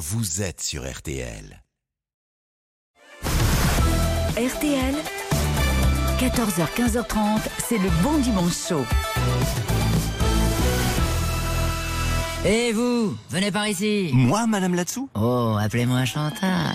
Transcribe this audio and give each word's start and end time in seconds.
vous 0.00 0.40
êtes 0.40 0.62
sur 0.62 0.90
RTL. 0.90 1.62
RTL, 3.22 4.94
14h, 6.18 6.66
15h30, 6.74 7.40
c'est 7.58 7.76
le 7.76 7.90
bon 8.02 8.16
dimanche 8.16 8.66
chaud. 8.66 8.86
Et 12.46 12.72
vous, 12.72 13.14
venez 13.28 13.52
par 13.52 13.68
ici. 13.68 14.10
Moi, 14.14 14.46
Madame 14.46 14.74
Latsou? 14.74 15.10
Oh, 15.14 15.58
appelez-moi 15.60 16.06
Chantal. 16.06 16.74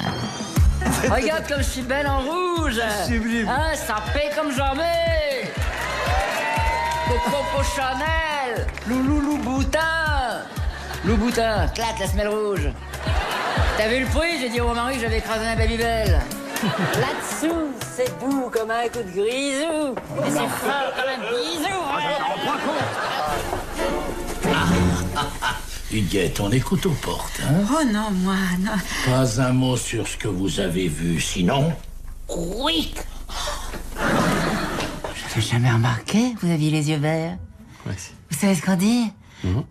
Regarde 1.10 1.48
comme 1.48 1.64
je 1.64 1.70
suis 1.70 1.82
belle 1.82 2.05
en 2.05 2.20
rouge. 2.20 2.80
Sublime. 3.07 3.50
Hein, 3.50 3.73
ça 3.73 4.04
paie 4.14 4.30
comme 4.36 4.55
jamais. 4.55 5.52
Coco 7.07 7.64
Chanel, 7.76 8.68
Loulou 8.88 9.20
Louboutin. 9.20 10.44
Louboutin, 11.04 11.68
claque 11.70 12.00
la 12.00 12.07
semelle 12.07 12.28
rouge. 12.28 12.70
T'as 13.78 13.88
vu 13.88 14.00
le 14.00 14.06
prix? 14.08 14.40
J'ai 14.40 14.50
dit 14.50 14.62
au 14.62 14.74
mari 14.74 14.96
que 14.96 15.02
j'avais 15.02 15.18
écrasé 15.18 15.46
un 15.46 15.56
Babybel. 15.56 16.21
Là-dessous, 16.64 17.74
c'est 17.96 18.20
doux 18.20 18.50
comme 18.52 18.71
un 18.71 18.88
coup 18.88 19.00
de 19.00 19.12
grisou. 19.12 19.96
Et 20.25 20.32
c'est 20.32 20.48
fort 20.48 20.92
comme 20.96 21.10
un 21.14 21.20
bisou. 21.29 21.84
Huguette, 25.92 26.39
on 26.39 26.52
écoute 26.52 26.86
aux 26.86 26.92
portes. 26.92 27.42
Hein? 27.43 27.65
Oh 27.70 27.84
non, 27.86 28.12
moi, 28.12 28.36
non. 28.60 28.71
Pas 29.06 29.42
un 29.42 29.54
mot 29.54 29.78
sur 29.78 30.07
ce 30.07 30.18
que 30.18 30.28
vous 30.28 30.60
avez 30.60 30.87
vu, 30.87 31.21
sinon? 31.21 31.74
Oui. 32.30 32.94
Je 35.14 35.36
n'ai 35.36 35.42
jamais 35.42 35.72
remarqué, 35.72 36.36
vous 36.42 36.52
aviez 36.52 36.72
les 36.72 36.90
yeux 36.90 36.98
verts. 36.98 37.38
Vous 37.86 38.38
savez 38.38 38.56
ce 38.56 38.62
qu'on 38.62 38.76
dit? 38.76 39.12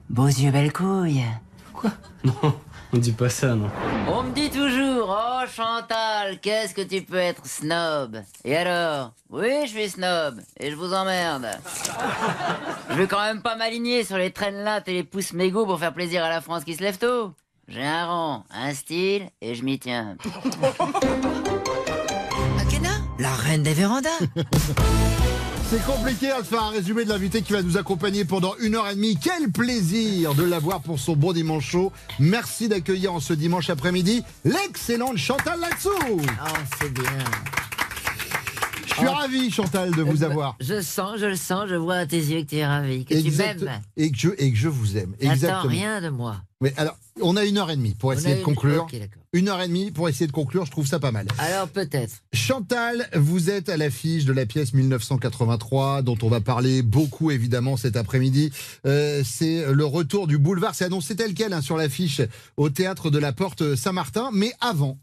Beaux 0.09 0.27
yeux, 0.27 0.51
belles 0.51 0.73
couilles. 0.73 1.25
Quoi? 1.73 1.91
Non, 2.23 2.55
on 2.95 2.99
dit 2.99 3.13
pas 3.13 3.29
ça, 3.29 3.55
non. 3.55 3.69
On 4.09 4.23
me 4.23 4.31
dit 4.33 4.51
toujours, 4.51 5.09
oh 5.11 5.45
Chantal, 5.53 6.39
qu'est-ce 6.41 6.75
que 6.75 6.83
tu 6.83 7.03
peux 7.03 7.17
être 7.17 7.45
snob? 7.45 8.23
Et 8.45 8.57
alors? 8.57 9.13
Oui, 9.31 9.51
je 9.65 9.71
suis 9.71 9.91
snob, 9.91 10.41
et 10.61 10.71
je 10.71 10.77
vous 10.77 10.95
emmerde. 10.95 11.49
Je 12.91 12.95
vais 12.95 13.09
quand 13.09 13.21
même 13.21 13.43
pas 13.43 13.57
m'aligner 13.57 14.05
sur 14.05 14.17
les 14.17 14.31
traînes 14.31 14.63
lattes 14.63 14.89
et 14.89 14.93
les 14.93 15.03
pouces 15.05 15.33
mégots 15.33 15.67
pour 15.67 15.81
faire 15.81 15.93
plaisir 15.93 16.23
à 16.23 16.29
la 16.29 16.41
France 16.41 16.63
qui 16.65 16.75
se 16.75 16.83
lève 16.83 16.99
tôt. 16.99 17.33
J'ai 17.67 17.85
un 17.85 18.07
rang, 18.07 18.45
un 18.55 18.73
style, 18.75 19.29
et 19.41 19.55
je 19.55 19.65
m'y 19.65 19.79
tiens. 19.79 20.17
Akena 22.61 22.91
La 23.19 23.33
reine 23.33 23.65
des 23.65 23.75
vérandas 23.75 24.11
C'est 25.75 25.93
compliqué 25.93 26.31
à 26.31 26.45
faire 26.45 26.63
un 26.63 26.71
résumé 26.71 27.05
de 27.05 27.09
l'invité 27.09 27.43
qui 27.43 27.53
va 27.53 27.61
nous 27.61 27.77
accompagner 27.77 28.25
pendant 28.25 28.55
une 28.61 28.77
heure 28.77 28.89
et 28.89 28.95
demie. 28.95 29.19
Quel 29.21 29.51
plaisir 29.51 30.33
de 30.37 30.45
l'avoir 30.45 30.81
pour 30.81 31.01
son 31.01 31.17
bon 31.17 31.33
dimanche 31.33 31.69
chaud. 31.69 31.91
Merci 32.21 32.69
d'accueillir 32.69 33.13
en 33.13 33.19
ce 33.19 33.33
dimanche 33.33 33.71
après-midi 33.71 34.23
l'excellente 34.45 35.17
Chantal 35.17 35.59
Latsou. 35.59 35.91
Oh, 36.01 36.47
c'est 36.81 36.93
bien. 36.93 37.03
Je 38.95 38.99
suis 39.01 39.09
ravi, 39.09 39.51
Chantal, 39.51 39.91
de 39.95 40.03
vous 40.03 40.23
avoir. 40.23 40.57
Je 40.61 40.81
sens, 40.81 41.19
je 41.19 41.27
le 41.27 41.37
sens, 41.37 41.69
je 41.69 41.75
vois 41.75 41.97
à 41.97 42.07
tes 42.07 42.17
yeux 42.19 42.43
que 42.43 42.51
tu 42.51 42.57
es 42.57 42.67
ravi, 42.67 43.05
que 43.05 43.15
tu 43.15 43.31
m'aimes. 43.33 43.69
Et 43.97 44.11
que, 44.11 44.19
je, 44.19 44.29
et 44.39 44.51
que 44.53 44.57
je 44.57 44.69
vous 44.69 44.97
aime. 44.97 45.15
Exactement. 45.21 45.71
rien 45.71 46.01
de 46.01 46.09
moi. 46.11 46.37
Mais 46.61 46.73
alors, 46.77 46.97
on 47.21 47.37
a 47.37 47.45
une 47.45 47.59
heure 47.59 47.71
et 47.71 47.77
demie 47.77 47.95
pour 47.95 48.13
essayer 48.13 48.35
de 48.35 48.39
une- 48.39 48.45
conclure. 48.45 48.87
Une 49.33 49.49
heure 49.49 49.61
et 49.61 49.67
demie 49.69 49.91
pour 49.91 50.09
essayer 50.09 50.27
de 50.29 50.33
conclure, 50.33 50.65
je 50.65 50.71
trouve 50.71 50.87
ça 50.87 51.01
pas 51.01 51.11
mal. 51.11 51.27
Alors 51.39 51.69
peut-être. 51.69 52.15
Chantal, 52.33 53.09
vous 53.15 53.51
êtes 53.51 53.69
à 53.69 53.77
l'affiche 53.77 54.25
de 54.25 54.33
la 54.33 54.47
pièce 54.47 54.73
1983, 54.73 56.03
dont 56.03 56.17
on 56.23 56.29
va 56.29 56.41
parler 56.41 56.83
beaucoup 56.83 57.31
évidemment 57.33 57.77
cet 57.77 57.97
après-midi. 57.97 58.53
Euh, 58.87 59.23
c'est 59.25 59.65
le 59.73 59.85
retour 59.85 60.27
du 60.29 60.39
boulevard, 60.39 60.75
c'est 60.75 60.85
annoncé 60.85 61.17
tel 61.17 61.35
quel 61.35 61.53
hein, 61.53 61.61
sur 61.61 61.77
l'affiche 61.77 62.23
au 62.57 62.71
théâtre 62.71 63.11
de 63.11 63.19
la 63.19 63.33
Porte 63.33 63.75
Saint-Martin. 63.75 64.31
Mais 64.33 64.53
avant, 64.61 64.99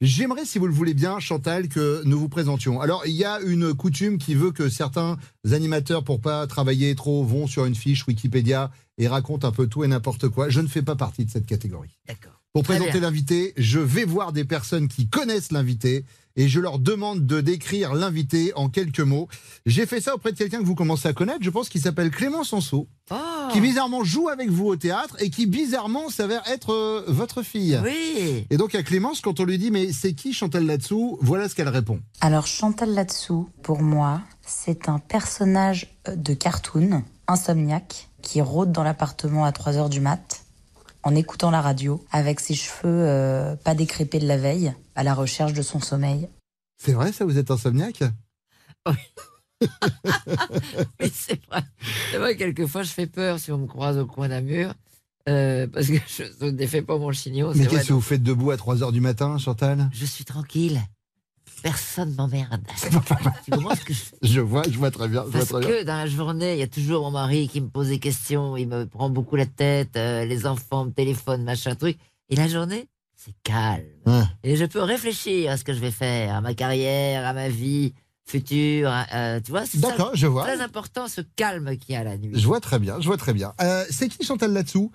j'aimerais, 0.00 0.44
si 0.44 0.58
vous 0.58 0.66
le 0.66 0.72
voulez 0.72 0.94
bien, 0.94 1.18
Chantal, 1.18 1.68
que 1.68 2.02
nous 2.04 2.18
vous 2.18 2.28
présentions. 2.28 2.80
Alors, 2.80 3.02
il 3.06 3.14
y 3.14 3.24
a 3.24 3.40
une 3.40 3.74
coutume 3.74 4.18
qui 4.18 4.34
veut 4.34 4.52
que 4.52 4.68
certains 4.68 5.16
animateurs, 5.50 6.04
pour 6.04 6.20
pas 6.20 6.46
travailler 6.46 6.94
trop, 6.94 7.24
vont 7.24 7.46
sur 7.46 7.64
une 7.64 7.74
fiche 7.74 8.06
Wikipédia 8.06 8.70
et 8.98 9.08
racontent 9.08 9.48
un 9.48 9.52
peu 9.52 9.66
tout 9.66 9.84
et 9.84 9.88
n'importe 9.88 10.28
quoi. 10.28 10.48
Je 10.48 10.60
ne 10.60 10.68
fais 10.68 10.82
pas 10.82 10.96
partie 10.96 11.24
de 11.24 11.30
cette 11.30 11.46
catégorie. 11.46 11.98
D'accord. 12.06 12.43
Pour 12.54 12.62
Très 12.62 12.76
présenter 12.76 13.00
l'invité, 13.00 13.52
je 13.56 13.80
vais 13.80 14.04
voir 14.04 14.32
des 14.32 14.44
personnes 14.44 14.86
qui 14.86 15.08
connaissent 15.08 15.50
l'invité 15.50 16.04
et 16.36 16.46
je 16.46 16.60
leur 16.60 16.78
demande 16.78 17.26
de 17.26 17.40
décrire 17.40 17.94
l'invité 17.94 18.52
en 18.54 18.68
quelques 18.68 19.00
mots. 19.00 19.26
J'ai 19.66 19.86
fait 19.86 20.00
ça 20.00 20.14
auprès 20.14 20.30
de 20.30 20.38
quelqu'un 20.38 20.60
que 20.60 20.64
vous 20.64 20.76
commencez 20.76 21.08
à 21.08 21.12
connaître, 21.12 21.40
je 21.42 21.50
pense, 21.50 21.68
qui 21.68 21.80
s'appelle 21.80 22.12
Clément 22.12 22.44
Sanso, 22.44 22.86
Oh. 23.10 23.14
qui 23.52 23.60
bizarrement 23.60 24.04
joue 24.04 24.28
avec 24.28 24.50
vous 24.50 24.66
au 24.66 24.76
théâtre 24.76 25.16
et 25.18 25.30
qui 25.30 25.46
bizarrement 25.46 26.08
s'avère 26.10 26.42
être 26.48 26.72
euh, 26.72 27.04
votre 27.08 27.42
fille. 27.42 27.78
Oui. 27.84 28.46
Et 28.48 28.56
donc 28.56 28.76
à 28.76 28.84
Clémence, 28.84 29.20
quand 29.20 29.40
on 29.40 29.44
lui 29.44 29.58
dit 29.58 29.72
mais 29.72 29.92
c'est 29.92 30.14
qui 30.14 30.32
Chantal 30.32 30.64
là-dessous, 30.64 31.18
voilà 31.20 31.48
ce 31.48 31.56
qu'elle 31.56 31.68
répond. 31.68 31.98
Alors 32.20 32.46
Chantal 32.46 32.94
là-dessous, 32.94 33.48
pour 33.64 33.82
moi, 33.82 34.22
c'est 34.46 34.88
un 34.88 35.00
personnage 35.00 35.92
euh, 36.08 36.14
de 36.14 36.34
cartoon, 36.34 37.02
insomniaque, 37.26 38.08
qui 38.22 38.40
rôde 38.40 38.70
dans 38.70 38.84
l'appartement 38.84 39.44
à 39.44 39.50
3 39.50 39.76
heures 39.76 39.90
du 39.90 40.00
mat, 40.00 40.43
en 41.04 41.14
écoutant 41.14 41.50
la 41.50 41.60
radio, 41.60 42.04
avec 42.10 42.40
ses 42.40 42.54
cheveux 42.54 42.82
euh, 42.84 43.56
pas 43.56 43.74
décrépés 43.74 44.18
de 44.18 44.26
la 44.26 44.36
veille, 44.36 44.74
à 44.94 45.04
la 45.04 45.14
recherche 45.14 45.52
de 45.52 45.62
son 45.62 45.80
sommeil. 45.80 46.28
C'est 46.82 46.92
vrai 46.92 47.12
ça, 47.12 47.24
vous 47.24 47.38
êtes 47.38 47.50
insomniaque? 47.50 48.02
Oui, 48.86 49.68
c'est 51.12 51.44
vrai. 51.46 51.62
C'est 52.10 52.18
vrai, 52.18 52.36
quelquefois, 52.36 52.82
je 52.82 52.90
fais 52.90 53.06
peur 53.06 53.38
si 53.38 53.52
on 53.52 53.58
me 53.58 53.66
croise 53.66 53.98
au 53.98 54.06
coin 54.06 54.28
d'un 54.28 54.40
mur. 54.40 54.74
euh, 55.28 55.66
parce 55.66 55.88
que 55.88 55.94
je 56.06 56.44
ne 56.46 56.50
défais 56.50 56.82
pas 56.82 56.98
mon 56.98 57.12
chignon. 57.12 57.52
Mais 57.54 57.66
qu'est-ce 57.66 57.88
que 57.88 57.92
vous 57.94 58.00
faites 58.00 58.22
debout 58.22 58.50
à 58.50 58.56
3 58.56 58.82
heures 58.82 58.92
du 58.92 59.00
matin, 59.00 59.38
Chantal? 59.38 59.88
Je 59.92 60.04
suis 60.04 60.24
tranquille. 60.24 60.80
Personne 61.64 62.14
m'emmerde. 62.14 62.60
tu 63.46 63.50
comprends 63.50 63.74
ce 63.74 63.80
que 63.86 63.94
je 64.20 64.40
vois, 64.40 64.64
je 64.70 64.76
vois 64.76 64.90
très 64.90 65.08
bien. 65.08 65.22
Je 65.24 65.30
vois 65.30 65.38
Parce 65.40 65.48
très 65.48 65.60
bien. 65.60 65.68
que 65.70 65.84
dans 65.84 65.96
la 65.96 66.06
journée, 66.06 66.52
il 66.52 66.58
y 66.58 66.62
a 66.62 66.66
toujours 66.66 67.04
mon 67.04 67.12
mari 67.12 67.48
qui 67.48 67.62
me 67.62 67.68
pose 67.68 67.88
des 67.88 67.98
questions, 67.98 68.54
il 68.58 68.68
me 68.68 68.84
prend 68.84 69.08
beaucoup 69.08 69.34
la 69.34 69.46
tête, 69.46 69.96
euh, 69.96 70.26
les 70.26 70.44
enfants 70.44 70.84
me 70.84 70.90
téléphonent, 70.90 71.42
machin 71.42 71.74
truc. 71.74 71.96
Et 72.28 72.36
la 72.36 72.48
journée, 72.48 72.86
c'est 73.16 73.32
calme. 73.44 73.82
Ouais. 74.04 74.24
Et 74.42 74.56
je 74.56 74.66
peux 74.66 74.82
réfléchir 74.82 75.50
à 75.52 75.56
ce 75.56 75.64
que 75.64 75.72
je 75.72 75.80
vais 75.80 75.90
faire, 75.90 76.34
à 76.34 76.42
ma 76.42 76.52
carrière, 76.52 77.26
à 77.26 77.32
ma 77.32 77.48
vie 77.48 77.94
future. 78.26 78.92
euh, 79.14 79.40
tu 79.40 79.50
vois, 79.50 79.64
c'est 79.64 79.78
ça, 79.78 79.88
D'accord, 79.88 80.10
je 80.12 80.26
vois. 80.26 80.42
très 80.42 80.60
important 80.60 81.08
ce 81.08 81.22
calme 81.22 81.78
qu'il 81.78 81.94
y 81.94 81.96
a 81.96 82.04
la 82.04 82.18
nuit. 82.18 82.32
Je 82.38 82.46
vois 82.46 82.60
très 82.60 82.78
bien, 82.78 83.00
je 83.00 83.06
vois 83.06 83.16
très 83.16 83.32
bien. 83.32 83.54
Euh, 83.62 83.84
c'est 83.88 84.08
qui 84.10 84.22
Chantal 84.22 84.52
là-dessous 84.52 84.90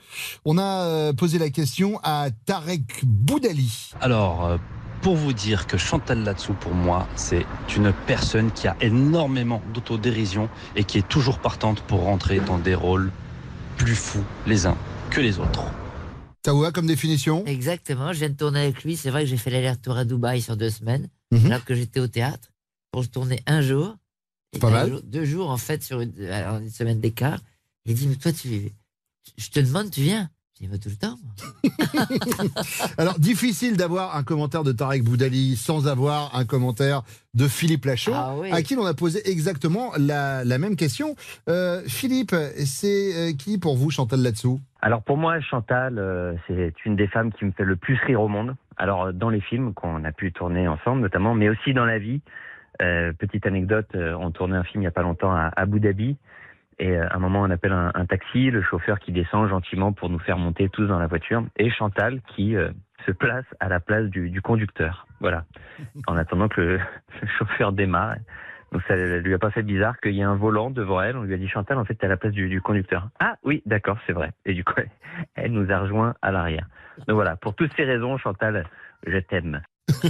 On 0.46 0.60
a 0.60 0.86
euh, 0.86 1.14
posé 1.14 1.40
la 1.40 1.50
question 1.50 2.00
à 2.04 2.30
Tarek 2.46 3.02
Boudali. 3.06 3.92
Alors, 4.02 4.46
euh, 4.46 4.58
pour 5.02 5.16
vous 5.16 5.34
dire 5.34 5.68
que 5.68 5.78
Chantal 5.78 6.24
Latsou, 6.24 6.54
pour 6.54 6.74
moi, 6.74 7.08
c'est 7.16 7.46
une 7.76 7.94
personne 8.06 8.52
qui 8.52 8.68
a 8.68 8.76
énormément 8.82 9.62
d'autodérision 9.74 10.50
et 10.76 10.84
qui 10.84 10.98
est 10.98 11.08
toujours 11.08 11.40
partante 11.40 11.82
pour 11.82 12.02
rentrer 12.02 12.40
dans 12.40 12.58
des 12.58 12.76
rôles 12.76 13.12
plus 13.78 13.96
fous 13.96 14.24
les 14.46 14.66
uns 14.66 14.78
que 15.10 15.22
les 15.22 15.40
autres. 15.40 15.64
Ça 16.46 16.54
vous 16.54 16.62
va 16.62 16.72
comme 16.72 16.88
définition? 16.88 17.44
Exactement, 17.46 18.14
je 18.14 18.20
viens 18.20 18.30
de 18.30 18.36
tourner 18.36 18.62
avec 18.62 18.84
lui. 18.84 18.96
C'est 18.98 19.10
vrai 19.10 19.24
que 19.24 19.30
j'ai 19.30 19.38
fait 19.38 19.50
l'aller-retour 19.50 19.98
à 19.98 20.06
Dubaï 20.06 20.42
sur 20.42 20.58
deux 20.58 20.70
semaines, 20.70 21.10
Mhm. 21.32 21.46
alors 21.48 21.64
que 21.66 21.76
j'étais 21.76 22.00
au 22.00 22.08
théâtre 22.08 22.50
pour 22.92 23.08
tourner 23.10 23.42
un 23.46 23.62
jour. 23.62 23.96
Et 24.54 24.60
Pas 24.60 24.70
mal. 24.72 24.90
jour- 24.90 25.02
deux 25.04 25.26
jours, 25.26 25.50
en 25.52 25.58
fait, 25.58 25.84
sur 25.84 26.02
une, 26.02 26.14
alors, 26.26 26.58
une 26.58 26.72
semaine 26.72 27.00
d'écart. 27.00 27.40
Il 27.86 27.94
dit, 27.94 28.08
mais 28.08 28.16
toi, 28.16 28.32
tu, 28.32 28.72
je 29.38 29.50
te 29.50 29.60
demande, 29.60 29.92
tu 29.92 30.02
viens? 30.02 30.30
Dit, 30.60 30.68
bah, 30.68 30.78
tout 30.78 30.90
le 30.90 30.96
temps. 30.96 31.16
Alors, 32.98 33.18
difficile 33.18 33.78
d'avoir 33.78 34.18
un 34.18 34.24
commentaire 34.24 34.64
de 34.64 34.72
Tarek 34.74 35.04
Boudali 35.04 35.56
sans 35.56 35.88
avoir 35.88 36.36
un 36.36 36.44
commentaire 36.46 37.04
de 37.34 37.48
Philippe 37.48 37.86
Lachaud, 37.86 38.12
Ah 38.14 38.34
oui. 38.38 38.52
à 38.52 38.62
qui 38.62 38.76
l'on 38.76 38.86
a 38.86 38.94
posé 38.94 39.22
exactement 39.30 39.92
la, 39.98 40.44
la 40.44 40.58
même 40.58 40.76
question. 40.76 41.16
Euh, 41.48 41.82
Philippe, 41.88 42.36
c'est 42.66 43.14
euh, 43.16 43.34
qui 43.38 43.58
pour 43.58 43.78
vous 43.78 43.90
Chantal 43.90 44.22
là-dessous 44.22 44.60
Alors 44.82 45.02
pour 45.02 45.16
moi, 45.18 45.40
Chantal, 45.40 45.98
euh, 45.98 46.34
c'est 46.48 46.74
une 46.86 46.96
des 46.98 47.08
femmes 47.08 47.32
qui 47.32 47.46
me 47.46 47.52
fait 47.52 47.64
le 47.64 47.78
plus 47.78 47.98
rire 48.06 48.22
au 48.22 48.28
monde. 48.28 48.56
Alors 48.76 49.14
dans 49.14 49.30
les 49.30 49.42
films 49.42 49.74
qu'on 49.74 50.04
a 50.04 50.12
pu 50.12 50.32
tourner 50.34 50.68
ensemble 50.68 51.02
notamment, 51.02 51.36
mais 51.36 51.48
aussi 51.50 51.74
dans 51.74 51.86
la 51.86 52.00
vie. 52.00 52.22
Euh, 52.82 53.12
petite 53.14 53.46
anecdote, 53.46 53.88
on 53.94 54.32
tournait 54.32 54.56
un 54.58 54.64
film 54.64 54.82
il 54.82 54.86
y 54.86 54.88
a 54.88 54.92
pas 54.92 55.02
longtemps 55.04 55.34
à 55.34 55.52
Abu 55.56 55.80
Dhabi. 55.80 56.16
Et 56.80 56.92
euh, 56.92 57.08
à 57.10 57.16
un 57.16 57.20
moment, 57.20 57.42
on 57.42 57.50
appelle 57.50 57.74
un, 57.74 58.06
taxi, 58.06 58.50
le 58.50 58.62
chauffeur 58.62 59.00
qui 59.00 59.12
descend 59.12 59.50
gentiment 59.50 59.92
pour 59.92 60.10
nous 60.10 60.20
faire 60.20 60.38
monter 60.38 60.70
tous 60.70 60.88
dans 60.88 61.00
la 61.00 61.08
voiture, 61.08 61.44
et 61.58 61.70
Chantal 61.70 62.22
qui 62.36 62.56
euh, 62.56 62.72
se 63.06 63.12
place 63.12 63.46
à 63.60 63.68
la 63.68 63.80
place 63.80 64.06
du, 64.10 64.30
du 64.30 64.42
conducteur. 64.42 65.06
Voilà. 65.20 65.46
En 66.08 66.16
attendant 66.16 66.48
que 66.48 66.62
le, 66.62 66.80
chauffeur 67.38 67.74
démarre. 67.74 68.16
Donc 68.72 68.84
ça 68.88 68.96
lui 68.96 69.34
a 69.34 69.40
pas 69.40 69.50
fait 69.50 69.64
bizarre 69.64 70.00
qu'il 70.00 70.14
y 70.14 70.20
ait 70.20 70.24
un 70.24 70.36
volant 70.36 70.70
devant 70.70 71.02
elle. 71.02 71.18
On 71.18 71.24
lui 71.24 71.34
a 71.34 71.38
dit 71.38 71.48
Chantal, 71.48 71.78
en 71.78 71.86
fait, 71.86 71.96
t'es 71.96 72.06
à 72.06 72.10
la 72.10 72.18
place 72.18 72.34
du, 72.34 72.48
du 72.50 72.62
conducteur. 72.62 73.10
Ah 73.20 73.36
oui, 73.44 73.62
d'accord, 73.66 73.98
c'est 74.06 74.14
vrai. 74.14 74.32
Et 74.46 74.54
du 74.54 74.64
coup, 74.64 74.74
elle, 75.36 75.52
nous 75.52 75.72
a 75.72 75.80
rejoint 75.80 76.14
à 76.22 76.32
l'arrière. 76.32 76.68
Donc 77.08 77.16
voilà, 77.16 77.36
pour 77.36 77.56
toutes 77.56 77.72
ces 77.76 77.84
raisons, 77.84 78.18
Chantal, 78.18 78.66
je 79.06 79.18
t'aime. 79.18 79.62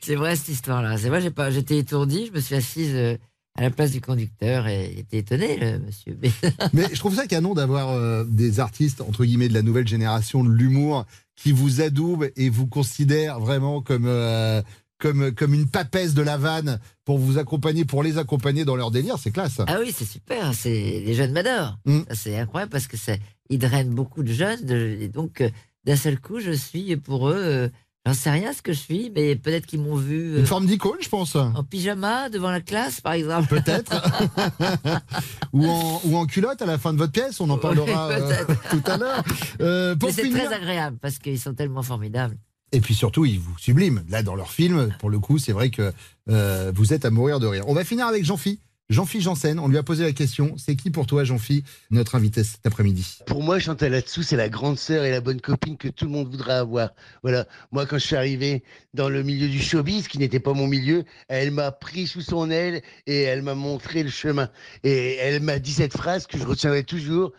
C'est 0.00 0.14
vrai, 0.14 0.36
cette 0.36 0.48
histoire-là. 0.48 0.96
C'est 0.96 1.08
vrai, 1.08 1.20
j'ai 1.20 1.32
pas, 1.32 1.50
j'étais 1.50 1.76
étourdi. 1.76 2.26
Je 2.26 2.32
me 2.32 2.38
suis 2.38 2.54
assise 2.54 2.96
euh, 2.96 3.16
à 3.58 3.62
la 3.62 3.70
place 3.70 3.90
du 3.90 4.00
conducteur 4.00 4.68
et 4.68 4.90
il 4.92 4.98
était 5.00 5.18
étonné, 5.18 5.56
le 5.58 5.78
monsieur. 5.80 6.16
Mais- 6.22 6.30
Mais 6.72 6.84
je 6.92 6.98
trouve 6.98 7.14
ça 7.16 7.26
canon 7.26 7.54
d'avoir 7.54 7.90
euh, 7.90 8.24
des 8.24 8.60
artistes, 8.60 9.00
entre 9.00 9.24
guillemets, 9.24 9.48
de 9.48 9.54
la 9.54 9.62
nouvelle 9.62 9.88
génération 9.88 10.44
de 10.44 10.50
l'humour 10.50 11.04
qui 11.34 11.50
vous 11.50 11.80
adoube 11.80 12.28
et 12.36 12.48
vous 12.50 12.68
considère 12.68 13.40
vraiment 13.40 13.82
comme, 13.82 14.06
euh, 14.06 14.62
comme, 14.98 15.32
comme 15.32 15.54
une 15.54 15.66
papesse 15.66 16.14
de 16.14 16.22
la 16.22 16.36
vanne 16.36 16.78
pour 17.04 17.18
vous 17.18 17.36
accompagner, 17.38 17.84
pour 17.84 18.04
les 18.04 18.16
accompagner 18.18 18.64
dans 18.64 18.76
leur 18.76 18.92
délire, 18.92 19.16
c'est 19.18 19.32
classe. 19.32 19.60
Ah 19.66 19.78
oui, 19.80 19.92
c'est 19.96 20.04
super. 20.04 20.54
C'est 20.54 20.70
les 21.04 21.14
jeunes 21.14 21.32
m'adorent. 21.32 21.78
Mm. 21.84 22.00
Ça, 22.08 22.14
C'est 22.14 22.38
incroyable 22.38 22.70
parce 22.70 22.86
que 22.86 22.96
c'est 22.96 23.20
ils 23.50 23.58
drainent 23.58 23.90
beaucoup 23.94 24.22
de 24.22 24.32
jeunes. 24.32 24.64
de- 24.64 24.98
et 25.00 25.08
donc 25.08 25.40
euh, 25.40 25.50
d'un 25.84 25.96
seul 25.96 26.20
coup, 26.20 26.38
je 26.38 26.52
suis 26.52 26.96
pour 26.96 27.28
eux. 27.30 27.70
Euh, 28.08 28.12
J'en 28.12 28.14
sais 28.18 28.30
rien 28.30 28.52
ce 28.52 28.62
que 28.62 28.72
je 28.72 28.78
suis, 28.78 29.12
mais 29.14 29.36
peut-être 29.36 29.66
qu'ils 29.66 29.80
m'ont 29.80 29.96
vu 29.96 30.34
euh, 30.34 30.38
Une 30.40 30.46
forme 30.46 30.66
d'icône, 30.66 30.98
je 31.00 31.08
pense. 31.08 31.36
en 31.36 31.62
pyjama 31.64 32.28
devant 32.28 32.50
la 32.50 32.60
classe, 32.60 33.00
par 33.00 33.12
exemple. 33.12 33.48
Peut-être. 33.48 33.92
ou, 35.52 35.66
en, 35.68 36.00
ou 36.04 36.16
en 36.16 36.26
culotte 36.26 36.62
à 36.62 36.66
la 36.66 36.78
fin 36.78 36.92
de 36.92 36.98
votre 36.98 37.12
pièce, 37.12 37.40
on 37.40 37.50
en 37.50 37.58
parlera 37.58 38.08
Oui, 38.08 38.14
euh, 38.20 38.44
tout 38.70 38.82
à 38.90 38.96
l'heure. 38.96 39.22
Euh, 39.60 39.94
c'est 40.10 40.22
finir- 40.24 40.44
très 40.46 40.54
agréable 40.54 40.98
parce 41.00 41.18
qu'ils 41.18 41.38
sont 41.38 41.54
tellement 41.54 41.82
formidables. 41.82 42.36
Et 42.72 42.80
puis 42.80 42.94
surtout, 42.94 43.24
ils 43.24 43.38
vous 43.40 43.56
subliment. 43.58 44.02
Là, 44.10 44.22
dans 44.22 44.34
leur 44.34 44.50
film, 44.50 44.90
pour 44.98 45.08
le 45.08 45.18
coup, 45.18 45.38
c'est 45.38 45.52
vrai 45.52 45.70
que 45.70 45.90
euh, 46.28 46.70
vous 46.74 46.92
êtes 46.92 47.06
à 47.06 47.10
mourir 47.10 47.40
de 47.40 47.46
rire. 47.46 47.64
On 47.66 47.72
va 47.74 47.82
finir 47.84 48.06
avec 48.06 48.24
Jean-Phi. 48.24 48.60
Jean-Phi 48.90 49.20
Janssen, 49.20 49.58
on 49.58 49.68
lui 49.68 49.76
a 49.76 49.82
posé 49.82 50.02
la 50.02 50.12
question. 50.12 50.54
C'est 50.56 50.74
qui 50.74 50.90
pour 50.90 51.06
toi, 51.06 51.22
Jean-Phi, 51.22 51.62
notre 51.90 52.14
invité 52.14 52.42
cet 52.42 52.64
après-midi? 52.64 53.18
Pour 53.26 53.42
moi, 53.42 53.58
Chantal 53.58 53.92
là-dessous, 53.92 54.22
c'est 54.22 54.36
la 54.36 54.48
grande 54.48 54.78
sœur 54.78 55.04
et 55.04 55.10
la 55.10 55.20
bonne 55.20 55.42
copine 55.42 55.76
que 55.76 55.88
tout 55.88 56.06
le 56.06 56.10
monde 56.10 56.30
voudrait 56.30 56.54
avoir. 56.54 56.92
Voilà. 57.22 57.46
Moi, 57.70 57.84
quand 57.84 57.98
je 57.98 58.06
suis 58.06 58.16
arrivé 58.16 58.62
dans 58.94 59.10
le 59.10 59.22
milieu 59.22 59.48
du 59.48 59.60
showbiz, 59.60 60.08
qui 60.08 60.16
n'était 60.16 60.40
pas 60.40 60.54
mon 60.54 60.66
milieu, 60.66 61.04
elle 61.28 61.50
m'a 61.50 61.70
pris 61.70 62.06
sous 62.06 62.22
son 62.22 62.50
aile 62.50 62.80
et 63.06 63.20
elle 63.20 63.42
m'a 63.42 63.54
montré 63.54 64.02
le 64.02 64.08
chemin. 64.08 64.48
Et 64.84 65.16
elle 65.16 65.42
m'a 65.42 65.58
dit 65.58 65.72
cette 65.72 65.94
phrase 65.94 66.26
que 66.26 66.38
je 66.38 66.46
retiendrai 66.46 66.82
toujours. 66.82 67.32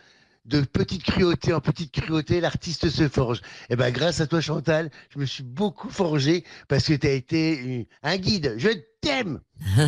De 0.44 0.60
petite 0.60 1.02
cruauté 1.02 1.52
en 1.52 1.60
petite 1.60 1.92
cruauté, 1.92 2.40
l'artiste 2.40 2.88
se 2.88 3.08
forge. 3.08 3.40
Et 3.70 3.76
ben, 3.76 3.90
grâce 3.90 4.20
à 4.20 4.26
toi, 4.28 4.40
Chantal, 4.40 4.90
je 5.12 5.18
me 5.18 5.26
suis 5.26 5.42
beaucoup 5.42 5.90
forgé 5.90 6.44
parce 6.68 6.84
que 6.86 6.94
tu 6.94 7.06
as 7.08 7.12
été 7.12 7.88
un 8.04 8.16
guide. 8.18 8.54
Je 8.56 8.68
t'aime! 9.00 9.40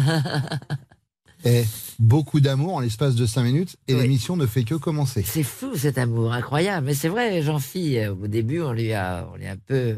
Et 1.45 1.65
beaucoup 1.99 2.41
d'amour 2.41 2.75
en 2.75 2.81
l'espace 2.81 3.15
de 3.15 3.27
5 3.27 3.43
minutes 3.43 3.77
et 3.89 3.95
Oui. 3.95 4.03
l'émission 4.03 4.37
ne 4.37 4.47
fait 4.47 4.65
que 4.65 4.75
commencer. 4.75 5.23
C'est 5.27 5.43
fou 5.43 5.77
cet 5.77 5.99
amour, 5.99 6.33
incroyable. 6.33 6.87
Mais 6.87 6.95
c'est 6.95 7.09
vrai, 7.09 7.43
Jean-Phi, 7.43 7.99
euh, 7.99 8.13
au 8.15 8.27
début, 8.29 8.61
on 8.63 8.73
lui 8.73 8.93
a, 8.93 9.29
on 9.33 9.37
lui 9.37 9.47
a 9.47 9.53
un 9.53 9.57
peu. 9.57 9.97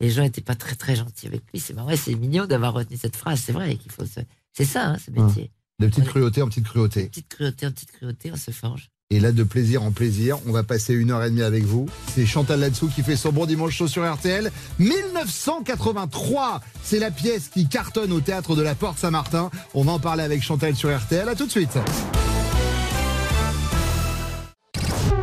Les 0.00 0.10
gens 0.10 0.22
n'étaient 0.22 0.40
pas 0.40 0.54
très 0.54 0.76
très 0.76 0.96
gentils 0.96 1.26
avec 1.26 1.42
lui. 1.52 1.60
C'est 1.60 1.72
vrai, 1.74 1.96
c'est 1.96 2.14
mignon 2.14 2.46
d'avoir 2.46 2.74
retenu 2.74 2.96
cette 2.96 3.16
phrase. 3.16 3.40
C'est 3.44 3.52
vrai 3.52 3.76
qu'il 3.76 3.90
faut 3.92 4.04
se. 4.06 4.20
C'est 4.52 4.64
ça, 4.64 4.90
hein, 4.90 4.96
ce 5.04 5.10
métier. 5.10 5.50
De 5.80 5.86
petite 5.88 6.04
Ouais. 6.04 6.10
cruauté 6.10 6.42
en 6.42 6.48
petite 6.48 6.64
cruauté. 6.66 7.06
Petite 7.06 7.28
cruauté 7.28 7.66
en 7.66 7.72
petite 7.72 7.90
cruauté, 7.92 8.30
on 8.32 8.36
se 8.36 8.50
forge. 8.52 8.90
Et 9.10 9.20
là, 9.20 9.32
de 9.32 9.42
plaisir 9.42 9.82
en 9.82 9.92
plaisir, 9.92 10.38
on 10.46 10.52
va 10.52 10.62
passer 10.62 10.94
une 10.94 11.10
heure 11.10 11.22
et 11.22 11.30
demie 11.30 11.42
avec 11.42 11.64
vous. 11.64 11.86
C'est 12.14 12.24
Chantal 12.24 12.60
Latsou 12.60 12.88
qui 12.88 13.02
fait 13.02 13.16
son 13.16 13.32
bon 13.32 13.44
dimanche 13.44 13.76
chaud 13.76 13.86
sur 13.86 14.10
RTL. 14.10 14.50
1983, 14.78 16.62
c'est 16.82 16.98
la 16.98 17.10
pièce 17.10 17.48
qui 17.48 17.68
cartonne 17.68 18.12
au 18.12 18.20
théâtre 18.20 18.56
de 18.56 18.62
la 18.62 18.74
Porte 18.74 18.98
Saint-Martin. 18.98 19.50
On 19.74 19.84
va 19.84 19.92
en 19.92 19.98
parler 19.98 20.22
avec 20.22 20.42
Chantal 20.42 20.74
sur 20.74 20.96
RTL. 20.96 21.28
À 21.28 21.34
tout 21.34 21.46
de 21.46 21.50
suite. 21.50 21.78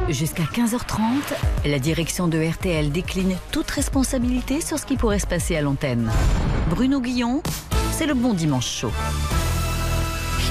Jusqu'à 0.09 0.43
15h30, 0.43 1.01
la 1.65 1.79
direction 1.79 2.27
de 2.27 2.37
RTL 2.37 2.91
décline 2.91 3.35
toute 3.51 3.71
responsabilité 3.71 4.61
sur 4.61 4.77
ce 4.77 4.85
qui 4.85 4.95
pourrait 4.95 5.19
se 5.19 5.27
passer 5.27 5.55
à 5.55 5.61
l'antenne. 5.61 6.11
Bruno 6.69 7.01
Guillon, 7.01 7.41
c'est 7.93 8.05
le 8.05 8.13
bon 8.13 8.33
dimanche 8.33 8.69
chaud. 8.69 8.91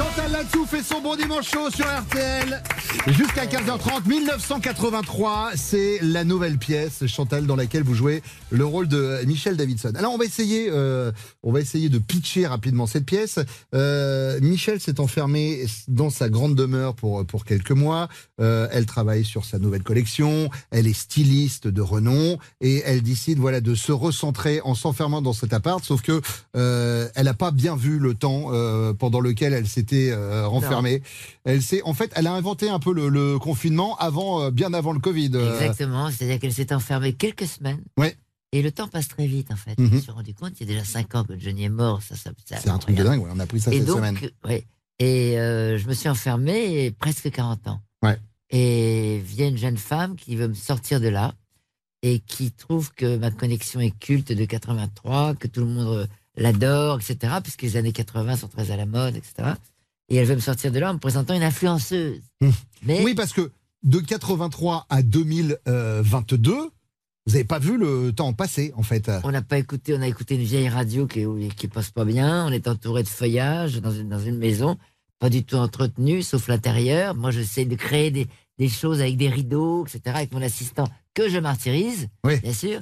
Chantal 0.01 0.33
Latsou 0.33 0.65
fait 0.65 0.83
son 0.83 1.03
bon 1.03 1.15
dimanche 1.15 1.51
chaud 1.51 1.69
sur 1.69 1.85
RTL. 1.85 2.63
Jusqu'à 3.09 3.45
15h30, 3.45 4.09
1983, 4.09 5.51
c'est 5.57 5.99
la 6.01 6.25
nouvelle 6.25 6.57
pièce, 6.57 7.07
Chantal, 7.07 7.45
dans 7.45 7.55
laquelle 7.55 7.83
vous 7.83 7.93
jouez 7.93 8.23
le 8.49 8.65
rôle 8.65 8.89
de 8.89 9.19
Michel 9.27 9.59
Davidson. 9.59 9.93
Alors, 9.97 10.15
on 10.15 10.17
va 10.17 10.25
essayer, 10.25 10.69
euh, 10.71 11.13
on 11.43 11.53
va 11.53 11.61
essayer 11.61 11.91
de 11.91 11.99
pitcher 11.99 12.47
rapidement 12.47 12.87
cette 12.87 13.05
pièce. 13.05 13.41
Euh, 13.75 14.41
Michel 14.41 14.81
s'est 14.81 15.01
enfermé 15.01 15.67
dans 15.87 16.09
sa 16.09 16.31
grande 16.31 16.55
demeure 16.55 16.95
pour, 16.95 17.27
pour 17.27 17.45
quelques 17.45 17.73
mois. 17.73 18.09
Euh, 18.41 18.69
elle 18.73 18.87
travaille 18.87 19.27
sur 19.27 19.45
sa 19.45 19.59
nouvelle 19.59 19.83
collection. 19.83 20.49
Elle 20.71 20.87
est 20.87 20.99
styliste 20.99 21.69
de 21.69 21.83
renom 21.83 22.39
et 22.63 22.83
elle 22.87 23.03
décide, 23.03 23.39
voilà, 23.39 23.61
de 23.61 23.75
se 23.75 23.93
recentrer 23.93 24.63
en 24.65 24.75
s'enfermant 24.75 25.21
dans 25.21 25.35
cet 25.35 25.53
appart. 25.53 25.85
Sauf 25.85 26.01
que 26.01 26.23
elle 26.55 27.25
n'a 27.27 27.35
pas 27.35 27.51
bien 27.51 27.77
vu 27.77 27.99
le 27.99 28.15
temps 28.15 28.51
pendant 28.99 29.21
lequel 29.21 29.53
elle 29.53 29.69
euh, 29.93 30.47
renfermée. 30.47 31.03
Elle 31.45 31.63
s'est, 31.63 31.83
en 31.83 31.95
fait, 31.95 32.13
elle 32.17 32.27
a 32.27 32.33
inventé 32.33 32.69
un 32.69 32.79
peu 32.79 32.93
le, 32.93 33.09
le 33.09 33.39
confinement 33.39 33.97
avant, 33.97 34.41
euh, 34.43 34.51
bien 34.51 34.73
avant 34.75 34.93
le 34.93 35.01
Covid. 35.01 35.31
euh. 35.35 35.53
Exactement. 35.61 36.11
C'est-à-dire 36.11 36.39
qu'elle 36.39 36.53
s'est 36.53 36.73
enfermée 36.73 37.13
quelques 37.13 37.47
semaines. 37.47 37.83
Ouais. 37.97 38.17
Et 38.53 38.63
le 38.63 38.73
temps 38.73 38.89
passe 38.89 39.07
très 39.09 39.27
vite, 39.27 39.51
en 39.53 39.57
fait. 39.57 39.79
Mhm. 39.79 39.89
Je 39.91 39.95
me 39.97 40.01
suis 40.01 40.11
rendu 40.11 40.35
compte, 40.35 40.53
il 40.61 40.67
y 40.69 40.71
a 40.71 40.75
déjà 40.75 40.85
5 40.85 41.15
ans 41.15 41.25
que 41.25 41.39
Johnny 41.39 41.65
est 41.65 41.69
mort. 41.69 42.03
Ça, 42.03 42.17
ça, 42.17 42.31
ça- 42.45 42.57
C'est 42.61 42.69
un 42.71 42.79
truc 42.79 42.97
de 42.97 43.05
dingue. 43.05 43.23
ouais, 43.23 43.31
on 43.33 43.39
a 43.39 43.47
pris 43.47 43.61
ça 43.61 43.73
et 43.73 43.79
cette 43.79 43.87
donc, 43.87 43.97
semaine. 43.99 44.19
ouais. 44.45 44.65
Et 44.99 45.39
euh, 45.39 45.79
je 45.79 45.87
me 45.89 45.95
suis 45.95 46.09
enfermé 46.09 46.91
presque 46.99 47.31
40 47.31 47.69
ans. 47.69 47.81
Ouais. 48.03 48.19
Et 48.51 49.21
vient 49.25 49.49
une 49.49 49.57
jeune 49.57 49.77
femme 49.77 50.17
qui 50.17 50.35
veut 50.37 50.49
me 50.49 50.55
sortir 50.55 51.01
de 51.01 51.09
là 51.09 51.35
et 52.03 52.19
qui 52.19 52.51
trouve 52.51 52.91
que 52.93 53.17
ma 53.17 53.31
connexion 53.31 53.79
est 53.81 53.97
culte 53.99 54.33
de 54.33 54.45
83, 54.45 55.35
que 55.37 55.47
tout 55.47 55.61
le 55.61 55.67
monde 55.67 56.09
l'adore, 56.37 56.99
etc. 57.01 57.35
Puisque 57.43 57.63
les 57.63 57.77
années 57.77 57.93
80 57.93 58.37
sont 58.37 58.49
très 58.49 58.71
à 58.73 58.77
la 58.77 58.87
mode, 58.87 59.15
etc. 59.17 59.51
Et 60.11 60.17
elle 60.17 60.27
veut 60.27 60.35
me 60.35 60.41
sortir 60.41 60.73
de 60.73 60.79
là 60.79 60.91
en 60.91 60.95
me 60.95 60.99
présentant 60.99 61.35
une 61.35 61.43
influenceuse. 61.43 62.21
Mmh. 62.41 62.49
Mais 62.85 63.03
Oui, 63.05 63.15
parce 63.15 63.33
que 63.33 63.51
de 63.83 63.99
83 64.01 64.87
à 64.91 65.03
2022, 65.03 66.53
vous 66.53 67.33
n'avez 67.33 67.45
pas 67.45 67.59
vu 67.59 67.77
le 67.79 68.13
temps 68.13 68.33
passer, 68.33 68.73
en 68.77 68.83
fait. 68.83 69.11
on 69.25 69.31
n'a 69.31 69.43
pas 69.43 69.59
écouté, 69.59 69.95
on 69.97 70.03
a 70.03 70.09
écouté 70.09 70.35
une 70.35 70.43
vieille 70.43 70.69
radio 70.69 71.07
qui, 71.07 71.25
qui 71.57 71.69
passe 71.69 71.91
pas 71.91 72.05
bien. 72.05 72.47
On 72.47 72.51
est 72.51 72.67
entouré 72.67 73.03
de 73.03 73.09
feuillage 73.09 73.81
dans 73.81 73.93
une, 73.93 74.09
dans 74.09 74.19
une 74.19 74.37
maison, 74.39 74.77
pas 75.19 75.31
du 75.31 75.45
tout 75.45 75.57
entretenue, 75.57 76.23
sauf 76.23 76.49
l'intérieur. 76.49 77.15
Moi, 77.15 77.31
j'essaie 77.31 77.65
de 77.67 77.77
créer 77.77 78.11
des, 78.11 78.27
des 78.59 78.69
choses 78.69 79.01
avec 79.01 79.17
des 79.17 79.29
rideaux, 79.29 79.87
etc., 79.87 80.01
avec 80.17 80.33
mon 80.33 80.43
assistant 80.43 80.89
que 81.15 81.29
je 81.29 81.39
martyrise, 81.39 82.09
Oui. 82.25 82.39
bien 82.41 82.53
sûr. 82.53 82.81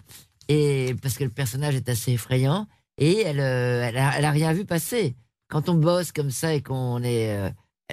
Et 0.49 0.95
parce 1.03 1.19
que 1.19 1.25
le 1.25 1.31
personnage 1.31 1.75
est 1.75 1.89
assez 1.89 2.13
effrayant 2.13 2.67
et 2.97 3.19
elle, 3.21 3.41
euh, 3.41 3.83
elle, 3.87 3.99
a, 3.99 4.19
elle 4.19 4.25
a 4.25 4.31
rien 4.31 4.53
vu 4.53 4.65
passer. 4.65 5.15
Quand 5.49 5.69
on 5.69 5.75
bosse 5.75 6.13
comme 6.13 6.31
ça 6.31 6.55
et 6.55 6.63
qu'on 6.63 7.03
est, 7.03 7.37
euh, 7.39 7.51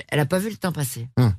elle 0.10 0.20
a 0.20 0.26
pas 0.26 0.40
vu 0.40 0.50
le 0.50 0.58
temps 0.58 0.72
passer. 0.72 1.08
Hum. 1.18 1.34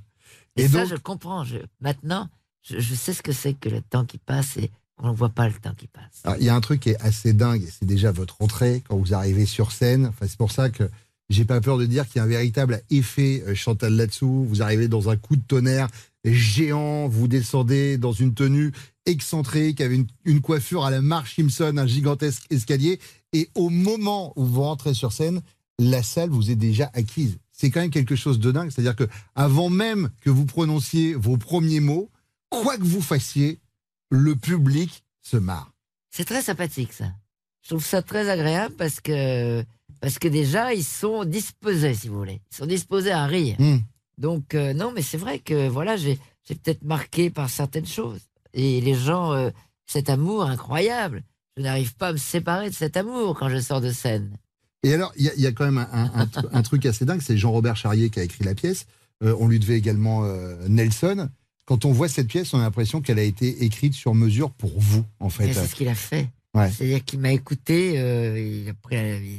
Et, 0.57 0.63
Et 0.63 0.69
ça, 0.69 0.81
donc- 0.81 0.89
je 0.91 0.95
comprends. 0.97 1.45
Je, 1.45 1.59
maintenant, 1.81 2.29
je, 2.63 2.79
je 2.81 2.95
sais 2.95 3.13
ce 3.13 3.23
que 3.23 3.33
c'est 3.33 3.55
que 3.55 3.69
le 3.69 3.83
temps 3.83 4.05
qui 4.05 4.19
passe 4.19 4.57
et 4.57 4.71
qu'on 4.97 5.11
ne 5.11 5.15
voit 5.17 5.29
pas 5.29 5.47
le 5.47 5.55
temps 5.55 5.75
qui 5.75 5.89
passe. 5.89 6.23
Alors, 6.25 6.39
Il 6.39 6.45
y 6.45 6.49
a 6.49 6.55
un 6.55 6.61
truc 6.63 6.81
qui 6.81 6.91
est 6.91 7.01
assez 7.03 7.35
dingue, 7.35 7.63
et 7.63 7.67
c'est 7.71 7.85
déjà 7.85 8.13
votre 8.13 8.41
entrée 8.41 8.83
quand 8.89 8.97
vous 8.97 9.13
arrivez 9.13 9.45
sur 9.45 9.73
scène. 9.73 10.07
Enfin, 10.07 10.27
c'est 10.27 10.39
pour 10.39 10.51
ça 10.53 10.71
que 10.71 10.89
j'ai 11.29 11.45
pas 11.45 11.61
peur 11.61 11.77
de 11.77 11.85
dire 11.85 12.07
qu'il 12.09 12.17
y 12.17 12.21
a 12.21 12.23
un 12.25 12.29
véritable 12.29 12.81
effet 12.89 13.43
euh, 13.47 13.55
Chantal 13.55 13.93
là-dessous. 13.95 14.47
Vous 14.49 14.63
arrivez 14.63 14.89
dans 14.89 15.11
un 15.11 15.17
coup 15.17 15.37
de 15.37 15.43
tonnerre 15.43 15.89
géant, 16.25 17.07
vous 17.09 17.29
descendez 17.29 17.99
dans 17.99 18.13
une 18.13 18.35
tenue 18.35 18.73
excentrique, 19.05 19.81
avec 19.81 19.99
une, 19.99 20.07
une 20.25 20.41
coiffure 20.41 20.85
à 20.85 20.91
la 20.91 21.01
Marge 21.01 21.37
Simpson, 21.37 21.77
un 21.77 21.87
gigantesque 21.87 22.45
escalier, 22.51 22.99
et 23.33 23.49
au 23.55 23.69
moment 23.69 24.33
où 24.37 24.45
vous 24.45 24.63
rentrez 24.63 24.95
sur 24.95 25.13
scène, 25.13 25.41
la 25.79 26.03
salle 26.03 26.31
vous 26.31 26.51
est 26.51 26.57
déjà 26.57 26.91
acquise. 26.95 27.39
C'est 27.53 27.71
quand 27.71 27.81
même 27.81 27.91
quelque 27.91 28.17
chose 28.17 28.39
de 28.39 28.51
dingue. 28.53 28.71
C'est-à-dire 28.71 28.97
que 28.97 29.09
avant 29.35 29.71
même 29.71 30.11
que 30.21 30.31
vous 30.31 30.47
prononciez 30.47 31.15
vos 31.15 31.37
premiers 31.37 31.81
mots, 31.81 32.11
quoi 32.51 32.77
que 32.77 32.85
vous 32.85 33.01
fassiez, 33.01 33.61
le 34.11 34.37
public 34.37 35.05
se 35.23 35.37
marre. 35.37 35.73
C'est 36.11 36.25
très 36.25 36.43
sympathique 36.43 36.93
ça. 36.93 37.13
Je 37.63 37.71
trouve 37.71 37.85
ça 37.85 38.01
très 38.01 38.29
agréable 38.29 38.75
parce 38.77 39.01
que 39.01 39.65
parce 40.01 40.19
que 40.19 40.29
déjà 40.29 40.73
ils 40.73 40.85
sont 40.85 41.25
disposés, 41.25 41.95
si 41.95 42.09
vous 42.09 42.19
voulez, 42.19 42.41
ils 42.53 42.57
sont 42.57 42.67
disposés 42.67 43.11
à 43.11 43.27
rire. 43.27 43.57
Hmm. 43.59 43.79
Donc 44.19 44.55
euh, 44.55 44.73
non, 44.73 44.93
mais 44.95 45.03
c'est 45.03 45.17
vrai 45.17 45.41
que 45.41 45.69
voilà, 45.69 45.97
j'ai 45.97 46.19
j'ai 46.45 46.55
peut-être 46.55 46.85
marqué 46.85 47.29
par 47.29 47.51
certaines 47.51 47.87
choses 47.87 48.21
et 48.55 48.81
les 48.81 48.95
gens 48.95 49.33
euh, 49.33 49.51
cet 49.87 50.11
amour 50.11 50.45
incroyable. 50.45 51.25
Je 51.57 51.63
n'arrive 51.63 51.97
pas 51.97 52.09
à 52.09 52.13
me 52.13 52.19
séparer 52.19 52.71
de 52.71 52.75
cet 52.75 52.97
amour 52.97 53.37
quand 53.39 53.49
je 53.49 53.59
sors 53.59 53.81
de 53.81 53.91
scène. 53.91 54.37
Et 54.87 54.95
alors, 54.95 55.13
il 55.17 55.25
y, 55.25 55.29
a- 55.29 55.35
il 55.35 55.41
y 55.41 55.47
a 55.47 55.53
quand 55.53 55.65
même 55.65 55.79
un, 55.79 55.89
un- 55.93 56.11
un 56.15 56.25
tru- 56.27 56.49
un 56.53 56.63
truc 56.63 56.87
assez 56.87 57.05
dingue, 57.05 57.21
c'est 57.21 57.37
Jean-Robert 57.37 57.77
Charrier 57.77 58.09
qui 58.11 58.21
a 58.21 58.23
écrit 58.23 58.45
la 58.45 58.55
pièce. 58.55 58.87
Euh, 59.25 59.35
on 59.41 59.49
lui 59.49 59.59
devait 59.59 59.77
également 59.79 60.25
euh, 60.25 60.55
Nelson. 60.69 61.29
Quand 61.65 61.85
on 61.85 61.91
voit 61.93 62.09
cette 62.09 62.29
pièce, 62.29 62.55
on 62.55 62.59
a 62.59 62.63
l'impression 62.63 63.01
qu'elle 63.01 63.19
a 63.19 63.23
été 63.25 63.65
écrite 63.65 63.95
sur 63.95 64.15
mesure 64.15 64.51
pour 64.53 64.79
vous, 64.79 65.05
en 65.19 65.29
fait. 65.29 65.53
C'est 65.53 65.67
ce 65.67 65.75
qu'il 65.75 65.89
a 65.89 65.95
fait. 65.97 66.29
Ouais. 66.55 66.71
C'est-à-dire 66.71 67.05
qu'il 67.05 67.19
m'a 67.19 67.33
écouté, 67.33 67.99
euh, 67.99 68.39
il, 68.39 68.69
a 68.69 68.75
pris- 68.75 68.97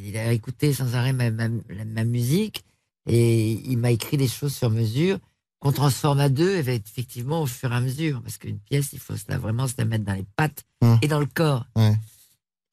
il 0.08 0.18
a 0.18 0.34
écouté 0.34 0.74
sans 0.74 0.94
arrêt 0.96 1.14
ma, 1.14 1.32
ma- 1.32 1.48
la- 1.70 1.86
ma 1.86 2.04
musique 2.04 2.64
et 3.10 3.52
il 3.54 3.78
m'a 3.78 3.92
écrit 3.92 4.18
des 4.18 4.28
choses 4.28 4.54
sur 4.54 4.70
mesure 4.70 5.18
qu'on 5.60 5.72
transforme 5.72 6.20
à 6.20 6.30
deux 6.30 6.58
effectivement 6.58 7.42
au 7.42 7.48
fur 7.48 7.72
et 7.72 7.76
à 7.76 7.82
mesure. 7.82 8.22
Parce 8.22 8.38
qu'une 8.38 8.60
pièce, 8.60 8.90
il 8.94 9.00
faut 9.00 9.16
se 9.16 9.24
la, 9.30 9.38
vraiment 9.38 9.68
se 9.68 9.74
la 9.78 9.86
mettre 9.86 10.04
dans 10.04 10.14
les 10.14 10.26
pattes 10.36 10.64
Hum. 10.84 11.00
et 11.02 11.08
dans 11.08 11.20
le 11.20 11.26
corps. 11.26 11.66
Ouais. 11.76 11.96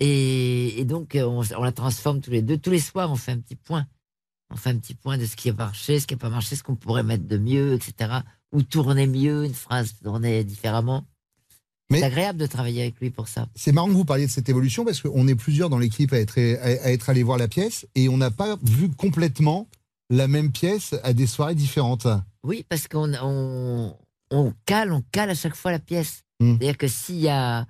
Et, 0.01 0.81
et 0.81 0.85
donc, 0.85 1.15
euh, 1.15 1.25
on, 1.25 1.43
on 1.57 1.63
la 1.63 1.73
transforme 1.73 2.21
tous 2.21 2.31
les 2.31 2.43
deux. 2.43 2.59
Tous 2.59 2.71
les 2.71 2.81
soirs, 2.81 3.11
on 3.11 3.17
fait 3.17 3.33
un 3.33 3.39
petit 3.39 3.57
point. 3.57 3.87
On 4.51 4.57
fait 4.57 4.71
un 4.71 4.79
petit 4.79 4.95
point 4.95 5.19
de 5.19 5.27
ce 5.27 5.37
qui 5.37 5.51
a 5.51 5.53
marché, 5.53 6.01
ce 6.01 6.07
qui 6.07 6.15
n'a 6.15 6.19
pas 6.19 6.29
marché, 6.29 6.57
ce 6.57 6.63
qu'on 6.63 6.77
pourrait 6.77 7.03
mettre 7.03 7.27
de 7.27 7.39
mieux, 7.39 7.75
etc. 7.75 8.21
Ou 8.53 8.63
tourner 8.63 9.07
mieux, 9.07 9.45
une 9.45 9.55
phrase 9.55 9.95
tournée 10.03 10.45
différemment. 10.45 11.05
C'est 11.91 12.03
agréable 12.03 12.39
de 12.39 12.47
travailler 12.47 12.83
avec 12.83 12.99
lui 13.01 13.11
pour 13.11 13.29
ça. 13.29 13.49
C'est 13.55 13.73
marrant 13.73 13.89
que 13.89 13.93
vous 13.93 14.05
parliez 14.05 14.27
de 14.27 14.31
cette 14.31 14.49
évolution 14.49 14.85
parce 14.85 15.01
qu'on 15.01 15.29
est 15.29 15.35
plusieurs 15.35 15.69
dans 15.69 15.79
l'équipe 15.79 16.13
à 16.13 16.19
être, 16.19 16.39
à, 16.39 16.87
à 16.87 16.91
être 16.91 17.11
allé 17.11 17.23
voir 17.23 17.39
la 17.39 17.47
pièce 17.47 17.87
et 17.95 18.09
on 18.09 18.17
n'a 18.17 18.31
pas 18.31 18.57
vu 18.63 18.91
complètement 18.91 19.69
la 20.11 20.27
même 20.27 20.51
pièce 20.51 20.95
à 21.03 21.13
des 21.13 21.27
soirées 21.27 21.55
différentes. 21.55 22.07
Oui, 22.43 22.65
parce 22.69 22.89
qu'on 22.89 23.13
on, 23.23 23.97
on 24.31 24.55
cale, 24.67 24.93
on 24.93 25.03
cale 25.13 25.31
à 25.31 25.35
chaque 25.35 25.55
fois 25.55 25.73
la 25.73 25.79
pièce. 25.79 26.23
Mm. 26.41 26.57
C'est-à-dire 26.59 26.79
que 26.79 26.89
s'il 26.89 27.21
y 27.21 27.29
a, 27.29 27.67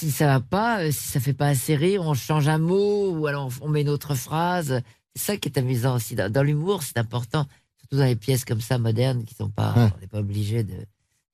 si 0.00 0.10
ça 0.10 0.26
va 0.26 0.40
pas, 0.40 0.80
euh, 0.82 0.90
si 0.92 1.08
ça 1.08 1.20
fait 1.20 1.34
pas 1.34 1.48
assez 1.48 1.76
rire, 1.76 2.02
on 2.02 2.14
change 2.14 2.48
un 2.48 2.58
mot 2.58 3.10
ou 3.12 3.26
alors 3.26 3.50
on 3.60 3.68
met 3.68 3.82
une 3.82 3.88
autre 3.90 4.14
phrase. 4.14 4.80
C'est 5.14 5.22
ça 5.22 5.36
qui 5.36 5.48
est 5.48 5.58
amusant 5.58 5.96
aussi. 5.96 6.14
Dans, 6.14 6.32
dans 6.32 6.42
l'humour, 6.42 6.82
c'est 6.82 6.96
important, 6.98 7.46
surtout 7.78 7.96
dans 7.96 8.04
les 8.06 8.16
pièces 8.16 8.44
comme 8.44 8.60
ça 8.60 8.78
modernes 8.78 9.24
qui 9.24 9.34
sont 9.34 9.50
pas, 9.50 9.74
Ouais. 9.74 9.90
on 9.96 10.00
n'est 10.00 10.06
pas 10.06 10.20
obligé 10.20 10.62
de, 10.64 10.74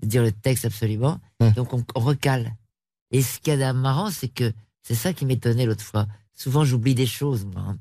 de 0.02 0.06
dire 0.06 0.22
le 0.22 0.32
texte 0.32 0.64
absolument. 0.64 1.20
Ouais. 1.40 1.52
Donc 1.52 1.72
on, 1.74 1.84
on 1.94 2.00
recale. 2.00 2.54
Et 3.12 3.22
ce 3.22 3.38
qu'il 3.38 3.58
y 3.58 3.62
a 3.62 3.72
marrant, 3.72 4.10
c'est 4.10 4.28
que 4.28 4.52
c'est 4.82 4.94
ça 4.96 5.12
qui 5.12 5.26
m'étonnait 5.26 5.66
l'autre 5.66 5.84
fois. 5.84 6.06
Souvent, 6.34 6.64
j'oublie 6.64 6.94
des 6.94 7.06
choses 7.06 7.44
moi, 7.44 7.62
hein, 7.62 7.78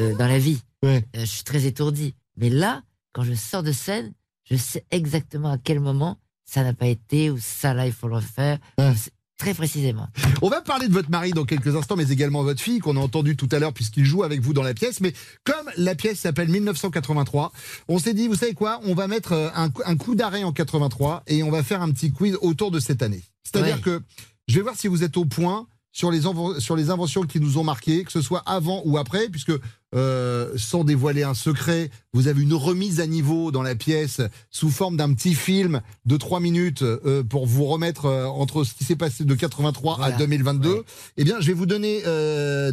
euh, 0.00 0.14
dans 0.16 0.26
la 0.28 0.38
vie. 0.38 0.60
Ouais. 0.82 1.02
Euh, 1.16 1.20
je 1.20 1.24
suis 1.24 1.42
très 1.42 1.64
étourdi. 1.64 2.14
Mais 2.36 2.50
là, 2.50 2.82
quand 3.12 3.22
je 3.24 3.32
sors 3.32 3.62
de 3.62 3.72
scène, 3.72 4.12
je 4.44 4.56
sais 4.56 4.84
exactement 4.90 5.50
à 5.52 5.58
quel 5.58 5.80
moment 5.80 6.18
ça 6.44 6.62
n'a 6.62 6.74
pas 6.74 6.86
été 6.86 7.30
ou 7.30 7.38
ça 7.40 7.72
là 7.72 7.86
il 7.86 7.92
faut 7.94 8.06
le 8.06 8.16
refaire. 8.16 8.58
Ouais. 8.78 8.92
Très 9.38 9.52
précisément. 9.52 10.08
On 10.40 10.48
va 10.48 10.62
parler 10.62 10.88
de 10.88 10.92
votre 10.94 11.10
mari 11.10 11.32
dans 11.32 11.44
quelques 11.44 11.76
instants, 11.76 11.94
mais 11.96 12.10
également 12.10 12.42
votre 12.42 12.60
fille 12.60 12.78
qu'on 12.78 12.96
a 12.96 13.00
entendu 13.00 13.36
tout 13.36 13.48
à 13.52 13.58
l'heure 13.58 13.74
puisqu'il 13.74 14.04
joue 14.06 14.22
avec 14.22 14.40
vous 14.40 14.54
dans 14.54 14.62
la 14.62 14.72
pièce. 14.72 15.00
Mais 15.00 15.12
comme 15.44 15.70
la 15.76 15.94
pièce 15.94 16.20
s'appelle 16.20 16.48
1983, 16.48 17.52
on 17.88 17.98
s'est 17.98 18.14
dit, 18.14 18.28
vous 18.28 18.34
savez 18.34 18.54
quoi, 18.54 18.80
on 18.84 18.94
va 18.94 19.08
mettre 19.08 19.32
euh, 19.32 19.50
un, 19.54 19.68
un 19.84 19.96
coup 19.96 20.14
d'arrêt 20.14 20.42
en 20.42 20.52
83 20.52 21.22
et 21.26 21.42
on 21.42 21.50
va 21.50 21.62
faire 21.62 21.82
un 21.82 21.90
petit 21.90 22.12
quiz 22.12 22.38
autour 22.40 22.70
de 22.70 22.80
cette 22.80 23.02
année. 23.02 23.22
C'est-à-dire 23.44 23.76
Ouais. 23.76 23.82
que 23.82 24.02
je 24.48 24.54
vais 24.56 24.62
voir 24.62 24.74
si 24.76 24.88
vous 24.88 25.04
êtes 25.04 25.16
au 25.18 25.26
point 25.26 25.66
sur 25.96 26.10
les, 26.10 26.20
sur 26.58 26.76
les 26.76 26.90
inventions 26.90 27.22
qui 27.22 27.40
nous 27.40 27.56
ont 27.56 27.64
marqués, 27.64 28.04
que 28.04 28.12
ce 28.12 28.20
soit 28.20 28.42
avant 28.44 28.82
ou 28.84 28.98
après, 28.98 29.30
puisque 29.30 29.52
euh, 29.94 30.52
sans 30.58 30.84
dévoiler 30.84 31.22
un 31.22 31.32
secret, 31.32 31.90
vous 32.12 32.28
avez 32.28 32.42
une 32.42 32.52
remise 32.52 33.00
à 33.00 33.06
niveau 33.06 33.50
dans 33.50 33.62
la 33.62 33.74
pièce 33.74 34.20
sous 34.50 34.68
forme 34.68 34.98
d'un 34.98 35.14
petit 35.14 35.34
film 35.34 35.80
de 36.04 36.18
3 36.18 36.40
minutes 36.40 36.82
euh, 36.82 37.22
pour 37.22 37.46
vous 37.46 37.64
remettre 37.64 38.04
euh, 38.04 38.26
entre 38.26 38.62
ce 38.64 38.74
qui 38.74 38.84
s'est 38.84 38.94
passé 38.96 39.24
de 39.24 39.34
83 39.34 39.96
Voilà. 39.96 40.14
à 40.14 40.18
2022. 40.18 40.68
Ouais. 40.68 40.82
Eh 41.16 41.24
bien, 41.24 41.36
je 41.40 41.46
vais 41.46 41.54
vous 41.54 41.64
donner 41.66 42.02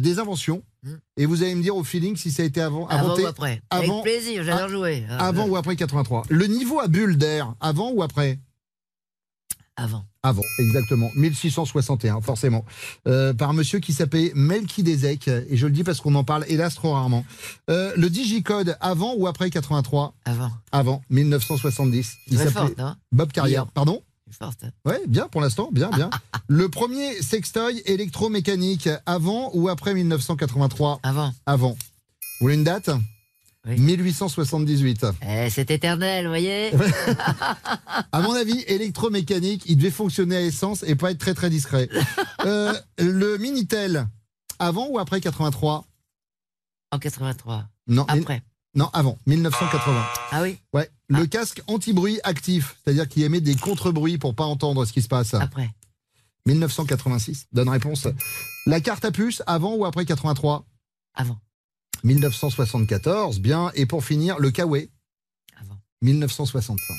des 0.00 0.18
inventions 0.18 0.62
Hmm. 0.86 0.96
et 1.16 1.24
vous 1.24 1.42
allez 1.42 1.54
me 1.54 1.62
dire 1.62 1.74
au 1.74 1.82
feeling 1.82 2.14
si 2.14 2.30
ça 2.30 2.42
a 2.42 2.44
été 2.44 2.60
avant, 2.60 2.86
Avant 2.88 3.16
ou 3.18 3.26
après 3.26 3.62
avant- 3.70 4.02
Avec 4.02 4.20
plaisir, 4.20 4.44
j'adore 4.44 4.68
jouer. 4.68 5.02
Ah, 5.08 5.28
avant 5.28 5.46
ou 5.46 5.56
après 5.56 5.76
83. 5.76 6.24
Le 6.28 6.44
niveau 6.46 6.78
à 6.78 6.88
bulle 6.88 7.16
d'air, 7.16 7.54
avant 7.58 7.90
ou 7.92 8.02
après 8.02 8.38
Avant. 9.76 10.04
Avant, 10.22 10.42
exactement. 10.58 11.10
1661, 11.16 12.20
forcément. 12.20 12.64
Euh, 13.08 13.34
par 13.34 13.50
un 13.50 13.52
monsieur 13.52 13.80
qui 13.80 13.92
s'appelait 13.92 14.30
Melchizedek, 14.34 15.28
et 15.28 15.56
je 15.56 15.66
le 15.66 15.72
dis 15.72 15.82
parce 15.82 16.00
qu'on 16.00 16.14
en 16.14 16.24
parle 16.24 16.44
hélas 16.48 16.74
trop 16.74 16.92
rarement. 16.92 17.24
Euh, 17.70 17.92
le 17.96 18.08
digicode, 18.08 18.76
avant 18.80 19.14
ou 19.16 19.26
après 19.26 19.50
83 19.50 20.14
Avant. 20.24 20.52
Avant, 20.70 21.02
1970. 21.10 22.14
Il 22.28 22.38
s'appelait 22.38 22.80
hein? 22.80 22.96
Bob 23.10 23.32
Carrière. 23.32 23.66
Pardon? 23.66 24.02
Forte. 24.30 24.64
Ouais, 24.84 25.00
bien 25.06 25.28
pour 25.28 25.40
l'instant, 25.40 25.68
bien, 25.72 25.90
bien. 25.90 26.10
le 26.48 26.68
premier 26.68 27.22
sextoy 27.22 27.82
électromécanique, 27.86 28.88
avant 29.06 29.50
ou 29.54 29.68
après 29.68 29.94
1983 29.94 31.00
Avant. 31.02 31.32
Avant. 31.46 31.76
Vous 32.40 32.46
voulez 32.46 32.54
une 32.54 32.64
date? 32.64 32.90
Oui. 33.66 33.78
1878. 33.80 35.06
Eh, 35.26 35.48
c'est 35.50 35.70
éternel, 35.70 36.24
vous 36.24 36.30
voyez 36.30 36.70
À 38.12 38.20
mon 38.20 38.32
avis, 38.32 38.60
électromécanique, 38.66 39.62
il 39.66 39.78
devait 39.78 39.90
fonctionner 39.90 40.36
à 40.36 40.42
essence 40.42 40.82
et 40.86 40.94
pas 40.96 41.10
être 41.10 41.18
très 41.18 41.34
très 41.34 41.50
discret. 41.50 41.88
Euh, 42.46 42.74
le 42.98 43.38
Minitel, 43.38 44.06
avant 44.58 44.88
ou 44.88 44.98
après 44.98 45.18
83 45.22 45.86
En 46.90 46.98
83. 46.98 47.64
Non, 47.86 48.04
Après. 48.06 48.42
non, 48.74 48.90
avant, 48.92 49.18
1980. 49.26 50.04
Ah 50.30 50.42
oui 50.42 50.58
Ouais, 50.74 50.90
le 51.08 51.24
casque 51.24 51.62
anti-bruit 51.66 52.20
actif, 52.22 52.76
c'est-à-dire 52.84 53.08
qu'il 53.08 53.22
émet 53.22 53.40
des 53.40 53.54
contre-bruits 53.56 54.18
pour 54.18 54.34
pas 54.34 54.44
entendre 54.44 54.84
ce 54.84 54.92
qui 54.92 55.00
se 55.00 55.08
passe. 55.08 55.32
Après. 55.32 55.70
1986. 56.44 57.46
Donne 57.52 57.70
réponse. 57.70 58.08
La 58.66 58.80
carte 58.82 59.06
à 59.06 59.10
puce, 59.10 59.42
avant 59.46 59.74
ou 59.74 59.86
après 59.86 60.04
83 60.04 60.66
Avant. 61.14 61.38
1974, 62.04 63.40
bien. 63.40 63.70
Et 63.74 63.86
pour 63.86 64.04
finir, 64.04 64.38
le 64.38 64.52
Avant. 65.60 65.76
1965. 66.02 66.96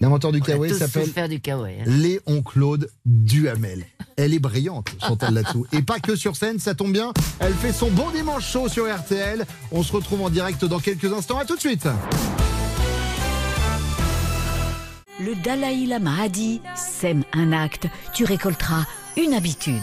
L'inventeur 0.00 0.32
du 0.32 0.40
Kawaii 0.40 0.74
s'appelle 0.74 1.10
hein. 1.16 1.84
Léon 1.86 2.42
Claude 2.42 2.90
Duhamel. 3.06 3.86
Elle 4.16 4.34
est 4.34 4.40
brillante, 4.40 4.88
Chantal 5.00 5.34
Latsou. 5.34 5.64
Et 5.72 5.82
pas 5.82 6.00
que 6.00 6.16
sur 6.16 6.34
scène, 6.34 6.58
ça 6.58 6.74
tombe 6.74 6.92
bien. 6.92 7.12
Elle 7.38 7.54
fait 7.54 7.72
son 7.72 7.88
bon 7.88 8.10
dimanche 8.10 8.50
chaud 8.50 8.68
sur 8.68 8.92
RTL. 8.92 9.46
On 9.70 9.84
se 9.84 9.92
retrouve 9.92 10.22
en 10.22 10.30
direct 10.30 10.64
dans 10.64 10.80
quelques 10.80 11.12
instants. 11.12 11.38
À 11.38 11.44
tout 11.44 11.54
de 11.54 11.60
suite. 11.60 11.86
Le 15.20 15.36
Dalai 15.44 15.86
Lama 15.86 16.22
a 16.22 16.28
dit 16.28 16.60
Sème 16.74 17.22
un 17.32 17.52
acte, 17.52 17.86
tu 18.12 18.24
récolteras 18.24 18.86
une 19.16 19.34
habitude. 19.34 19.82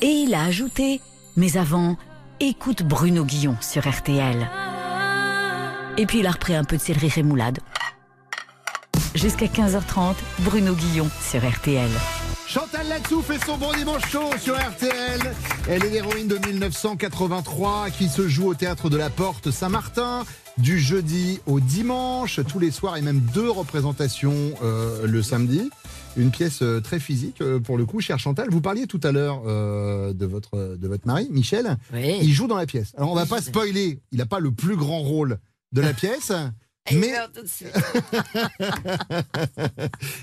Et 0.00 0.06
il 0.06 0.32
a 0.32 0.44
ajouté 0.44 1.02
Mais 1.36 1.58
avant, 1.58 1.98
écoute 2.48 2.82
Bruno 2.82 3.24
Guillon 3.24 3.56
sur 3.60 3.88
RTL. 3.88 4.50
Et 5.96 6.06
puis 6.06 6.18
il 6.18 6.26
a 6.26 6.32
repris 6.32 6.56
un 6.56 6.64
peu 6.64 6.76
de 6.76 6.82
céleri 6.82 7.08
rémoulade. 7.08 7.60
Jusqu'à 9.14 9.46
15h30, 9.46 10.16
Bruno 10.40 10.74
Guillon 10.74 11.08
sur 11.20 11.48
RTL. 11.48 11.88
Chantal 12.48 12.88
Latsou 12.88 13.22
fait 13.22 13.38
son 13.46 13.56
bon 13.58 13.72
dimanche 13.72 14.10
chaud 14.10 14.30
sur 14.40 14.56
RTL. 14.56 15.20
Elle 15.68 15.84
est 15.84 15.90
l'héroïne 15.90 16.26
de 16.26 16.38
1983 16.38 17.90
qui 17.90 18.08
se 18.08 18.26
joue 18.26 18.48
au 18.48 18.54
théâtre 18.54 18.90
de 18.90 18.96
la 18.96 19.08
Porte 19.08 19.52
Saint-Martin 19.52 20.24
du 20.58 20.80
jeudi 20.80 21.40
au 21.46 21.60
dimanche, 21.60 22.40
tous 22.48 22.58
les 22.58 22.70
soirs 22.70 22.96
et 22.96 23.02
même 23.02 23.20
deux 23.32 23.50
représentations 23.50 24.52
euh, 24.62 25.06
le 25.06 25.22
samedi. 25.22 25.70
Une 26.16 26.30
pièce 26.30 26.60
euh, 26.62 26.80
très 26.80 27.00
physique 27.00 27.40
euh, 27.40 27.58
pour 27.58 27.78
le 27.78 27.86
coup, 27.86 28.00
chère 28.00 28.18
Chantal. 28.18 28.50
Vous 28.50 28.60
parliez 28.60 28.86
tout 28.86 29.00
à 29.02 29.12
l'heure 29.12 29.42
euh, 29.46 30.12
de, 30.12 30.26
votre, 30.26 30.76
de 30.76 30.88
votre 30.88 31.06
mari, 31.06 31.28
Michel. 31.30 31.78
Oui. 31.92 32.18
Il 32.20 32.32
joue 32.32 32.46
dans 32.46 32.56
la 32.56 32.66
pièce. 32.66 32.92
Alors 32.98 33.10
on 33.10 33.14
va 33.14 33.24
pas 33.24 33.40
spoiler, 33.40 33.98
il 34.12 34.18
n'a 34.18 34.26
pas 34.26 34.40
le 34.40 34.50
plus 34.50 34.76
grand 34.76 35.00
rôle 35.00 35.38
de 35.72 35.80
la 35.80 35.94
pièce. 35.94 36.30
Mais-. 36.92 37.14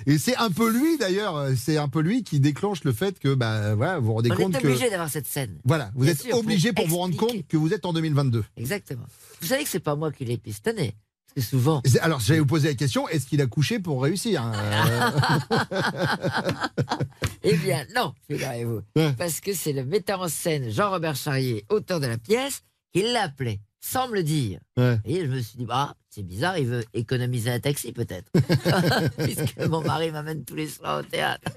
Et 0.06 0.18
c'est 0.18 0.36
un 0.36 0.52
peu 0.52 0.70
lui 0.70 0.98
d'ailleurs, 0.98 1.48
c'est 1.56 1.78
un 1.78 1.88
peu 1.88 2.02
lui 2.02 2.24
qui 2.24 2.40
déclenche 2.40 2.84
le 2.84 2.92
fait 2.92 3.18
que 3.18 3.34
bah 3.34 3.76
voilà, 3.76 4.00
vous 4.00 4.08
vous 4.08 4.14
rendez 4.14 4.32
On 4.32 4.36
compte 4.36 4.56
est 4.56 4.62
que 4.62 4.68
obligé 4.68 4.90
d'avoir 4.90 5.10
cette 5.10 5.26
scène. 5.26 5.58
voilà, 5.64 5.90
vous 5.96 6.04
Bien 6.04 6.12
êtes 6.12 6.22
sûr, 6.22 6.38
obligé 6.38 6.74
pour 6.74 6.86
vous 6.86 6.98
rendre 6.98 7.16
compte 7.16 7.48
que 7.48 7.56
vous 7.56 7.74
êtes 7.74 7.86
en 7.86 7.94
2022. 7.94 8.44
Exactement. 8.58 9.06
Vous 9.42 9.48
savez 9.48 9.64
que 9.64 9.70
c'est 9.70 9.80
pas 9.80 9.96
moi 9.96 10.12
qui 10.12 10.26
l'ai 10.26 10.38
pistonné. 10.38 10.96
Que 11.40 11.46
souvent, 11.46 11.82
C'est- 11.86 12.00
Alors 12.00 12.20
j'allais 12.20 12.40
vous 12.40 12.46
poser 12.46 12.70
la 12.70 12.76
question, 12.76 13.08
est-ce 13.10 13.26
qu'il 13.26 13.42
a 13.42 13.48
couché 13.48 13.80
pour 13.80 14.02
réussir 14.04 14.42
hein 14.44 14.52
Euh, 14.56 16.52
eh 17.44 17.56
bien, 17.58 17.86
non, 17.96 18.14
figurez-vous. 18.30 18.82
Parce 19.18 19.40
que 19.40 19.54
c'est 19.54 19.74
le 19.74 19.86
metteur 19.86 20.22
en 20.22 20.28
scène 20.28 20.70
Jean-Robert 20.70 21.16
Charrier, 21.16 21.66
auteur 21.70 22.00
de 22.00 22.08
la 22.08 22.18
pièce, 22.18 22.62
qui 22.94 23.04
l'a 23.04 23.24
appelé, 23.24 23.60
sans 23.80 24.08
me 24.08 24.16
le 24.16 24.24
dire. 24.24 24.60
ouais. 24.78 24.98
Et 25.06 25.22
je 25.22 25.26
me 25.28 25.40
suis 25.42 25.58
dit, 25.58 25.66
bah, 25.66 25.96
c'est 26.10 26.24
bizarre, 26.24 26.58
il 26.58 26.66
veut 26.68 26.84
économiser 26.94 27.52
un 27.52 27.60
taxi 27.60 27.92
peut-être. 27.92 28.30
Puisque 29.18 29.60
mon 29.68 29.82
mari 29.82 30.12
m'amène 30.12 30.44
tous 30.44 30.56
les 30.56 30.68
soirs 30.68 31.00
au 31.00 31.04
théâtre. 31.04 31.52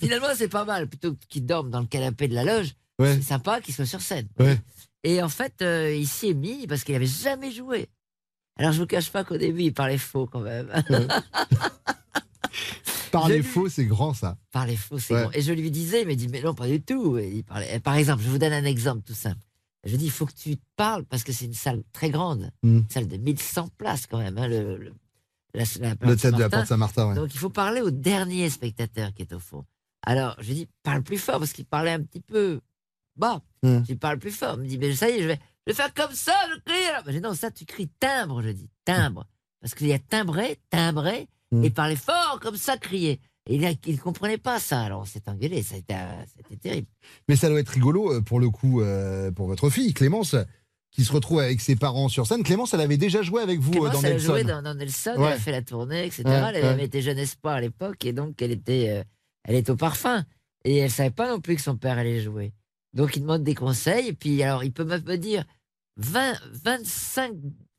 Finalement, 0.00 0.28
c'est 0.36 0.48
pas 0.48 0.64
mal. 0.64 0.88
Plutôt 0.88 1.14
qu'il 1.28 1.46
dorme 1.46 1.70
dans 1.70 1.80
le 1.80 1.86
canapé 1.86 2.28
de 2.28 2.34
la 2.34 2.44
loge, 2.44 2.72
Ouais. 2.98 3.14
c'est 3.16 3.22
sympa 3.22 3.60
qu'il 3.60 3.74
soit 3.74 3.86
sur 3.86 4.00
scène. 4.02 4.28
Ouais. 4.38 4.58
Et 5.02 5.22
en 5.22 5.28
fait, 5.28 5.54
euh, 5.62 5.92
il 5.94 6.06
s'y 6.06 6.28
est 6.28 6.34
mis 6.34 6.66
parce 6.66 6.84
qu'il 6.84 6.94
avait 6.94 7.06
jamais 7.06 7.50
joué. 7.50 7.88
Alors, 8.56 8.72
je 8.72 8.80
vous 8.80 8.86
cache 8.86 9.10
pas 9.10 9.24
qu'au 9.24 9.36
début, 9.38 9.62
il 9.62 9.72
parlait 9.74 9.98
faux 9.98 10.26
quand 10.26 10.40
même. 10.40 10.70
Parler 13.10 13.42
faux, 13.42 13.68
c'est 13.68 13.84
grand 13.84 14.14
ça. 14.14 14.38
Parler 14.52 14.76
faux, 14.76 14.98
c'est 14.98 15.14
Ouais. 15.14 15.24
bon. 15.24 15.30
Et 15.34 15.42
je 15.42 15.52
lui 15.52 15.70
disais, 15.70 16.02
il 16.02 16.08
m'a 16.08 16.14
dit, 16.14 16.28
mais 16.28 16.40
non, 16.42 16.54
pas 16.54 16.66
du 16.66 16.80
tout. 16.80 17.18
Et 17.18 17.28
il 17.30 17.44
parlait. 17.44 17.78
Par 17.80 17.94
exemple, 17.96 18.22
je 18.22 18.28
vous 18.28 18.38
donne 18.38 18.54
un 18.54 18.64
exemple 18.64 19.02
tout 19.02 19.12
simple. 19.14 19.40
Je 19.84 19.90
lui 19.90 19.98
dis, 19.98 20.04
il 20.06 20.10
faut 20.10 20.24
que 20.26 20.32
tu 20.32 20.56
parles 20.76 21.04
parce 21.04 21.22
que 21.24 21.32
c'est 21.32 21.44
une 21.44 21.52
salle 21.54 21.82
très 21.92 22.08
grande, 22.10 22.50
Mm. 22.62 22.78
une 22.78 22.88
salle 22.88 23.08
de 23.08 23.16
1100 23.18 23.68
places 23.76 24.06
quand 24.06 24.18
même. 24.18 24.38
hein, 24.38 24.46
le, 24.48 24.76
le- 24.78 24.94
la, 25.54 25.64
la 25.80 25.90
Le 25.90 25.96
Porte 25.96 26.18
tête 26.20 26.34
de 26.34 26.40
la 26.40 26.48
porte 26.48 26.66
Saint-Martin. 26.66 27.08
ouais. 27.10 27.14
Donc 27.14 27.34
il 27.34 27.38
faut 27.38 27.50
parler 27.50 27.82
au 27.82 27.90
dernier 27.90 28.48
spectateur 28.48 29.12
qui 29.12 29.22
est 29.22 29.32
au 29.34 29.38
fond. 29.40 29.64
Alors 30.06 30.34
je 30.40 30.46
lui 30.48 30.54
dis, 30.54 30.68
parle 30.82 31.02
plus 31.02 31.18
fort 31.18 31.38
parce 31.40 31.52
qu'il 31.52 31.66
parlait 31.66 31.90
un 31.90 32.00
petit 32.00 32.20
peu 32.20 32.60
bas. 33.16 33.42
Mm. 33.62 33.80
Je 33.86 33.94
parle 33.94 34.18
plus 34.18 34.30
fort. 34.30 34.54
Il 34.56 34.62
me 34.62 34.66
dit, 34.68 34.78
mais 34.78 34.94
ça 34.94 35.10
y 35.10 35.14
est, 35.18 35.22
je 35.22 35.28
vais, 35.28 35.40
je 35.66 35.72
vais 35.72 35.76
faire 35.76 35.92
comme 35.94 36.14
ça, 36.14 36.34
je 36.54 36.60
crie. 36.60 37.12
Dis, 37.14 37.20
non, 37.20 37.34
ça 37.34 37.50
tu 37.50 37.64
cries 37.64 37.88
timbre, 38.00 38.42
je 38.42 38.50
dis, 38.50 38.68
timbre. 38.84 39.26
Parce 39.60 39.74
qu'il 39.74 39.86
y 39.86 39.92
a 39.92 39.98
timbré, 39.98 40.58
timbré, 40.70 41.28
Mm. 41.52 41.64
et 41.64 41.70
parler 41.70 41.96
fort 41.96 42.38
comme 42.40 42.56
ça, 42.56 42.78
crier. 42.78 43.20
Et 43.50 43.56
il 43.56 43.92
ne 43.94 44.00
comprenait 44.00 44.38
pas 44.38 44.58
ça. 44.58 44.80
Alors 44.80 45.02
on 45.02 45.04
s'est 45.04 45.28
engueulé, 45.28 45.62
ça 45.62 45.74
a 45.74 45.78
été, 45.78 45.94
euh, 45.94 46.24
c'était 46.34 46.56
terrible. 46.56 46.86
Mais 47.28 47.36
ça 47.36 47.48
doit 47.50 47.60
être 47.60 47.68
rigolo 47.68 48.10
euh, 48.14 48.20
pour 48.22 48.40
le 48.40 48.48
coup 48.48 48.80
euh, 48.80 49.30
pour 49.32 49.48
votre 49.48 49.68
fille 49.68 49.92
Clémence 49.92 50.34
qui 50.92 51.04
se 51.04 51.12
retrouve 51.12 51.40
avec 51.40 51.60
ses 51.60 51.76
parents 51.76 52.08
sur 52.08 52.26
scène. 52.26 52.42
Clémence, 52.42 52.72
elle 52.72 52.80
avait 52.80 52.96
déjà 52.96 53.20
joué 53.22 53.42
avec 53.42 53.60
vous 53.60 53.70
euh, 53.84 53.90
Clémence, 53.90 53.92
dans 53.92 54.00
elle 54.00 54.06
a 54.06 54.14
Nelson. 54.14 54.26
joué 54.32 54.44
dans, 54.44 54.62
dans 54.62 54.74
Nelson, 54.74 55.14
Ouais. 55.18 55.26
elle 55.26 55.32
a 55.34 55.38
fait 55.38 55.52
la 55.52 55.60
tournée, 55.62 56.06
etc. 56.06 56.22
Ouais, 56.24 56.32
elle 56.54 56.62
ouais. 56.62 56.68
avait 56.68 56.84
été 56.84 57.02
jeune 57.02 57.18
espoir 57.18 57.54
à 57.56 57.60
l'époque, 57.60 58.02
et 58.06 58.12
donc 58.14 58.40
elle 58.40 58.52
était, 58.52 58.88
euh, 58.88 59.04
elle 59.44 59.56
est 59.56 59.68
au 59.68 59.76
parfum. 59.76 60.24
Et 60.64 60.78
elle 60.78 60.90
savait 60.90 61.10
pas 61.10 61.28
non 61.30 61.40
plus 61.40 61.56
que 61.56 61.62
son 61.62 61.76
père 61.76 61.98
allait 61.98 62.22
jouer. 62.22 62.52
Donc 62.94 63.16
il 63.16 63.20
demande 63.22 63.42
des 63.42 63.54
conseils, 63.54 64.08
et 64.08 64.12
puis 64.12 64.42
alors 64.42 64.64
il 64.64 64.72
peut 64.72 64.84
même 64.84 65.04
me 65.04 65.16
dire 65.16 65.44
20, 65.96 66.34
25 66.64 67.32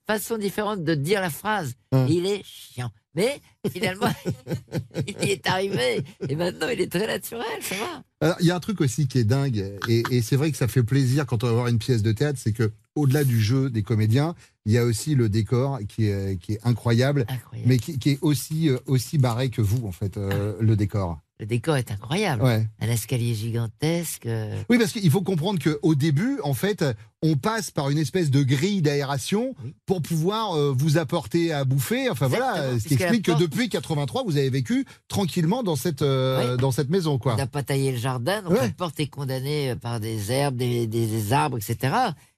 façons 0.08 0.38
différentes 0.38 0.84
de 0.84 0.96
dire 0.96 1.22
la 1.22 1.29
phrase. 1.29 1.74
Hum. 1.91 2.08
Il 2.10 2.25
est 2.25 2.43
chiant. 2.43 2.91
Mais 3.15 3.41
finalement, 3.72 4.12
il 5.08 5.15
y 5.24 5.32
est 5.32 5.48
arrivé, 5.48 6.01
et 6.27 6.36
maintenant 6.36 6.67
il 6.70 6.82
est 6.82 6.91
très 6.91 7.05
naturel, 7.05 7.46
ça 7.62 7.75
va. 7.75 8.03
Alors, 8.22 8.38
il 8.39 8.48
y 8.48 8.51
a 8.51 8.55
un 8.55 8.60
truc 8.60 8.82
aussi 8.82 9.08
qui 9.08 9.20
est 9.20 9.24
dingue, 9.24 9.77
et, 9.88 10.01
et 10.10 10.22
c'est 10.24 10.36
vrai 10.36 10.51
que 10.51 10.58
ça 10.58 10.67
fait 10.67 10.82
plaisir 10.82 11.27
quand 11.27 11.43
on 11.43 11.48
va 11.48 11.53
voir 11.53 11.67
une 11.67 11.77
pièce 11.77 12.01
de 12.01 12.12
théâtre, 12.12 12.39
c'est 12.41 12.53
que 12.53 12.72
au-delà 12.96 13.24
du 13.24 13.39
jeu 13.39 13.70
des 13.70 13.84
comédiens, 13.84 14.34
il 14.65 14.72
y 14.72 14.77
a 14.79 14.84
aussi 14.84 15.13
le 15.13 15.29
décor 15.29 15.79
qui 15.88 16.08
est, 16.08 16.39
qui 16.41 16.53
est 16.53 16.60
incroyable, 16.63 17.25
Incroyable. 17.27 17.70
mais 17.70 17.77
qui, 17.77 18.00
qui 18.00 18.12
est 18.12 18.20
aussi, 18.22 18.70
euh, 18.70 18.79
aussi 18.88 19.20
barré 19.20 19.50
que 19.50 19.62
vous, 19.62 19.86
en 19.86 19.91
fait, 19.91 20.17
euh, 20.17 20.55
le 20.60 20.75
décor. 20.75 21.20
Le 21.40 21.48
décor 21.48 21.78
est 21.78 21.92
incroyable. 21.92 22.44
Ouais. 22.44 22.66
Un 22.80 22.88
escalier 22.90 23.34
gigantesque. 23.34 24.28
euh, 24.28 24.62
Oui, 24.70 24.78
parce 24.78 24.92
qu'il 24.92 25.10
faut 25.10 25.22
comprendre 25.24 25.60
qu'au 25.62 25.96
début, 25.96 26.40
en 26.44 26.54
fait, 26.54 26.86
on 27.24 27.36
passe 27.38 27.72
par 27.72 27.90
une 27.90 27.98
espèce 27.98 28.30
de 28.30 28.44
grille 28.44 28.82
d'aération 28.84 29.56
Oui. 29.63 29.74
pour 29.88 30.02
pouvoir 30.04 30.54
euh, 30.56 30.72
vous 30.78 30.98
apporter 30.98 31.52
à 31.52 31.66
bouffer. 31.66 32.10
Enfin 32.10 32.28
voilà, 32.28 32.52
Exactement, 32.74 32.80
ce 32.80 32.88
qui 32.88 32.94
explique 32.94 33.25
que 33.25 33.32
depuis 33.40 33.68
83, 33.70 34.24
vous 34.25 34.38
avez 34.38 34.52
vécu 34.52 34.86
tranquillement 35.08 35.63
dans 35.63 35.75
cette, 35.75 36.04
euh, 36.04 36.52
Oui. 36.54 36.62
dans 36.62 36.72
cette 36.72 36.90
maison, 36.90 37.18
quoi. 37.18 37.34
On 37.34 37.38
n'a 37.38 37.48
pas 37.48 37.63
taillé 37.63 37.92
le 37.92 37.98
jardin, 37.98 38.44
donc 38.44 38.52
Ouais. 38.54 38.62
la 38.62 38.70
porte 38.70 39.00
est 39.00 39.08
condamnée 39.08 39.72
euh, 39.72 39.75
par 39.75 40.00
des 40.00 40.32
herbes, 40.32 40.56
des, 40.58 40.86
des- 40.86 41.08
des 41.08 41.34
arbres, 41.34 41.58
etc. 41.58 41.94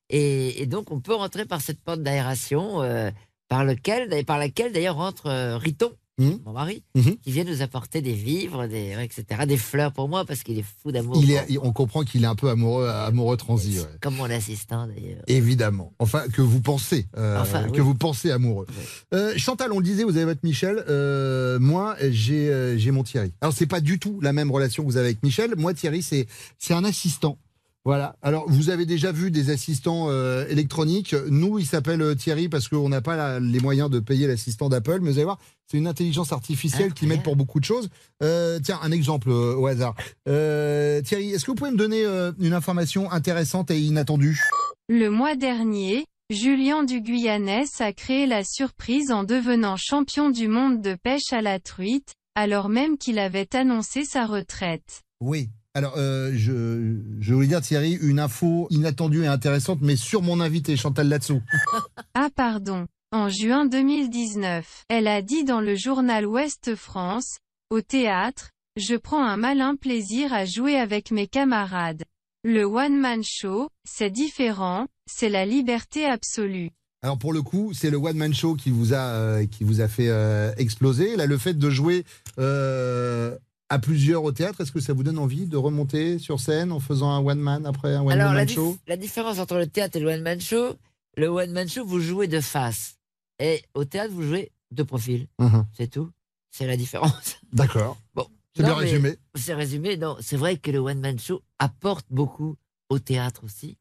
Et, 0.09 0.61
et 0.61 0.67
donc 0.67 0.89
on 0.91 1.01
peut 1.01 1.15
rentrer 1.15 1.45
par 1.45 1.61
cette 1.61 1.81
porte 1.81 2.01
d'aération, 2.01 2.81
euh, 2.81 3.11
par, 3.49 3.65
lequel, 3.65 4.23
par 4.25 4.37
laquelle 4.37 4.71
d'ailleurs 4.71 4.95
rentre 4.95 5.25
euh, 5.25 5.57
Riton, 5.57 5.91
Mhm. 6.17 6.39
mon 6.45 6.53
mari, 6.53 6.81
Mhm. 6.95 7.17
qui 7.17 7.31
vient 7.31 7.43
nous 7.43 7.61
apporter 7.61 8.01
des 8.01 8.13
vivres, 8.13 8.67
des, 8.67 8.95
etc., 9.03 9.41
des 9.45 9.57
fleurs 9.57 9.91
pour 9.91 10.07
moi, 10.07 10.23
parce 10.23 10.43
qu'il 10.43 10.57
est 10.57 10.65
fou 10.81 10.93
d'amour. 10.93 11.17
Il 11.21 11.27
pour- 11.27 11.35
est, 11.35 11.57
on 11.61 11.73
comprend 11.73 12.03
qu'il 12.03 12.23
est 12.23 12.27
un 12.27 12.35
peu 12.35 12.49
amoureux, 12.49 12.87
amoureux 12.87 13.35
transi. 13.35 13.79
ouais. 13.79 13.85
Comme 14.01 14.15
mon 14.15 14.29
assistant 14.29 14.87
d'ailleurs. 14.87 15.23
Évidemment. 15.27 15.91
Enfin, 15.99 16.23
que 16.31 16.41
vous 16.41 16.61
pensez, 16.61 17.07
euh, 17.17 17.37
Enfin, 17.41 17.63
que 17.65 17.73
oui. 17.73 17.79
vous 17.79 17.95
pensez 17.95 18.31
amoureux. 18.31 18.65
Oui. 18.69 18.83
Euh, 19.13 19.33
Chantal, 19.37 19.73
on 19.73 19.79
le 19.79 19.83
disait, 19.85 20.03
vous 20.05 20.15
avez 20.15 20.25
votre 20.25 20.39
Michel. 20.43 20.83
euh, 20.87 21.59
moi, 21.59 21.97
j'ai 22.11 22.91
mon 22.91 23.03
Thierry. 23.03 23.33
Alors, 23.41 23.53
c'est 23.53 23.65
pas 23.67 23.81
du 23.81 23.99
tout 23.99 24.21
la 24.21 24.31
même 24.31 24.51
relation 24.51 24.83
que 24.83 24.87
vous 24.89 24.97
avez 24.97 25.07
avec 25.07 25.21
Michel. 25.23 25.53
Moi, 25.57 25.73
Thierry, 25.73 26.01
c'est 26.01 26.27
c'est 26.57 26.73
un 26.73 26.85
assistant. 26.85 27.37
Voilà. 27.85 28.15
Alors, 28.23 28.49
vous 28.49 28.71
avez 28.71 28.87
déjà 28.87 29.11
vu 29.11 29.29
des 29.29 29.51
assistants 29.51 30.07
euh, 30.09 30.47
électroniques. 30.49 31.15
Nous, 31.29 31.59
il 31.59 31.65
s'appelle 31.67 32.01
euh, 32.01 32.15
Thierry 32.15 32.49
parce 32.49 32.67
qu'on 32.67 32.89
n'a 32.89 32.99
pas 33.01 33.15
la- 33.15 33.39
les 33.39 33.59
moyens 33.59 33.91
de 33.91 33.99
payer 33.99 34.25
l'assistant 34.25 34.69
d'Apple. 34.69 34.99
Mais 35.01 35.11
vous 35.11 35.17
allez 35.17 35.25
voir, 35.25 35.37
c'est 35.69 35.77
une 35.77 35.85
intelligence 35.85 36.31
artificielle 36.33 36.93
qui 36.93 37.05
m'aide 37.05 37.21
pour 37.21 37.35
beaucoup 37.35 37.59
de 37.59 37.65
choses. 37.65 37.89
Euh, 38.23 38.59
tiens, 38.63 38.79
un 38.81 38.91
exemple 38.91 39.29
euh, 39.29 39.55
au 39.55 39.67
hasard. 39.67 39.93
Euh, 40.27 41.01
Thierry, 41.03 41.29
est-ce 41.31 41.45
que 41.45 41.51
vous 41.51 41.55
pouvez 41.55 41.69
me 41.71 41.77
donner 41.77 42.03
euh, 42.03 42.31
une 42.39 42.53
information 42.53 43.11
intéressante 43.11 43.69
et 43.69 43.79
inattendue? 43.79 44.41
Le 44.89 45.09
mois 45.09 45.35
dernier, 45.35 46.05
Julien 46.31 46.83
du 46.83 47.01
Guyanès 47.01 47.81
a 47.81 47.93
créé 47.93 48.25
la 48.25 48.43
surprise 48.43 49.11
en 49.11 49.23
devenant 49.23 49.75
champion 49.77 50.31
du 50.31 50.47
monde 50.47 50.81
de 50.81 50.95
pêche 50.95 51.31
à 51.31 51.43
la 51.43 51.59
truite, 51.59 52.13
alors 52.33 52.67
même 52.69 52.97
qu'il 52.97 53.19
avait 53.19 53.55
annoncé 53.55 54.05
sa 54.05 54.25
retraite. 54.25 55.01
Oui. 55.21 55.49
Alors, 55.75 55.95
euh, 55.97 56.31
je, 56.33 56.95
je 57.19 57.33
voulais 57.33 57.47
dire, 57.47 57.61
Thierry, 57.61 57.99
une 58.01 58.19
info 58.19 58.65
inattendue 58.69 59.23
et 59.23 59.27
intéressante, 59.27 59.79
mais 59.81 59.97
sur 59.97 60.21
mon 60.21 60.39
invité, 60.39 60.77
Chantal 60.77 61.09
Latsou. 61.09 61.41
Ah 62.13 62.29
pardon. 62.33 62.87
En 63.11 63.27
juin 63.27 63.65
2019, 63.65 64.85
elle 64.87 65.07
a 65.07 65.21
dit 65.21 65.43
dans 65.43 65.59
le 65.59 65.75
journal 65.75 66.25
Ouest 66.25 66.75
France, 66.75 67.39
au 67.69 67.81
théâtre, 67.81 68.51
je 68.77 68.95
prends 68.95 69.23
un 69.23 69.35
malin 69.35 69.75
plaisir 69.75 70.33
à 70.33 70.45
jouer 70.45 70.77
avec 70.77 71.11
mes 71.11 71.27
camarades. 71.27 72.03
Le 72.45 72.63
one-man 72.63 73.21
show, 73.23 73.69
c'est 73.83 74.09
différent, 74.09 74.87
c'est 75.07 75.29
la 75.29 75.45
liberté 75.45 76.05
absolue. 76.05 76.71
Alors, 77.05 77.19
pour 77.19 77.33
le 77.33 77.41
coup, 77.41 77.71
c'est 77.73 77.89
le 77.89 77.97
one-man 77.97 78.33
show 78.33 78.55
qui 78.55 78.71
vous 78.71 78.93
a, 78.93 78.97
euh, 78.97 79.45
qui 79.45 79.63
vous 79.63 79.81
a 79.81 79.87
fait 79.87 80.07
euh, 80.09 80.51
exploser. 80.57 81.15
Là, 81.15 81.25
le 81.25 81.37
fait 81.37 81.53
de 81.53 81.69
jouer 81.69 82.03
euh, 82.39 83.37
à 83.69 83.79
plusieurs 83.79 84.23
au 84.23 84.31
théâtre, 84.31 84.61
est-ce 84.61 84.71
que 84.71 84.79
ça 84.79 84.93
vous 84.93 85.03
donne 85.03 85.17
envie 85.17 85.47
de 85.47 85.57
remonter 85.57 86.19
sur 86.19 86.39
scène 86.39 86.71
en 86.71 86.79
faisant 86.79 87.09
un 87.11 87.19
one-man 87.25 87.65
après 87.65 87.95
un 87.95 88.01
Alors, 88.07 88.15
la, 88.15 88.27
one-man 88.29 88.45
dif- 88.45 88.55
show 88.55 88.77
la 88.87 88.97
différence 88.97 89.39
entre 89.39 89.55
le 89.57 89.67
théâtre 89.67 89.97
et 89.97 89.99
le 89.99 90.09
one-man 90.09 90.39
show, 90.39 90.75
le 91.17 91.27
one-man 91.27 91.67
show, 91.67 91.85
vous 91.85 91.99
jouez 91.99 92.27
de 92.27 92.41
face. 92.41 92.97
Et 93.39 93.63
au 93.73 93.83
théâtre, 93.85 94.13
vous 94.13 94.23
jouez 94.23 94.51
de 94.71 94.83
profil. 94.83 95.27
Mhm. 95.39 95.65
C'est 95.75 95.87
tout. 95.87 96.09
C'est 96.51 96.67
la 96.67 96.77
différence. 96.77 97.37
D'accord. 97.53 97.97
Bon. 98.13 98.27
C'est 98.55 98.63
bien 98.63 98.75
résumé. 98.75 99.17
C'est 99.35 99.53
résumé. 99.53 99.97
Non, 99.97 100.15
c'est 100.21 100.37
vrai 100.37 100.55
que 100.57 100.71
le 100.71 100.79
one-man 100.79 101.19
show 101.19 101.41
apporte 101.59 102.05
beaucoup 102.09 102.55
au 102.89 102.99
théâtre 102.99 103.43
aussi. 103.43 103.77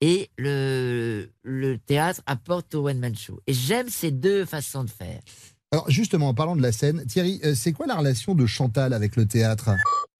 Et 0.00 0.30
le, 0.38 1.28
le 1.42 1.78
théâtre 1.78 2.20
apporte 2.26 2.74
au 2.74 2.88
one-man 2.88 3.16
show. 3.16 3.40
Et 3.46 3.52
j'aime 3.52 3.88
ces 3.88 4.10
deux 4.12 4.44
façons 4.44 4.84
de 4.84 4.90
faire. 4.90 5.20
Alors, 5.72 5.90
justement, 5.90 6.28
en 6.28 6.34
parlant 6.34 6.54
de 6.54 6.62
la 6.62 6.70
scène, 6.70 7.04
Thierry, 7.06 7.40
euh, 7.44 7.54
c'est 7.54 7.72
quoi 7.72 7.86
la 7.86 7.96
relation 7.96 8.34
de 8.34 8.44
Chantal 8.46 8.92
avec 8.92 9.16
le 9.16 9.26
théâtre? 9.26 9.70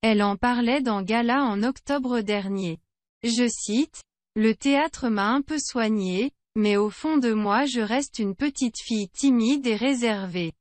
Elle 0.00 0.22
en 0.22 0.36
parlait 0.36 0.80
dans 0.80 1.02
Gala 1.02 1.44
en 1.44 1.62
octobre 1.62 2.20
dernier. 2.22 2.80
Je 3.22 3.46
cite, 3.48 4.00
Le 4.34 4.54
théâtre 4.54 5.10
m'a 5.10 5.28
un 5.28 5.42
peu 5.42 5.58
soignée, 5.58 6.32
mais 6.56 6.78
au 6.78 6.88
fond 6.88 7.18
de 7.18 7.34
moi 7.34 7.66
je 7.66 7.80
reste 7.80 8.18
une 8.18 8.34
petite 8.34 8.76
fille 8.82 9.08
timide 9.10 9.66
et 9.66 9.76
réservée. 9.76 10.54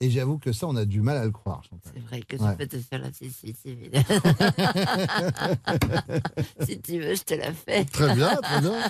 Et 0.00 0.10
j'avoue 0.10 0.38
que 0.38 0.52
ça, 0.52 0.66
on 0.66 0.76
a 0.76 0.84
du 0.84 1.02
mal 1.02 1.16
à 1.18 1.24
le 1.24 1.30
croire, 1.32 1.62
Chantal. 1.64 1.92
C'est 1.94 2.00
vrai 2.00 2.22
que 2.22 2.36
Ouais. 2.36 2.52
je 2.52 2.56
peux 2.56 2.66
te 2.68 2.78
faire 2.78 3.00
la 3.00 3.12
si, 3.12 3.30
si, 3.30 3.52
si, 6.64 6.80
tu 6.80 7.00
veux, 7.00 7.14
je 7.16 7.22
te 7.22 7.34
la 7.34 7.52
fais. 7.52 7.84
Très 7.84 8.14
bien, 8.14 8.34
très 8.36 8.60
bien. 8.60 8.80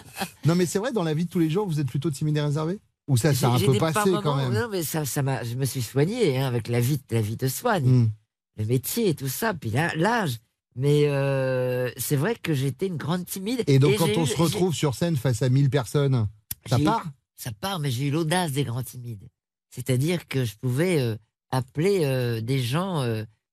Non, 0.45 0.55
mais 0.55 0.67
c'est 0.67 0.79
vrai, 0.79 0.93
dans 0.93 1.03
la 1.03 1.15
vie 1.15 1.25
de 1.25 1.31
tous 1.31 1.39
les 1.39 1.49
jours, 1.51 1.67
vous 1.67 1.81
êtes 1.81 1.89
plutôt 1.89 2.11
timide 2.11 2.37
et 2.37 2.43
réservé 2.43 2.79
Ou 3.09 3.17
ça, 3.17 3.35
ça 3.35 3.51
a 3.53 3.57
un 3.57 3.59
peu 3.61 3.77
passé 3.79 4.11
quand 4.23 4.37
même 4.37 4.53
Non, 4.53 4.69
mais 4.71 4.83
ça, 4.83 5.05
ça 5.05 5.23
m'a, 5.23 5.43
je 5.43 5.55
me 5.57 5.65
suis 5.65 5.83
soigné 5.83 6.39
hein, 6.39 6.47
avec 6.47 6.69
la 6.69 6.79
vie, 6.81 7.01
la 7.11 7.21
vie 7.21 7.37
te 7.37 7.49
soigne, 7.49 7.87
Hmm. 7.89 8.11
le 8.57 8.65
métier 8.67 9.09
et 9.09 9.15
tout 9.15 9.29
ça, 9.29 9.55
puis 9.55 9.71
l'âge. 9.71 10.37
Mais 10.77 11.09
euh, 11.09 11.91
c'est 11.97 12.15
vrai 12.17 12.37
que 12.37 12.55
j'étais 12.55 12.87
une 12.87 12.97
grande 12.99 13.25
timide. 13.25 13.65
Et 13.67 13.79
donc, 13.81 13.97
quand 13.97 14.07
on 14.17 14.23
eu- 14.25 14.27
se 14.29 14.37
retrouve 14.37 14.73
sur 14.75 14.95
scène 14.95 15.17
face 15.17 15.43
à 15.43 15.49
1000 15.49 15.71
personnes, 15.71 16.29
ça 16.69 16.79
eu- 16.79 16.85
part? 16.85 17.05
Ça 17.35 17.51
part, 17.53 17.81
mais 17.81 17.91
j'ai 17.91 18.07
eu 18.07 18.11
l'audace 18.13 18.53
des 18.53 18.63
grands 18.65 18.83
timides. 18.85 19.27
C'est-à-dire 19.71 20.29
que 20.29 20.45
je 20.45 20.57
pouvais 20.57 21.01
euh, 21.01 21.17
appeler 21.51 22.01
euh, 22.05 22.41
des 22.41 22.61
gens. 22.61 23.03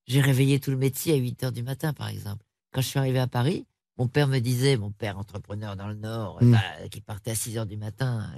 j'ai 0.08 0.22
réveillé 0.22 0.60
tout 0.60 0.70
le 0.70 0.78
métier 0.78 1.14
à 1.14 1.16
8 1.18 1.44
heures 1.46 1.52
du 1.52 1.64
matin, 1.64 1.94
par 1.94 2.10
exemple. 2.10 2.46
Quand 2.72 2.82
je 2.82 2.88
suis 2.88 3.00
arrivé 3.00 3.18
à 3.20 3.28
Paris, 3.28 3.66
mon 3.98 4.08
père 4.08 4.28
me 4.28 4.38
disait, 4.40 4.78
mon 4.78 4.92
père 4.92 5.18
entrepreneur 5.18 5.76
dans 5.76 5.88
le 5.88 5.96
Nord, 5.96 6.38
Mm. 6.44 6.52
bah, 6.52 6.88
qui 6.92 7.02
partait 7.02 7.32
à 7.32 7.36
6 7.36 7.58
heures 7.58 7.66
du 7.66 7.78
matin, 7.78 8.30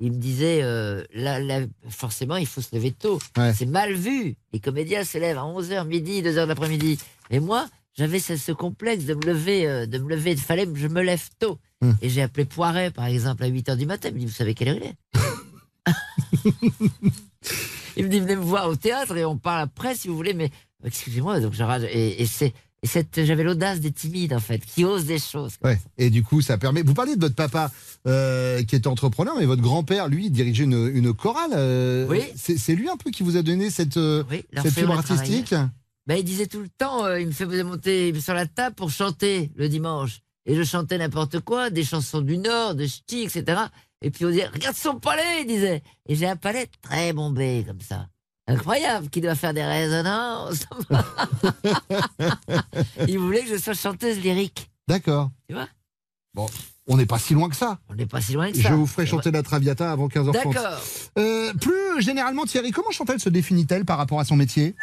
il 0.00 0.12
me 0.12 0.16
disait, 0.18 0.60
euh, 0.62 1.02
là, 1.14 1.38
là, 1.40 1.60
forcément, 1.88 2.36
il 2.36 2.46
faut 2.46 2.60
se 2.60 2.74
lever 2.74 2.92
tôt. 2.92 3.18
Ouais. 3.36 3.52
C'est 3.54 3.66
mal 3.66 3.94
vu. 3.94 4.36
Les 4.52 4.60
comédiens 4.60 5.04
se 5.04 5.18
lèvent 5.18 5.38
à 5.38 5.42
11h, 5.42 5.86
midi, 5.86 6.22
2h 6.22 6.42
de 6.42 6.48
l'après-midi. 6.48 6.98
Mais 7.30 7.40
moi, 7.40 7.66
j'avais 7.94 8.18
ce, 8.18 8.36
ce 8.36 8.52
complexe 8.52 9.04
de 9.04 9.14
me 9.14 9.22
lever, 9.22 9.66
euh, 9.66 9.86
de 9.86 9.98
me 9.98 10.08
lever. 10.08 10.32
Il 10.32 10.38
fallait 10.38 10.66
que 10.66 10.76
je 10.76 10.88
me 10.88 11.02
lève 11.02 11.28
tôt. 11.38 11.58
Mm. 11.80 11.92
Et 12.02 12.08
j'ai 12.08 12.22
appelé 12.22 12.44
Poiret, 12.44 12.90
par 12.90 13.06
exemple, 13.06 13.42
à 13.42 13.48
8h 13.48 13.76
du 13.76 13.86
matin. 13.86 14.08
Il 14.08 14.14
me 14.14 14.20
dit, 14.20 14.26
vous 14.26 14.32
savez 14.32 14.54
quelle 14.54 14.68
heure 14.68 14.76
il 14.76 14.84
est? 14.84 14.96
Il 17.96 18.04
me 18.04 18.10
dit, 18.10 18.20
venez 18.20 18.36
me 18.36 18.42
voir 18.42 18.68
au 18.68 18.76
théâtre 18.76 19.16
et 19.16 19.24
on 19.24 19.38
parle 19.38 19.62
après 19.62 19.94
si 19.94 20.08
vous 20.08 20.16
voulez, 20.16 20.34
mais 20.34 20.50
excusez-moi, 20.84 21.40
donc 21.40 21.54
je 21.54 21.62
rage. 21.62 21.84
Et, 21.84 22.20
et 22.22 22.26
c'est, 22.26 22.52
et 22.86 22.88
cette, 22.88 23.24
j'avais 23.24 23.42
l'audace 23.42 23.80
des 23.80 23.90
timides, 23.90 24.32
en 24.32 24.38
fait, 24.38 24.60
qui 24.64 24.84
osent 24.84 25.06
des 25.06 25.18
choses. 25.18 25.54
Ouais. 25.64 25.76
Et 25.98 26.08
du 26.08 26.22
coup, 26.22 26.40
ça 26.40 26.56
permet. 26.56 26.82
Vous 26.82 26.94
parliez 26.94 27.16
de 27.16 27.20
votre 27.20 27.34
papa 27.34 27.72
euh, 28.06 28.62
qui 28.62 28.76
était 28.76 28.86
entrepreneur, 28.86 29.34
mais 29.36 29.44
votre 29.44 29.60
grand-père, 29.60 30.06
lui, 30.06 30.30
dirigeait 30.30 30.62
une, 30.62 30.88
une 30.94 31.12
chorale. 31.12 31.50
euh, 31.54 32.06
Oui. 32.08 32.20
C'est 32.36 32.76
lui 32.76 32.88
un 32.88 32.96
peu 32.96 33.10
qui 33.10 33.24
vous 33.24 33.36
a 33.36 33.42
donné 33.42 33.70
cette, 33.70 33.96
euh, 33.96 34.22
Oui, 34.30 34.44
cette 34.62 34.72
fibre 34.72 34.92
artistique 34.92 35.52
Ben, 36.06 36.14
il 36.16 36.22
disait 36.22 36.46
tout 36.46 36.60
le 36.60 36.68
temps, 36.68 37.04
euh, 37.04 37.20
il 37.20 37.26
me 37.26 37.32
faisait 37.32 37.64
monter 37.64 38.14
sur 38.20 38.34
la 38.34 38.46
table 38.46 38.76
pour 38.76 38.90
chanter 38.92 39.50
le 39.56 39.68
dimanche. 39.68 40.20
Et 40.46 40.54
je 40.54 40.62
chantais 40.62 40.96
n'importe 40.96 41.40
quoi, 41.40 41.70
des 41.70 41.82
chansons 41.82 42.20
du 42.20 42.38
Nord, 42.38 42.76
de 42.76 42.86
Ch'ti, 42.86 43.22
etc. 43.22 43.62
Et 44.00 44.12
puis 44.12 44.24
on 44.24 44.30
disait, 44.30 44.46
regarde 44.46 44.76
son 44.76 45.00
palais, 45.00 45.40
il 45.40 45.46
disait. 45.48 45.82
Et 46.08 46.14
j'ai 46.14 46.28
un 46.28 46.36
palais 46.36 46.68
très 46.82 47.12
bombé, 47.12 47.64
comme 47.66 47.80
ça. 47.80 48.06
Incroyable, 48.48 49.08
qui 49.10 49.20
doit 49.20 49.34
faire 49.34 49.52
des 49.52 49.64
résonances. 49.64 50.66
il 53.08 53.18
voulait 53.18 53.42
que 53.42 53.50
je 53.50 53.56
sois 53.56 53.74
chanteuse 53.74 54.20
lyrique. 54.20 54.70
D'accord. 54.86 55.30
Tu 55.48 55.54
vois? 55.54 55.68
Bon, 56.32 56.46
on 56.86 56.96
n'est 56.96 57.06
pas 57.06 57.18
si 57.18 57.34
loin 57.34 57.48
que 57.48 57.56
ça. 57.56 57.80
On 57.88 57.94
n'est 57.94 58.06
pas 58.06 58.20
si 58.20 58.34
loin 58.34 58.52
que 58.52 58.58
ça. 58.58 58.68
Je 58.68 58.74
vous 58.74 58.86
ferai 58.86 59.06
chanter 59.06 59.32
la 59.32 59.42
Traviata 59.42 59.90
avant 59.90 60.06
15h30. 60.06 60.32
D'accord. 60.32 60.80
Euh, 61.18 61.52
plus 61.54 62.00
généralement, 62.00 62.44
Thierry, 62.44 62.70
comment 62.70 62.92
Chantal 62.92 63.18
se 63.18 63.28
définit-elle 63.28 63.84
par 63.84 63.98
rapport 63.98 64.20
à 64.20 64.24
son 64.24 64.36
métier? 64.36 64.76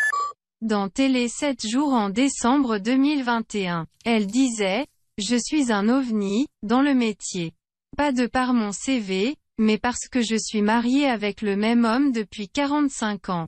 Dans 0.61 0.89
Télé 0.89 1.29
7 1.29 1.65
jours 1.67 1.93
en 1.93 2.09
décembre 2.09 2.79
2021, 2.79 3.85
elle 4.03 4.27
disait, 4.27 4.87
Je 5.17 5.35
suis 5.35 5.71
un 5.71 5.87
ovni, 5.87 6.47
dans 6.63 6.81
le 6.81 6.93
métier. 6.93 7.53
Pas 7.95 8.11
de 8.11 8.25
par 8.25 8.53
mon 8.53 8.71
CV, 8.71 9.35
mais 9.57 9.77
parce 9.77 10.07
que 10.09 10.21
je 10.21 10.35
suis 10.35 10.61
mariée 10.61 11.07
avec 11.07 11.41
le 11.41 11.55
même 11.55 11.85
homme 11.85 12.11
depuis 12.11 12.49
45 12.49 13.29
ans. 13.29 13.47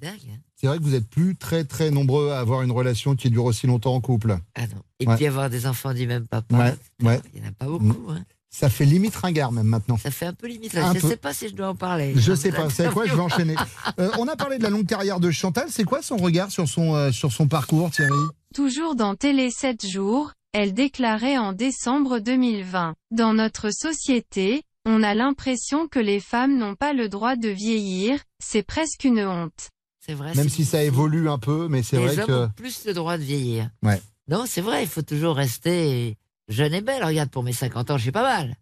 dingue, 0.08 0.18
hein 0.32 0.38
c'est 0.56 0.66
vrai 0.66 0.78
que 0.78 0.82
vous 0.82 0.94
êtes 0.94 1.08
plus 1.08 1.36
très 1.36 1.64
très 1.64 1.90
nombreux 1.90 2.30
à 2.30 2.38
avoir 2.40 2.62
une 2.62 2.72
relation 2.72 3.14
qui 3.16 3.30
dure 3.30 3.44
aussi 3.44 3.66
longtemps 3.66 3.94
en 3.94 4.00
couple. 4.00 4.38
Ah 4.54 4.62
non. 4.62 4.82
Et 4.98 5.06
Ouais. 5.06 5.16
puis 5.16 5.26
avoir 5.26 5.50
des 5.50 5.66
enfants 5.66 5.92
du 5.94 6.06
même 6.06 6.26
papa. 6.26 6.56
Ouais, 6.56 6.74
ouais. 7.06 7.20
Il 7.34 7.40
n'y 7.42 7.46
en 7.46 7.50
a 7.50 7.52
pas 7.52 7.66
beaucoup. 7.66 8.10
hein. 8.10 8.24
Ça 8.50 8.70
fait 8.70 8.84
limite 8.84 9.14
ringard 9.16 9.52
même 9.52 9.66
maintenant. 9.66 9.98
Ça 9.98 10.10
fait 10.10 10.26
un 10.26 10.32
peu 10.32 10.46
limite. 10.48 10.76
Un 10.76 10.94
je 10.94 11.04
ne 11.04 11.10
sais 11.10 11.16
pas 11.16 11.32
si 11.34 11.48
je 11.48 11.54
dois 11.54 11.68
en 11.68 11.74
parler. 11.74 12.12
Je 12.16 12.34
sais 12.34 12.50
pas, 12.52 12.70
c'est 12.70 12.88
quoi? 12.90 13.04
Je 13.06 13.14
vais 13.14 13.20
enchaîner. 13.20 13.56
Euh, 13.98 14.10
on 14.18 14.26
a 14.28 14.36
parlé 14.36 14.58
de 14.58 14.62
la 14.62 14.70
longue 14.70 14.86
carrière 14.86 15.20
de 15.20 15.30
Chantal. 15.30 15.66
C'est 15.70 15.84
quoi 15.84 16.02
son 16.02 16.16
regard 16.16 16.50
sur 16.50 16.68
son, 16.68 16.94
euh, 16.94 17.10
sur 17.12 17.32
son 17.32 17.46
parcours, 17.46 17.90
Thierry? 17.90 18.10
Toujours 18.54 18.94
dans 18.96 19.14
Télé 19.16 19.50
7 19.50 19.86
jours, 19.86 20.32
elle 20.52 20.72
déclarait 20.72 21.36
en 21.38 21.52
décembre 21.52 22.20
2020. 22.20 22.94
Dans 23.10 23.34
notre 23.34 23.70
société, 23.70 24.62
on 24.86 25.02
a 25.02 25.14
l'impression 25.14 25.88
que 25.88 25.98
les 25.98 26.20
femmes 26.20 26.56
n'ont 26.56 26.76
pas 26.76 26.92
le 26.92 27.08
droit 27.08 27.34
de 27.36 27.48
vieillir, 27.48 28.20
c'est 28.38 28.62
presque 28.62 29.04
une 29.04 29.24
honte. 29.24 29.70
C'est 30.04 30.14
vrai. 30.14 30.34
Même 30.34 30.48
si 30.48 30.64
ça 30.64 30.82
évolue 30.82 31.28
un 31.28 31.38
peu, 31.38 31.68
mais 31.68 31.82
c'est 31.82 31.96
les 31.96 32.06
vrai 32.06 32.18
hommes 32.20 32.26
que. 32.26 32.44
ont 32.46 32.50
plus 32.56 32.84
le 32.86 32.92
droit 32.92 33.16
de 33.16 33.22
vieillir. 33.22 33.70
Ouais. 33.82 34.00
Non, 34.28 34.44
c'est 34.46 34.60
vrai, 34.60 34.82
il 34.82 34.88
faut 34.88 35.02
toujours 35.02 35.36
rester 35.36 36.16
jeune 36.48 36.74
et 36.74 36.80
belle. 36.80 37.04
Regarde, 37.04 37.30
pour 37.30 37.42
mes 37.42 37.52
50 37.52 37.90
ans, 37.90 37.96
je 37.96 38.02
suis 38.02 38.12
pas 38.12 38.22
mal. 38.22 38.56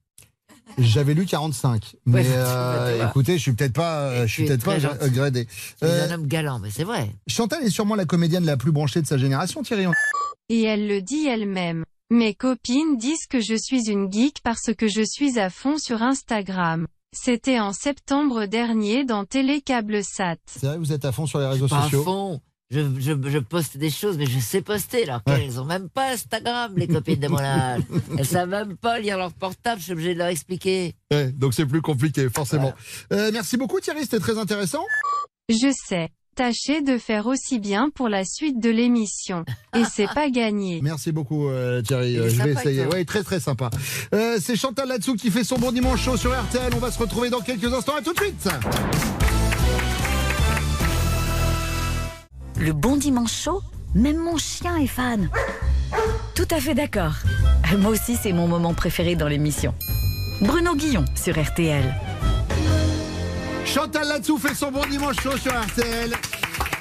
J'avais 0.78 1.14
lu 1.14 1.26
45. 1.26 1.96
Mais 2.06 2.20
Ouais, 2.22 2.26
euh, 2.32 3.08
écoutez, 3.08 3.36
je 3.36 3.42
suis 3.42 3.52
peut-être 3.52 3.72
pas, 3.72 4.02
euh, 4.08 4.26
je 4.26 4.32
suis 4.32 4.44
peut-être 4.44 4.64
pas 4.64 4.78
très 4.78 4.80
gentil. 4.80 5.10
gradé. 5.10 5.48
Euh, 5.82 6.08
un 6.08 6.14
homme 6.14 6.26
galant, 6.26 6.58
mais 6.58 6.70
c'est 6.70 6.84
vrai. 6.84 7.10
Chantal 7.26 7.62
est 7.64 7.70
sûrement 7.70 7.94
la 7.96 8.04
comédienne 8.04 8.44
la 8.44 8.56
plus 8.56 8.72
branchée 8.72 9.02
de 9.02 9.06
sa 9.06 9.18
génération, 9.18 9.62
Thierry. 9.62 9.86
Et 10.48 10.62
elle 10.62 10.86
le 10.86 11.02
dit 11.02 11.26
elle-même. 11.26 11.84
Mes 12.10 12.34
copines 12.34 12.96
disent 12.98 13.26
que 13.28 13.40
je 13.40 13.54
suis 13.54 13.90
une 13.90 14.12
geek 14.12 14.36
parce 14.44 14.70
que 14.76 14.86
je 14.86 15.02
suis 15.02 15.38
à 15.38 15.50
fond 15.50 15.78
sur 15.78 16.02
Instagram. 16.02 16.86
C'était 17.14 17.60
en 17.60 17.72
septembre 17.72 18.46
dernier 18.46 19.04
dans 19.04 19.24
Télé 19.24 19.60
Câble 19.60 20.02
Sat. 20.02 20.36
C'est 20.46 20.66
vrai, 20.66 20.78
vous 20.78 20.92
êtes 20.92 21.04
à 21.04 21.12
fond 21.12 21.26
sur 21.26 21.38
les 21.40 21.46
réseaux 21.46 21.68
Pas 21.68 21.80
à 21.80 21.82
sociaux. 21.84 22.02
fond. 22.04 22.40
Je, 22.70 22.80
je, 22.98 23.12
je 23.28 23.38
poste 23.38 23.76
des 23.76 23.90
choses, 23.90 24.16
mais 24.16 24.24
je 24.24 24.38
sais 24.38 24.62
poster. 24.62 25.02
Alors 25.02 25.20
Ouais. 25.26 25.40
qu'elles 25.40 25.60
ont 25.60 25.66
même 25.66 25.90
pas 25.90 26.12
Instagram, 26.12 26.72
les 26.74 26.88
copines 26.88 27.20
de 27.20 27.28
mon 27.28 27.38
âge. 27.38 27.82
Elles 28.18 28.24
savent 28.26 28.48
même 28.48 28.78
pas 28.78 28.98
lire 28.98 29.18
leur 29.18 29.30
portable, 29.34 29.78
je 29.78 29.84
suis 29.84 29.92
obligé 29.92 30.14
de 30.14 30.18
leur 30.20 30.28
expliquer. 30.28 30.94
Ouais, 31.12 31.30
donc 31.32 31.52
c'est 31.52 31.66
plus 31.66 31.82
compliqué, 31.82 32.30
forcément. 32.30 32.72
Euh, 33.12 33.30
merci 33.30 33.58
beaucoup, 33.58 33.78
Thierry. 33.78 34.00
C'était 34.04 34.20
très 34.20 34.38
intéressant. 34.38 34.82
Je 35.50 35.70
sais. 35.86 36.08
Tâchez 36.34 36.80
de 36.80 36.96
faire 36.96 37.26
aussi 37.26 37.58
bien 37.58 37.90
pour 37.90 38.08
la 38.08 38.24
suite 38.24 38.58
de 38.58 38.70
l'émission. 38.70 39.44
Et 39.76 39.82
c'est 39.84 40.06
pas 40.06 40.30
gagné. 40.30 40.80
Merci 40.82 41.12
beaucoup, 41.12 41.48
euh, 41.48 41.82
Thierry. 41.82 42.18
Euh, 42.18 42.30
je 42.30 42.42
vais 42.42 42.52
essayer. 42.52 42.86
Oui, 42.90 43.04
très 43.04 43.22
très 43.22 43.38
sympa. 43.38 43.68
Euh, 44.14 44.38
c'est 44.40 44.56
Chantal 44.56 44.88
Latsou 44.88 45.14
qui 45.14 45.30
fait 45.30 45.44
son 45.44 45.56
bon 45.58 45.72
dimanche 45.72 46.02
chaud 46.02 46.16
sur 46.16 46.32
RTL. 46.32 46.72
On 46.74 46.78
va 46.78 46.90
se 46.90 46.98
retrouver 46.98 47.28
dans 47.28 47.40
quelques 47.40 47.72
instants. 47.72 47.96
À 47.96 48.00
tout 48.00 48.14
de 48.14 48.20
suite. 48.20 48.48
Le 52.58 52.72
bon 52.72 52.96
dimanche 52.96 53.34
chaud, 53.34 53.60
même 53.94 54.16
mon 54.16 54.38
chien 54.38 54.78
est 54.78 54.86
fan. 54.86 55.28
Tout 56.34 56.48
à 56.50 56.60
fait 56.60 56.74
d'accord. 56.74 57.14
Moi 57.78 57.90
aussi, 57.90 58.16
c'est 58.16 58.32
mon 58.32 58.48
moment 58.48 58.72
préféré 58.72 59.16
dans 59.16 59.28
l'émission. 59.28 59.74
Bruno 60.40 60.74
Guillon 60.74 61.04
sur 61.14 61.38
RTL. 61.38 61.94
Chantal 63.72 64.06
Latsou 64.06 64.36
fait 64.36 64.54
son 64.54 64.70
bon 64.70 64.84
dimanche 64.84 65.16
chaud 65.22 65.38
sur 65.38 65.50
RTL. 65.50 66.12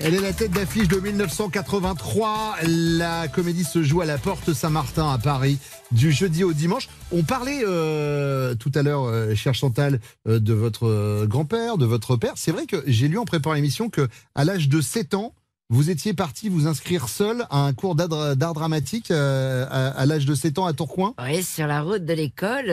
Elle 0.01 0.13
est 0.13 0.19
la 0.19 0.33
tête 0.33 0.51
d'affiche 0.51 0.89
de 0.89 0.99
1983. 0.99 2.55
La 2.67 3.29
comédie 3.29 3.63
se 3.63 3.81
joue 3.81 4.01
à 4.01 4.05
la 4.05 4.17
Porte 4.17 4.51
Saint-Martin 4.51 5.09
à 5.09 5.17
Paris 5.17 5.57
du 5.93 6.11
jeudi 6.11 6.43
au 6.43 6.51
dimanche. 6.51 6.89
On 7.13 7.23
parlait 7.23 7.61
euh, 7.63 8.55
tout 8.55 8.73
à 8.75 8.81
l'heure, 8.81 9.05
euh, 9.05 9.35
chère 9.35 9.53
Chantal, 9.53 10.01
euh, 10.27 10.39
de 10.39 10.53
votre 10.53 11.25
grand-père, 11.27 11.77
de 11.77 11.85
votre 11.85 12.17
père. 12.17 12.33
C'est 12.35 12.51
vrai 12.51 12.65
que 12.65 12.83
j'ai 12.87 13.07
lu 13.07 13.17
en 13.17 13.23
préparant 13.23 13.55
l'émission 13.55 13.89
que 13.89 14.09
à 14.35 14.43
l'âge 14.43 14.67
de 14.67 14.81
7 14.81 15.13
ans, 15.13 15.33
vous 15.69 15.91
étiez 15.91 16.13
parti 16.13 16.49
vous 16.49 16.67
inscrire 16.67 17.07
seul 17.07 17.45
à 17.49 17.59
un 17.59 17.71
cours 17.71 17.95
d'art 17.95 18.53
dramatique 18.53 19.11
à, 19.11 20.05
l'âge 20.05 20.25
de 20.25 20.35
7 20.35 20.59
ans 20.59 20.65
à 20.65 20.73
Tourcoing? 20.73 21.13
Oui, 21.23 21.41
sur 21.41 21.67
la 21.67 21.83
route 21.83 22.03
de 22.03 22.13
l'école, 22.13 22.65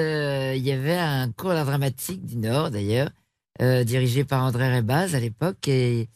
il 0.57 0.67
y 0.67 0.73
avait 0.73 0.99
un 0.99 1.31
cours 1.31 1.51
d'art 1.51 1.67
dramatique 1.67 2.27
du 2.27 2.37
Nord, 2.37 2.73
d'ailleurs, 2.73 3.11
euh, 3.61 3.85
dirigé 3.85 4.25
par 4.25 4.45
André 4.45 4.77
Rebaz 4.77 5.15
à 5.15 5.21
l'époque. 5.21 5.69
Et, 5.69 6.09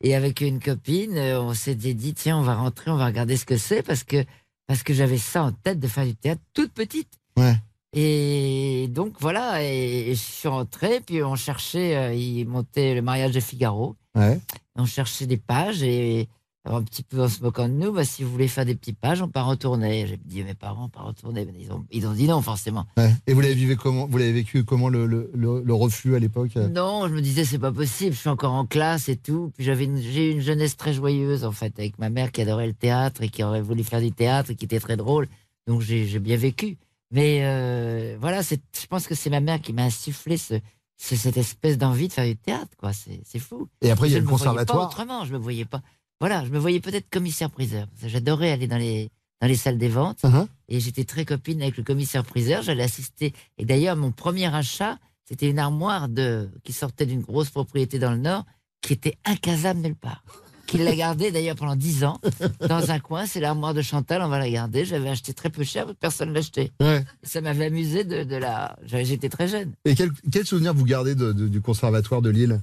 et 0.00 0.14
avec 0.14 0.40
une 0.40 0.60
copine, 0.60 1.16
euh, 1.16 1.40
on 1.40 1.54
s'était 1.54 1.94
dit, 1.94 2.14
tiens, 2.14 2.38
on 2.38 2.42
va 2.42 2.54
rentrer, 2.54 2.90
on 2.90 2.96
va 2.96 3.06
regarder 3.06 3.36
ce 3.36 3.46
que 3.46 3.56
c'est, 3.56 3.82
parce 3.82 4.04
que, 4.04 4.24
parce 4.66 4.82
que 4.82 4.94
j'avais 4.94 5.18
ça 5.18 5.44
en 5.44 5.52
tête 5.52 5.80
de 5.80 5.88
faire 5.88 6.04
du 6.04 6.14
théâtre 6.14 6.42
toute 6.52 6.72
petite. 6.72 7.12
Ouais. 7.36 7.56
Et 7.92 8.88
donc 8.90 9.14
voilà, 9.20 9.62
et, 9.62 10.10
et 10.10 10.14
je 10.14 10.20
suis 10.20 10.48
rentré, 10.48 11.00
puis 11.00 11.22
on 11.22 11.36
cherchait, 11.36 11.96
euh, 11.96 12.14
il 12.14 12.44
montait 12.46 12.94
le 12.94 13.02
mariage 13.02 13.32
de 13.32 13.40
Figaro. 13.40 13.94
Ouais. 14.16 14.40
On 14.76 14.84
cherchait 14.84 15.26
des 15.26 15.36
pages 15.36 15.82
et 15.82 16.28
alors, 16.64 16.78
un 16.78 16.82
petit 16.82 17.02
peu 17.02 17.22
en 17.22 17.28
se 17.28 17.42
moquant 17.42 17.68
de 17.68 17.74
nous, 17.74 17.92
bah, 17.92 18.04
si 18.06 18.22
vous 18.24 18.30
voulez 18.30 18.48
faire 18.48 18.64
des 18.64 18.74
petites 18.74 18.98
pages, 18.98 19.20
on 19.20 19.28
pas 19.28 19.42
retourner. 19.42 20.06
J'ai 20.06 20.16
dit 20.16 20.40
à 20.40 20.44
mes 20.44 20.54
parents, 20.54 20.88
pas 20.88 21.02
retourner. 21.02 21.44
Mais 21.44 21.52
ils, 21.60 21.70
ont, 21.70 21.84
ils 21.90 22.06
ont 22.06 22.12
dit 22.14 22.26
non, 22.26 22.40
forcément. 22.40 22.86
Ouais. 22.96 23.12
Et 23.26 23.34
vous 23.34 23.40
l'avez 23.42 23.54
vécu 23.54 23.76
comment 23.76 24.06
Vous 24.06 24.16
l'avez 24.16 24.32
vécu 24.32 24.64
comment 24.64 24.88
le, 24.88 25.06
le, 25.06 25.30
le- 25.34 25.62
le 25.62 25.74
refus 25.74 26.16
à 26.16 26.18
l'époque 26.18 26.56
Non, 26.56 27.06
je 27.06 27.12
me 27.12 27.20
disais, 27.20 27.44
c'est 27.44 27.58
pas 27.58 27.70
possible, 27.72 28.14
je 28.14 28.20
suis 28.20 28.30
encore 28.30 28.52
en 28.54 28.64
classe 28.64 29.08
et 29.10 29.16
tout. 29.16 29.52
Puis 29.56 29.64
j'avais 29.64 29.88
j'ai 30.00 30.30
eu 30.30 30.32
une 30.32 30.40
jeunesse 30.40 30.76
très 30.76 30.94
joyeuse, 30.94 31.44
en 31.44 31.52
fait, 31.52 31.78
avec 31.78 31.98
ma 31.98 32.08
mère 32.08 32.32
qui 32.32 32.40
adorait 32.40 32.66
le 32.66 32.72
théâtre 32.72 33.20
et 33.22 33.28
qui 33.28 33.42
aurait 33.44 33.60
voulu 33.62 33.84
faire 33.84 34.00
du 34.00 34.12
théâtre 34.12 34.50
et 34.52 34.54
qui 34.54 34.64
était 34.64 34.80
très 34.80 34.96
drôle. 34.96 35.28
Donc 35.66 35.82
j'ai 35.82 36.06
j'ai 36.06 36.18
bien 36.18 36.36
vécu. 36.38 36.78
Mais 37.10 37.40
euh, 37.42 38.16
voilà, 38.20 38.40
je 38.42 38.86
pense 38.88 39.06
que 39.06 39.14
c'est 39.14 39.30
ma 39.30 39.40
mère 39.40 39.60
qui 39.60 39.72
m'a 39.74 39.84
insufflé 39.84 40.36
ce, 40.38 40.54
ce- 40.96 41.14
cette 41.16 41.36
espèce 41.36 41.76
d'envie 41.76 42.08
de 42.08 42.12
faire 42.14 42.24
du 42.26 42.36
théâtre, 42.36 42.70
quoi. 42.78 42.92
C'est 42.94 43.20
c'est 43.24 43.38
fou. 43.38 43.68
Et 43.82 43.90
après, 43.90 44.08
il 44.08 44.12
y 44.12 44.14
a 44.14 44.18
Je 44.18 44.24
le 44.24 44.28
conservatoire. 44.30 44.78
Pas 44.78 44.86
autrement, 44.86 45.24
je 45.26 45.32
me 45.34 45.38
voyais 45.38 45.66
pas. 45.66 45.82
Voilà, 46.20 46.44
je 46.44 46.50
me 46.50 46.58
voyais 46.58 46.80
peut-être 46.80 47.10
commissaire-priseur. 47.10 47.86
J'adorais 48.04 48.50
aller 48.52 48.66
dans 48.66 48.78
les, 48.78 49.10
dans 49.40 49.46
les 49.48 49.56
salles 49.56 49.78
des 49.78 49.88
ventes. 49.88 50.22
Uh-huh. 50.22 50.46
Et 50.68 50.80
j'étais 50.80 51.04
très 51.04 51.24
copine 51.24 51.60
avec 51.62 51.76
le 51.76 51.82
commissaire-priseur. 51.82 52.62
J'allais 52.62 52.84
assister. 52.84 53.32
Et 53.58 53.64
d'ailleurs, 53.64 53.96
mon 53.96 54.12
premier 54.12 54.52
achat, 54.54 54.98
c'était 55.28 55.50
une 55.50 55.58
armoire 55.58 56.08
de, 56.08 56.48
qui 56.62 56.72
sortait 56.72 57.06
d'une 57.06 57.20
grosse 57.22 57.50
propriété 57.50 57.98
dans 57.98 58.10
le 58.12 58.18
Nord, 58.18 58.44
qui 58.80 58.92
était 58.92 59.16
incasable 59.24 59.80
nulle 59.80 59.96
part. 59.96 60.22
Qu'il 60.66 60.82
l'a 60.82 60.96
gardée 60.96 61.30
d'ailleurs 61.30 61.56
pendant 61.56 61.76
dix 61.76 62.04
ans, 62.04 62.18
dans 62.66 62.90
un 62.90 62.98
coin. 62.98 63.26
C'est 63.26 63.38
l'armoire 63.40 63.74
de 63.74 63.82
Chantal, 63.82 64.22
on 64.22 64.28
va 64.28 64.38
la 64.38 64.48
garder. 64.48 64.86
J'avais 64.86 65.10
acheté 65.10 65.34
très 65.34 65.50
peu 65.50 65.62
cher, 65.62 65.94
personne 66.00 66.30
ne 66.30 66.34
l'achetait. 66.34 66.72
Ouais. 66.80 67.04
Ça 67.22 67.42
m'avait 67.42 67.66
amusé 67.66 68.04
de, 68.04 68.24
de 68.24 68.36
la. 68.36 68.74
J'étais 68.86 69.28
très 69.28 69.46
jeune. 69.46 69.72
Et 69.84 69.94
quel, 69.94 70.10
quel 70.32 70.46
souvenir 70.46 70.72
vous 70.72 70.86
gardez 70.86 71.14
de- 71.14 71.32
de- 71.32 71.48
du 71.48 71.60
conservatoire 71.60 72.22
de 72.22 72.30
Lille? 72.30 72.62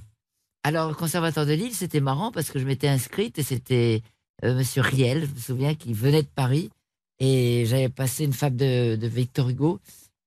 Alors, 0.64 0.88
le 0.88 0.94
conservatoire 0.94 1.46
de 1.46 1.52
Lille, 1.52 1.74
c'était 1.74 2.00
marrant 2.00 2.30
parce 2.30 2.50
que 2.50 2.58
je 2.58 2.64
m'étais 2.64 2.88
inscrite 2.88 3.38
et 3.38 3.42
c'était 3.42 4.02
euh, 4.44 4.54
Monsieur 4.54 4.82
Riel, 4.82 5.26
je 5.26 5.34
me 5.34 5.38
souviens, 5.38 5.74
qui 5.74 5.92
venait 5.92 6.22
de 6.22 6.28
Paris. 6.34 6.70
Et 7.18 7.64
j'avais 7.66 7.88
passé 7.88 8.24
une 8.24 8.32
fable 8.32 8.56
de, 8.56 8.96
de 8.96 9.06
Victor 9.06 9.48
Hugo. 9.48 9.80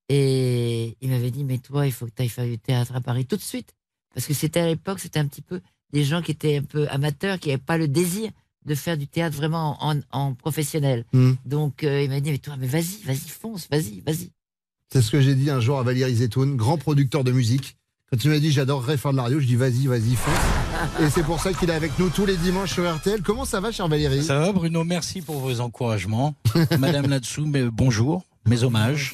Et 0.10 0.96
il 1.02 1.10
m'avait 1.10 1.32
dit, 1.32 1.44
mais 1.44 1.58
toi, 1.58 1.86
il 1.86 1.92
faut 1.92 2.06
que 2.06 2.12
tu 2.16 2.22
ailles 2.22 2.30
faire 2.30 2.46
du 2.46 2.60
théâtre 2.60 2.96
à 2.96 3.02
Paris 3.02 3.26
tout 3.26 3.38
de 3.38 3.42
suite. 3.42 3.74
Parce 4.14 4.28
que 4.28 4.34
c'était 4.34 4.60
à 4.60 4.68
l'époque, 4.68 5.00
c'était 5.00 5.20
un 5.20 5.28
petit 5.28 5.42
peu 5.42 5.62
des 5.92 6.04
gens 6.04 6.22
qui 6.22 6.32
étaient 6.32 6.58
un 6.58 6.64
peu 6.64 6.88
amateurs, 6.90 7.40
qui 7.40 7.50
n'avaient 7.50 7.62
pas 7.62 7.78
le 7.78 7.88
désir 7.88 8.32
de 8.66 8.76
faire 8.76 8.98
du 8.98 9.08
théâtre 9.08 9.36
vraiment 9.36 9.78
en, 9.80 10.00
en 10.12 10.34
professionnel. 10.34 11.06
Hmm. 11.14 11.34
Donc, 11.46 11.84
euh, 11.84 12.02
il 12.02 12.10
m'a 12.10 12.20
dit, 12.20 12.32
mais 12.32 12.38
toi, 12.40 12.56
mais 12.58 12.68
vas-y, 12.68 13.02
vas-y, 13.04 13.30
fonce, 13.30 13.68
vas-y, 13.70 14.02
vas-y. 14.02 14.32
C'est 14.92 15.02
ce 15.02 15.12
que 15.12 15.22
j'ai 15.22 15.36
dit 15.36 15.50
un 15.50 15.60
jour 15.60 15.80
à 15.80 15.84
Valérie 15.84 16.16
Zetoun, 16.16 16.56
grand 16.56 16.78
producteur 16.78 17.24
de 17.24 17.32
musique. 17.32 17.78
Quand 18.12 18.24
il 18.24 18.30
m'a 18.30 18.40
dit 18.40 18.52
j'adorerais 18.52 18.98
faire 18.98 19.12
de 19.12 19.18
la 19.18 19.24
radio, 19.24 19.40
je 19.40 19.48
dis 19.48 19.56
vas-y, 19.56 19.88
vas-y, 19.88 20.16
fonce. 20.16 20.36
Et 21.02 21.10
c'est 21.10 21.24
pour 21.24 21.42
ça 21.42 21.54
qu'il 21.54 21.70
est 21.70 21.74
avec 21.74 21.98
nous 21.98 22.10
tous 22.10 22.26
les 22.26 22.38
dimanches 22.38 22.74
sur 22.74 22.96
RTL. 22.96 23.22
Comment 23.24 23.46
ça 23.46 23.60
va, 23.60 23.72
cher 23.72 23.88
Valérie? 23.88 24.24
Ça 24.24 24.40
va, 24.40 24.52
Bruno? 24.52 24.84
Merci 24.84 25.22
pour 25.22 25.40
vos 25.40 25.60
encouragements. 25.60 26.36
Madame 26.80 27.08
Latsou, 27.10 27.46
mais 27.48 27.64
bonjour. 27.64 28.24
Mes 28.48 28.64
hommages. 28.64 29.14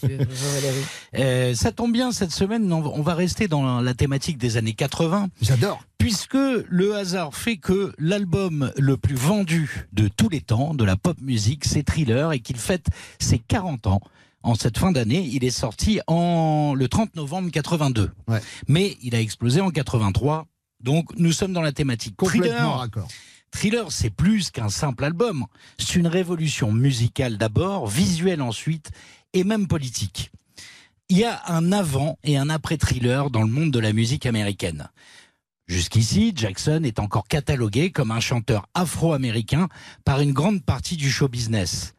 Euh, 1.17 1.53
ça 1.55 1.71
tombe 1.71 1.93
bien, 1.93 2.11
cette 2.11 2.31
semaine, 2.31 2.71
on 2.71 3.01
va- 3.01 3.13
rester 3.13 3.47
dans 3.47 3.81
la 3.81 3.93
thématique 3.93 4.37
des 4.37 4.57
années 4.57 4.73
80. 4.73 5.29
J'adore. 5.41 5.83
Puisque 5.97 6.33
le 6.35 6.95
hasard 6.95 7.35
fait 7.35 7.57
que 7.57 7.93
l'album 7.97 8.71
le 8.77 8.97
plus 8.97 9.15
vendu 9.15 9.87
de 9.93 10.07
tous 10.07 10.29
les 10.29 10.41
temps, 10.41 10.73
de 10.73 10.83
la 10.83 10.95
pop 10.95 11.17
musique, 11.21 11.65
c'est 11.65 11.83
Thriller, 11.83 12.31
et 12.31 12.39
qu'il 12.39 12.57
fête 12.57 12.87
ses 13.19 13.37
40 13.39 13.87
ans. 13.87 14.01
En 14.43 14.55
cette 14.55 14.77
fin 14.79 14.91
d'année, 14.91 15.29
il 15.31 15.43
est 15.43 15.51
sorti 15.51 15.99
en 16.07 16.73
le 16.75 16.87
30 16.87 17.15
novembre 17.15 17.51
82. 17.51 18.09
Mais 18.67 18.97
il 19.03 19.13
a 19.13 19.21
explosé 19.21 19.61
en 19.61 19.69
83. 19.69 20.47
Donc 20.81 21.09
nous 21.17 21.31
sommes 21.31 21.53
dans 21.53 21.61
la 21.61 21.71
thématique. 21.71 22.15
Complètement 22.15 22.47
Thriller, 22.49 22.77
raccord. 22.79 23.07
Thriller, 23.51 23.91
c'est 23.91 24.09
plus 24.09 24.49
qu'un 24.49 24.69
simple 24.69 25.03
album. 25.03 25.45
C'est 25.77 25.95
une 25.95 26.07
révolution 26.07 26.71
musicale 26.71 27.37
d'abord, 27.37 27.87
visuelle 27.87 28.41
ensuite, 28.41 28.91
et 29.33 29.43
même 29.43 29.67
politique. 29.67 30.31
Il 31.09 31.17
y 31.17 31.25
a 31.25 31.41
un 31.47 31.71
avant 31.71 32.17
et 32.23 32.37
un 32.37 32.49
après 32.49 32.77
Thriller 32.77 33.29
dans 33.29 33.43
le 33.43 33.49
monde 33.49 33.71
de 33.71 33.79
la 33.79 33.93
musique 33.93 34.25
américaine. 34.25 34.89
Jusqu'ici, 35.67 36.33
Jackson 36.35 36.81
est 36.83 36.99
encore 36.99 37.27
catalogué 37.27 37.91
comme 37.91 38.11
un 38.11 38.19
chanteur 38.19 38.67
afro-américain 38.73 39.69
par 40.03 40.21
une 40.21 40.33
grande 40.33 40.63
partie 40.63 40.97
du 40.97 41.09
show 41.09 41.27
business. 41.27 41.93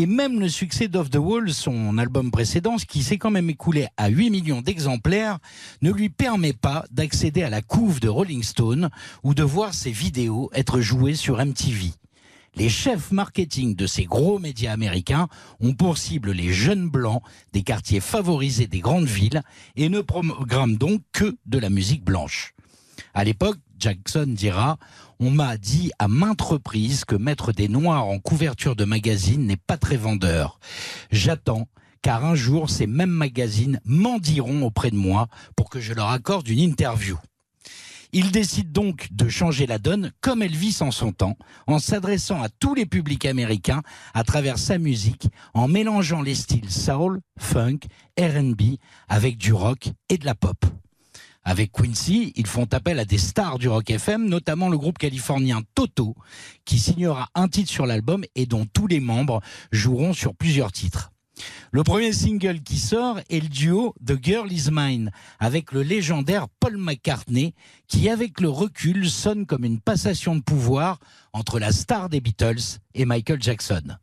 Et 0.00 0.06
même 0.06 0.40
le 0.40 0.48
succès 0.48 0.88
d'Off 0.88 1.10
the 1.10 1.16
Wall, 1.16 1.52
son 1.52 1.98
album 1.98 2.30
précédent, 2.30 2.76
qui 2.76 3.02
s'est 3.02 3.18
quand 3.18 3.30
même 3.30 3.50
écoulé 3.50 3.86
à 3.98 4.08
8 4.08 4.30
millions 4.30 4.62
d'exemplaires, 4.62 5.38
ne 5.82 5.92
lui 5.92 6.08
permet 6.08 6.54
pas 6.54 6.86
d'accéder 6.90 7.42
à 7.42 7.50
la 7.50 7.60
couve 7.60 8.00
de 8.00 8.08
Rolling 8.08 8.42
Stone 8.42 8.88
ou 9.24 9.34
de 9.34 9.42
voir 9.42 9.74
ses 9.74 9.90
vidéos 9.90 10.48
être 10.54 10.80
jouées 10.80 11.16
sur 11.16 11.36
MTV. 11.36 11.90
Les 12.54 12.70
chefs 12.70 13.12
marketing 13.12 13.76
de 13.76 13.86
ces 13.86 14.04
gros 14.06 14.38
médias 14.38 14.72
américains 14.72 15.28
ont 15.60 15.74
pour 15.74 15.98
cible 15.98 16.30
les 16.30 16.50
jeunes 16.50 16.88
blancs 16.88 17.22
des 17.52 17.62
quartiers 17.62 18.00
favorisés 18.00 18.68
des 18.68 18.80
grandes 18.80 19.04
villes 19.04 19.42
et 19.76 19.90
ne 19.90 20.00
programment 20.00 20.78
donc 20.78 21.02
que 21.12 21.36
de 21.44 21.58
la 21.58 21.68
musique 21.68 22.06
blanche. 22.06 22.54
À 23.12 23.22
l'époque, 23.22 23.58
Jackson 23.80 24.26
dira 24.28 24.76
On 25.18 25.30
m'a 25.30 25.56
dit 25.56 25.90
à 25.98 26.06
maintes 26.06 26.42
reprises 26.42 27.04
que 27.04 27.16
mettre 27.16 27.52
des 27.52 27.68
noirs 27.68 28.06
en 28.06 28.18
couverture 28.18 28.76
de 28.76 28.84
magazine 28.84 29.46
n'est 29.46 29.56
pas 29.56 29.78
très 29.78 29.96
vendeur. 29.96 30.60
J'attends 31.10 31.66
car 32.02 32.24
un 32.24 32.34
jour 32.34 32.70
ces 32.70 32.86
mêmes 32.86 33.10
magazines 33.10 33.80
mendiront 33.84 34.62
auprès 34.62 34.90
de 34.90 34.96
moi 34.96 35.28
pour 35.56 35.68
que 35.70 35.80
je 35.80 35.92
leur 35.92 36.08
accorde 36.08 36.48
une 36.48 36.58
interview. 36.60 37.18
Il 38.12 38.32
décide 38.32 38.72
donc 38.72 39.08
de 39.12 39.28
changer 39.28 39.66
la 39.66 39.78
donne 39.78 40.10
comme 40.20 40.42
Elvis 40.42 40.78
en 40.80 40.90
son 40.90 41.12
temps, 41.12 41.36
en 41.68 41.78
s'adressant 41.78 42.42
à 42.42 42.48
tous 42.48 42.74
les 42.74 42.86
publics 42.86 43.24
américains 43.24 43.82
à 44.14 44.24
travers 44.24 44.58
sa 44.58 44.78
musique, 44.78 45.28
en 45.54 45.68
mélangeant 45.68 46.20
les 46.20 46.34
styles 46.34 46.70
soul, 46.70 47.20
funk, 47.38 47.78
RB 48.18 48.78
avec 49.08 49.36
du 49.36 49.52
rock 49.52 49.90
et 50.08 50.18
de 50.18 50.26
la 50.26 50.34
pop. 50.34 50.56
Avec 51.42 51.72
Quincy, 51.72 52.32
ils 52.36 52.46
font 52.46 52.66
appel 52.72 52.98
à 52.98 53.04
des 53.04 53.18
stars 53.18 53.58
du 53.58 53.68
rock 53.68 53.90
FM, 53.90 54.28
notamment 54.28 54.68
le 54.68 54.76
groupe 54.76 54.98
californien 54.98 55.62
Toto, 55.74 56.14
qui 56.64 56.78
signera 56.78 57.28
un 57.34 57.48
titre 57.48 57.70
sur 57.70 57.86
l'album 57.86 58.24
et 58.34 58.46
dont 58.46 58.66
tous 58.66 58.86
les 58.86 59.00
membres 59.00 59.40
joueront 59.72 60.12
sur 60.12 60.34
plusieurs 60.34 60.70
titres. 60.70 61.12
Le 61.72 61.82
premier 61.82 62.12
single 62.12 62.60
qui 62.60 62.78
sort 62.78 63.20
est 63.30 63.40
le 63.40 63.48
duo 63.48 63.94
The 64.04 64.22
Girl 64.22 64.52
Is 64.52 64.68
Mine 64.70 65.10
avec 65.38 65.72
le 65.72 65.82
légendaire 65.82 66.48
Paul 66.58 66.76
McCartney 66.76 67.54
qui 67.86 68.10
avec 68.10 68.40
le 68.40 68.50
recul 68.50 69.08
sonne 69.08 69.46
comme 69.46 69.64
une 69.64 69.80
passation 69.80 70.36
de 70.36 70.42
pouvoir 70.42 70.98
entre 71.32 71.58
la 71.58 71.72
star 71.72 72.10
des 72.10 72.20
Beatles 72.20 72.80
et 72.94 73.06
Michael 73.06 73.42
Jackson. 73.42 73.96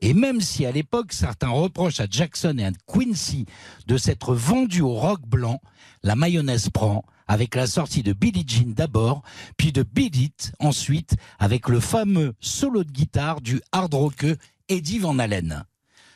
Et 0.00 0.14
même 0.14 0.40
si 0.40 0.66
à 0.66 0.72
l'époque 0.72 1.12
certains 1.12 1.48
reprochent 1.48 2.00
à 2.00 2.06
Jackson 2.08 2.56
et 2.58 2.66
à 2.66 2.70
Quincy 2.86 3.46
de 3.86 3.96
s'être 3.96 4.34
vendus 4.34 4.82
au 4.82 4.94
rock 4.94 5.22
blanc, 5.26 5.60
la 6.06 6.14
mayonnaise 6.14 6.70
prend 6.70 7.04
avec 7.26 7.56
la 7.56 7.66
sortie 7.66 8.04
de 8.04 8.12
Billie 8.12 8.44
Jean 8.46 8.72
d'abord, 8.72 9.22
puis 9.56 9.72
de 9.72 9.82
Beat 9.82 10.16
It 10.16 10.52
ensuite 10.60 11.16
avec 11.40 11.68
le 11.68 11.80
fameux 11.80 12.34
solo 12.38 12.84
de 12.84 12.92
guitare 12.92 13.40
du 13.40 13.60
hard 13.72 13.92
rocker 13.92 14.34
Eddie 14.68 15.00
Van 15.00 15.18
Halen. 15.18 15.64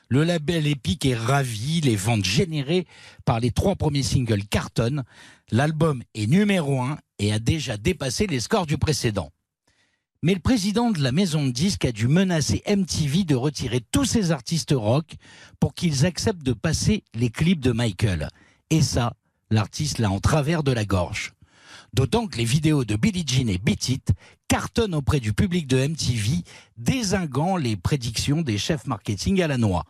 Le 0.08 0.22
label 0.22 0.68
Epic 0.68 1.04
est 1.06 1.16
ravi, 1.16 1.80
les 1.80 1.96
ventes 1.96 2.24
générées 2.24 2.86
par 3.24 3.40
les 3.40 3.50
trois 3.50 3.74
premiers 3.74 4.04
singles 4.04 4.44
cartonnent. 4.44 5.02
L'album 5.50 6.04
est 6.14 6.28
numéro 6.28 6.80
un 6.80 6.96
et 7.18 7.32
a 7.32 7.40
déjà 7.40 7.76
dépassé 7.76 8.28
les 8.28 8.38
scores 8.38 8.66
du 8.66 8.78
précédent. 8.78 9.32
Mais 10.22 10.34
le 10.34 10.40
président 10.40 10.92
de 10.92 11.02
la 11.02 11.10
maison 11.10 11.44
de 11.44 11.50
disques 11.50 11.84
a 11.84 11.90
dû 11.90 12.06
menacer 12.06 12.62
MTV 12.68 13.24
de 13.24 13.34
retirer 13.34 13.80
tous 13.90 14.04
ses 14.04 14.30
artistes 14.30 14.74
rock 14.76 15.16
pour 15.58 15.74
qu'ils 15.74 16.06
acceptent 16.06 16.44
de 16.44 16.52
passer 16.52 17.02
les 17.12 17.30
clips 17.30 17.60
de 17.60 17.72
Michael. 17.72 18.28
Et 18.70 18.82
ça, 18.82 19.14
l'artiste 19.50 19.98
l'a 19.98 20.10
en 20.10 20.20
travers 20.20 20.62
de 20.62 20.72
la 20.72 20.84
gorge. 20.84 21.32
D'autant 21.92 22.26
que 22.26 22.38
les 22.38 22.44
vidéos 22.44 22.84
de 22.84 22.96
Billie 22.96 23.24
Jean 23.26 23.48
et 23.48 23.58
Beat 23.58 23.88
It 23.88 24.12
cartonnent 24.48 24.94
auprès 24.94 25.20
du 25.20 25.32
public 25.32 25.66
de 25.66 25.86
MTV, 25.86 26.44
désinguant 26.76 27.56
les 27.56 27.76
prédictions 27.76 28.42
des 28.42 28.58
chefs 28.58 28.86
marketing 28.86 29.42
à 29.42 29.48
la 29.48 29.58
noix. 29.58 29.84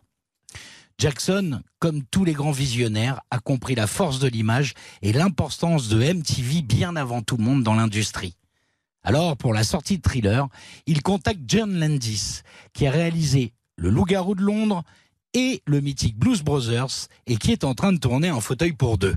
Jackson, 0.98 1.62
comme 1.78 2.02
tous 2.04 2.24
les 2.24 2.34
grands 2.34 2.50
visionnaires, 2.50 3.20
a 3.30 3.38
compris 3.38 3.74
la 3.74 3.86
force 3.86 4.18
de 4.18 4.28
l'image 4.28 4.74
et 5.00 5.12
l'importance 5.12 5.88
de 5.88 6.12
MTV 6.12 6.62
bien 6.62 6.96
avant 6.96 7.22
tout 7.22 7.38
le 7.38 7.44
monde 7.44 7.62
dans 7.62 7.74
l'industrie. 7.74 8.36
Alors, 9.02 9.36
pour 9.36 9.54
la 9.54 9.64
sortie 9.64 9.96
de 9.96 10.02
Thriller, 10.02 10.46
il 10.86 11.02
contacte 11.02 11.40
John 11.46 11.78
Landis, 11.78 12.42
qui 12.74 12.86
a 12.86 12.90
réalisé 12.90 13.54
Le 13.76 13.88
Loup-garou 13.88 14.34
de 14.34 14.42
Londres 14.42 14.84
et 15.32 15.62
le 15.64 15.80
mythique 15.80 16.18
Blues 16.18 16.42
Brothers, 16.42 17.08
et 17.26 17.36
qui 17.36 17.52
est 17.52 17.64
en 17.64 17.74
train 17.74 17.92
de 17.92 17.98
tourner 17.98 18.30
en 18.30 18.42
fauteuil 18.42 18.72
pour 18.72 18.98
deux. 18.98 19.16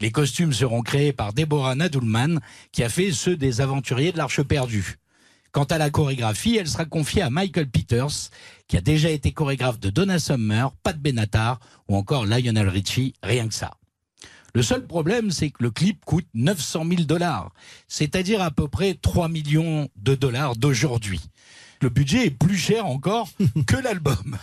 Les 0.00 0.10
costumes 0.10 0.52
seront 0.52 0.82
créés 0.82 1.14
par 1.14 1.32
Deborah 1.32 1.74
Nadulman, 1.74 2.40
qui 2.70 2.82
a 2.82 2.90
fait 2.90 3.12
ceux 3.12 3.36
des 3.36 3.62
aventuriers 3.62 4.12
de 4.12 4.18
l'Arche 4.18 4.42
perdue. 4.42 4.96
Quant 5.52 5.64
à 5.64 5.78
la 5.78 5.88
chorégraphie, 5.88 6.56
elle 6.56 6.68
sera 6.68 6.84
confiée 6.84 7.22
à 7.22 7.30
Michael 7.30 7.70
Peters, 7.70 8.30
qui 8.68 8.76
a 8.76 8.82
déjà 8.82 9.08
été 9.08 9.32
chorégraphe 9.32 9.80
de 9.80 9.88
Donna 9.88 10.18
Summer, 10.18 10.70
Pat 10.82 10.98
Benatar 10.98 11.60
ou 11.88 11.96
encore 11.96 12.26
Lionel 12.26 12.68
Richie, 12.68 13.14
rien 13.22 13.48
que 13.48 13.54
ça. 13.54 13.70
Le 14.54 14.62
seul 14.62 14.86
problème, 14.86 15.30
c'est 15.30 15.48
que 15.48 15.62
le 15.62 15.70
clip 15.70 16.04
coûte 16.04 16.26
900 16.34 16.84
000 16.90 17.02
dollars, 17.04 17.52
c'est-à-dire 17.88 18.42
à 18.42 18.50
peu 18.50 18.68
près 18.68 18.94
3 18.94 19.28
millions 19.28 19.88
de 19.96 20.14
dollars 20.14 20.56
d'aujourd'hui. 20.56 21.22
Le 21.80 21.88
budget 21.88 22.26
est 22.26 22.30
plus 22.30 22.58
cher 22.58 22.86
encore 22.86 23.30
que 23.66 23.76
l'album. 23.76 24.36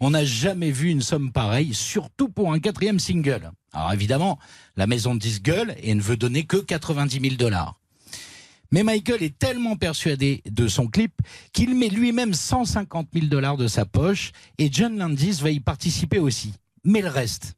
On 0.00 0.10
n'a 0.10 0.24
jamais 0.26 0.70
vu 0.70 0.90
une 0.90 1.02
somme 1.02 1.32
pareille, 1.32 1.72
surtout 1.72 2.28
pour 2.28 2.52
un 2.52 2.60
quatrième 2.60 2.98
single. 2.98 3.52
Alors 3.72 3.92
évidemment, 3.92 4.38
la 4.76 4.86
maison 4.86 5.14
de 5.14 5.38
gueule 5.40 5.74
et 5.82 5.94
ne 5.94 6.02
veut 6.02 6.16
donner 6.16 6.44
que 6.44 6.58
90 6.58 7.20
000 7.20 7.34
dollars. 7.36 7.78
Mais 8.70 8.82
Michael 8.82 9.22
est 9.22 9.38
tellement 9.38 9.76
persuadé 9.76 10.42
de 10.50 10.66
son 10.66 10.86
clip 10.86 11.12
qu'il 11.52 11.74
met 11.74 11.90
lui-même 11.90 12.32
150 12.32 13.08
000 13.12 13.26
dollars 13.26 13.58
de 13.58 13.68
sa 13.68 13.84
poche 13.84 14.32
et 14.58 14.70
John 14.72 14.96
Landis 14.96 15.38
va 15.42 15.50
y 15.50 15.60
participer 15.60 16.18
aussi. 16.18 16.54
Mais 16.84 17.02
le 17.02 17.08
reste? 17.08 17.54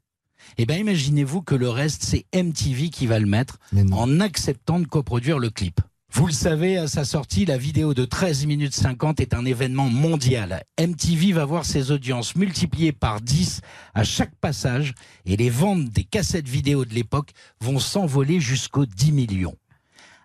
Eh 0.57 0.65
bien, 0.65 0.77
imaginez-vous 0.77 1.41
que 1.41 1.55
le 1.55 1.69
reste, 1.69 2.03
c'est 2.03 2.25
MTV 2.35 2.89
qui 2.89 3.07
va 3.07 3.19
le 3.19 3.25
mettre 3.25 3.59
en 3.91 4.19
acceptant 4.19 4.79
de 4.79 4.85
coproduire 4.85 5.39
le 5.39 5.49
clip. 5.49 5.81
Vous 6.15 6.27
le 6.27 6.31
savez, 6.31 6.77
à 6.77 6.87
sa 6.87 7.03
sortie, 7.03 7.43
la 7.43 7.57
vidéo 7.57 7.93
de 7.93 8.05
13 8.05 8.45
minutes 8.45 8.73
50 8.73 9.19
est 9.19 9.33
un 9.33 9.43
événement 9.43 9.89
mondial. 9.89 10.63
MTV 10.79 11.33
va 11.33 11.43
voir 11.43 11.65
ses 11.65 11.91
audiences 11.91 12.37
multipliées 12.37 12.93
par 12.93 13.19
10 13.19 13.59
à 13.93 14.05
chaque 14.05 14.33
passage 14.37 14.93
et 15.25 15.35
les 15.35 15.49
ventes 15.49 15.89
des 15.89 16.05
cassettes 16.05 16.47
vidéo 16.47 16.85
de 16.85 16.93
l'époque 16.93 17.31
vont 17.59 17.79
s'envoler 17.79 18.39
jusqu'aux 18.39 18.85
10 18.85 19.11
millions. 19.11 19.57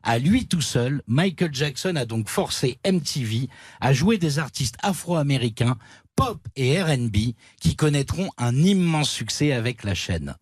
À 0.05 0.20
lui 0.20 0.46
tout 0.46 0.61
seul, 0.61 1.03
Michael 1.09 1.53
Jackson 1.53 1.96
a 1.96 2.05
donc 2.05 2.29
forcé 2.29 2.79
MTV 2.87 3.48
à 3.81 3.92
jouer 3.92 4.16
des 4.16 4.38
artistes 4.38 4.76
afro-américains, 4.85 5.76
pop 6.14 6.38
et 6.55 6.81
RB, 6.81 7.35
qui 7.61 7.74
connaîtront 7.74 8.31
un 8.38 8.55
immense 8.55 9.11
succès 9.11 9.53
avec 9.53 9.83
la 9.83 9.96
chaîne. 9.96 10.37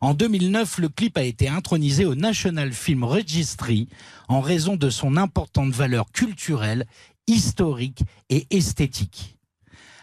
En 0.00 0.14
2009, 0.14 0.78
le 0.78 0.88
clip 0.88 1.16
a 1.18 1.22
été 1.22 1.48
intronisé 1.48 2.04
au 2.04 2.14
National 2.14 2.72
Film 2.72 3.04
Registry 3.04 3.88
en 4.28 4.40
raison 4.40 4.76
de 4.76 4.90
son 4.90 5.16
importante 5.16 5.72
valeur 5.72 6.10
culturelle, 6.12 6.86
historique 7.26 8.02
et 8.30 8.46
esthétique. 8.50 9.38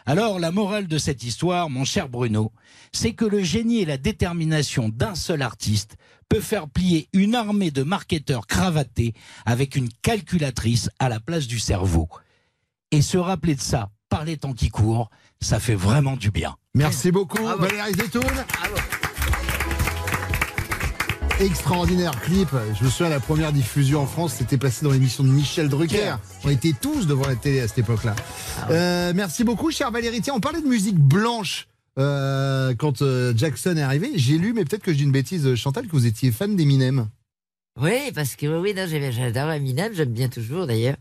Alors, 0.08 0.38
la 0.38 0.52
morale 0.52 0.88
de 0.88 1.00
cette 1.00 1.24
histoire, 1.24 1.70
mon 1.70 1.84
cher 1.84 2.10
Bruno, 2.10 2.52
c'est 2.92 3.14
que 3.14 3.26
le 3.26 3.42
génie 3.42 3.82
et 3.82 3.86
la 3.86 3.98
détermination 3.98 4.90
d'un 4.90 5.16
seul 5.16 5.42
artiste 5.42 5.98
peut 6.30 6.42
faire 6.42 6.68
plier 6.68 7.10
une 7.14 7.34
armée 7.34 7.72
de 7.72 7.82
marketeurs 7.82 8.46
cravatés 8.46 9.14
avec 9.46 9.76
une 9.76 9.90
calculatrice 10.04 10.90
à 11.00 11.10
la 11.10 11.20
place 11.20 11.48
du 11.48 11.60
cerveau. 11.60 12.08
Et 12.92 13.02
se 13.02 13.18
rappeler 13.18 13.56
de 13.56 13.62
ça 13.62 13.90
par 14.10 14.26
les 14.26 14.38
temps 14.38 14.54
qui 14.54 14.70
courent, 14.70 15.10
ça 15.42 15.60
fait 15.60 15.76
vraiment 15.76 16.16
du 16.16 16.30
bien. 16.30 16.56
Merci 16.76 17.12
beaucoup, 17.12 17.44
Valérie 17.44 17.94
Zetoun. 17.94 18.24
Extraordinaire 21.40 22.20
clip. 22.22 22.48
Je 22.80 22.86
me 22.86 22.90
souviens, 22.90 23.10
la 23.10 23.20
première 23.20 23.52
diffusion 23.52 24.02
en 24.02 24.06
France, 24.06 24.36
c'était 24.38 24.58
passé 24.58 24.86
dans 24.86 24.92
l'émission 24.92 25.24
de 25.24 25.30
Michel 25.30 25.68
Drucker. 25.68 26.16
On 26.46 26.50
était 26.50 26.72
tous 26.80 27.08
devant 27.08 27.28
la 27.28 27.36
télé 27.36 27.60
à 27.60 27.68
cette 27.68 27.80
époque-là. 27.80 28.16
Euh, 28.70 29.12
merci 29.14 29.44
beaucoup, 29.44 29.70
cher 29.70 29.92
Valérie. 29.92 30.22
Tiens, 30.22 30.34
on 30.36 30.40
parlait 30.40 30.62
de 30.62 30.68
musique 30.68 30.98
blanche. 30.98 31.68
euh, 32.00 32.74
quand 32.78 33.02
euh, 33.02 33.34
Jackson 33.36 33.76
est 33.78 33.82
arrivé, 33.82 34.12
j'ai 34.16 34.38
lu, 34.38 34.54
mais 34.54 34.64
peut-être 34.64 34.84
que 34.84 34.92
je 34.94 34.98
dis 34.98 35.04
une 35.04 35.12
bêtise, 35.12 35.56
Chantal, 35.56 35.88
que 35.88 35.92
vous 35.92 36.06
étiez 36.06 36.32
fan 36.32 36.56
d'Eminem. 36.56 37.08
Oui, 37.82 38.12
parce 38.14 38.36
que 38.38 38.48
oui, 38.62 38.74
non, 38.74 38.86
j'adore 38.88 39.52
Eminem, 39.52 39.92
j'aime 39.94 40.14
bien 40.14 40.30
toujours 40.30 40.68
d'ailleurs. 40.68 40.96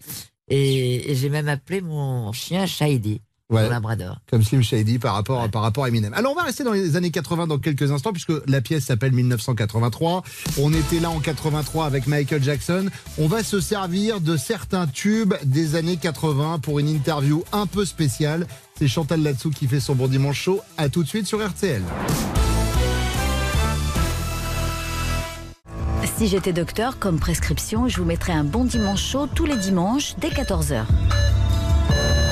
Et, 0.49 1.11
et 1.11 1.15
j'ai 1.15 1.29
même 1.31 1.49
appelé 1.49 1.81
mon 1.81 2.33
chien 2.33 2.67
Shady, 2.67 3.21
Ouais. 3.55 3.65
mon 3.65 3.71
labrador. 3.71 4.19
Comme 4.31 4.43
Slim 4.43 4.63
Shady 4.63 4.99
par 4.99 5.15
rapport, 5.15 5.49
par 5.51 5.63
rapport 5.63 5.85
à 5.85 5.89
Eminem. 5.89 6.13
Alors 6.15 6.33
on 6.33 6.35
va 6.35 6.43
rester 6.43 6.65
dans 6.65 6.73
les 6.73 6.97
années 6.97 7.11
80 7.11 7.47
dans 7.47 7.59
quelques 7.59 7.91
instants 7.91 8.13
puisque 8.13 8.33
la 8.47 8.61
pièce 8.61 8.85
s'appelle 8.85 9.13
1983. 9.13 10.23
On 10.61 10.73
était 10.73 11.01
là 11.01 11.11
en 11.11 11.21
83 11.21 11.87
avec 11.87 12.07
Michael 12.07 12.43
Jackson. 12.43 12.87
On 13.19 13.29
va 13.29 13.43
se 13.43 13.61
servir 13.61 14.21
de 14.21 14.37
certains 14.37 14.87
tubes 14.87 15.35
des 15.45 15.77
années 15.77 15.97
80 15.97 16.59
pour 16.61 16.79
une 16.79 16.89
interview 16.89 17.45
un 17.53 17.67
peu 17.67 17.85
spéciale. 17.85 18.47
C'est 18.79 18.89
Chantal 18.89 19.23
Latsou 19.23 19.51
qui 19.51 19.67
fait 19.67 19.81
son 19.81 19.95
bon 19.95 20.09
dimanche 20.09 20.41
chaud. 20.41 20.61
À 20.77 20.89
tout 20.89 21.03
de 21.03 21.09
suite 21.09 21.27
sur 21.27 21.47
RTL. 21.47 21.83
Si 26.17 26.29
j'étais 26.29 26.53
docteur, 26.53 27.01
comme 27.01 27.19
prescription, 27.19 27.89
je 27.89 27.99
vous 27.99 28.05
mettrais 28.05 28.33
un 28.33 28.45
bon 28.45 28.65
dimanche 28.65 29.03
chaud 29.03 29.27
tous 29.27 29.47
les 29.47 29.57
dimanches 29.57 30.15
dès 30.19 30.29
14h. 30.29 30.85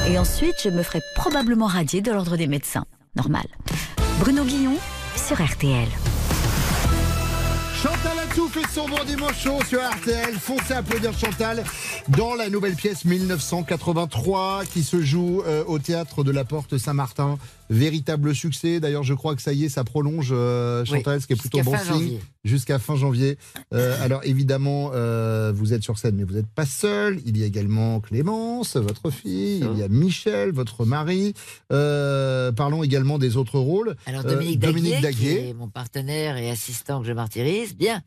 Et 0.09 0.19
ensuite, 0.19 0.57
je 0.63 0.69
me 0.69 0.83
ferai 0.83 1.01
probablement 1.15 1.67
radier 1.67 2.01
de 2.01 2.11
l'ordre 2.11 2.37
des 2.37 2.49
médecins. 2.49 2.85
Normal. 3.15 3.45
Bruno 4.19 4.45
Guillon 4.45 4.77
sur 5.17 5.41
RTL. 5.41 5.89
Chantal 7.83 8.17
Latsou 8.17 8.49
fait 8.49 8.67
son 8.73 8.89
bon 8.89 9.05
dimanche 9.05 9.43
chaud 9.43 9.59
sur 9.69 9.81
RTL. 9.81 10.35
Foncez 10.35 10.75
applaudir 10.75 11.13
Chantal 11.17 11.65
dans 12.09 12.35
la 12.35 12.49
nouvelle 12.49 12.75
pièce 12.75 13.05
1983 13.05 14.65
qui 14.73 14.83
se 14.83 15.03
joue 15.03 15.43
euh, 15.47 15.65
au 15.67 15.79
théâtre 15.79 16.25
de 16.25 16.31
la 16.31 16.45
Porte 16.45 16.79
Saint-Martin. 16.79 17.39
Véritable 17.71 18.35
succès. 18.35 18.81
D'ailleurs, 18.81 19.03
je 19.03 19.15
crois 19.15 19.35
que 19.35 19.43
ça 19.43 19.53
y 19.53 19.65
est, 19.65 19.69
ça 19.69 19.85
prolonge 19.85 20.29
euh, 20.33 20.85
Chantal, 20.85 21.21
ce 21.23 21.27
qui 21.27 21.33
est 21.33 21.37
plutôt 21.37 21.63
bon 21.63 21.77
signe. 21.79 22.19
Jusqu'à 22.45 22.79
fin 22.79 22.97
janvier. 22.97 23.39
Euh, 23.73 23.97
alors 24.03 24.21
évidemment, 24.25 24.91
euh, 24.95 25.53
vous 25.55 25.73
êtes 25.73 25.83
sur 25.83 25.97
scène, 25.99 26.17
mais 26.17 26.25
vous 26.25 26.35
n'êtes 26.35 26.49
pas 26.51 26.67
seul. 26.67 27.21
Il 27.25 27.39
y 27.39 27.43
a 27.45 27.47
également 27.47 28.01
Clémence, 28.01 28.77
votre 28.77 29.11
fille. 29.11 29.65
Il 29.73 29.79
y 29.79 29.83
a 29.83 29.89
Michel, 29.89 30.51
votre 30.51 30.85
mari. 30.85 31.35
Euh, 31.73 32.53
parlons 32.53 32.83
également 32.83 33.19
des 33.19 33.37
autres 33.37 33.59
rôles. 33.59 33.97
Alors 34.07 34.25
Dominique, 34.25 34.59
Daguier, 34.59 35.01
qui 35.13 35.29
est 35.29 35.55
mon 35.55 35.69
partenaire 35.69 36.37
et 36.37 36.51
assistant 36.51 37.01
que 37.01 37.07
je 37.07 37.13
martyrise, 37.13 37.75
bien. 37.77 38.03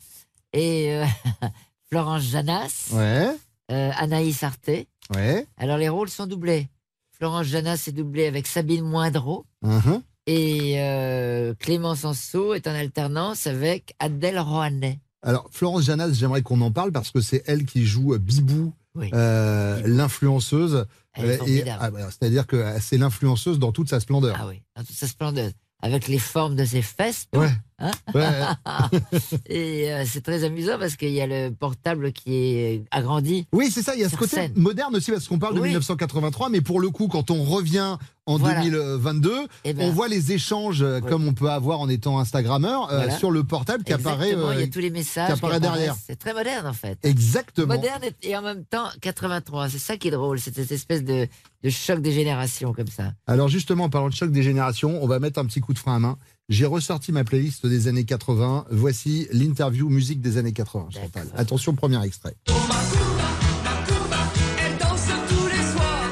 Et 0.53 1.01
Florence 1.89 2.23
Janas, 2.23 2.89
Ouais, 2.93 3.29
Anaïs 3.69 4.43
Arté. 4.43 4.87
ouais. 5.15 5.47
Alors 5.57 5.77
les 5.77 5.89
rôles 5.89 6.09
sont 6.09 6.27
doublés. 6.27 6.67
Florence 7.17 7.47
Janas 7.47 7.85
est 7.87 7.91
doublée 7.91 8.25
avec 8.27 8.47
Sabine 8.47 8.83
Moindreau. 8.83 9.45
Mhm. 9.61 10.01
Et 10.27 10.75
euh, 10.79 11.53
Clémence 11.59 12.03
Anceau 12.03 12.53
est 12.53 12.67
en 12.67 12.71
alternance 12.73 13.47
avec 13.47 13.93
Adèle 13.99 14.39
Rohanet. 14.39 14.99
Alors, 15.21 15.47
Florence 15.51 15.83
Janas, 15.83 16.11
j'aimerais 16.13 16.41
qu'on 16.41 16.61
en 16.61 16.71
parle 16.71 16.91
parce 16.91 17.11
que 17.11 17.21
c'est 17.21 17.43
elle 17.47 17.65
qui 17.65 17.85
joue 17.85 18.17
Bibou, 18.17 18.73
Oui. 18.95 19.09
euh, 19.13 19.81
l'influenceuse. 19.85 20.85
Elle 21.13 21.25
est 21.25 21.27
Euh, 21.29 21.33
et 21.33 21.37
formidable. 21.37 21.77
ah, 21.81 21.91
bah, 21.91 21.99
C'est-à-dire 22.09 22.47
que 22.47 22.55
euh, 22.57 22.77
c'est 22.81 22.97
l'influenceuse 22.97 23.59
dans 23.59 23.71
toute 23.71 23.89
sa 23.89 23.99
splendeur. 23.99 24.35
Ah 24.39 24.47
oui, 24.47 24.61
dans 24.75 24.83
toute 24.83 24.95
sa 24.95 25.07
splendeur. 25.07 25.51
Avec 25.81 26.07
les 26.07 26.19
formes 26.19 26.55
de 26.55 26.65
ses 26.65 26.81
fesses. 26.81 27.27
tout, 27.31 27.39
Ouais. 27.39 27.51
Hein. 27.79 27.91
Ouais. 28.13 28.23
et 29.47 29.91
euh, 29.93 30.03
c'est 30.05 30.21
très 30.21 30.43
amusant 30.43 30.77
parce 30.79 30.95
qu'il 30.95 31.11
y 31.11 31.21
a 31.21 31.27
le 31.27 31.49
portable 31.51 32.11
qui 32.11 32.33
est 32.35 32.83
agrandi. 32.91 33.47
Oui, 33.53 33.69
c'est 33.71 33.81
ça, 33.81 33.95
il 33.95 34.01
y 34.01 34.03
a 34.03 34.09
ce 34.09 34.15
côté 34.15 34.35
scène. 34.37 34.53
moderne 34.55 34.95
aussi, 34.95 35.11
parce 35.11 35.27
qu'on 35.27 35.39
parle 35.39 35.55
de 35.55 35.59
Oui. 35.61 35.69
1983, 35.69 36.49
mais 36.49 36.61
pour 36.61 36.79
le 36.79 36.89
coup, 36.89 37.07
quand 37.07 37.31
on 37.31 37.43
revient 37.43 37.97
en 38.27 38.37
Voilà. 38.37 38.61
2022, 38.63 39.31
Eh 39.65 39.73
ben. 39.73 39.87
on 39.87 39.91
voit 39.91 40.07
les 40.07 40.31
échanges 40.31 40.81
euh, 40.81 40.99
comme 40.99 41.27
on 41.27 41.33
peut 41.33 41.49
avoir 41.51 41.79
en 41.79 41.87
étant 41.89 42.17
Instagrammeur 42.19 42.91
euh, 42.91 43.09
sur 43.19 43.29
le 43.29 43.43
portable 43.43 43.83
qui 43.83 43.93
apparaît. 43.93 44.29
Exactement, 44.29 44.51
il 44.51 44.59
y 44.59 44.61
euh, 44.63 44.65
a 44.65 44.67
tous 44.69 44.79
les 44.79 44.89
messages 44.89 45.27
qui 45.27 45.33
apparaît 45.33 45.59
derrière. 45.59 45.95
C'est 46.07 46.15
très 46.15 46.33
moderne 46.33 46.65
en 46.65 46.73
fait. 46.73 46.97
Exactement. 47.03 47.75
Moderne 47.75 48.01
et- 48.21 48.29
et 48.29 48.35
en 48.37 48.41
même 48.41 48.65
temps 48.65 48.87
83. 49.01 49.69
C'est 49.69 49.77
ça 49.77 49.97
qui 49.97 50.07
est 50.07 50.11
drôle, 50.11 50.39
c'est 50.39 50.55
cette 50.55 50.71
espèce 50.71 51.03
de, 51.03 51.27
de 51.63 51.69
choc 51.69 52.01
des 52.01 52.11
générations 52.13 52.73
comme 52.73 52.87
ça. 52.87 53.11
Alors 53.27 53.47
justement, 53.47 53.83
en 53.85 53.89
parlant 53.89 54.09
de 54.09 54.13
choc 54.15 54.31
des 54.31 54.41
générations, 54.43 55.03
on 55.03 55.07
va 55.07 55.19
mettre 55.19 55.39
un 55.39 55.45
petit 55.45 55.61
coup 55.61 55.73
de 55.73 55.79
frein 55.79 55.97
à 55.97 55.99
main. 55.99 56.17
J'ai 56.47 56.67
ressorti 56.67 57.11
ma 57.11 57.23
playlist 57.23 57.65
des 57.65 57.87
années 57.87 58.05
80. 58.05 58.67
Voici 58.69 59.27
l'interview 59.31 59.89
musique 59.89 60.21
des 60.21 60.37
années 60.37 60.53
80. 60.53 60.89
Chantal. 60.91 61.27
Attention, 61.35 61.73
premier 61.73 62.03
extrait. 62.05 62.35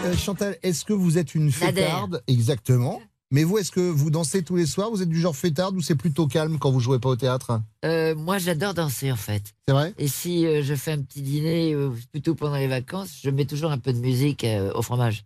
Euh, 0.05 0.15
Chantal, 0.17 0.57
est-ce 0.63 0.85
que 0.85 0.93
vous 0.93 1.19
êtes 1.19 1.35
une 1.35 1.51
fêtarde? 1.51 2.23
Exactement. 2.25 2.99
Mais 3.29 3.43
vous, 3.43 3.59
est-ce 3.59 3.71
que 3.71 3.79
vous 3.79 4.09
dansez 4.09 4.41
tous 4.41 4.55
les 4.55 4.65
soirs? 4.65 4.89
Vous 4.89 5.03
êtes 5.03 5.09
du 5.09 5.19
genre 5.19 5.35
fêtarde 5.35 5.75
ou 5.75 5.81
c'est 5.81 5.93
plutôt 5.95 6.25
calme 6.25 6.57
quand 6.57 6.71
vous 6.71 6.79
jouez 6.79 6.97
pas 6.97 7.09
au 7.09 7.15
théâtre? 7.15 7.61
Euh, 7.85 8.15
moi 8.15 8.39
j'adore 8.39 8.73
danser 8.73 9.11
en 9.11 9.15
fait. 9.15 9.53
C'est 9.67 9.73
vrai? 9.73 9.93
Et 9.99 10.07
si 10.07 10.47
euh, 10.47 10.63
je 10.63 10.73
fais 10.73 10.93
un 10.93 11.01
petit 11.01 11.21
dîner, 11.21 11.75
plutôt 12.11 12.33
pendant 12.33 12.57
les 12.57 12.67
vacances, 12.67 13.19
je 13.23 13.29
mets 13.29 13.45
toujours 13.45 13.71
un 13.71 13.77
peu 13.77 13.93
de 13.93 13.99
musique 13.99 14.45
au 14.73 14.81
fromage. 14.81 15.25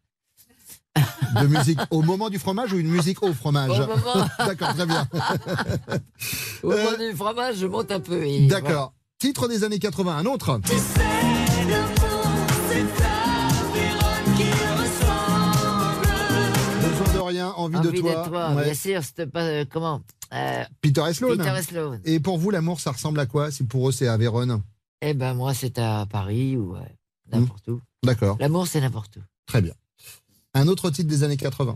De 1.42 1.48
musique 1.48 1.80
au 1.92 2.02
moment 2.02 2.30
du 2.30 2.40
fromage 2.40 2.74
ou 2.74 2.78
une 2.78 2.88
musique 2.90 3.22
au 3.24 3.34
fromage 3.34 3.80
Au 3.80 3.88
moment. 3.88 4.28
D'accord, 4.40 4.74
très 4.76 4.86
bien. 4.86 5.08
Au 6.64 6.70
moment 6.70 6.98
du 6.98 7.16
fromage, 7.16 7.56
je 7.58 7.68
monte 7.68 7.92
un 7.92 8.00
peu. 8.00 8.24
et 8.26 8.48
voilà. 8.48 8.62
D'accord. 8.62 8.94
Titre 9.20 9.48
des 9.48 9.64
années 9.64 9.80
80, 9.80 10.18
un 10.18 10.26
autre. 10.26 10.60
Besoin 16.82 17.14
de 17.14 17.20
rien, 17.20 17.50
envie, 17.50 17.78
Envie 17.78 17.92
de 17.92 18.02
toi. 18.02 18.52
Ouais. 18.54 18.64
bien 18.66 18.74
sûr. 18.74 19.04
C'était 19.04 19.28
pas 19.28 19.44
euh, 19.44 19.66
comment 19.70 20.02
euh, 20.34 20.64
Peter 20.82 21.04
et 21.10 21.14
Sloan. 21.14 21.38
Peter 21.38 21.54
et 21.58 21.62
Sloan. 21.64 22.00
Et 22.06 22.20
pour 22.20 22.38
vous, 22.38 22.50
l'amour, 22.52 22.80
ça 22.80 22.92
ressemble 22.92 23.20
à 23.20 23.26
quoi 23.26 23.52
Si 23.52 23.64
pour 23.64 23.90
eux, 23.90 23.92
c'est 23.92 24.08
à 24.08 24.18
Vérone. 24.18 24.62
Eh 25.02 25.14
ben 25.14 25.34
moi, 25.34 25.54
c'est 25.54 25.78
à 25.80 26.06
Paris 26.10 26.58
ou 26.58 26.76
euh, 26.76 26.80
n'importe 27.32 27.68
où. 27.68 27.82
D'accord, 28.04 28.38
L'amour, 28.40 28.68
c'est 28.68 28.82
n'importe 28.82 29.18
où. 29.18 29.22
très 29.46 29.62
bien. 29.62 29.74
Un 30.58 30.68
autre 30.68 30.90
titre 30.90 31.08
des 31.08 31.24
années 31.24 31.38
80. 31.38 31.76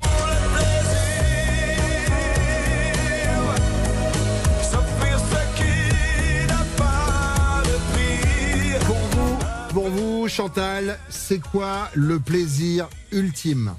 Pour 8.85 8.95
vous, 8.97 9.37
pour 9.73 9.89
vous, 9.89 10.27
Chantal, 10.27 10.99
c'est 11.09 11.39
quoi 11.39 11.89
le 11.93 12.19
plaisir 12.19 12.89
ultime? 13.11 13.73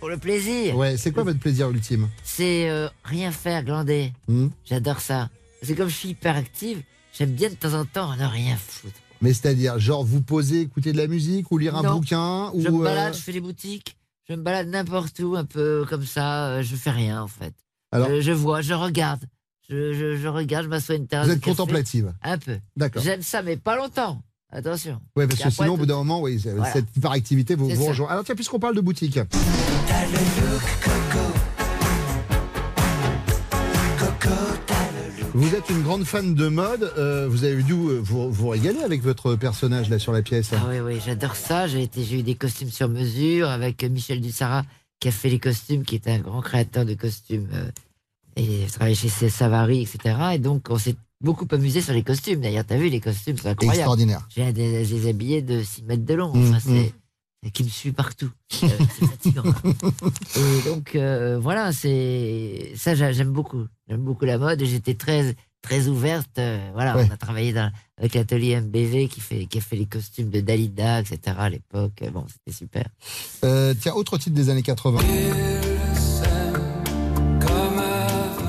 Pour 0.00 0.08
le 0.08 0.16
plaisir? 0.16 0.76
Ouais, 0.76 0.96
c'est 0.96 1.12
quoi 1.12 1.22
votre 1.22 1.38
plaisir 1.38 1.70
ultime? 1.70 2.08
C'est 2.24 2.68
euh, 2.68 2.88
rien 3.04 3.30
faire, 3.32 3.64
glander. 3.64 4.12
Hmm? 4.28 4.48
J'adore 4.64 5.00
ça. 5.00 5.28
C'est 5.62 5.74
comme 5.74 5.88
je 5.88 5.94
suis 5.94 6.08
hyper 6.10 6.36
active, 6.36 6.82
j'aime 7.16 7.30
bien 7.30 7.48
de 7.50 7.54
temps 7.54 7.74
en 7.74 7.84
temps 7.84 8.14
ne 8.16 8.24
rien 8.26 8.56
foutre. 8.56 8.94
Mais 9.20 9.32
c'est-à-dire, 9.32 9.78
genre, 9.78 10.04
vous 10.04 10.20
posez, 10.22 10.60
écouter 10.62 10.92
de 10.92 10.98
la 10.98 11.08
musique 11.08 11.50
ou 11.50 11.58
lire 11.58 11.76
un 11.76 11.82
Non. 11.82 11.94
bouquin 11.96 12.50
ou 12.54 12.62
Je 12.62 12.68
me 12.68 12.80
euh, 12.80 12.84
balade, 12.84 13.14
je 13.14 13.20
fais 13.20 13.32
des 13.32 13.40
boutiques, 13.40 13.96
je 14.28 14.34
me 14.34 14.42
balade 14.42 14.68
n'importe 14.68 15.18
où, 15.20 15.36
un 15.36 15.44
peu 15.44 15.84
comme 15.88 16.04
ça, 16.04 16.48
euh, 16.48 16.62
je 16.62 16.76
fais 16.76 16.90
rien 16.90 17.22
en 17.22 17.28
fait. 17.28 17.54
Alors- 17.92 18.08
je, 18.10 18.20
je 18.20 18.32
vois, 18.32 18.60
je 18.60 18.74
regarde. 18.74 19.24
Je, 19.70 19.92
je, 19.92 20.16
je 20.16 20.28
regarde, 20.28 20.64
je 20.64 20.68
m'assois 20.70 20.94
une 20.94 21.06
terrasse. 21.06 21.26
Vous 21.26 21.32
êtes 21.34 21.42
contemplative. 21.42 22.12
Un 22.22 22.38
peu. 22.38 22.58
D'accord. 22.76 23.02
J'aime 23.02 23.22
ça, 23.22 23.42
mais 23.42 23.56
pas 23.56 23.76
longtemps. 23.76 24.22
Attention. 24.50 24.98
Oui, 25.14 25.26
parce 25.26 25.42
que 25.42 25.50
sinon, 25.50 25.74
au 25.74 25.76
bout 25.76 25.84
d'un 25.84 25.96
moment, 25.96 26.22
oui, 26.22 26.38
Voilà. 26.38 26.72
cette 26.72 26.86
hyperactivité 26.96 27.54
vous, 27.54 27.68
vous 27.68 27.84
rejoint. 27.84 28.08
Alors, 28.08 28.24
tiens, 28.24 28.34
puisqu'on 28.34 28.58
parle 28.58 28.74
de 28.76 28.80
boutique. 28.80 29.18
Vous 35.38 35.54
êtes 35.54 35.70
une 35.70 35.82
grande 35.82 36.04
fan 36.04 36.34
de 36.34 36.48
mode. 36.48 36.92
euh, 36.98 37.28
vous 37.30 37.44
avez 37.44 37.62
dû 37.62 37.72
euh, 37.72 38.00
vous, 38.02 38.28
vous 38.30 38.48
régaler 38.48 38.80
avec 38.80 39.02
votre 39.02 39.36
personnage 39.36 39.88
là 39.88 40.00
sur 40.00 40.12
la 40.12 40.20
pièce. 40.22 40.50
Ah 40.52 40.66
oui, 40.68 40.80
oui, 40.80 40.98
j'adore 41.04 41.36
ça. 41.36 41.68
J'ai 41.68 41.82
été, 41.84 42.02
j'ai 42.02 42.18
eu 42.18 42.22
des 42.24 42.34
costumes 42.34 42.70
sur 42.70 42.88
mesure 42.88 43.48
avec 43.48 43.84
Michel 43.84 44.20
Dussara 44.20 44.64
qui 44.98 45.06
a 45.06 45.12
fait 45.12 45.28
les 45.28 45.38
costumes, 45.38 45.84
qui 45.84 45.94
est 45.94 46.08
un 46.08 46.18
grand 46.18 46.40
créateur 46.40 46.84
de 46.84 46.94
costumes. 46.94 47.46
euh, 47.54 47.70
et 48.34 48.62
il 48.62 48.66
travaille 48.70 48.96
chez 48.96 49.08
Savary, 49.08 49.82
etc. 49.82 50.16
Et 50.34 50.38
donc, 50.38 50.66
on 50.70 50.78
s'est 50.78 50.96
beaucoup 51.20 51.46
amusé 51.52 51.82
sur 51.82 51.92
les 51.94 52.02
costumes. 52.02 52.40
D'ailleurs, 52.40 52.64
t'as 52.66 52.76
vu, 52.76 52.88
les 52.88 53.00
costumes, 53.00 53.36
c'est 53.40 53.48
incroyable. 53.48 53.76
Extraordinaire. 53.78 54.26
J'ai 54.34 54.52
des, 54.52 54.84
des 54.84 55.08
habillés 55.08 55.42
de 55.42 55.62
6 55.62 55.84
mètres 55.84 56.04
de 56.04 56.14
long. 56.14 56.32
Mm, 56.34 56.48
Enfin, 56.48 56.58
c'est, 56.60 56.68
c'est 56.70 56.92
qui 57.52 57.62
me 57.64 57.68
suit 57.68 57.92
partout. 57.92 58.30
Euh, 58.62 58.68
c'est 58.98 59.06
fatigant. 59.06 59.42
et 60.36 60.68
donc, 60.68 60.94
euh, 60.96 61.38
voilà, 61.40 61.72
c'est, 61.72 62.72
ça, 62.76 62.94
j'a- 62.94 63.12
j'aime 63.12 63.30
beaucoup. 63.32 63.64
J'aime 63.88 64.02
beaucoup 64.02 64.24
la 64.24 64.38
mode 64.38 64.60
et 64.60 64.66
j'étais 64.66 64.94
très, 64.94 65.34
très 65.62 65.86
ouverte. 65.88 66.38
euh, 66.38 66.70
voilà, 66.74 66.96
Ouais. 66.96 67.06
on 67.08 67.12
a 67.12 67.16
travaillé 67.16 67.52
dans, 67.52 67.70
avec 67.96 68.14
l'atelier 68.14 68.60
MBV 68.60 69.08
qui, 69.08 69.20
fait, 69.20 69.46
qui 69.46 69.58
a 69.58 69.60
fait 69.60 69.76
les 69.76 69.86
costumes 69.86 70.30
de 70.30 70.40
Dalida, 70.40 71.00
etc. 71.00 71.20
à 71.38 71.48
l'époque. 71.48 72.02
Bon, 72.12 72.24
c'était 72.28 72.56
super. 72.56 72.84
Euh, 73.44 73.72
tiens, 73.80 73.92
autre 73.94 74.18
titre 74.18 74.34
des 74.36 74.50
années 74.50 74.62
80. 74.62 74.98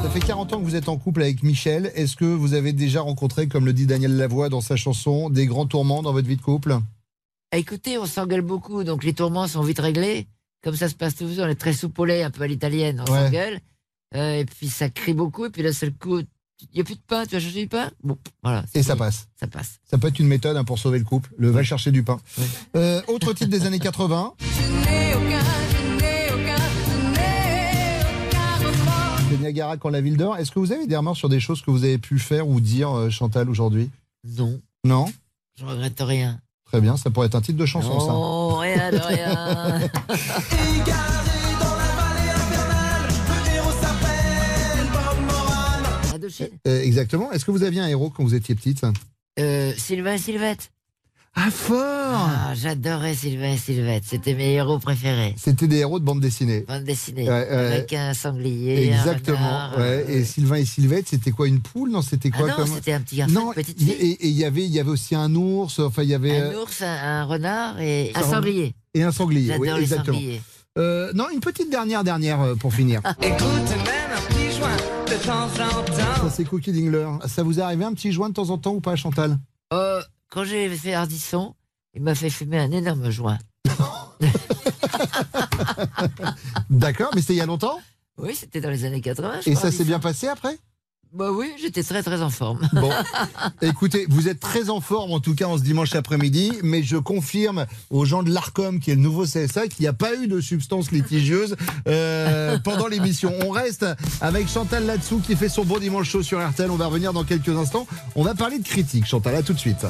Ça 0.01 0.09
fait 0.15 0.19
40 0.21 0.53
ans 0.53 0.59
que 0.59 0.65
vous 0.65 0.75
êtes 0.75 0.89
en 0.89 0.97
couple 0.97 1.21
avec 1.21 1.43
Michel. 1.43 1.91
Est-ce 1.93 2.15
que 2.15 2.25
vous 2.25 2.53
avez 2.55 2.73
déjà 2.73 3.01
rencontré, 3.01 3.47
comme 3.47 3.65
le 3.67 3.73
dit 3.73 3.85
Daniel 3.85 4.17
Lavoie 4.17 4.49
dans 4.49 4.61
sa 4.61 4.75
chanson, 4.75 5.29
des 5.29 5.45
grands 5.45 5.67
tourments 5.67 6.01
dans 6.01 6.11
votre 6.13 6.27
vie 6.27 6.37
de 6.37 6.41
couple? 6.41 6.79
Écoutez, 7.51 7.97
on 7.97 8.05
s'engueule 8.05 8.41
beaucoup, 8.41 8.83
donc 8.83 9.03
les 9.03 9.13
tourments 9.13 9.47
sont 9.47 9.63
vite 9.63 9.79
réglés. 9.79 10.27
Comme 10.63 10.75
ça 10.75 10.87
se 10.89 10.95
passe 10.95 11.15
toujours, 11.15 11.45
on 11.45 11.47
est 11.47 11.55
très 11.55 11.73
soupolé, 11.73 12.21
un 12.21 12.29
peu 12.29 12.43
à 12.43 12.47
l'italienne, 12.47 13.03
on 13.07 13.11
Ouais. 13.11 13.25
s'engueule. 13.25 13.59
Euh, 14.15 14.39
et 14.39 14.45
puis 14.45 14.69
ça 14.69 14.89
crie 14.89 15.13
beaucoup, 15.13 15.45
et 15.45 15.49
puis 15.49 15.63
d'un 15.63 15.71
seul 15.73 15.93
coup, 15.93 16.19
il 16.19 16.67
n'y 16.75 16.81
a 16.81 16.83
plus 16.83 16.95
de 16.95 17.01
pain, 17.07 17.25
tu 17.25 17.31
vas 17.35 17.39
chercher 17.39 17.61
du 17.61 17.67
pain? 17.67 17.89
Bon, 18.03 18.17
voilà. 18.43 18.63
Et 18.75 18.83
ça 18.83 18.95
passe. 18.95 19.27
Ça 19.39 19.47
passe. 19.47 19.79
Ça 19.89 19.97
peut 19.97 20.07
être 20.09 20.19
une 20.19 20.27
méthode 20.27 20.57
hein, 20.57 20.63
pour 20.63 20.77
sauver 20.77 20.99
le 20.99 21.05
couple. 21.05 21.31
Le 21.37 21.49
va 21.49 21.63
chercher 21.63 21.91
du 21.91 22.03
pain. 22.03 22.19
Euh, 22.75 23.01
autre 23.07 23.33
titre 23.33 23.49
des 23.49 23.65
années 23.65 23.79
80. 23.79 24.33
C'est 29.29 29.37
Niagara 29.37 29.77
quand 29.77 29.89
la 29.89 30.01
ville 30.01 30.17
dort. 30.17 30.37
Est-ce 30.37 30.51
que 30.51 30.59
vous 30.59 30.71
avez 30.71 30.87
des 30.87 30.95
remarques 30.97 31.17
sur 31.17 31.29
des 31.29 31.39
choses 31.39 31.61
que 31.61 31.69
vous 31.71 31.83
avez 31.83 31.97
pu 31.99 32.17
faire 32.19 32.47
ou 32.47 32.59
dire, 32.59 32.89
euh, 32.95 33.09
Chantal, 33.09 33.49
aujourd'hui? 33.49 33.89
Non, 34.23 34.59
Non? 34.83 35.05
Je 35.57 35.65
regrette 35.65 35.99
rien. 36.01 36.39
Très 36.71 36.81
bien, 36.81 36.97
ça 36.97 37.09
pourrait 37.09 37.25
être 37.25 37.35
un 37.35 37.41
titre 37.41 37.57
de 37.57 37.65
chanson, 37.65 37.99
ça. 37.99 38.11
Non, 38.13 38.57
rien 38.57 38.91
de 38.91 38.97
rien. 38.97 39.89
Exactement. 46.65 47.31
Est-ce 47.31 47.43
que 47.43 47.51
vous 47.51 47.63
aviez 47.63 47.81
un 47.81 47.87
héros 47.87 48.11
quand 48.11 48.23
vous 48.23 48.35
étiez 48.35 48.53
petite? 48.53 48.83
Euh, 49.39 49.73
Sylvain 49.77 50.13
et 50.13 50.17
Sylvette. 50.19 50.71
Ah, 51.35 51.51
fort 51.51 51.77
Ah, 51.79 52.53
J'adorais 52.55 53.13
Sylvain 53.13 53.53
et 53.53 53.57
Sylvette. 53.57 54.03
C'était 54.05 54.33
mes 54.33 54.53
héros 54.53 54.79
préférés. 54.79 55.35
C'était 55.37 55.67
des 55.67 55.77
héros 55.77 55.99
de 55.99 56.03
bande 56.03 56.19
dessinée. 56.19 56.65
Bande 56.67 56.83
dessinée. 56.83 57.29
Ouais. 57.29 57.47
Avec 57.47 57.93
un 57.93 58.13
sanglier. 58.13 58.91
un 58.91 58.97
Exactement. 58.97 59.37
renard, 59.37 59.77
ouais. 59.77 59.83
euh, 59.83 60.07
Et 60.09 60.25
Sylvain 60.25 60.55
et 60.57 60.65
Sylvette, 60.65 61.07
c'était 61.07 61.31
quoi 61.31 61.47
une 61.47 61.61
poule? 61.61 61.91
Non, 61.91 62.01
c'était 62.01 62.29
Ah 62.33 62.37
quoi 62.37 62.47
non, 62.49 62.55
comme 62.55 62.67
c'était 62.67 62.93
un 62.93 63.01
petit 63.01 63.17
garçon, 63.17 63.33
Non, 63.33 63.47
une 63.49 63.53
petite 63.53 63.79
il- 63.79 63.87
fille. 63.87 63.95
et 64.01 64.11
et 64.25 64.27
il 64.27 64.37
y 64.37 64.43
avait, 64.43 64.65
il 64.65 64.71
y 64.71 64.79
avait 64.79 64.89
aussi 64.89 65.15
un 65.15 65.33
ours. 65.35 65.79
Enfin, 65.79 66.03
il 66.03 66.09
y 66.09 66.13
avait 66.15 66.37
Un 66.39 66.51
euh, 66.51 66.61
ours, 66.63 66.81
un, 66.81 66.87
un 66.87 67.23
renard 67.25 67.79
et 67.79 68.11
un 68.15 68.23
sanglier. 68.23 68.73
et 68.95 69.03
un 69.03 69.11
sanglier. 69.11 69.47
J'adore 69.47 69.61
Oui, 69.61 69.69
les 69.75 69.81
exactement. 69.81 70.17
sangliers. 70.17 70.41
Euh, 70.77 71.11
non, 71.13 71.25
une 71.33 71.39
petite 71.41 71.69
dernière, 71.69 72.03
dernière 72.03 72.41
euh, 72.41 72.55
pour 72.55 72.73
finir. 72.73 73.01
Écoute 73.21 73.39
même 73.39 74.11
un 74.17 74.21
petit 74.33 74.57
joint 74.57 74.77
de 75.07 75.25
temps 75.25 75.43
en 75.45 75.83
temps. 75.83 75.93
Ça, 76.23 76.29
c'est 76.35 76.43
Cookie 76.45 76.71
Dingler. 76.73 77.07
Ça 77.27 77.43
vous 77.43 77.59
est 77.59 77.61
arrivé 77.61 77.85
un 77.85 77.93
petit 77.93 78.11
joint 78.11 78.29
de 78.29 78.33
temps 78.33 78.49
en 78.49 78.57
temps 78.57 78.73
ou 78.73 78.81
pas, 78.81 78.95
Chantal? 78.95 79.37
Euh, 79.73 80.01
quand 80.29 80.43
j'ai 80.43 80.69
fait 80.75 80.93
Ardisson, 80.93 81.55
il 81.93 82.01
m'a 82.01 82.15
fait 82.15 82.29
fumer 82.29 82.59
un 82.59 82.71
énorme 82.71 83.09
joint. 83.09 83.37
D'accord, 86.69 87.11
mais 87.15 87.21
c'était 87.21 87.33
il 87.33 87.37
y 87.37 87.41
a 87.41 87.45
longtemps? 87.45 87.79
Oui, 88.17 88.35
c'était 88.35 88.61
dans 88.61 88.69
les 88.69 88.85
années 88.85 89.01
80. 89.01 89.41
je 89.45 89.49
Et 89.49 89.53
crois, 89.53 89.61
ça 89.63 89.71
s'est 89.71 89.83
Ardisson. 89.83 89.85
bien 89.85 89.99
passé 89.99 90.27
après? 90.27 90.57
Bah 91.11 91.31
oui, 91.31 91.51
j'étais 91.59 91.81
très 91.81 92.03
très 92.03 92.21
en 92.21 92.29
forme. 92.29 92.59
Bon, 92.73 92.91
écoutez, 93.61 94.05
vous 94.09 94.27
êtes 94.27 94.39
très 94.39 94.69
en 94.69 94.79
forme 94.79 95.11
en 95.11 95.19
tout 95.19 95.33
cas 95.33 95.45
en 95.45 95.57
ce 95.57 95.63
dimanche 95.63 95.95
après-midi, 95.95 96.53
mais 96.61 96.83
je 96.83 96.97
confirme 96.97 97.65
aux 97.89 98.05
gens 98.05 98.21
de 98.21 98.31
l'ARCOM, 98.31 98.79
qui 98.79 98.91
est 98.91 98.95
le 98.95 99.01
nouveau 99.01 99.25
CSA, 99.25 99.67
qu'il 99.67 99.81
n'y 99.81 99.87
a 99.87 99.93
pas 99.93 100.13
eu 100.15 100.27
de 100.27 100.39
substance 100.39 100.91
litigieuse 100.91 101.55
euh, 101.87 102.59
pendant 102.59 102.85
l'émission. 102.85 103.33
On 103.43 103.49
reste 103.49 103.87
avec 104.21 104.47
Chantal 104.49 104.85
Latsou 104.85 105.19
qui 105.19 105.35
fait 105.35 105.49
son 105.49 105.65
beau 105.65 105.79
dimanche 105.79 106.09
chaud 106.09 106.21
sur 106.21 106.47
RTL. 106.47 106.69
On 106.69 106.75
va 106.75 106.85
revenir 106.85 107.11
dans 107.11 107.23
quelques 107.23 107.49
instants. 107.49 107.87
On 108.15 108.23
va 108.23 108.35
parler 108.35 108.59
de 108.59 108.63
critique. 108.67 109.05
Chantal, 109.07 109.33
à 109.33 109.41
tout 109.41 109.53
de 109.53 109.59
suite. 109.59 109.87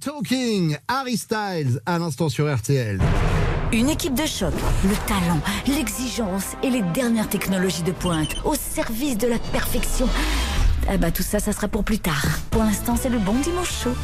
Talking, 0.00 0.78
Harry 0.86 1.16
Styles, 1.16 1.80
à 1.84 1.98
l'instant 1.98 2.28
sur 2.28 2.52
RTL. 2.52 3.00
Une 3.70 3.90
équipe 3.90 4.14
de 4.14 4.24
choc, 4.24 4.54
le 4.84 4.94
talent, 5.06 5.40
l'exigence 5.66 6.56
et 6.62 6.70
les 6.70 6.80
dernières 6.80 7.28
technologies 7.28 7.82
de 7.82 7.92
pointe 7.92 8.34
au 8.46 8.54
service 8.54 9.18
de 9.18 9.26
la 9.26 9.38
perfection. 9.38 10.08
Eh 10.90 10.96
ben 10.96 11.12
tout 11.12 11.22
ça, 11.22 11.38
ça 11.38 11.52
sera 11.52 11.68
pour 11.68 11.84
plus 11.84 11.98
tard. 11.98 12.24
Pour 12.50 12.62
l'instant, 12.62 12.96
c'est 12.96 13.10
le 13.10 13.18
bon 13.18 13.34
dimanche 13.34 13.82
chaud. 13.84 13.94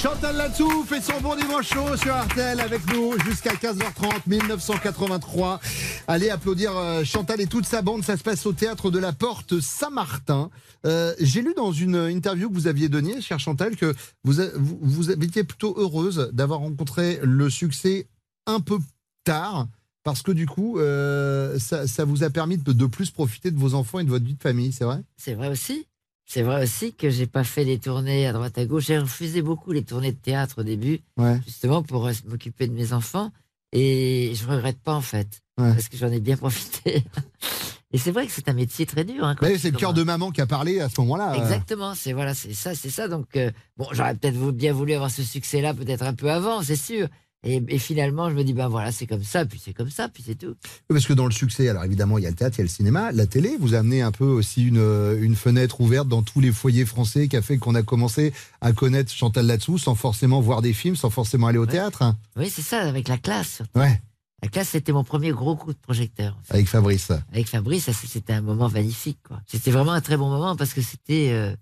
Chantal 0.00 0.36
Latsou 0.36 0.84
fait 0.84 1.00
son 1.00 1.20
bon 1.20 1.34
dimanche 1.34 1.70
chaud 1.70 1.96
sur 1.96 2.14
RTL 2.14 2.60
avec 2.60 2.80
nous 2.94 3.18
jusqu'à 3.26 3.54
15h30, 3.54 4.28
1983. 4.28 5.60
Allez 6.06 6.30
applaudir 6.30 6.76
euh, 6.76 7.02
Chantal 7.02 7.40
et 7.40 7.48
toute 7.48 7.66
sa 7.66 7.82
bande. 7.82 8.04
Ça 8.04 8.16
se 8.16 8.22
passe 8.22 8.46
au 8.46 8.52
théâtre 8.52 8.92
de 8.92 9.00
la 9.00 9.12
Porte 9.12 9.58
Saint-Martin. 9.58 10.50
Euh, 10.86 11.14
J'ai 11.18 11.42
lu 11.42 11.52
dans 11.56 11.72
une 11.72 11.96
interview 11.96 12.48
que 12.48 12.54
vous 12.54 12.68
aviez 12.68 12.88
donnée, 12.88 13.20
chère 13.20 13.40
Chantal, 13.40 13.74
que 13.74 13.92
vous, 14.22 14.34
vous 14.54 15.10
étiez 15.10 15.42
plutôt 15.42 15.74
heureuse 15.76 16.30
d'avoir 16.32 16.60
rencontré 16.60 17.18
le 17.24 17.50
succès 17.50 18.06
un 18.46 18.60
peu 18.60 18.78
tard. 19.24 19.66
Parce 20.04 20.22
que 20.22 20.30
du 20.30 20.46
coup, 20.46 20.78
euh, 20.78 21.58
ça, 21.58 21.88
ça 21.88 22.04
vous 22.04 22.22
a 22.22 22.30
permis 22.30 22.56
de, 22.56 22.72
de 22.72 22.86
plus 22.86 23.10
profiter 23.10 23.50
de 23.50 23.58
vos 23.58 23.74
enfants 23.74 23.98
et 23.98 24.04
de 24.04 24.10
votre 24.10 24.24
vie 24.24 24.34
de 24.34 24.42
famille, 24.42 24.70
c'est 24.72 24.84
vrai? 24.84 25.02
C'est 25.16 25.34
vrai 25.34 25.48
aussi. 25.48 25.86
C'est 26.30 26.42
vrai 26.42 26.62
aussi 26.62 26.92
que 26.92 27.08
j'ai 27.08 27.26
pas 27.26 27.42
fait 27.42 27.64
des 27.64 27.78
tournées 27.78 28.26
à 28.26 28.34
droite 28.34 28.58
à 28.58 28.66
gauche. 28.66 28.84
J'ai 28.86 28.98
refusé 28.98 29.40
beaucoup 29.40 29.72
les 29.72 29.82
tournées 29.82 30.12
de 30.12 30.18
théâtre 30.18 30.56
au 30.58 30.62
début, 30.62 31.00
Ouais. 31.16 31.40
justement 31.46 31.82
pour 31.82 32.06
euh, 32.06 32.12
m'occuper 32.26 32.66
de 32.68 32.74
mes 32.74 32.92
enfants. 32.92 33.32
Et 33.72 34.32
je 34.34 34.46
regrette 34.46 34.78
pas 34.78 34.94
en 34.94 35.00
fait, 35.00 35.40
Ouais. 35.58 35.72
parce 35.72 35.88
que 35.88 35.96
j'en 35.96 36.12
ai 36.12 36.20
bien 36.20 36.36
profité. 36.36 37.02
Et 37.92 37.96
c'est 37.96 38.10
vrai 38.10 38.26
que 38.26 38.32
c'est 38.32 38.46
un 38.50 38.52
métier 38.52 38.84
très 38.84 39.04
dur. 39.04 39.24
Hein, 39.24 39.36
Mais 39.40 39.56
c'est 39.56 39.70
le 39.70 39.78
cœur 39.78 39.94
de 39.94 40.02
maman 40.02 40.30
qui 40.30 40.42
a 40.42 40.46
parlé 40.46 40.80
à 40.80 40.90
ce 40.90 41.00
moment-là. 41.00 41.32
euh. 41.32 41.42
Exactement, 41.42 41.94
c'est 41.94 42.12
voilà, 42.12 42.34
c'est 42.34 42.52
ça, 42.52 42.74
c'est 42.74 42.90
ça. 42.90 43.08
Donc 43.08 43.34
euh, 43.36 43.50
bon, 43.78 43.86
j'aurais 43.92 44.14
peut-être 44.14 44.36
bien 44.52 44.74
voulu 44.74 44.92
avoir 44.92 45.10
ce 45.10 45.22
succès-là, 45.22 45.72
peut-être 45.72 46.02
un 46.02 46.12
peu 46.12 46.30
avant, 46.30 46.62
c'est 46.62 46.76
sûr. 46.76 47.08
Et, 47.44 47.62
et 47.68 47.78
finalement, 47.78 48.28
je 48.30 48.34
me 48.34 48.42
dis 48.42 48.52
ben 48.52 48.66
voilà, 48.68 48.90
c'est 48.90 49.06
comme 49.06 49.22
ça, 49.22 49.46
puis 49.46 49.60
c'est 49.64 49.72
comme 49.72 49.90
ça, 49.90 50.08
puis 50.08 50.24
c'est 50.26 50.34
tout. 50.34 50.56
Parce 50.88 51.06
que 51.06 51.12
dans 51.12 51.24
le 51.26 51.30
succès, 51.30 51.68
alors 51.68 51.84
évidemment, 51.84 52.18
il 52.18 52.24
y 52.24 52.26
a 52.26 52.30
le 52.30 52.34
théâtre, 52.36 52.56
il 52.56 52.60
y 52.60 52.62
a 52.62 52.64
le 52.64 52.68
cinéma, 52.70 53.12
la 53.12 53.26
télé, 53.26 53.56
vous 53.60 53.74
amenez 53.74 54.02
un 54.02 54.10
peu 54.10 54.24
aussi 54.24 54.64
une, 54.66 54.78
euh, 54.78 55.22
une 55.22 55.36
fenêtre 55.36 55.80
ouverte 55.80 56.08
dans 56.08 56.22
tous 56.22 56.40
les 56.40 56.50
foyers 56.50 56.84
français 56.84 57.28
qui 57.28 57.36
a 57.36 57.42
fait 57.42 57.56
qu'on 57.58 57.76
a 57.76 57.82
commencé 57.84 58.32
à 58.60 58.72
connaître 58.72 59.12
Chantal 59.12 59.46
Latsou 59.46 59.78
sans 59.78 59.94
forcément 59.94 60.40
voir 60.40 60.62
des 60.62 60.72
films, 60.72 60.96
sans 60.96 61.10
forcément 61.10 61.46
aller 61.46 61.58
au 61.58 61.66
théâtre. 61.66 62.02
hein. 62.02 62.16
Oui, 62.36 62.50
c'est 62.50 62.62
ça, 62.62 62.80
avec 62.82 63.06
la 63.06 63.18
classe. 63.18 63.56
surtout. 63.58 63.78
Ouais, 63.78 64.02
La 64.42 64.48
classe, 64.48 64.70
c'était 64.70 64.92
mon 64.92 65.04
premier 65.04 65.30
gros 65.30 65.54
coup 65.54 65.72
de 65.72 65.78
projecteur. 65.78 66.36
en 66.40 66.42
fait. 66.42 66.54
avec 66.54 66.66
Fabrice. 66.66 67.12
Avec 67.32 67.46
Fabrice, 67.46 67.88
c'était 67.92 68.32
un 68.32 68.42
moment 68.42 68.68
magnifique. 68.68 69.18
C'était 69.46 69.70
vraiment 69.70 69.92
un 69.92 70.00
très 70.00 70.16
bon 70.16 70.28
moment 70.28 70.56
parce 70.56 70.74
que 70.74 70.82
c'était 70.82 71.28
euh, 71.30 71.54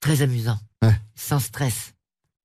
très 0.00 0.22
amusant, 0.22 0.58
Ouais. 0.82 0.94
sans 1.16 1.40
stress. 1.40 1.93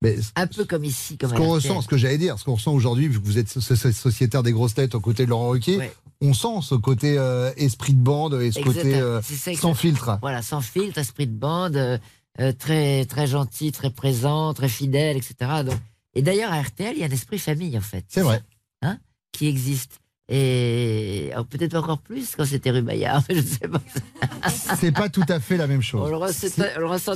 Mais 0.02 0.16
Un 0.34 0.46
peu 0.46 0.64
comme 0.64 0.84
ici, 0.84 1.18
comme 1.18 1.30
ce 1.30 1.34
qu'on 1.34 1.48
ressent, 1.48 1.82
ce 1.82 1.88
que 1.88 1.96
j'allais 1.98 2.16
dire, 2.18 2.38
ce 2.38 2.44
qu'on 2.44 2.54
ressent 2.54 2.72
aujourd'hui, 2.72 3.08
vu 3.08 3.20
que 3.20 3.26
vous 3.26 3.36
êtes 3.38 3.48
so- 3.50 3.60
so- 3.60 3.92
sociétaire 3.92 4.42
des 4.42 4.52
grosses 4.52 4.74
têtes 4.74 4.94
aux 4.94 5.00
côtés 5.00 5.24
de 5.26 5.30
Laurent 5.30 5.50
Ruquier, 5.50 5.76
Ouais. 5.76 5.92
on 6.22 6.32
sent 6.32 6.62
ce 6.62 6.74
côté 6.74 7.18
euh, 7.18 7.52
esprit 7.58 7.92
de 7.92 8.00
bande 8.02 8.34
et 8.40 8.50
ce 8.50 8.60
côté 8.60 8.94
euh, 8.94 9.20
ça, 9.20 9.54
sans 9.54 9.74
filtre. 9.74 10.18
Voilà, 10.22 10.40
sans 10.40 10.62
filtre, 10.62 10.98
esprit 10.98 11.26
de 11.26 11.36
bande, 11.38 11.76
euh, 11.76 11.98
euh, 12.40 12.52
très 12.52 13.04
très 13.04 13.26
gentil, 13.26 13.72
très 13.72 13.90
présent, 13.90 14.54
très 14.54 14.70
fidèle, 14.70 15.18
etc. 15.18 15.34
Donc, 15.66 15.78
et 16.14 16.22
d'ailleurs 16.22 16.50
à 16.52 16.60
RTL, 16.62 16.94
il 16.96 17.00
y 17.00 17.04
a 17.04 17.06
un 17.06 17.10
esprit 17.10 17.38
famille 17.38 17.76
en 17.76 17.82
fait. 17.82 18.04
C'est 18.08 18.22
vrai. 18.22 18.42
Hein, 18.80 18.98
qui 19.32 19.48
existe. 19.48 19.99
Et 20.32 21.30
alors, 21.32 21.44
peut-être 21.44 21.74
encore 21.74 21.98
plus 21.98 22.36
quand 22.36 22.44
c'était 22.44 22.70
rue 22.70 22.82
Bayard, 22.82 23.24
je 23.30 23.34
ne 23.34 23.42
sais 23.42 23.66
pas. 23.68 23.80
C'est 24.78 24.92
pas 24.92 25.08
tout 25.08 25.24
à 25.28 25.40
fait 25.40 25.56
la 25.56 25.66
même 25.66 25.82
chose. 25.82 26.08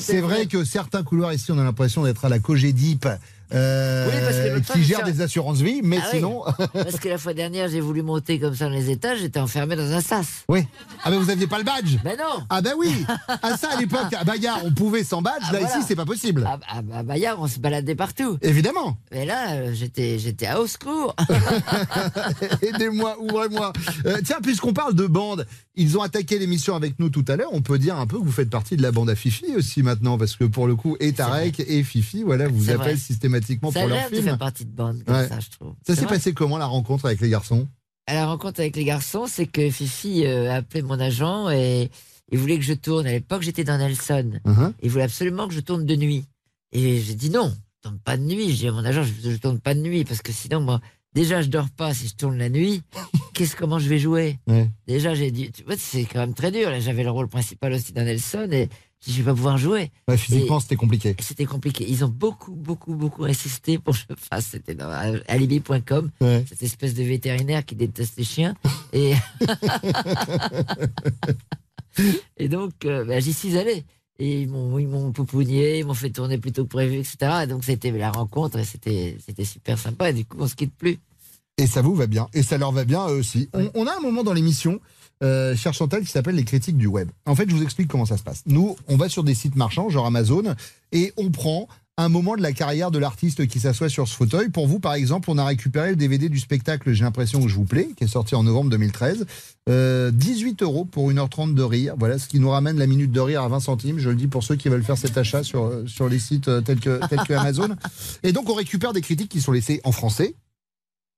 C'est 0.01 0.21
vrai 0.21 0.47
que 0.47 0.65
certains 0.65 1.05
couloirs 1.05 1.33
ici, 1.33 1.53
on 1.53 1.59
a 1.59 1.65
l'impression 1.65 2.03
d'être 2.03 2.25
à 2.25 2.29
la 2.29 2.41
Cogedip, 2.41 3.07
euh, 3.53 4.09
Oui, 4.09 4.15
parce 4.25 4.37
que 4.37 4.73
qui 4.73 4.85
gère 4.85 5.05
des 5.05 5.21
assurances 5.21 5.59
vie, 5.61 5.81
mais 5.83 5.99
Ah 6.01 6.07
oui. 6.13 6.19
sinon. 6.19 6.43
Parce 6.73 6.99
que 6.99 7.09
la 7.09 7.19
fois 7.19 7.35
dernière, 7.35 7.69
j'ai 7.69 7.81
voulu 7.81 8.03
monter 8.03 8.39
comme 8.41 8.55
ça 8.55 8.67
dans 8.67 8.71
les 8.71 8.91
étages, 8.91 9.19
j'étais 9.21 9.41
enfermé 9.41 9.77
dans 9.77 9.93
un 9.93 10.01
sas. 10.01 10.45
oui. 10.49 10.67
Ah, 11.05 11.11
mais 11.11 11.17
vous 11.19 11.29
aviez 11.31 11.47
pas 11.47 11.59
le 11.59 11.65
badge 11.65 11.97
Ben 12.03 12.17
non 12.19 12.45
Ah, 12.49 12.63
bah 12.63 12.71
oui 12.79 13.05
Ah, 13.43 13.57
ça, 13.59 13.69
à 13.73 13.77
l'époque, 13.81 14.13
à 14.19 14.25
Bayard, 14.25 14.61
on 14.65 14.73
pouvait 14.73 15.05
sans 15.05 15.21
badge, 15.21 15.43
Ah, 15.49 15.53
là, 15.53 15.59
voilà. 15.61 15.77
ici, 15.79 15.85
c'est 15.87 15.97
pas 15.97 16.07
possible. 16.07 16.47
à, 16.47 16.59
à- 16.79 16.99
à 16.99 17.03
Bayard, 17.03 17.37
on 17.41 17.47
se 17.49 17.59
baladait 17.59 17.95
partout. 17.95 18.39
Évidemment 18.41 18.97
Mais 19.13 19.25
là, 19.27 19.53
euh, 19.53 19.73
j'étais, 19.75 20.19
j'étais 20.19 20.47
à 20.47 20.61
au 20.61 20.67
secours. 20.67 21.15
Aidez-moi, 22.63 23.17
ouvrez-moi. 23.21 23.73
Euh, 24.07 24.19
tiens, 24.25 24.39
puisqu'on 24.43 24.73
parle 24.73 24.95
de 24.95 25.07
bande, 25.07 25.47
ils 25.77 25.99
ont 25.99 26.03
attaqué 26.03 26.39
l'émission 26.39 26.75
avec 26.77 26.99
nous 26.99 27.11
tout 27.11 27.25
à 27.29 27.37
l'heure. 27.37 27.49
On 27.53 27.63
peut 27.63 27.79
dire 27.79 27.97
un 27.99 28.07
peu 28.07 28.19
que 28.19 28.25
vous 28.25 28.33
faites 28.33 28.51
partie 28.51 28.77
de 28.77 28.83
la 28.83 28.93
bande 28.93 29.11
à 29.11 29.15
Fifi 29.17 29.55
aussi 29.57 29.83
maintenant, 29.83 30.17
parce 30.19 30.37
que 30.37 30.45
pour 30.45 30.67
le 30.67 30.77
coup, 30.77 30.97
et 31.01 31.13
Tarek 31.13 31.61
et 31.61 31.83
Fifi, 31.83 32.23
voilà, 32.23 32.49
vous 32.49 32.71
appellent 32.71 32.79
vrai. 32.79 32.97
systématiquement 32.97 33.71
Ça 33.73 33.81
pour 33.81 33.89
leur 33.89 34.07
film. 34.09 34.23
faire 34.23 34.39
partie 34.39 34.65
de 34.65 34.71
bande, 34.71 35.03
comme 35.05 35.15
Ouais. 35.17 35.29
ça, 35.29 35.41
je 35.41 35.51
trouve. 35.51 35.75
Ça 35.87 35.97
s'est 35.97 36.07
passé 36.07 36.33
comment 36.33 36.59
la 36.59 36.67
rencontre 36.67 37.07
avec 37.07 37.21
les 37.21 37.29
garçons? 37.29 37.67
À 38.07 38.15
la 38.15 38.27
rencontre 38.27 38.61
avec 38.61 38.77
les 38.77 38.85
garçons, 38.85 39.27
c'est 39.27 39.47
que 39.47 39.71
Fifi 39.71 40.27
euh, 40.27 40.51
a 40.51 40.57
appelé 40.57 40.83
mon 40.83 41.01
agent 41.01 41.49
et 41.51 41.91
il 42.31 42.39
voulait 42.39 42.59
que 42.59 42.65
je 42.65 42.75
tourne. 42.75 43.07
À 43.07 43.13
l'époque, 43.13 43.43
j'étais 43.43 43.65
dans 43.65 43.79
Nelson. 43.79 44.33
Mhm. 44.45 44.73
Il 44.83 44.91
voulait 44.91 45.05
absolument 45.05 45.49
que 45.49 45.55
je 45.55 45.61
tourne 45.61 45.87
de 45.87 45.97
nuit. 45.97 46.25
Et 46.73 47.01
j'ai 47.01 47.15
dit 47.15 47.31
non, 47.31 47.51
je 47.53 47.89
tourne 47.89 47.99
pas 48.01 48.17
de 48.17 48.23
nuit. 48.23 48.51
J'ai 48.51 48.57
dit 48.57 48.69
à 48.69 48.73
mon 48.73 48.85
agent, 48.85 49.05
je, 49.05 49.31
je 49.31 49.37
tourne 49.37 49.59
pas 49.59 49.75
de 49.75 49.81
nuit 49.81 50.05
parce 50.05 50.21
que 50.23 50.33
sinon, 50.33 50.61
moi, 50.61 50.81
déjà, 51.15 51.41
je 51.41 51.49
dors 51.49 51.71
pas 51.71 51.95
si 51.95 52.09
je 52.09 52.15
tourne 52.15 52.37
la 52.37 52.49
nuit. 52.51 52.83
Qu'est-ce 53.35 53.57
comment 53.57 53.79
je 53.79 53.89
vais 53.89 53.99
jouer 53.99 54.39
Ouais. 54.47 54.69
Déjà, 54.87 55.15
j'ai 55.15 55.31
dit, 55.31 55.51
tu 55.53 55.65
vois, 55.65 55.75
c'est 55.77 56.05
quand 56.05 56.21
même 56.21 56.35
très 56.35 56.51
dur. 56.53 56.71
Là, 56.71 56.81
j'avais 56.81 57.03
le 57.03 57.11
rôle 57.11 57.29
principal 57.29 57.73
aussi 57.73 57.93
dans 57.93 58.05
Nelson 58.05 58.49
et 58.53 58.69
je 59.07 59.13
vais 59.13 59.23
pas 59.25 59.35
pouvoir 59.35 59.59
jouer. 59.59 59.91
Ouais, 60.09 60.17
Physiquement, 60.17 60.61
c'était 60.61 60.77
compliqué. 60.77 61.15
C'était 61.21 61.45
compliqué. 61.45 61.85
Ils 61.87 62.05
ont 62.05 62.09
beaucoup, 62.09 62.55
beaucoup, 62.55 62.95
beaucoup 62.95 63.25
insisté 63.25 63.79
pour 63.79 63.95
que 63.95 64.01
je 64.01 64.15
fasse. 64.17 64.47
C'était 64.53 64.75
dans 64.75 64.89
alibi.com, 65.29 66.11
Ouais. 66.21 66.45
cette 66.49 66.63
espèce 66.63 66.95
de 66.95 67.03
vétérinaire 67.03 67.65
qui 67.67 67.75
déteste 67.75 68.17
les 68.17 68.25
chiens. 68.25 68.55
Et, 68.93 69.13
et 72.37 72.49
donc, 72.49 72.73
euh, 72.85 73.05
bah, 73.05 73.21
j'y 73.21 73.33
suis 73.33 73.57
allé. 73.59 73.85
Et 74.21 74.43
ils 74.43 74.49
m'ont, 74.49 74.79
ils 74.79 74.87
m'ont 74.87 75.13
ils 75.13 75.85
m'ont 75.85 75.95
fait 75.95 76.11
tourner 76.11 76.39
plus 76.39 76.53
tôt 76.53 76.63
que 76.65 76.69
prévu, 76.69 76.99
etc. 76.99 77.17
Et 77.43 77.47
donc, 77.49 77.65
c'était 77.65 77.91
la 77.91 78.13
rencontre 78.13 78.59
et 78.61 78.65
c'était, 78.65 79.17
c'était 79.25 79.45
super 79.45 79.77
sympa. 79.79 80.11
Et 80.11 80.13
du 80.13 80.25
coup, 80.25 80.37
on 80.41 80.47
se 80.47 80.55
quitte 80.55 80.75
plus. 80.77 80.99
Et 81.59 81.67
ça 81.67 81.83
vous 81.83 81.95
va 81.95 82.07
bien. 82.07 82.29
Et 82.35 82.43
ça 82.43 82.59
leur 82.59 82.73
va 82.73 82.85
bien 82.85 83.05
à 83.05 83.11
eux 83.11 83.19
aussi. 83.19 83.49
On, 83.53 83.71
on 83.75 83.87
a 83.87 83.97
un 83.97 84.01
moment 84.01 84.25
dans 84.25 84.33
l'émission, 84.33 84.81
euh, 85.23 85.55
cher 85.55 85.73
Chantal, 85.73 86.03
qui 86.03 86.11
s'appelle 86.11 86.35
les 86.35 86.45
critiques 86.45 86.77
du 86.77 86.87
web. 86.87 87.11
En 87.27 87.35
fait, 87.35 87.49
je 87.49 87.55
vous 87.55 87.63
explique 87.63 87.89
comment 87.89 88.07
ça 88.07 88.17
se 88.17 88.23
passe. 88.23 88.43
Nous, 88.47 88.77
on 88.89 88.97
va 88.97 89.09
sur 89.09 89.23
des 89.23 89.35
sites 89.35 89.57
marchands, 89.57 89.89
genre 89.89 90.07
Amazon, 90.07 90.55
et 90.93 91.13
on 91.17 91.31
prend 91.31 91.69
un 91.97 92.09
moment 92.09 92.37
de 92.37 92.43
la 92.43 92.53
carrière 92.53 92.91
de 92.91 92.99
l'artiste 92.99 93.47
qui 93.47 93.61
s'assoit 93.61 93.89
sur 93.89 94.09
ce 94.09 94.15
fauteuil. 94.15 94.49
Pour 94.49 94.67
vous, 94.67 94.81
par 94.81 94.95
exemple, 94.95 95.31
on 95.31 95.39
a 95.39 95.45
récupéré 95.45 95.91
le 95.91 95.97
DVD 95.97 96.29
du 96.29 96.41
spectacle 96.41 96.93
J'ai 96.93 97.05
l'impression 97.05 97.41
que 97.41 97.49
je 97.49 97.55
vous 97.55 97.65
plais, 97.65 97.89
qui 97.97 98.05
est 98.05 98.09
sorti 98.09 98.35
en 98.35 98.43
novembre 98.43 98.71
2013. 98.71 99.27
Euh, 99.69 100.11
18 100.11 100.63
euros 100.63 100.85
pour 100.85 101.11
1h30 101.11 101.55
de 101.55 101.63
rire. 101.63 101.95
Voilà 101.97 102.19
ce 102.19 102.27
qui 102.27 102.41
nous 102.41 102.51
ramène 102.51 102.79
la 102.79 102.89
minute 102.89 103.13
de 103.13 103.21
rire 103.21 103.43
à 103.43 103.49
20 103.49 103.61
centimes. 103.61 103.99
Je 103.99 104.11
le 104.11 104.17
dis 104.17 104.27
pour 104.27 104.43
ceux 104.43 104.57
qui 104.57 104.69
veulent 104.69 104.83
faire 104.83 104.99
cet 104.99 105.17
achat 105.17 105.45
sur, 105.45 105.65
euh, 105.65 105.87
sur 105.87 106.09
les 106.09 106.19
sites 106.19 106.49
euh, 106.49 106.61
tels 106.61 106.81
que, 106.81 107.01
tels 107.07 107.21
que 107.21 107.33
Amazon. 107.35 107.77
Et 108.25 108.33
donc, 108.33 108.51
on 108.51 108.55
récupère 108.55 108.93
des 108.93 109.01
critiques 109.01 109.31
qui 109.31 109.41
sont 109.41 109.53
laissées 109.53 109.81
en 109.85 109.93
français, 109.93 110.35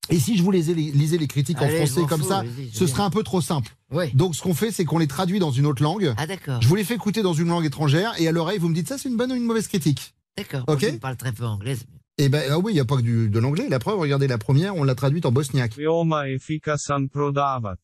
Et 0.08 0.18
si 0.20 0.36
je 0.36 0.42
vous 0.42 0.52
lisais 0.52 0.74
les, 0.74 0.92
lisais 0.92 1.18
les 1.18 1.26
critiques 1.26 1.56
Allez, 1.60 1.80
en 1.82 1.86
français 1.86 2.06
comme 2.08 2.22
fous, 2.22 2.28
ça, 2.28 2.44
ce 2.72 2.86
serait 2.86 3.02
un 3.02 3.10
peu 3.10 3.24
trop 3.24 3.40
simple. 3.40 3.74
Oui. 3.90 4.04
Donc 4.14 4.36
ce 4.36 4.42
qu'on 4.42 4.54
fait, 4.54 4.70
c'est 4.70 4.84
qu'on 4.84 4.98
les 4.98 5.08
traduit 5.08 5.40
dans 5.40 5.50
une 5.50 5.66
autre 5.66 5.82
langue. 5.82 6.14
Ah 6.16 6.26
d'accord. 6.26 6.62
Je 6.62 6.68
vous 6.68 6.76
les 6.76 6.84
fais 6.84 6.94
écouter 6.94 7.22
dans 7.22 7.32
une 7.34 7.48
langue 7.48 7.64
étrangère 7.64 8.12
et 8.20 8.28
à 8.28 8.32
l'oreille, 8.32 8.58
vous 8.58 8.68
me 8.68 8.74
dites 8.74 8.86
ça, 8.88 8.98
c'est 8.98 9.08
une 9.08 9.16
bonne 9.16 9.32
ou 9.32 9.34
une 9.34 9.42
mauvaise 9.44 9.66
critique. 9.66 10.14
D'accord. 10.36 10.64
Ok. 10.68 10.82
Je 10.82 10.96
parle 10.98 11.16
très 11.16 11.32
peu 11.32 11.44
anglais. 11.44 11.76
Eh 12.18 12.28
ben 12.28 12.42
ah 12.50 12.58
oui, 12.58 12.72
il 12.72 12.74
n'y 12.74 12.80
a 12.80 12.84
pas 12.84 12.96
que 12.96 13.02
du- 13.02 13.28
de 13.28 13.38
l'anglais. 13.38 13.68
La 13.68 13.78
preuve, 13.78 13.98
regardez 13.98 14.26
la 14.28 14.38
première, 14.38 14.76
on 14.76 14.84
l'a 14.84 14.94
traduite 14.94 15.26
en 15.26 15.32
bosniaque. 15.32 15.76
Veoma 15.76 16.28
efikasan 16.28 17.08
prodavac. 17.08 17.80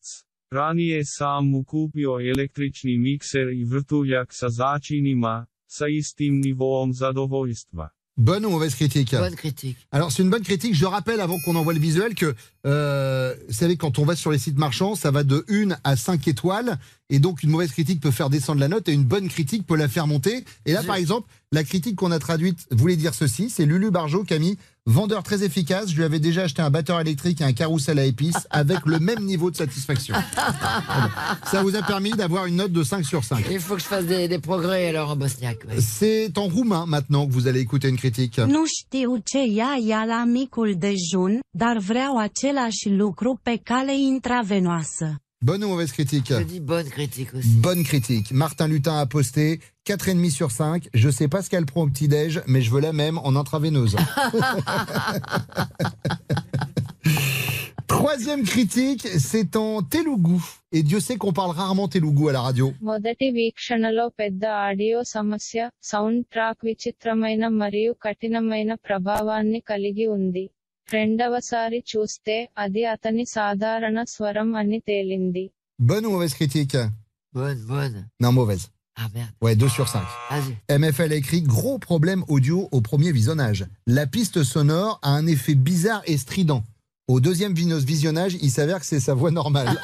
Ranije 0.51 1.03
sam 1.05 1.63
kupio 1.65 2.19
električni 2.19 2.97
mikser 2.97 3.49
i 3.53 3.63
vrtuljak 3.63 4.33
sa 4.33 4.49
začinima, 4.49 5.45
sa 5.67 5.87
istim 5.87 6.39
nivoom 6.39 6.93
zadovoljstva. 6.93 7.89
Bonne 8.15 8.45
ou 8.45 8.49
mauvaise 8.51 8.75
critique 8.75 9.15
Bonne 9.15 9.35
critique. 9.35 9.77
Alors 9.91 10.11
c'est 10.11 10.21
une 10.21 10.29
bonne 10.29 10.43
critique. 10.43 10.75
Je 10.75 10.85
rappelle 10.85 11.19
avant 11.19 11.39
qu'on 11.39 11.55
envoie 11.55 11.73
le 11.73 11.79
visuel 11.79 12.13
que 12.13 12.35
euh, 12.65 13.33
vous 13.47 13.53
savez 13.53 13.75
quand 13.75 13.97
on 13.97 14.05
va 14.05 14.15
sur 14.15 14.31
les 14.31 14.37
sites 14.37 14.57
marchands, 14.57 14.95
ça 14.95 15.09
va 15.09 15.23
de 15.23 15.43
1 15.49 15.75
à 15.83 15.95
5 15.95 16.27
étoiles 16.27 16.77
et 17.13 17.19
donc 17.19 17.43
une 17.43 17.51
mauvaise 17.51 17.71
critique 17.71 18.01
peut 18.01 18.09
faire 18.09 18.31
descendre 18.31 18.59
la 18.59 18.67
note 18.67 18.89
et 18.89 18.91
une 18.91 19.03
bonne 19.03 19.27
critique 19.29 19.67
peut 19.67 19.77
la 19.77 19.87
faire 19.87 20.07
monter. 20.07 20.43
Et 20.65 20.73
là 20.73 20.81
par 20.81 20.95
exemple, 20.95 21.27
la 21.51 21.63
critique 21.63 21.95
qu'on 21.95 22.09
a 22.09 22.17
traduite 22.17 22.65
voulait 22.71 22.95
dire 22.95 23.13
ceci, 23.13 23.51
c'est 23.51 23.65
Lulu 23.67 23.91
Barjot 23.91 24.23
qui 24.23 24.33
a 24.33 24.39
mis 24.39 24.57
vendeur 24.87 25.21
très 25.21 25.43
efficace, 25.43 25.91
je 25.91 25.95
lui 25.95 26.03
avais 26.03 26.19
déjà 26.19 26.41
acheté 26.41 26.63
un 26.63 26.71
batteur 26.71 26.99
électrique 26.99 27.39
et 27.41 27.43
un 27.43 27.53
carrousel 27.53 27.99
à 27.99 28.05
épices 28.05 28.47
avec 28.49 28.79
le 28.87 28.97
même 28.97 29.23
niveau 29.25 29.51
de 29.51 29.55
satisfaction. 29.55 30.15
Ça 31.45 31.61
vous 31.61 31.75
a 31.75 31.83
permis 31.83 32.11
d'avoir 32.11 32.47
une 32.47 32.55
note 32.55 32.71
de 32.71 32.83
5 32.83 33.05
sur 33.05 33.23
5. 33.23 33.45
Il 33.51 33.59
faut 33.59 33.75
que 33.75 33.81
je 33.81 33.85
fasse 33.85 34.05
des, 34.05 34.27
des 34.27 34.39
progrès 34.39 34.87
alors 34.89 35.11
en 35.11 35.15
bosniaque. 35.15 35.59
oui. 35.69 35.81
C'est 35.81 36.35
en 36.39 36.47
roumain 36.47 36.87
maintenant 36.87 37.27
que 37.27 37.31
vous 37.31 37.47
allez 37.47 37.59
écouter 37.59 37.89
une 37.89 37.97
critique. 37.97 38.39
Nu 38.39 38.65
știu 38.65 39.21
ce 39.23 39.37
ia 39.37 39.77
ea 39.79 40.05
la 40.05 40.25
micul 40.25 40.77
dejun, 40.79 41.39
dar 41.51 41.77
vreau 41.77 42.17
același 42.17 42.89
lucru 42.89 43.39
pe 43.43 43.59
cale 43.63 43.91
intravenoasă. 44.13 45.22
Bonne 45.42 45.62
ou 45.64 45.68
mauvaise 45.68 45.92
critique 45.92 46.30
Je 46.30 46.42
dis 46.42 46.58
bonne 46.58 46.88
critique 46.88 47.32
aussi. 47.32 47.48
Bonne 47.66 47.84
critique. 47.84 48.32
Martin 48.32 48.66
Lutin 48.66 48.98
a 48.98 49.06
posté 49.06 49.60
4,5 49.86 50.30
sur 50.30 50.50
5. 50.50 50.88
Je 50.92 51.08
sais 51.10 51.28
pas 51.28 51.42
ce 51.42 51.48
qu'elle 51.50 51.64
prend 51.64 51.82
au 51.82 51.88
petit-déj, 51.88 52.42
mais 52.48 52.60
je 52.60 52.70
veux 52.72 52.80
la 52.80 52.92
même 52.92 53.18
en 53.18 53.36
intraveineuse. 53.36 53.94
Troisième 57.86 58.42
critique, 58.44 59.06
c'est 59.18 59.56
en 59.56 59.82
Telugu. 59.82 60.40
Et 60.72 60.82
Dieu 60.82 61.00
sait 61.00 61.16
qu'on 61.16 61.32
parle 61.32 61.52
rarement 61.52 61.88
Telugu 61.88 62.28
à 62.28 62.32
la 62.32 62.42
radio. 62.48 62.66
మొదటి 62.90 63.26
వీక్షణలో 63.38 64.04
పెద్ద 64.20 64.42
ఆడియో 64.66 64.98
సమస్య 65.16 65.58
sound 65.92 66.22
track 66.34 66.62
విచిత్రమైన 66.68 67.44
మరియు 67.62 67.92
కఠినమైన 68.06 68.72
ప్రభావాన్ని 68.86 69.60
కలిగి 69.70 70.06
ఉంది 70.18 70.44
రెండవసారి 70.88 71.78
చూస్తే 71.92 72.36
అది 72.64 72.82
అతని 72.94 73.24
సాధారణ 73.36 74.02
స్వరం 74.14 74.50
అని 74.62 74.80
తేలింది 74.88 75.44
Bonne 75.88 76.06
ou 76.06 76.12
mauvaise 76.14 76.34
critique 76.40 76.76
Bonne, 77.36 77.60
bonne. 77.72 77.98
Non, 78.22 78.32
mauvaise. 78.38 78.64
Ah 79.00 79.08
merde. 79.14 79.32
Ouais, 79.44 79.54
2 79.54 79.68
sur 79.74 79.86
5. 79.88 80.02
Vas-y. 80.30 80.54
MFL 80.80 81.12
a 81.12 81.18
écrit 81.22 81.42
gros 81.56 81.78
problème 81.78 82.22
audio 82.36 82.56
au 82.76 82.80
premier 82.80 83.12
visionnage. 83.18 83.60
La 83.98 84.06
piste 84.14 84.38
sonore 84.42 84.94
a 85.08 85.10
un 85.20 85.26
effet 85.34 85.54
bizarre 85.70 86.02
et 86.12 86.16
strident. 86.24 86.62
Au 87.12 87.20
deuxième 87.20 87.54
vinos- 87.60 87.84
visionnage, 87.92 88.34
il 88.46 88.50
s'avère 88.56 88.80
que 88.80 88.86
c'est 88.90 89.04
sa 89.08 89.14
voix 89.20 89.30
normale. 89.40 89.70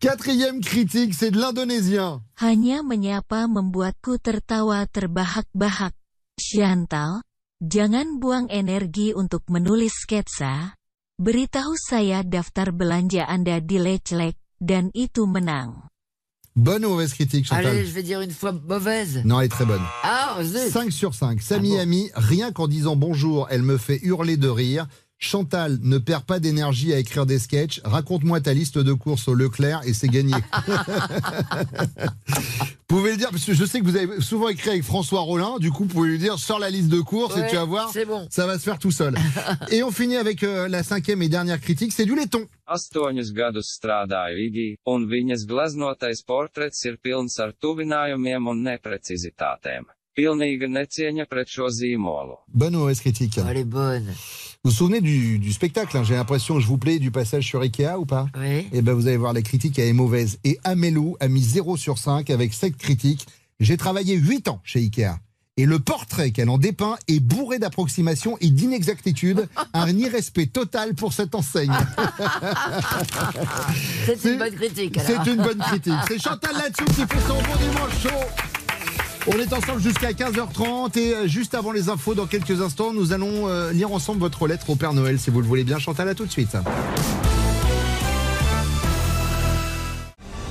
Quatrième 0.00 0.60
critique, 0.60 1.12
c'est 1.14 1.30
de 1.30 1.38
l'indonésien. 1.40 2.08
Hanya 2.40 2.82
menyapa 2.82 3.46
membuatku 3.48 4.18
tertawa 4.18 4.86
terbahak-bahak. 4.86 5.94
Chantal, 6.41 7.21
jangan 7.61 8.17
buang 8.17 8.49
energi 8.49 9.13
untuk 9.13 9.45
menulis 9.53 9.93
sketsa. 9.93 10.73
Beritahu 11.21 11.77
saya 11.77 12.25
daftar 12.25 12.73
belanja 12.73 13.29
Anda 13.29 13.61
di 13.61 13.77
Lechlek, 13.77 14.41
dan 14.57 14.89
itu 14.97 15.29
menang. 15.29 15.85
Bonne 16.57 16.83
ou 16.83 16.97
mauvaise 16.97 17.13
critique, 17.13 17.45
Chantal 17.45 17.77
Allez, 17.77 17.85
je 17.85 17.93
vais 17.93 18.03
dire 18.03 18.19
une 18.21 18.33
fois 18.33 18.51
mauvaise. 18.51 19.21
Non, 19.23 19.39
elle 19.39 19.45
est 19.45 19.49
très 19.49 19.65
bonne. 19.65 19.85
Ah, 20.03 20.41
zut. 20.41 20.73
5 20.73 20.91
sur 20.91 21.13
5. 21.13 21.37
Ah 21.39 21.43
Samy 21.43 21.77
Ami, 21.79 22.09
rien 22.15 22.51
qu'en 22.51 22.67
disant 22.67 22.95
bonjour, 22.97 23.47
elle 23.51 23.61
me 23.61 23.77
fait 23.77 23.99
hurler 24.01 24.35
de 24.35 24.49
rire. 24.49 24.87
Chantal, 25.23 25.77
ne 25.83 25.99
perds 25.99 26.23
pas 26.23 26.39
d'énergie 26.39 26.93
à 26.93 26.97
écrire 26.97 27.27
des 27.27 27.37
sketchs. 27.37 27.79
Raconte-moi 27.83 28.41
ta 28.41 28.55
liste 28.55 28.79
de 28.79 28.91
courses 28.91 29.27
au 29.27 29.35
Leclerc 29.35 29.81
et 29.85 29.93
c'est 29.93 30.07
gagné. 30.07 30.33
vous 32.27 32.39
pouvez 32.87 33.11
le 33.11 33.17
dire, 33.17 33.29
parce 33.29 33.45
que 33.45 33.53
je 33.53 33.63
sais 33.63 33.81
que 33.81 33.85
vous 33.85 33.95
avez 33.95 34.19
souvent 34.19 34.49
écrit 34.49 34.71
avec 34.71 34.83
François 34.83 35.21
Rollin. 35.21 35.59
Du 35.59 35.69
coup, 35.69 35.83
vous 35.83 35.93
pouvez 35.93 36.09
lui 36.09 36.17
dire, 36.17 36.39
sors 36.39 36.57
la 36.57 36.71
liste 36.71 36.89
de 36.89 36.99
courses 37.01 37.37
et 37.37 37.47
tu 37.47 37.55
vas 37.55 37.65
voir, 37.65 37.91
c'est 37.93 38.05
bon. 38.05 38.25
ça 38.31 38.47
va 38.47 38.57
se 38.57 38.63
faire 38.63 38.79
tout 38.79 38.89
seul. 38.89 39.13
et 39.71 39.83
on 39.83 39.91
finit 39.91 40.17
avec 40.17 40.41
euh, 40.41 40.67
la 40.67 40.81
cinquième 40.81 41.21
et 41.21 41.29
dernière 41.29 41.61
critique, 41.61 41.93
c'est 41.93 42.05
du 42.05 42.15
laiton. 42.15 42.47
Astoņus 42.65 43.31
gadus 43.35 43.69
strādāju 43.77 44.41
Igī, 44.47 44.67
un 44.89 45.05
viņas 45.05 45.45
gleznotais 45.45 46.23
portrets 46.25 46.85
ir 46.87 46.97
pilns 47.03 47.37
ar 47.43 47.51
tuvinājumiem 47.61 48.47
un 48.47 48.63
neprecizitātēm. 48.71 49.85
Bonne 52.53 52.75
ou 52.75 52.79
mauvaise 52.79 52.99
critique 52.99 53.37
Elle 53.49 53.57
est 53.57 53.63
bonne. 53.63 54.05
Vous 54.63 54.69
vous 54.69 54.77
souvenez 54.77 55.01
du, 55.01 55.39
du 55.39 55.53
spectacle 55.53 55.97
hein 55.97 56.03
J'ai 56.03 56.15
l'impression 56.15 56.55
que 56.55 56.61
je 56.61 56.67
vous 56.67 56.77
plais 56.77 56.99
du 56.99 57.11
passage 57.11 57.45
sur 57.47 57.61
Ikea 57.61 57.97
ou 57.97 58.05
pas 58.05 58.27
Oui. 58.37 58.67
Eh 58.73 58.81
ben 58.81 58.93
vous 58.93 59.07
allez 59.07 59.17
voir, 59.17 59.33
la 59.33 59.41
critique 59.41 59.79
elle 59.79 59.87
est 59.87 59.93
mauvaise. 59.93 60.37
Et 60.43 60.59
Amelou 60.63 61.15
a 61.19 61.27
mis 61.27 61.41
0 61.41 61.77
sur 61.77 61.97
5 61.97 62.29
avec 62.29 62.53
cette 62.53 62.77
critique. 62.77 63.25
J'ai 63.59 63.77
travaillé 63.77 64.15
8 64.15 64.49
ans 64.49 64.59
chez 64.63 64.79
Ikea. 64.79 65.15
Et 65.57 65.65
le 65.65 65.79
portrait 65.79 66.31
qu'elle 66.31 66.49
en 66.49 66.57
dépeint 66.57 66.95
est 67.07 67.19
bourré 67.19 67.59
d'approximations 67.59 68.37
et 68.41 68.49
d'inexactitudes. 68.49 69.47
Un 69.73 69.97
irrespect 69.97 70.47
total 70.47 70.93
pour 70.93 71.13
cette 71.13 71.35
enseigne. 71.35 71.73
C'est 74.05 74.23
une 74.25 74.39
bonne 74.39 74.55
critique. 74.55 74.97
alors. 74.97 75.23
C'est 75.23 75.31
une 75.31 75.41
bonne 75.41 75.59
critique. 75.59 75.93
C'est 76.07 76.21
Chantal 76.21 76.53
là-dessous 76.55 76.85
qui 76.85 77.01
fait 77.07 77.27
son 77.27 77.35
bon 77.35 77.55
dimanche 77.59 78.01
chaud. 78.03 78.50
On 79.27 79.33
est 79.33 79.53
ensemble 79.53 79.79
jusqu'à 79.79 80.13
15h30 80.13 80.97
et 80.97 81.13
euh, 81.13 81.27
juste 81.27 81.53
avant 81.53 81.71
les 81.71 81.89
infos, 81.89 82.15
dans 82.15 82.25
quelques 82.25 82.59
instants, 82.59 82.91
nous 82.91 83.13
allons 83.13 83.47
euh, 83.47 83.71
lire 83.71 83.91
ensemble 83.93 84.19
votre 84.19 84.47
lettre 84.47 84.71
au 84.71 84.75
Père 84.75 84.93
Noël, 84.93 85.19
si 85.19 85.29
vous 85.29 85.41
le 85.41 85.47
voulez 85.47 85.63
bien. 85.63 85.77
Chantal, 85.77 86.09
à 86.09 86.15
tout 86.15 86.25
de 86.25 86.31
suite. 86.31 86.57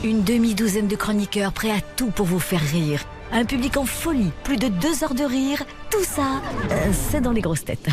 Une 0.04 0.22
demi-douzaine 0.22 0.86
de 0.86 0.94
chroniqueurs 0.94 1.52
prêts 1.52 1.72
à 1.72 1.80
tout 1.80 2.10
pour 2.10 2.26
vous 2.26 2.38
faire 2.38 2.60
rire. 2.60 3.04
Un 3.32 3.44
public 3.44 3.76
en 3.76 3.84
folie, 3.84 4.30
plus 4.44 4.56
de 4.56 4.68
deux 4.68 5.02
heures 5.02 5.14
de 5.14 5.24
rire. 5.24 5.64
Tout 5.90 6.04
ça, 6.04 6.40
euh, 6.70 6.92
c'est 7.10 7.20
dans 7.20 7.32
les 7.32 7.40
grosses 7.40 7.64
têtes. 7.64 7.88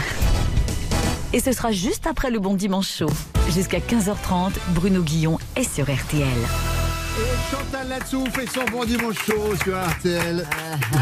Et 1.33 1.39
ce 1.39 1.53
sera 1.53 1.71
juste 1.71 2.05
après 2.05 2.29
le 2.29 2.39
bon 2.39 2.53
dimanche 2.53 2.89
chaud. 2.89 3.09
Jusqu'à 3.49 3.79
15h30, 3.79 4.51
Bruno 4.75 5.01
Guillon 5.01 5.39
est 5.55 5.63
sur 5.63 5.85
RTL. 5.85 6.76
Chantal 7.51 7.87
là-dessous 7.87 8.25
fait 8.31 8.47
son 8.47 8.65
bon 8.65 8.83
dimanche 8.83 9.15
chaud 9.25 9.55
sur 9.63 9.77
RTL 9.79 10.45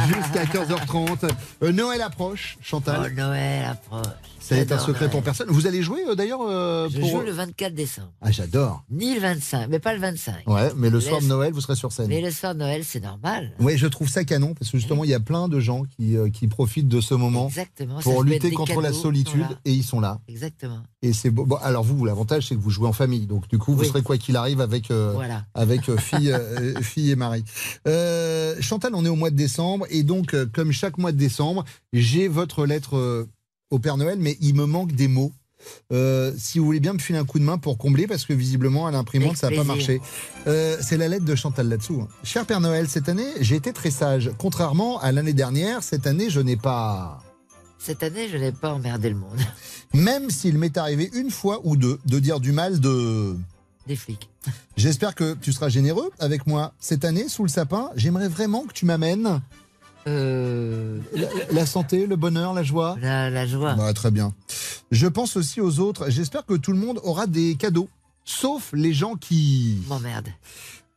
jusqu'à 0.07 0.43
15h30. 0.45 1.29
Euh, 1.63 1.71
Noël 1.71 2.01
approche, 2.01 2.57
Chantal. 2.61 3.01
Oh, 3.11 3.13
Noël 3.15 3.65
approche. 3.65 4.05
Ça 4.45 4.57
est 4.57 4.71
un 4.71 4.77
secret 4.77 5.09
pour 5.09 5.23
personne. 5.23 5.47
Vous 5.49 5.65
allez 5.65 5.81
jouer 5.81 6.01
euh, 6.07 6.13
d'ailleurs 6.13 6.41
euh, 6.47 6.87
Je 6.89 6.99
pour... 6.99 7.09
joue 7.09 7.21
le 7.21 7.31
24 7.31 7.73
décembre. 7.73 8.11
Ah, 8.21 8.31
j'adore. 8.31 8.83
Ni 8.91 9.15
le 9.15 9.19
25, 9.19 9.67
mais 9.69 9.79
pas 9.79 9.93
le 9.95 9.99
25. 9.99 10.47
Ouais, 10.47 10.71
mais 10.77 10.91
le 10.91 10.99
soir 11.01 11.19
de 11.19 11.25
Noël, 11.25 11.51
vous 11.51 11.61
serez 11.61 11.75
sur 11.75 11.91
scène. 11.91 12.09
Mais 12.09 12.21
le 12.21 12.29
soir 12.29 12.53
de 12.53 12.59
Noël, 12.59 12.83
c'est 12.85 12.99
normal. 12.99 13.53
Oui, 13.59 13.75
je 13.75 13.87
trouve 13.87 14.07
ça 14.07 14.23
canon 14.23 14.53
parce 14.53 14.69
que 14.69 14.77
justement, 14.77 15.03
il 15.03 15.09
y 15.09 15.15
a 15.15 15.19
plein 15.19 15.47
de 15.47 15.59
gens 15.59 15.83
qui, 15.83 16.15
euh, 16.15 16.29
qui 16.29 16.47
profitent 16.47 16.87
de 16.87 17.01
ce 17.01 17.15
moment 17.15 17.47
Exactement. 17.47 17.99
pour 18.01 18.23
lutter 18.23 18.51
contre 18.51 18.81
la 18.81 18.93
solitude 18.93 19.47
et 19.65 19.71
ils 19.71 19.83
sont 19.83 19.99
là. 19.99 20.19
Exactement. 20.27 20.83
Et 21.01 21.11
c'est 21.13 21.31
beau. 21.31 21.45
Bon, 21.45 21.55
alors 21.63 21.83
vous, 21.83 22.05
l'avantage, 22.05 22.47
c'est 22.47 22.55
que 22.55 22.61
vous 22.61 22.69
jouez 22.69 22.87
en 22.87 22.93
famille, 22.93 23.25
donc 23.25 23.47
du 23.47 23.57
coup, 23.57 23.73
vous 23.73 23.81
Oui. 23.81 23.87
serez 23.87 24.03
quoi 24.03 24.17
qu'il 24.19 24.35
arrive 24.37 24.61
avec 24.61 24.91
euh, 24.91 25.11
Voilà. 25.15 25.43
avec 25.55 25.89
euh, 25.89 25.97
fille, 25.97 26.35
fille 26.81 27.09
et 27.09 27.15
mari. 27.15 27.43
Chantal, 28.59 28.93
on 28.93 29.03
est 29.05 29.09
au 29.09 29.15
mois 29.15 29.31
de 29.31 29.35
décembre 29.35 29.87
et 29.89 30.03
donc, 30.03 30.35
comme 30.53 30.71
chaque 30.71 30.99
mois 30.99 31.11
de 31.11 31.17
décembre, 31.17 31.65
j'ai 31.93 32.27
votre 32.27 32.65
lettre 32.65 33.27
au 33.72 33.80
Père 33.80 33.97
Noël, 33.97 34.18
mais 34.20 34.38
il 34.41 34.55
me 34.55 34.66
manque 34.66 34.91
des 34.93 35.07
mots. 35.07 35.32
Euh, 35.91 36.32
si 36.38 36.59
vous 36.59 36.66
voulez 36.66 36.80
bien 36.80 36.93
me 36.93 36.99
filer 36.99 37.18
un 37.18 37.26
coup 37.26 37.39
de 37.39 37.43
main 37.43 37.57
pour 37.57 37.78
combler, 37.78 38.05
parce 38.07 38.26
que 38.26 38.34
visiblement 38.34 38.86
à 38.86 38.91
l'imprimante 38.91 39.38
ça 39.38 39.49
n'a 39.49 39.55
pas 39.55 39.63
marché. 39.63 39.99
Euh, 40.47 40.78
c'est 40.82 40.97
la 40.97 41.07
lettre 41.07 41.26
de 41.26 41.34
Chantal 41.36 41.68
là-dessous. 41.70 42.01
hein. 42.01 42.07
Cher 42.24 42.45
Père 42.45 42.61
Noël, 42.61 42.88
cette 42.88 43.09
année 43.09 43.28
j'ai 43.41 43.55
été 43.55 43.74
très 43.74 43.89
sage. 43.89 44.32
Contrairement 44.38 44.99
à 44.99 45.11
l'année 45.11 45.34
dernière, 45.34 45.82
cette 45.82 46.05
année 46.05 46.30
je 46.30 46.39
n'ai 46.39 46.57
pas. 46.57 47.24
Cette 47.80 48.01
année, 48.01 48.28
je 48.30 48.38
n'ai 48.38 48.51
pas 48.51 48.74
emmerdé 48.74 49.09
le 49.09 49.16
monde. 49.16 49.38
Même 49.93 50.32
s'il 50.32 50.57
m'est 50.57 50.76
arrivé 50.78 51.09
une 51.13 51.30
fois 51.30 51.61
ou 51.63 51.78
deux 51.78 51.99
de 52.05 52.20
dire 52.20 52.39
du 52.39 52.51
mal 52.51 52.80
de. 52.80 53.36
Des 53.88 53.95
flics. 53.95 54.30
J'espère 54.76 55.13
que 55.13 55.36
tu 55.36 55.53
seras 55.53 55.70
généreux 55.70 56.09
avec 56.20 56.47
moi 56.47 56.74
cette 56.80 57.05
année 57.05 57.28
sous 57.30 57.43
le 57.43 57.49
sapin. 57.49 57.89
J'aimerais 57.95 58.28
vraiment 58.28 58.63
que 58.66 58.74
tu 58.74 58.86
m'amènes 58.86 59.39
Euh, 60.07 60.99
la, 61.13 61.27
la 61.51 61.65
santé, 61.65 62.05
le 62.07 62.15
bonheur, 62.15 62.53
la 62.53 62.63
joie. 62.63 62.95
la, 63.01 63.29
la 63.29 63.47
joie. 63.47 63.73
Bah, 63.73 63.93
très 63.93 64.11
bien. 64.11 64.33
Je 64.91 65.07
pense 65.07 65.35
aussi 65.35 65.61
aux 65.61 65.79
autres. 65.79 66.09
J'espère 66.09 66.45
que 66.45 66.53
tout 66.53 66.71
le 66.71 66.77
monde 66.77 66.99
aura 67.03 67.25
des 67.27 67.55
cadeaux, 67.55 67.89
sauf 68.23 68.69
les 68.73 68.93
gens 68.93 69.15
qui, 69.15 69.81
M'emmerde. 69.87 70.29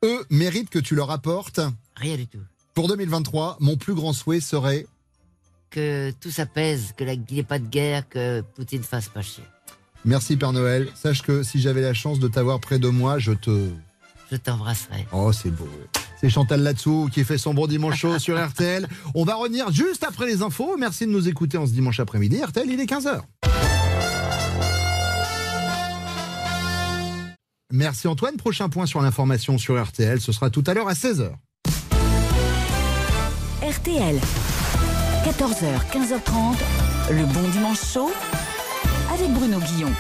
eux, 0.04 0.24
méritent 0.30 0.70
que 0.70 0.78
tu 0.78 0.94
leur 0.94 1.11
apportes. 1.11 1.61
Rien 1.96 2.16
du 2.16 2.26
tout. 2.26 2.38
Pour 2.74 2.86
2023, 2.88 3.56
mon 3.61 3.76
plus 3.76 3.94
grand 3.94 4.12
souhait 4.12 4.40
serait 4.40 4.86
que 5.70 6.11
tout 6.20 6.30
s'apaise, 6.30 6.92
que 6.96 7.04
la- 7.04 7.16
qu'il 7.16 7.34
n'y 7.34 7.40
ait 7.40 7.44
pas 7.44 7.59
de 7.59 7.66
guerre, 7.66 8.09
que 8.09 8.42
Poutine 8.54 8.82
fasse 8.82 9.09
pas 9.09 9.22
chier. 9.22 9.44
Merci 10.04 10.36
Père 10.36 10.52
Noël. 10.52 10.88
Sache 10.94 11.22
que 11.22 11.42
si 11.42 11.61
j'avais 11.61 11.82
la 11.82 11.92
chance 11.94 12.18
de 12.20 12.28
t'avoir 12.28 12.61
près 12.61 12.78
de 12.78 12.88
moi, 12.88 13.18
je 13.18 13.32
te. 13.32 13.68
Je 14.30 14.36
t'embrasserai. 14.36 15.06
Oh, 15.12 15.32
c'est 15.32 15.50
beau. 15.50 15.68
C'est 16.21 16.31
Chantal 16.31 16.62
Latsou 16.62 17.09
qui 17.12 17.25
fait 17.25 17.39
son 17.39 17.55
bon 17.55 17.66
dimanche 17.66 17.99
chaud 17.99 18.19
sur 18.19 18.45
RTL. 18.45 18.89
On 19.14 19.25
va 19.25 19.37
revenir 19.37 19.71
juste 19.71 20.05
après 20.05 20.27
les 20.27 20.43
infos. 20.43 20.77
Merci 20.77 21.07
de 21.07 21.11
nous 21.11 21.29
écouter 21.29 21.59
en 21.59 21.66
ce 21.66 21.73
dimanche 21.73 22.01
après-midi. 22.01 22.43
RTL, 22.43 22.69
il 22.69 22.81
est 22.81 22.91
15h. 22.91 23.21
Merci 27.73 28.09
Antoine. 28.09 28.37
Prochain 28.37 28.69
point 28.69 28.87
sur 28.87 29.01
l'information 29.01 29.59
sur 29.59 29.81
RTL, 29.83 30.21
ce 30.21 30.33
sera 30.33 30.51
tout 30.51 30.64
à 30.66 30.75
l'heure 30.75 30.89
à 30.89 30.95
16h. 30.95 31.31
RTL. 33.62 34.19
14h, 35.25 35.66
15h30, 35.93 36.57
le 37.11 37.27
bon 37.27 37.49
dimanche 37.51 37.85
chaud 37.93 38.11
avec 39.12 39.31
Bruno 39.33 39.59
Guillon. 39.59 39.93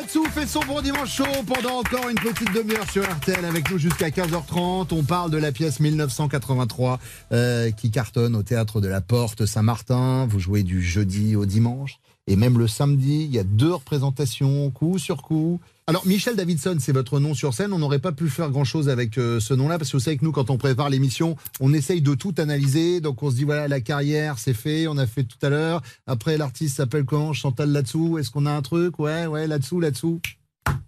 Latsou 0.00 0.24
fait 0.30 0.46
son 0.46 0.60
bon 0.60 0.80
dimanche 0.80 1.14
chaud 1.14 1.24
pendant 1.46 1.80
encore 1.80 2.08
une 2.08 2.16
petite 2.16 2.50
demi-heure 2.54 2.90
sur 2.90 3.02
RTL 3.02 3.44
avec 3.44 3.70
nous 3.70 3.76
jusqu'à 3.76 4.08
15h30. 4.08 4.88
On 4.92 5.02
parle 5.02 5.30
de 5.30 5.36
la 5.36 5.52
pièce 5.52 5.78
1983 5.78 6.98
euh, 7.32 7.70
qui 7.70 7.90
cartonne 7.90 8.34
au 8.34 8.42
théâtre 8.42 8.80
de 8.80 8.88
la 8.88 9.02
Porte 9.02 9.44
Saint-Martin. 9.44 10.26
Vous 10.26 10.38
jouez 10.38 10.62
du 10.62 10.82
jeudi 10.82 11.36
au 11.36 11.44
dimanche 11.44 12.00
et 12.26 12.36
même 12.36 12.58
le 12.58 12.66
samedi. 12.66 13.24
Il 13.24 13.34
y 13.34 13.38
a 13.38 13.44
deux 13.44 13.74
représentations, 13.74 14.70
coup 14.70 14.98
sur 14.98 15.20
coup. 15.20 15.60
Alors 15.90 16.06
Michel 16.06 16.36
Davidson, 16.36 16.76
c'est 16.78 16.92
votre 16.92 17.18
nom 17.18 17.34
sur 17.34 17.52
scène. 17.52 17.72
On 17.72 17.80
n'aurait 17.80 17.98
pas 17.98 18.12
pu 18.12 18.28
faire 18.28 18.48
grand-chose 18.50 18.88
avec 18.88 19.18
euh, 19.18 19.40
ce 19.40 19.54
nom-là 19.54 19.76
parce 19.76 19.90
que 19.90 19.96
vous 19.96 20.02
savez 20.04 20.18
que 20.18 20.24
nous, 20.24 20.30
quand 20.30 20.48
on 20.48 20.56
prépare 20.56 20.88
l'émission, 20.88 21.34
on 21.58 21.72
essaye 21.72 22.00
de 22.00 22.14
tout 22.14 22.32
analyser. 22.38 23.00
Donc 23.00 23.24
on 23.24 23.30
se 23.32 23.34
dit 23.34 23.42
voilà, 23.42 23.66
la 23.66 23.80
carrière, 23.80 24.38
c'est 24.38 24.54
fait. 24.54 24.86
On 24.86 24.98
a 24.98 25.08
fait 25.08 25.24
tout 25.24 25.44
à 25.44 25.48
l'heure. 25.48 25.82
Après, 26.06 26.38
l'artiste 26.38 26.76
s'appelle 26.76 27.04
comment? 27.04 27.32
Chantal 27.32 27.70
là-dessous. 27.70 28.18
Est-ce 28.18 28.30
qu'on 28.30 28.46
a 28.46 28.52
un 28.52 28.62
truc? 28.62 29.00
Ouais, 29.00 29.26
ouais, 29.26 29.48
là-dessous, 29.48 29.80
là-dessous. 29.80 30.20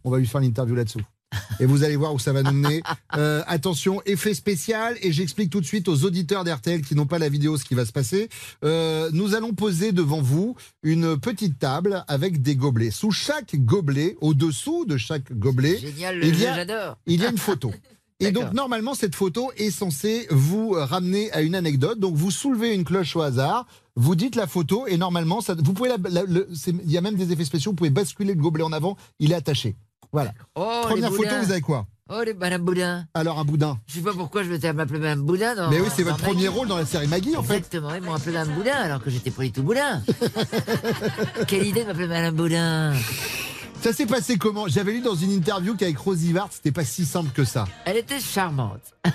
On 0.05 0.11
va 0.12 0.18
lui 0.18 0.26
faire 0.28 0.40
l'interview 0.40 0.76
là-dessous. 0.76 1.00
Et 1.61 1.66
vous 1.66 1.85
allez 1.85 1.97
voir 1.97 2.14
où 2.14 2.18
ça 2.18 2.33
va 2.33 2.43
nous 2.43 2.53
mener. 2.53 2.83
Euh, 3.18 3.43
attention, 3.47 4.01
effet 4.07 4.33
spécial, 4.33 4.97
et 5.03 5.12
j'explique 5.12 5.51
tout 5.51 5.61
de 5.61 5.66
suite 5.66 5.87
aux 5.87 6.05
auditeurs 6.05 6.45
d'RTL 6.45 6.80
qui 6.80 6.95
n'ont 6.95 7.05
pas 7.07 7.18
la 7.18 7.28
vidéo 7.28 7.59
ce 7.59 7.64
qui 7.64 7.74
va 7.74 7.85
se 7.85 7.93
passer. 7.93 8.30
Euh, 8.64 9.11
nous 9.12 9.35
allons 9.35 9.53
poser 9.53 9.93
devant 9.93 10.22
vous 10.22 10.57
une 10.83 11.18
petite 11.20 11.59
table 11.59 12.05
avec 12.09 12.41
des 12.41 12.57
gobelets. 12.57 12.91
Sous 12.91 13.11
chaque 13.11 13.55
gobelet, 13.57 14.16
au-dessous 14.22 14.87
de 14.87 14.97
chaque 14.97 15.30
gobelet, 15.33 15.76
Génial, 15.78 16.20
il 16.24 16.41
y 16.41 16.47
a, 16.47 16.97
il 17.07 17.20
y 17.20 17.26
a 17.26 17.30
une 17.30 17.37
photo. 17.39 17.70
Et 18.20 18.30
donc 18.30 18.53
normalement 18.55 18.95
cette 18.95 19.14
photo 19.16 19.51
est 19.57 19.70
censée 19.70 20.26
vous 20.30 20.70
ramener 20.70 21.30
à 21.33 21.43
une 21.43 21.55
anecdote. 21.55 21.99
Donc 22.01 22.14
vous 22.14 22.30
soulevez 22.30 22.72
une 22.72 22.85
cloche 22.85 23.14
au 23.16 23.20
hasard, 23.20 23.66
vous 23.97 24.14
dites 24.14 24.37
la 24.37 24.47
photo 24.47 24.87
et 24.87 24.97
normalement 24.97 25.41
ça, 25.41 25.55
vous 25.59 25.72
pouvez 25.74 25.89
la- 25.91 25.97
la- 26.09 26.22
le- 26.22 26.49
c'est- 26.55 26.70
il 26.85 26.91
y 26.91 26.97
a 26.97 27.01
même 27.03 27.16
des 27.16 27.30
effets 27.33 27.45
spéciaux. 27.45 27.72
Vous 27.72 27.76
pouvez 27.76 27.91
basculer 27.91 28.33
le 28.35 28.41
gobelet 28.41 28.64
en 28.64 28.72
avant, 28.72 28.97
il 29.18 29.33
est 29.33 29.35
attaché. 29.35 29.76
Voilà. 30.13 30.33
Oh, 30.55 30.81
Première 30.83 31.11
photo, 31.11 31.31
vous 31.43 31.51
avez 31.51 31.61
quoi 31.63 31.87
Oh, 32.11 32.23
les 32.27 32.35
Madame 32.35 32.63
Boudin. 32.63 33.07
Alors 33.15 33.39
un 33.39 33.45
boudin. 33.45 33.79
Je 33.87 33.95
sais 33.95 34.01
pas 34.03 34.13
pourquoi 34.13 34.43
je 34.43 34.51
me 34.51 34.73
m'appeler 34.73 34.99
Madame 34.99 35.23
Boudin. 35.23 35.55
Dans, 35.55 35.71
Mais 35.71 35.81
oui, 35.81 35.89
c'est 35.95 36.03
votre 36.03 36.19
Maggie. 36.19 36.33
premier 36.35 36.49
rôle 36.49 36.69
dans 36.69 36.77
la 36.77 36.85
série 36.85 37.07
Maggie 37.07 37.35
en 37.37 37.43
fait. 37.43 37.55
Exactement, 37.57 37.95
ils 37.95 38.03
m'ont 38.03 38.13
appelé 38.13 38.33
Madame 38.33 38.55
Boudin 38.55 38.75
alors 38.75 39.03
que 39.03 39.09
j'étais 39.09 39.31
pas 39.31 39.45
du 39.45 39.53
tout 39.53 39.63
Boudin. 39.63 40.03
Quelle 41.49 41.67
idée 41.67 41.83
de 41.83 41.87
m'appeler 41.87 42.09
Madame 42.09 42.35
Boudin. 42.35 42.93
Ça 43.83 43.93
s'est 43.93 44.07
passé 44.07 44.39
comment? 44.39 44.68
J'avais 44.68 44.93
lu 44.93 45.01
dans 45.01 45.16
une 45.16 45.33
interview 45.33 45.74
qu'avec 45.74 45.99
Rosie 45.99 46.33
Vart, 46.33 46.51
c'était 46.53 46.70
pas 46.70 46.85
si 46.85 47.05
simple 47.05 47.30
que 47.33 47.43
ça. 47.43 47.64
Elle 47.85 47.97
était 47.97 48.20
charmante. 48.20 48.95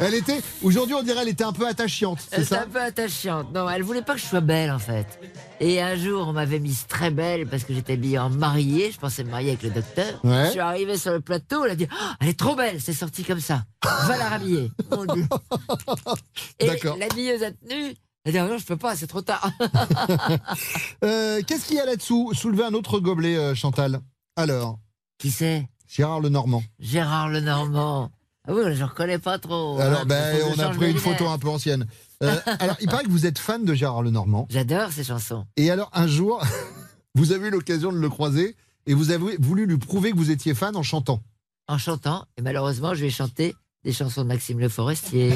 Elle 0.00 0.14
était, 0.14 0.40
aujourd'hui 0.64 0.96
on 0.96 1.04
dirait, 1.04 1.22
elle 1.22 1.28
était 1.28 1.44
un 1.44 1.52
peu 1.52 1.64
attachante, 1.64 2.18
c'est 2.18 2.34
Elle 2.34 2.42
était 2.42 2.54
ça 2.56 2.62
un 2.62 2.66
peu 2.66 2.80
attachante. 2.80 3.54
Non, 3.54 3.70
elle 3.70 3.84
voulait 3.84 4.02
pas 4.02 4.14
que 4.14 4.20
je 4.20 4.26
sois 4.26 4.40
belle 4.40 4.72
en 4.72 4.80
fait. 4.80 5.06
Et 5.60 5.80
un 5.80 5.94
jour, 5.94 6.26
on 6.26 6.32
m'avait 6.32 6.58
mise 6.58 6.88
très 6.88 7.12
belle 7.12 7.46
parce 7.46 7.62
que 7.62 7.72
j'étais 7.72 7.92
habillée 7.92 8.18
en 8.18 8.30
mariée. 8.30 8.90
Je 8.90 8.98
pensais 8.98 9.22
me 9.22 9.30
marier 9.30 9.50
avec 9.50 9.62
le 9.62 9.70
docteur. 9.70 10.18
Ouais. 10.24 10.46
Je 10.46 10.50
suis 10.50 10.60
arrivée 10.60 10.96
sur 10.96 11.12
le 11.12 11.20
plateau. 11.20 11.64
Elle 11.64 11.70
a 11.70 11.76
dit 11.76 11.86
Oh, 11.92 12.14
Elle 12.20 12.30
est 12.30 12.38
trop 12.38 12.56
belle. 12.56 12.80
C'est 12.80 12.94
sorti 12.94 13.22
comme 13.22 13.38
ça. 13.38 13.62
Va 13.84 14.16
la 14.16 14.28
rhabiller. 14.28 14.72
Mon 14.90 15.04
Dieu. 15.04 15.24
Et 16.58 16.66
l'habilleuse 16.66 17.44
a 17.44 17.52
tenu. 17.52 17.94
Elle 18.24 18.32
dit 18.32 18.38
Ah 18.38 18.46
Non, 18.46 18.58
je 18.58 18.64
peux 18.64 18.76
pas, 18.76 18.96
c'est 18.96 19.06
trop 19.06 19.22
tard. 19.22 19.50
Euh, 21.04 21.40
Qu'est-ce 21.46 21.66
qu'il 21.66 21.76
y 21.76 21.80
a 21.80 21.86
là-dessous 21.86 22.32
Soulevez 22.34 22.64
un 22.64 22.74
autre 22.74 23.00
gobelet, 23.00 23.36
euh, 23.36 23.54
Chantal? 23.54 24.00
Alors? 24.36 24.78
Qui 25.18 25.30
c'est? 25.30 25.68
Gérard 25.88 26.20
Lenormand. 26.20 26.62
Gérard 26.78 27.28
Lenormand. 27.28 28.10
Ah 28.46 28.52
oui, 28.52 28.62
je 28.74 28.84
reconnais 28.84 29.18
pas 29.18 29.38
trop. 29.38 29.78
Alors, 29.78 30.00
hein, 30.00 30.04
ben, 30.06 30.36
on 30.56 30.58
a 30.58 30.68
pris 30.70 30.90
une 30.90 30.98
photo 30.98 31.28
un 31.28 31.38
peu 31.38 31.48
ancienne. 31.48 31.86
Euh, 32.22 32.36
alors, 32.60 32.76
il 32.80 32.88
paraît 32.88 33.04
que 33.04 33.10
vous 33.10 33.26
êtes 33.26 33.38
fan 33.38 33.64
de 33.64 33.74
Gérard 33.74 34.02
Lenormand. 34.02 34.46
J'adore 34.50 34.90
ces 34.92 35.04
chansons. 35.04 35.44
Et 35.56 35.70
alors, 35.70 35.90
un 35.92 36.06
jour, 36.06 36.42
vous 37.14 37.32
avez 37.32 37.48
eu 37.48 37.50
l'occasion 37.50 37.92
de 37.92 37.98
le 37.98 38.08
croiser 38.08 38.56
et 38.86 38.94
vous 38.94 39.10
avez 39.10 39.36
voulu 39.38 39.66
lui 39.66 39.78
prouver 39.78 40.12
que 40.12 40.16
vous 40.16 40.30
étiez 40.30 40.54
fan 40.54 40.76
en 40.76 40.82
chantant. 40.82 41.20
En 41.68 41.78
chantant, 41.78 42.24
et 42.36 42.42
malheureusement, 42.42 42.94
je 42.94 43.02
vais 43.02 43.10
chanter 43.10 43.54
des 43.84 43.92
chansons 43.92 44.22
de 44.22 44.28
Maxime 44.28 44.60
Le 44.60 44.68
Forestier, 44.68 45.32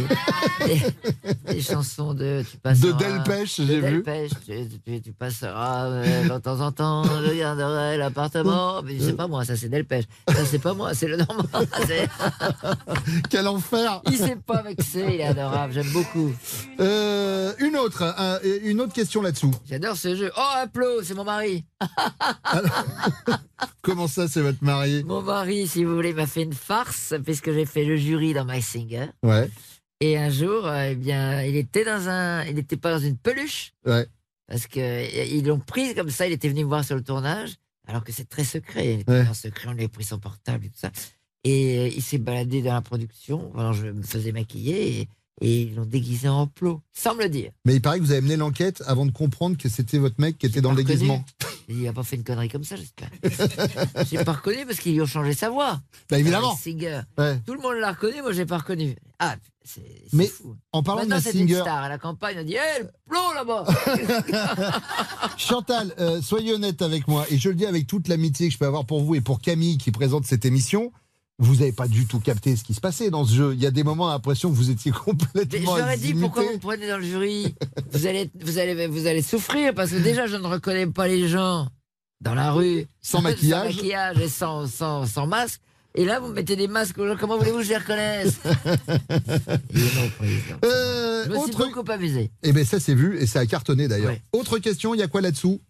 des, 0.67 1.55
des 1.55 1.61
chansons 1.61 2.15
de 2.15 2.45
tu 2.51 2.57
passeras, 2.59 2.93
De 2.93 2.93
Delpech, 2.99 3.61
de 3.61 3.67
j'ai 3.67 3.81
vu. 3.81 4.03
Delpech, 4.03 4.31
tu, 4.47 4.69
tu- 4.85 5.01
tu 5.03 5.13
passeras 5.13 5.87
euh, 5.87 6.25
de 6.29 6.39
temps 6.39 6.61
en 6.61 6.73
temps, 6.73 7.05
je 7.05 7.35
garderai 7.39 7.97
l'appartement. 7.97 8.83
Mais 8.85 8.99
c'est 9.01 9.15
pas 9.15 9.27
moi, 9.29 9.45
ça 9.45 9.57
c'est 9.57 9.69
Delpech. 9.69 10.07
Ça 10.29 10.45
c'est 10.45 10.59
pas 10.59 10.75
moi, 10.75 10.95
c'est 10.95 11.09
le 11.09 11.17
Normand. 11.17 11.45
Quel 13.31 13.49
enfer 13.49 14.03
Il 14.11 14.17
s'est 14.19 14.37
pas 14.37 14.63
vexé, 14.63 15.05
il 15.15 15.21
est 15.21 15.25
adorable, 15.25 15.73
j'aime 15.73 15.91
beaucoup. 15.93 16.33
Euh, 16.81 17.53
Une 17.61 17.77
autre, 17.77 18.03
un- 18.03 18.39
une 18.63 18.81
autre 18.81 18.93
question 18.93 19.23
là-dessous. 19.23 19.53
J'adore 19.69 19.97
ce 19.97 20.15
jeu. 20.17 20.31
Oh, 20.37 20.43
un 20.63 20.67
plot, 20.67 21.03
c'est 21.03 21.15
mon 21.15 21.25
mari. 21.25 21.65
Comment 23.83 24.09
ça, 24.09 24.29
c'est 24.29 24.41
votre 24.41 24.63
mari? 24.63 25.05
Mon 25.05 25.23
mari, 25.23 25.67
si 25.67 25.85
vous 25.85 25.95
voulez, 25.95 26.13
m'a 26.13 26.27
fait 26.27 26.43
une 26.43 26.53
farce 26.53 27.15
puisque 27.25 27.53
j'ai 27.53 27.65
fait 27.67 27.85
le 27.85 27.97
jury 27.97 28.35
dans 28.35 28.45
My 28.45 28.61
Singer. 28.61 29.07
Ouais, 29.23 29.49
Et 30.01 30.19
un 30.19 30.29
jour, 30.31 30.67
euh, 30.67 30.91
eh 30.91 30.95
bien, 30.95 31.43
il 31.43 31.57
était 31.57 31.85
dans 31.85 32.09
un, 32.09 32.45
il 32.45 32.55
n'était 32.57 32.77
pas 32.77 32.91
dans 32.93 32.99
une 32.99 33.17
peluche 33.17 33.73
ouais. 33.87 34.07
parce 34.47 34.67
que 34.67 34.79
euh, 34.81 35.25
ils 35.25 35.47
l'ont 35.47 35.59
pris 35.59 35.95
comme 35.95 36.11
ça. 36.11 36.27
Il 36.27 36.33
était 36.33 36.49
venu 36.49 36.65
me 36.65 36.69
voir 36.69 36.85
sur 36.85 36.97
le 36.97 37.03
tournage, 37.03 37.55
alors 37.87 38.05
que 38.05 38.13
c'est 38.13 38.29
très 38.29 38.45
secret. 38.45 38.87
Il 38.95 39.01
était 39.01 39.11
Ouais. 39.13 39.27
en 39.27 39.35
secret, 39.35 39.69
on 39.69 39.73
lui 39.73 39.85
a 39.85 39.89
pris 39.89 40.05
son 40.05 40.19
portable 40.19 40.67
et 40.67 40.69
tout 40.69 40.79
ça. 40.79 40.91
Et 41.45 41.79
euh, 41.79 41.89
il 41.89 42.03
s'est 42.03 42.19
baladé 42.19 42.61
dans 42.61 42.75
la 42.75 42.83
production. 42.83 43.53
Alors 43.57 43.73
je 43.73 43.87
me 43.87 44.03
faisais 44.03 44.33
maquiller 44.33 45.01
et, 45.01 45.09
et 45.41 45.63
ils 45.63 45.75
l'ont 45.75 45.85
déguisé 45.85 46.29
en 46.29 46.47
plot, 46.47 46.81
sans 46.93 47.15
me 47.15 47.25
le 47.25 47.29
dire. 47.29 47.51
Mais 47.65 47.75
il 47.75 47.83
paraît 47.83 47.99
que 47.99 48.05
vous 48.05 48.13
avez 48.13 48.21
mené 48.23 48.37
l'enquête 48.37 48.83
avant 48.87 49.05
de 49.05 49.11
comprendre 49.11 49.57
que 49.57 49.69
c'était 49.69 49.99
votre 49.99 50.21
mec 50.21 50.39
qui 50.39 50.47
était 50.47 50.61
dans 50.61 50.73
le 50.73 50.83
déguisement. 50.83 51.25
Il 51.69 51.83
n'a 51.83 51.93
pas 51.93 52.05
fait 52.05 52.15
une 52.15 52.23
connerie 52.23 52.49
comme 52.49 52.63
ça, 52.63 52.77
j'espère. 52.77 53.11
j'ai 54.09 54.23
pas 54.25 54.35
reconnu 54.35 54.65
parce 54.67 54.79
qu'ils 54.79 54.95
lui 54.95 55.03
ont 55.03 55.07
changé 55.07 55.33
sa 55.33 55.51
voix. 55.51 55.81
Bah, 56.09 56.19
évidemment. 56.19 56.51
Mask 56.53 56.63
Singer. 56.63 57.01
Ouais. 57.19 57.41
Tout 57.45 57.55
le 57.55 57.61
monde 57.61 57.75
l'a 57.81 57.91
reconnu, 57.91 58.23
moi 58.23 58.33
j'ai 58.33 58.47
pas 58.47 58.59
reconnu. 58.59 58.95
Ah, 59.19 59.35
c'est 59.65 59.83
Mais 60.13 60.29
fou. 60.29 60.55
en 60.73 60.85
parlant 60.85 61.03
de 61.03 61.09
Maintenant, 61.09 61.17
Mask 61.17 61.31
c'est 61.33 61.39
une 61.41 61.49
star 61.49 61.83
à 61.83 61.89
la 61.89 61.99
campagne. 61.99 62.37
On 62.41 62.45
dit, 62.45 62.55
hé, 62.55 62.83
le 62.83 62.91
plomb 63.09 63.33
là-bas 63.35 63.65
Chantal, 65.37 65.93
euh, 65.99 66.23
soyez 66.23 66.53
honnête 66.53 66.83
avec 66.83 67.09
moi, 67.09 67.27
et 67.31 67.39
je 67.39 67.49
le 67.49 67.57
dis 67.57 67.67
avec 67.67 67.89
toute 67.89 68.07
l'amitié 68.07 68.47
que 68.47 68.53
je 68.53 68.59
peux 68.59 68.67
avoir 68.67 68.87
pour 68.87 69.03
vous 69.03 69.17
et 69.17 69.21
pour 69.21 69.41
Camille 69.41 69.77
qui 69.77 69.91
présente 69.91 70.25
cette 70.25 70.45
émission. 70.45 70.93
Vous 71.39 71.57
n'avez 71.57 71.73
pas 71.73 71.87
du 71.87 72.07
tout 72.07 72.19
capté 72.19 72.57
ce 72.57 72.65
qui 72.65 72.73
se 72.73 72.81
passait 72.81 73.11
dans 73.11 73.25
ce 73.27 73.35
jeu. 73.35 73.53
Il 73.55 73.61
y 73.63 73.67
a 73.67 73.71
des 73.71 73.85
moments, 73.85 74.09
l'impression 74.09 74.49
que 74.51 74.55
vous 74.55 74.71
étiez 74.71 74.91
complètement. 74.91 75.77
leur 75.77 75.91
ai 75.91 75.99
dit, 75.99 76.15
pourquoi 76.15 76.43
vous 76.45 76.53
me 76.55 76.59
prenez 76.59 76.89
dans 76.89 76.97
le 76.97 77.05
jury? 77.05 77.55
Vous 77.93 78.07
allez, 78.07 78.31
vous, 78.41 78.57
allez, 78.59 78.87
vous 78.87 79.07
allez 79.07 79.21
souffrir 79.23 79.75
parce 79.75 79.91
que 79.91 79.97
déjà, 79.97 80.27
je 80.27 80.37
ne 80.37 80.47
reconnais 80.47 80.87
pas 80.87 81.09
les 81.09 81.29
gens 81.29 81.69
dans 82.23 82.35
la 82.35 82.53
rue. 82.53 82.87
Sans 83.03 83.21
maquillage. 83.23 83.71
sans 83.73 83.77
maquillage 83.77 84.19
et 84.19 84.29
sans, 84.29 84.67
sans, 84.67 85.05
sans 85.07 85.27
masque. 85.27 85.61
Et 85.95 86.05
là, 86.07 86.21
vous 86.21 86.29
mettez 86.33 86.57
des 86.57 86.69
masques 86.69 86.97
aux 86.99 87.07
gens. 87.07 87.17
Comment 87.19 87.37
voulez-vous 87.39 87.59
que 87.59 87.65
je 87.65 87.69
les 87.71 87.77
reconnaisse? 87.79 88.35
Euh, 90.65 91.25
Je 91.25 91.31
me 91.31 91.35
suis 91.35 91.45
autre- 91.55 91.69
beaucoup 91.75 91.91
amusé. 91.93 92.31
Eh 92.43 92.53
bien, 92.53 92.65
ça, 92.65 92.81
c'est 92.81 92.95
vu 92.95 93.19
et 93.19 93.27
ça 93.27 93.41
a 93.41 93.47
cartonné 93.47 93.89
d'ailleurs. 93.89 94.11
Ouais. 94.13 94.23
Autre 94.33 94.59
question, 94.59 94.95
il 94.95 94.99
y 95.01 95.03
a 95.03 95.09
quoi 95.09 95.21
là-dessous? 95.21 95.61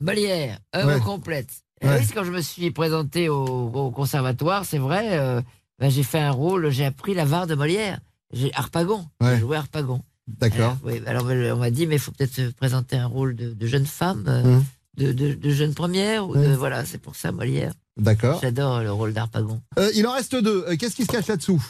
Molière, 0.00 0.58
œuvre 0.74 0.94
Ouais. 0.94 1.00
complète. 1.00 1.48
Ouais. 1.82 2.04
quand 2.14 2.24
je 2.24 2.30
me 2.30 2.40
suis 2.40 2.70
présenté 2.70 3.28
au, 3.28 3.44
au 3.44 3.90
conservatoire, 3.90 4.64
c'est 4.64 4.78
vrai, 4.78 5.18
euh, 5.18 5.40
ben, 5.78 5.90
j'ai 5.90 6.02
fait 6.02 6.20
un 6.20 6.30
rôle, 6.30 6.70
j'ai 6.70 6.84
appris 6.84 7.14
la 7.14 7.24
var 7.24 7.46
de 7.46 7.54
Molière. 7.54 8.00
J'ai 8.32 8.52
Harpagon, 8.54 9.06
Ouais. 9.20 9.34
j'ai 9.34 9.40
joué 9.40 9.56
Harpagon. 9.56 10.02
D'accord. 10.28 10.58
Alors, 10.58 10.78
oui, 10.84 11.02
alors 11.06 11.26
on 11.56 11.58
m'a 11.60 11.70
dit, 11.70 11.86
mais 11.86 11.96
il 11.96 11.98
faut 11.98 12.12
peut-être 12.12 12.34
se 12.34 12.42
présenter 12.52 12.96
un 12.96 13.06
rôle 13.06 13.34
de, 13.34 13.52
de 13.52 13.66
jeune 13.66 13.86
femme, 13.86 14.24
euh, 14.28 14.42
Hum. 14.58 14.64
de, 14.96 15.12
de, 15.12 15.34
de 15.34 15.50
jeune 15.50 15.74
première. 15.74 16.28
Ou 16.28 16.34
voilà, 16.56 16.84
c'est 16.84 16.98
pour 16.98 17.16
ça 17.16 17.32
Molière. 17.32 17.72
D'accord. 17.96 18.38
J'adore 18.40 18.80
le 18.82 18.92
rôle 18.92 19.12
d'Harpagon. 19.12 19.60
Euh, 19.78 19.90
il 19.94 20.06
en 20.06 20.12
reste 20.12 20.36
deux. 20.36 20.64
Euh, 20.68 20.76
Qu'est-ce 20.76 20.94
qui 20.96 21.02
se 21.04 21.08
cache 21.10 21.26
là-dessous? 21.26 21.62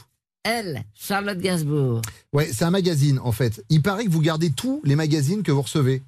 Elle, 0.42 0.84
Charlotte 0.94 1.38
Gainsbourg. 1.38 2.02
Ouais, 2.32 2.50
c'est 2.52 2.64
un 2.64 2.70
magazine 2.70 3.18
en 3.22 3.32
fait. 3.32 3.64
Il 3.68 3.80
paraît 3.82 4.04
que 4.04 4.10
vous 4.10 4.20
gardez 4.22 4.50
tous 4.50 4.80
les 4.84 4.96
magazines 4.96 5.42
que 5.42 5.52
vous 5.52 5.62
recevez. 5.62 6.02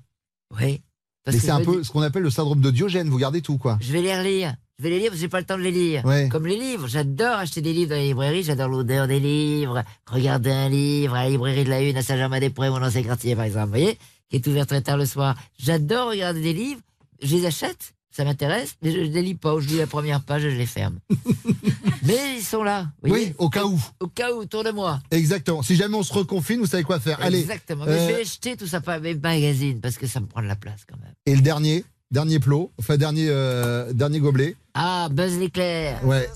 Oui. 0.60 0.80
Parce 1.24 1.36
Mais 1.36 1.42
c'est 1.42 1.50
un 1.50 1.60
peu 1.60 1.84
ce 1.84 1.90
qu'on 1.90 2.02
appelle 2.02 2.22
le 2.22 2.30
syndrome 2.30 2.60
de 2.60 2.70
Diogène. 2.70 3.08
Vous 3.08 3.18
gardez 3.18 3.42
tout, 3.42 3.58
quoi. 3.58 3.78
Je 3.80 3.92
vais 3.92 4.02
les 4.02 4.16
relire. 4.16 4.54
Je 4.78 4.84
vais 4.84 4.90
les 4.90 4.98
lire 4.98 5.08
parce 5.10 5.18
que 5.18 5.20
j'ai 5.20 5.28
pas 5.28 5.38
le 5.38 5.46
temps 5.46 5.56
de 5.56 5.62
les 5.62 5.70
lire. 5.70 6.04
Ouais. 6.04 6.28
Comme 6.28 6.46
les 6.46 6.58
livres. 6.58 6.88
J'adore 6.88 7.36
acheter 7.36 7.60
des 7.60 7.72
livres 7.72 7.90
dans 7.90 7.96
les 7.96 8.08
librairies. 8.08 8.42
J'adore 8.42 8.68
l'odeur 8.68 9.06
des 9.06 9.20
livres. 9.20 9.84
Regarder 10.10 10.50
un 10.50 10.68
livre 10.68 11.14
à 11.14 11.24
la 11.24 11.30
librairie 11.30 11.64
de 11.64 11.70
la 11.70 11.82
Une 11.82 11.96
à 11.96 12.02
Saint-Germain-des-Prés, 12.02 12.70
mon 12.70 12.82
ancien 12.82 13.02
quartier, 13.02 13.36
par 13.36 13.44
exemple. 13.44 13.66
Vous 13.66 13.70
voyez? 13.70 13.98
Qui 14.28 14.36
est 14.36 14.46
ouvert 14.48 14.66
très 14.66 14.80
tard 14.80 14.96
le 14.96 15.06
soir. 15.06 15.36
J'adore 15.58 16.10
regarder 16.10 16.40
des 16.40 16.54
livres. 16.54 16.80
Je 17.22 17.36
les 17.36 17.46
achète. 17.46 17.94
Ça 18.12 18.24
m'intéresse. 18.24 18.74
Mais 18.82 18.92
je 18.92 18.98
ne 18.98 19.04
les 19.04 19.22
lis 19.22 19.34
pas. 19.34 19.58
Je 19.58 19.68
lis 19.68 19.78
la 19.78 19.86
première 19.86 20.20
page 20.20 20.44
et 20.44 20.50
je 20.50 20.56
les 20.56 20.66
ferme. 20.66 20.98
mais 22.02 22.36
ils 22.36 22.44
sont 22.44 22.62
là. 22.62 22.88
vous 23.02 23.08
voyez 23.08 23.28
Oui, 23.28 23.34
au 23.38 23.48
cas 23.48 23.64
où. 23.64 23.80
Au 24.00 24.06
cas 24.06 24.32
où, 24.32 24.40
autour 24.40 24.64
de 24.64 24.70
moi. 24.70 25.00
Exactement. 25.10 25.62
Si 25.62 25.76
jamais 25.76 25.96
on 25.96 26.02
se 26.02 26.12
reconfine, 26.12 26.60
vous 26.60 26.66
savez 26.66 26.82
quoi 26.82 27.00
faire. 27.00 27.18
Allez. 27.22 27.40
Exactement. 27.40 27.86
Mais 27.86 27.92
euh, 27.92 28.08
je 28.08 28.14
vais 28.16 28.24
jeter 28.24 28.56
tout 28.56 28.66
ça 28.66 28.82
par 28.82 29.00
mes 29.00 29.14
magazines 29.14 29.80
parce 29.80 29.96
que 29.96 30.06
ça 30.06 30.20
me 30.20 30.26
prend 30.26 30.42
de 30.42 30.46
la 30.46 30.56
place 30.56 30.82
quand 30.86 30.98
même. 30.98 31.14
Et 31.24 31.34
le 31.34 31.40
dernier, 31.40 31.84
dernier 32.10 32.38
plot, 32.38 32.70
enfin 32.78 32.98
dernier, 32.98 33.28
euh, 33.30 33.92
dernier 33.94 34.20
gobelet. 34.20 34.56
Ah, 34.74 35.08
Buzz 35.10 35.38
l'éclair. 35.38 36.04
Ouais. 36.04 36.28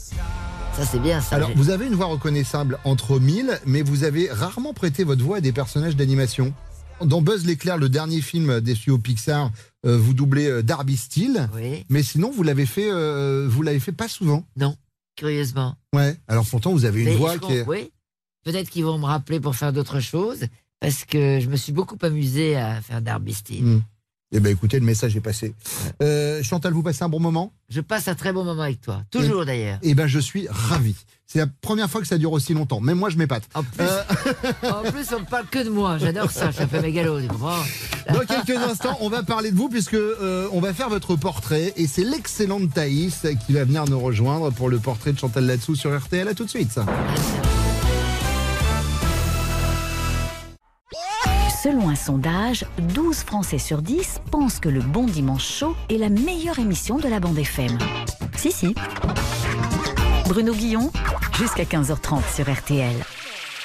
Ça, 0.76 0.84
c'est 0.84 0.98
bien 0.98 1.20
ça. 1.20 1.36
Alors, 1.36 1.50
vous 1.56 1.70
avez 1.70 1.86
une 1.86 1.94
voix 1.94 2.06
reconnaissable 2.06 2.78
entre 2.84 3.18
mille, 3.18 3.58
mais 3.66 3.82
vous 3.82 4.04
avez 4.04 4.30
rarement 4.30 4.72
prêté 4.72 5.04
votre 5.04 5.22
voix 5.22 5.38
à 5.38 5.40
des 5.40 5.52
personnages 5.52 5.96
d'animation. 5.96 6.54
Dans 7.02 7.20
Buzz 7.20 7.44
l'éclair, 7.44 7.76
le 7.76 7.88
dernier 7.88 8.22
film 8.22 8.60
des 8.60 8.74
studios 8.74 8.98
Pixar, 8.98 9.50
euh, 9.86 9.96
vous 9.96 10.14
doublez 10.14 10.46
euh, 10.46 10.62
Darby 10.62 10.96
Steele. 10.96 11.48
Oui. 11.54 11.84
Mais 11.88 12.02
sinon, 12.02 12.30
vous 12.30 12.42
l'avez 12.42 12.66
fait, 12.66 12.90
euh, 12.90 13.46
vous 13.48 13.62
l'avez 13.62 13.80
fait 13.80 13.92
pas 13.92 14.08
souvent. 14.08 14.44
Non, 14.56 14.76
curieusement. 15.14 15.76
Ouais. 15.94 16.16
Alors 16.28 16.46
pourtant, 16.46 16.72
vous 16.72 16.84
avez 16.84 17.02
une 17.02 17.10
Mais 17.10 17.16
voix 17.16 17.38
qui 17.38 17.52
est. 17.52 17.66
Oui. 17.66 17.92
Peut-être 18.44 18.70
qu'ils 18.70 18.84
vont 18.84 18.98
me 18.98 19.06
rappeler 19.06 19.40
pour 19.40 19.56
faire 19.56 19.72
d'autres 19.72 20.00
choses 20.00 20.46
parce 20.80 21.04
que 21.04 21.40
je 21.40 21.48
me 21.48 21.56
suis 21.56 21.72
beaucoup 21.72 21.98
amusé 22.02 22.56
à 22.56 22.80
faire 22.80 23.00
Darby 23.02 23.34
Steele. 23.34 23.64
Hmm. 23.64 23.82
Eh 24.36 24.40
ben, 24.40 24.52
écoutez, 24.52 24.78
le 24.78 24.84
message 24.84 25.16
est 25.16 25.20
passé. 25.22 25.54
Euh, 26.02 26.42
Chantal, 26.42 26.74
vous 26.74 26.82
passez 26.82 27.02
un 27.02 27.08
bon 27.08 27.20
moment? 27.20 27.54
Je 27.70 27.80
passe 27.80 28.06
un 28.06 28.14
très 28.14 28.34
bon 28.34 28.44
moment 28.44 28.60
avec 28.60 28.82
toi. 28.82 29.02
Toujours 29.10 29.46
d'ailleurs. 29.46 29.78
Eh 29.80 29.94
ben, 29.94 30.06
je 30.06 30.18
suis 30.18 30.46
ravi. 30.50 30.94
C'est 31.26 31.38
la 31.38 31.46
première 31.46 31.88
fois 31.88 32.02
que 32.02 32.06
ça 32.06 32.18
dure 32.18 32.32
aussi 32.32 32.52
longtemps. 32.52 32.80
Même 32.80 32.98
moi, 32.98 33.08
je 33.08 33.16
m'épate. 33.16 33.44
En 33.54 33.62
plus, 33.62 33.86
en 34.68 34.92
plus, 34.92 35.06
on 35.16 35.20
ne 35.20 35.24
parle 35.24 35.46
que 35.46 35.64
de 35.64 35.70
moi. 35.70 35.96
J'adore 35.96 36.30
ça. 36.30 36.50
Je 36.50 36.56
suis 36.56 36.64
un 36.64 36.66
peu 36.66 36.82
mégalo, 36.82 37.18
tu 37.18 37.28
comprends? 37.28 37.64
Dans 38.12 38.20
quelques 38.26 38.62
instants, 38.62 38.98
on 39.00 39.08
va 39.08 39.22
parler 39.22 39.52
de 39.52 39.56
vous 39.56 39.70
puisque 39.70 39.94
euh, 39.94 40.48
on 40.52 40.60
va 40.60 40.74
faire 40.74 40.90
votre 40.90 41.16
portrait 41.16 41.72
et 41.78 41.86
c'est 41.86 42.04
l'excellente 42.04 42.74
Thaïs 42.74 43.26
qui 43.46 43.54
va 43.54 43.64
venir 43.64 43.86
nous 43.86 43.98
rejoindre 43.98 44.50
pour 44.50 44.68
le 44.68 44.78
portrait 44.78 45.14
de 45.14 45.18
Chantal 45.18 45.46
Latsou 45.46 45.74
sur 45.74 45.98
RTL. 45.98 46.28
À 46.28 46.34
tout 46.34 46.44
de 46.44 46.50
suite. 46.50 46.78
Selon 51.62 51.88
un 51.88 51.94
sondage, 51.94 52.66
12 52.94 53.16
Français 53.16 53.58
sur 53.58 53.80
10 53.80 54.20
pensent 54.30 54.60
que 54.60 54.68
le 54.68 54.80
Bon 54.80 55.04
Dimanche 55.04 55.46
Chaud 55.46 55.74
est 55.88 55.96
la 55.96 56.10
meilleure 56.10 56.58
émission 56.58 56.98
de 56.98 57.08
la 57.08 57.18
bande 57.18 57.38
FM. 57.38 57.78
Si, 58.36 58.52
si. 58.52 58.74
Bruno 60.28 60.52
Guillon, 60.52 60.90
jusqu'à 61.32 61.64
15h30 61.64 62.34
sur 62.34 62.52
RTL. 62.52 62.94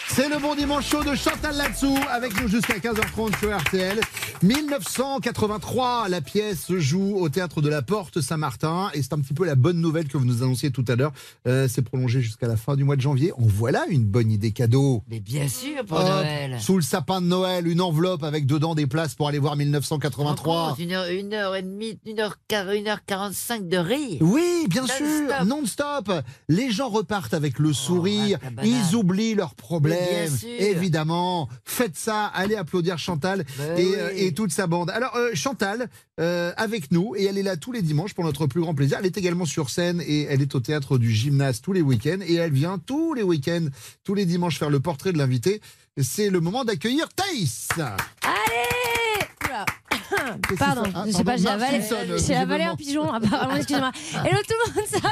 C'est 0.09 0.27
le 0.27 0.39
bon 0.39 0.55
dimanche 0.55 0.89
chaud 0.89 1.03
de 1.03 1.15
Chantal 1.15 1.55
Latsou 1.55 1.95
avec 2.11 2.39
nous 2.41 2.49
jusqu'à 2.49 2.73
15h30 2.79 3.39
sur 3.39 3.57
RTL. 3.57 3.99
1983, 4.43 6.09
la 6.09 6.19
pièce 6.19 6.65
se 6.65 6.79
joue 6.79 7.15
au 7.17 7.29
théâtre 7.29 7.61
de 7.61 7.69
la 7.69 7.81
Porte 7.81 8.19
Saint-Martin 8.19 8.89
et 8.93 9.01
c'est 9.01 9.13
un 9.13 9.19
petit 9.19 9.33
peu 9.33 9.45
la 9.45 9.55
bonne 9.55 9.79
nouvelle 9.79 10.09
que 10.09 10.17
vous 10.17 10.25
nous 10.25 10.43
annonciez 10.43 10.71
tout 10.71 10.83
à 10.89 10.95
l'heure. 10.97 11.13
Euh, 11.47 11.67
c'est 11.69 11.81
prolongé 11.81 12.21
jusqu'à 12.21 12.47
la 12.47 12.57
fin 12.57 12.75
du 12.75 12.83
mois 12.83 12.97
de 12.97 13.01
janvier. 13.01 13.31
En 13.33 13.43
voilà 13.45 13.85
une 13.89 14.03
bonne 14.03 14.31
idée 14.31 14.51
cadeau. 14.51 15.01
Mais 15.07 15.21
bien 15.21 15.47
sûr, 15.47 15.85
pour 15.85 15.99
Hop, 15.99 16.05
Noël. 16.05 16.57
Sous 16.59 16.75
le 16.75 16.81
sapin 16.81 17.21
de 17.21 17.27
Noël, 17.27 17.65
une 17.67 17.79
enveloppe 17.81 18.23
avec 18.23 18.45
dedans 18.45 18.75
des 18.75 18.87
places 18.87 19.15
pour 19.15 19.29
aller 19.29 19.39
voir 19.39 19.55
1983. 19.55 20.55
Rencontre, 20.61 20.81
Une 20.81 20.91
heure, 20.91 21.07
une 21.09 21.33
heure 21.33 21.55
et 21.55 21.61
demie, 21.61 21.97
une 22.05 22.19
heure, 22.19 22.35
une 22.75 22.87
heure 22.89 23.05
quarante-cinq 23.05 23.69
de 23.69 23.77
rire. 23.77 24.17
Oui, 24.21 24.65
bien 24.67 24.85
sûr, 24.87 25.45
non-stop. 25.45 26.11
Les 26.49 26.69
gens 26.71 26.89
repartent 26.89 27.33
avec 27.33 27.59
le 27.59 27.71
sourire, 27.71 28.39
la 28.43 28.49
banane. 28.49 28.71
ils 28.89 28.95
oublient 28.95 29.35
leurs 29.35 29.55
problèmes. 29.55 29.90
Mais 29.91 30.27
bien 30.27 30.37
sûr. 30.37 30.49
Évidemment, 30.59 31.49
faites 31.65 31.97
ça, 31.97 32.25
allez 32.25 32.55
applaudir 32.55 32.97
Chantal 32.97 33.45
Ben 33.57 33.77
et, 33.77 33.85
oui. 33.85 33.95
euh, 33.97 34.09
et 34.15 34.33
toute 34.33 34.51
sa 34.51 34.67
bande. 34.67 34.89
Alors 34.89 35.15
euh, 35.15 35.31
Chantal, 35.33 35.89
euh, 36.19 36.51
avec 36.57 36.91
nous, 36.91 37.15
et 37.15 37.25
elle 37.25 37.37
est 37.37 37.43
là 37.43 37.57
tous 37.57 37.71
les 37.71 37.81
dimanches 37.81 38.13
pour 38.13 38.23
notre 38.23 38.47
plus 38.47 38.61
grand 38.61 38.73
plaisir. 38.73 38.97
Elle 38.99 39.05
est 39.05 39.17
également 39.17 39.45
sur 39.45 39.69
scène 39.69 40.01
et 40.05 40.23
elle 40.23 40.41
est 40.41 40.55
au 40.55 40.59
théâtre 40.59 40.97
du 40.97 41.11
gymnase 41.11 41.61
tous 41.61 41.73
les 41.73 41.81
week-ends 41.81 42.19
et 42.25 42.35
elle 42.35 42.51
vient 42.53 42.77
tous 42.77 43.13
les 43.13 43.23
week-ends, 43.23 43.67
tous 44.03 44.13
les 44.13 44.25
dimanches 44.25 44.57
faire 44.59 44.69
le 44.69 44.79
portrait 44.79 45.13
de 45.13 45.17
l'invité. 45.17 45.61
C'est 46.01 46.29
le 46.29 46.39
moment 46.39 46.63
d'accueillir 46.63 47.07
Thaïs. 47.15 47.67
Allez 47.77 48.90
Pardon, 50.57 50.83
c'est 50.85 50.91
Ah, 50.95 51.03
je 51.07 51.11
sais 51.11 51.23
pas, 51.23 51.31
pardon, 51.31 51.43
j'ai 51.43 51.47
avalé, 51.49 51.81
j'ai 52.27 52.35
avalé 52.35 52.63
un 52.65 52.75
pigeon, 52.75 53.11
apparemment, 53.11 53.55
excusez-moi. 53.55 53.91
Hello 54.25 54.37
tout 54.47 54.53
le 54.67 54.73
monde, 54.73 54.85
ça 54.87 54.97
va 54.99 55.09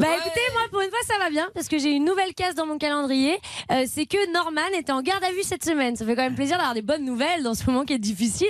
Bah 0.00 0.06
écoutez, 0.16 0.40
moi 0.52 0.62
pour 0.70 0.80
une 0.80 0.90
fois 0.90 0.98
ça 1.06 1.14
va 1.18 1.30
bien, 1.30 1.48
parce 1.54 1.68
que 1.68 1.78
j'ai 1.78 1.90
une 1.90 2.04
nouvelle 2.04 2.34
case 2.34 2.54
dans 2.54 2.66
mon 2.66 2.78
calendrier, 2.78 3.38
Euh, 3.70 3.84
c'est 3.86 4.06
que 4.06 4.32
Norman 4.32 4.60
était 4.78 4.92
en 4.92 5.00
garde 5.02 5.24
à 5.24 5.30
vue 5.32 5.42
cette 5.42 5.64
semaine. 5.64 5.96
Ça 5.96 6.04
fait 6.04 6.14
quand 6.14 6.22
même 6.22 6.34
plaisir 6.34 6.56
d'avoir 6.58 6.74
des 6.74 6.82
bonnes 6.82 7.04
nouvelles 7.04 7.42
dans 7.42 7.54
ce 7.54 7.64
moment 7.66 7.84
qui 7.84 7.94
est 7.94 7.98
difficile. 7.98 8.48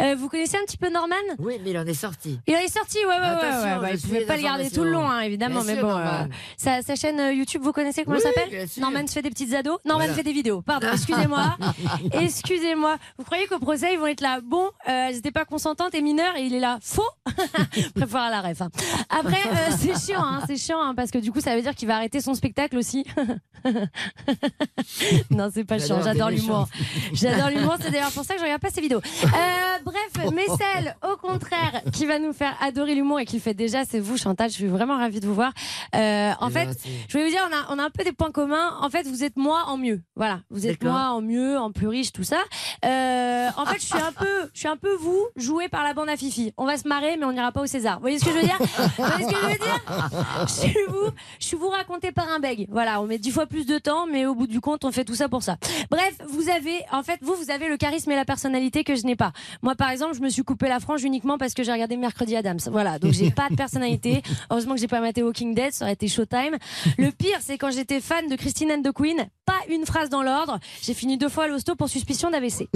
Euh, 0.00 0.14
vous 0.18 0.28
connaissez 0.28 0.56
un 0.56 0.64
petit 0.66 0.76
peu 0.76 0.90
Norman? 0.90 1.14
Oui, 1.38 1.54
mais 1.64 1.70
il 1.70 1.78
en 1.78 1.86
est 1.86 1.94
sorti. 1.94 2.38
il 2.46 2.54
est 2.54 2.68
sorti, 2.68 2.98
ouais, 2.98 3.04
ouais, 3.06 3.18
ouais. 3.20 3.26
Attention, 3.26 3.62
ouais, 3.62 3.80
bah, 3.80 3.88
je 3.90 3.94
il 3.96 4.00
pouvait 4.02 4.20
pas 4.26 4.36
le 4.36 4.42
garder 4.42 4.70
tout 4.70 4.82
le 4.84 4.90
long, 4.90 5.08
hein, 5.08 5.20
évidemment, 5.20 5.62
Bien 5.62 5.74
mais 5.76 5.80
bon. 5.80 5.96
Euh, 5.96 6.24
sa, 6.56 6.82
sa 6.82 6.96
chaîne 6.96 7.20
YouTube, 7.36 7.62
vous 7.62 7.72
connaissez 7.72 8.04
comment 8.04 8.16
Oui, 8.16 8.22
elle 8.24 8.34
s'appelle. 8.34 8.68
Norman 8.80 9.06
fait 9.06 9.22
des 9.22 9.30
petites 9.30 9.54
ados 9.54 9.78
Norman 9.84 10.00
Voilà. 10.04 10.14
fait 10.14 10.22
des 10.24 10.32
vidéos, 10.32 10.60
pardon, 10.62 10.88
excusez-moi. 10.92 11.56
excusez-moi. 12.12 12.96
Vous 13.18 13.24
croyez 13.24 13.46
qu'au 13.46 13.58
procès, 13.58 13.92
ils 13.92 13.98
vont 13.98 14.06
être 14.06 14.17
là 14.20 14.40
Bon, 14.42 14.64
euh, 14.88 15.06
elles 15.08 15.14
n'étaient 15.16 15.30
pas 15.30 15.44
consentantes 15.44 15.94
et 15.94 16.00
mineures, 16.02 16.36
et 16.36 16.42
il 16.44 16.54
est 16.54 16.60
là 16.60 16.78
Faux 16.82 17.02
Préfère 17.94 18.20
à 18.20 18.30
la 18.30 18.40
ref. 18.40 18.62
hein. 18.62 18.70
Après, 19.08 19.40
euh, 19.46 19.70
c'est 19.78 19.98
chiant, 19.98 20.22
hein, 20.24 20.42
c'est 20.46 20.56
chiant, 20.56 20.80
hein, 20.80 20.94
parce 20.94 21.10
que 21.10 21.18
du 21.18 21.32
coup, 21.32 21.40
ça 21.40 21.54
veut 21.56 21.62
dire 21.62 21.74
qu'il 21.74 21.88
va 21.88 21.96
arrêter 21.96 22.20
son 22.20 22.34
spectacle 22.34 22.76
aussi. 22.76 23.04
non, 25.30 25.48
c'est 25.52 25.64
pas 25.64 25.78
chiant, 25.78 26.00
J'adore 26.02 26.30
l'humour. 26.30 26.68
J'adore 27.12 27.50
l'humour, 27.50 27.76
c'est 27.80 27.90
d'ailleurs 27.90 28.12
pour 28.12 28.24
ça 28.24 28.34
que 28.34 28.40
je 28.40 28.44
regarde 28.44 28.60
pas 28.62 28.70
ses 28.70 28.80
vidéos. 28.80 29.00
Euh, 29.24 29.78
bref, 29.84 30.30
mais 30.32 30.46
celle, 30.56 30.96
au 31.10 31.16
contraire, 31.16 31.82
qui 31.92 32.06
va 32.06 32.18
nous 32.18 32.32
faire 32.32 32.56
adorer 32.60 32.94
l'humour 32.94 33.20
et 33.20 33.26
qui 33.26 33.36
le 33.36 33.42
fait 33.42 33.54
déjà, 33.54 33.84
c'est 33.84 34.00
vous, 34.00 34.16
Chantal. 34.16 34.50
Je 34.50 34.54
suis 34.54 34.66
vraiment 34.66 34.96
ravie 34.96 35.20
de 35.20 35.26
vous 35.26 35.34
voir. 35.34 35.52
Euh, 35.94 36.32
en 36.40 36.50
fait, 36.50 36.68
je 37.08 37.18
vais 37.18 37.24
vous 37.24 37.30
dire, 37.30 37.46
on 37.50 37.54
a, 37.56 37.74
on 37.74 37.78
a 37.78 37.84
un 37.84 37.90
peu 37.90 38.04
des 38.04 38.12
points 38.12 38.30
communs. 38.30 38.76
En 38.80 38.90
fait, 38.90 39.06
vous 39.06 39.24
êtes 39.24 39.36
moi 39.36 39.64
en 39.66 39.76
mieux. 39.76 40.00
Voilà, 40.16 40.40
vous 40.50 40.66
êtes 40.66 40.82
moi 40.82 41.10
en 41.10 41.20
mieux, 41.20 41.58
en 41.58 41.72
plus 41.72 41.88
riche, 41.88 42.12
tout 42.12 42.24
ça. 42.24 42.38
Euh, 42.84 43.48
en 43.56 43.66
fait, 43.66 43.80
je 43.80 43.86
suis 43.86 43.98
un 43.98 44.07
je 44.54 44.58
suis 44.58 44.68
un 44.68 44.76
peu 44.76 44.94
vous, 44.96 45.26
joué 45.36 45.68
par 45.68 45.84
la 45.84 45.94
bande 45.94 46.08
à 46.08 46.16
Fifi. 46.16 46.52
On 46.56 46.66
va 46.66 46.76
se 46.76 46.88
marrer, 46.88 47.16
mais 47.16 47.24
on 47.24 47.32
n'ira 47.32 47.52
pas 47.52 47.62
au 47.62 47.66
César. 47.66 47.96
Vous 47.96 48.02
voyez 48.02 48.18
ce 48.18 48.24
que 48.24 48.30
je 48.30 48.36
veux 48.36 48.42
dire? 48.42 48.58
Ce 48.58 48.66
que 48.66 49.36
je 49.36 49.46
veux 49.46 49.58
dire? 49.58 50.46
Je 50.46 50.52
suis 50.52 50.76
vous, 50.88 51.10
je 51.38 51.56
raconté 51.68 52.12
par 52.12 52.28
un 52.28 52.40
beg. 52.40 52.66
Voilà, 52.70 53.00
on 53.00 53.06
met 53.06 53.18
dix 53.18 53.30
fois 53.30 53.46
plus 53.46 53.66
de 53.66 53.78
temps, 53.78 54.06
mais 54.06 54.26
au 54.26 54.34
bout 54.34 54.46
du 54.46 54.60
compte, 54.60 54.84
on 54.84 54.92
fait 54.92 55.04
tout 55.04 55.14
ça 55.14 55.28
pour 55.28 55.42
ça. 55.42 55.56
Bref, 55.90 56.16
vous 56.28 56.48
avez, 56.48 56.84
en 56.92 57.02
fait, 57.02 57.18
vous, 57.22 57.34
vous 57.34 57.50
avez 57.50 57.68
le 57.68 57.76
charisme 57.76 58.10
et 58.10 58.16
la 58.16 58.24
personnalité 58.24 58.84
que 58.84 58.94
je 58.96 59.04
n'ai 59.04 59.16
pas. 59.16 59.32
Moi, 59.62 59.74
par 59.74 59.90
exemple, 59.90 60.14
je 60.14 60.20
me 60.20 60.28
suis 60.28 60.42
coupé 60.42 60.68
la 60.68 60.80
frange 60.80 61.04
uniquement 61.04 61.38
parce 61.38 61.54
que 61.54 61.62
j'ai 61.62 61.72
regardé 61.72 61.96
Mercredi 61.96 62.36
Adams. 62.36 62.58
Voilà, 62.70 62.98
donc 62.98 63.12
j'ai 63.12 63.30
pas 63.30 63.48
de 63.50 63.56
personnalité. 63.56 64.22
Heureusement 64.50 64.74
que 64.74 64.80
j'ai 64.80 64.88
pas 64.88 65.00
maté 65.00 65.22
Walking 65.22 65.54
Dead, 65.54 65.72
ça 65.72 65.84
aurait 65.84 65.94
été 65.94 66.08
Showtime. 66.08 66.56
Le 66.96 67.10
pire, 67.10 67.38
c'est 67.40 67.58
quand 67.58 67.70
j'étais 67.70 68.00
fan 68.00 68.28
de 68.28 68.36
Christine 68.36 68.72
and 68.72 68.82
the 68.82 68.92
Queen, 68.92 69.28
pas 69.44 69.60
une 69.70 69.86
phrase 69.86 70.08
dans 70.08 70.22
l'ordre. 70.22 70.58
J'ai 70.82 70.94
fini 70.94 71.18
deux 71.18 71.28
fois 71.28 71.44
à 71.44 71.48
l'hosto 71.48 71.74
pour 71.74 71.88
suspicion 71.88 72.30
d'AVC. 72.30 72.68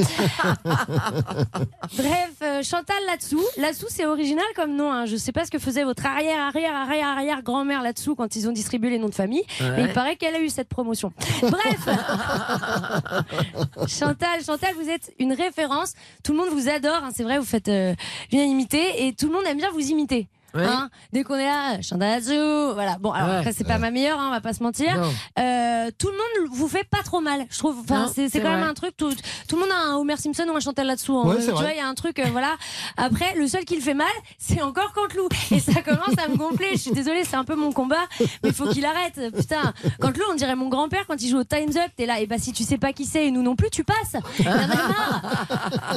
Bref, 1.96 2.30
euh, 2.42 2.62
Chantal 2.62 2.96
là-dessous. 3.06 3.42
Là-dessous, 3.58 3.86
c'est 3.88 4.06
original 4.06 4.44
comme 4.56 4.74
nom. 4.76 4.92
Hein. 4.92 5.06
Je 5.06 5.16
sais 5.16 5.32
pas 5.32 5.44
ce 5.44 5.50
que 5.50 5.58
faisait 5.58 5.84
votre 5.84 6.06
arrière, 6.06 6.40
arrière, 6.40 6.74
arrière, 6.74 7.08
arrière 7.08 7.42
grand-mère 7.42 7.82
là-dessous 7.82 8.14
quand 8.14 8.34
ils 8.36 8.48
ont 8.48 8.52
distribué 8.52 8.90
les 8.90 8.98
noms 8.98 9.08
de 9.08 9.14
famille. 9.14 9.42
Ouais. 9.60 9.70
Mais 9.76 9.82
il 9.84 9.92
paraît 9.92 10.16
qu'elle 10.16 10.34
a 10.34 10.40
eu 10.40 10.48
cette 10.48 10.68
promotion. 10.68 11.12
Bref, 11.42 11.88
Chantal, 13.88 14.42
Chantal, 14.44 14.74
vous 14.80 14.88
êtes 14.88 15.12
une 15.18 15.32
référence. 15.32 15.92
Tout 16.22 16.32
le 16.32 16.38
monde 16.38 16.48
vous 16.50 16.68
adore. 16.68 17.02
hein. 17.02 17.10
C'est 17.14 17.22
vrai, 17.24 17.38
vous 17.38 17.44
faites 17.44 17.68
euh, 17.68 17.94
l'unanimité 18.32 19.06
et 19.06 19.12
tout 19.14 19.26
le 19.28 19.32
monde 19.34 19.44
aime 19.46 19.58
bien 19.58 19.70
vous 19.70 19.80
imiter. 19.90 20.28
Ouais. 20.54 20.64
Hein 20.66 20.90
Dès 21.12 21.22
qu'on 21.24 21.36
est 21.36 21.46
là, 21.46 21.78
là-dessous. 21.98 22.74
Voilà. 22.74 22.96
Bon, 22.98 23.10
alors 23.12 23.28
Ouais. 23.28 23.36
après, 23.36 23.52
c'est 23.52 23.64
pas 23.64 23.78
ma 23.78 23.90
meilleure, 23.90 24.18
hein, 24.20 24.26
on 24.28 24.30
va 24.30 24.40
pas 24.40 24.52
se 24.52 24.62
mentir. 24.62 24.94
Euh, 25.38 25.90
tout 25.98 26.08
le 26.08 26.12
monde 26.12 26.50
vous 26.52 26.68
fait 26.68 26.84
pas 26.84 27.02
trop 27.04 27.20
mal. 27.20 27.46
Je 27.50 27.58
trouve. 27.58 27.78
Enfin, 27.80 28.10
c'est 28.14 28.28
quand 28.40 28.50
même 28.50 28.62
un 28.62 28.74
truc. 28.74 28.96
Tout, 28.96 29.12
tout 29.48 29.56
le 29.56 29.62
monde 29.62 29.70
a 29.72 29.90
un 29.92 29.96
Homer 29.96 30.16
Simpson 30.16 30.44
ou 30.52 30.56
un 30.56 30.60
Chantal 30.60 30.86
là-dessous. 30.86 31.16
hein. 31.18 31.26
Ouais, 31.26 31.36
c'est 31.40 31.46
tu 31.46 31.52
vrai. 31.52 31.62
vois, 31.62 31.72
il 31.72 31.76
y 31.78 31.80
a 31.80 31.86
un 31.86 31.94
truc. 31.94 32.18
euh, 32.18 32.24
voilà. 32.32 32.56
Après, 32.96 33.34
le 33.36 33.46
seul 33.46 33.64
qui 33.64 33.74
le 33.76 33.80
fait 33.82 33.94
mal, 33.94 34.06
c'est 34.38 34.60
encore 34.62 34.92
Cantelou. 34.92 35.28
Et 35.50 35.60
ça 35.60 35.80
commence 35.82 36.18
à 36.24 36.28
me 36.28 36.36
gonfler. 36.36 36.70
Je 36.72 36.78
suis 36.78 36.90
désolée, 36.92 37.24
c'est 37.24 37.36
un 37.36 37.44
peu 37.44 37.54
mon 37.54 37.72
combat, 37.72 38.04
mais 38.20 38.50
il 38.50 38.52
faut 38.54 38.68
qu'il 38.68 38.84
arrête. 38.84 39.20
Putain, 39.36 39.72
Cantelou, 40.00 40.24
on 40.30 40.34
dirait 40.34 40.56
mon 40.56 40.68
grand-père 40.68 41.06
quand 41.06 41.20
il 41.20 41.28
joue 41.30 41.38
au 41.38 41.44
Times 41.44 41.70
Up. 41.76 41.90
T'es 41.96 42.06
là, 42.06 42.20
et 42.20 42.26
bah 42.26 42.36
si 42.38 42.52
tu 42.52 42.62
sais 42.64 42.78
pas 42.78 42.92
qui 42.92 43.04
c'est 43.06 43.26
et 43.26 43.30
nous 43.30 43.42
non 43.42 43.56
plus, 43.56 43.70
tu 43.70 43.84
passes. 43.84 44.16
Y 44.38 44.48
en 44.48 44.52
a 44.52 44.66
marre. 44.66 45.46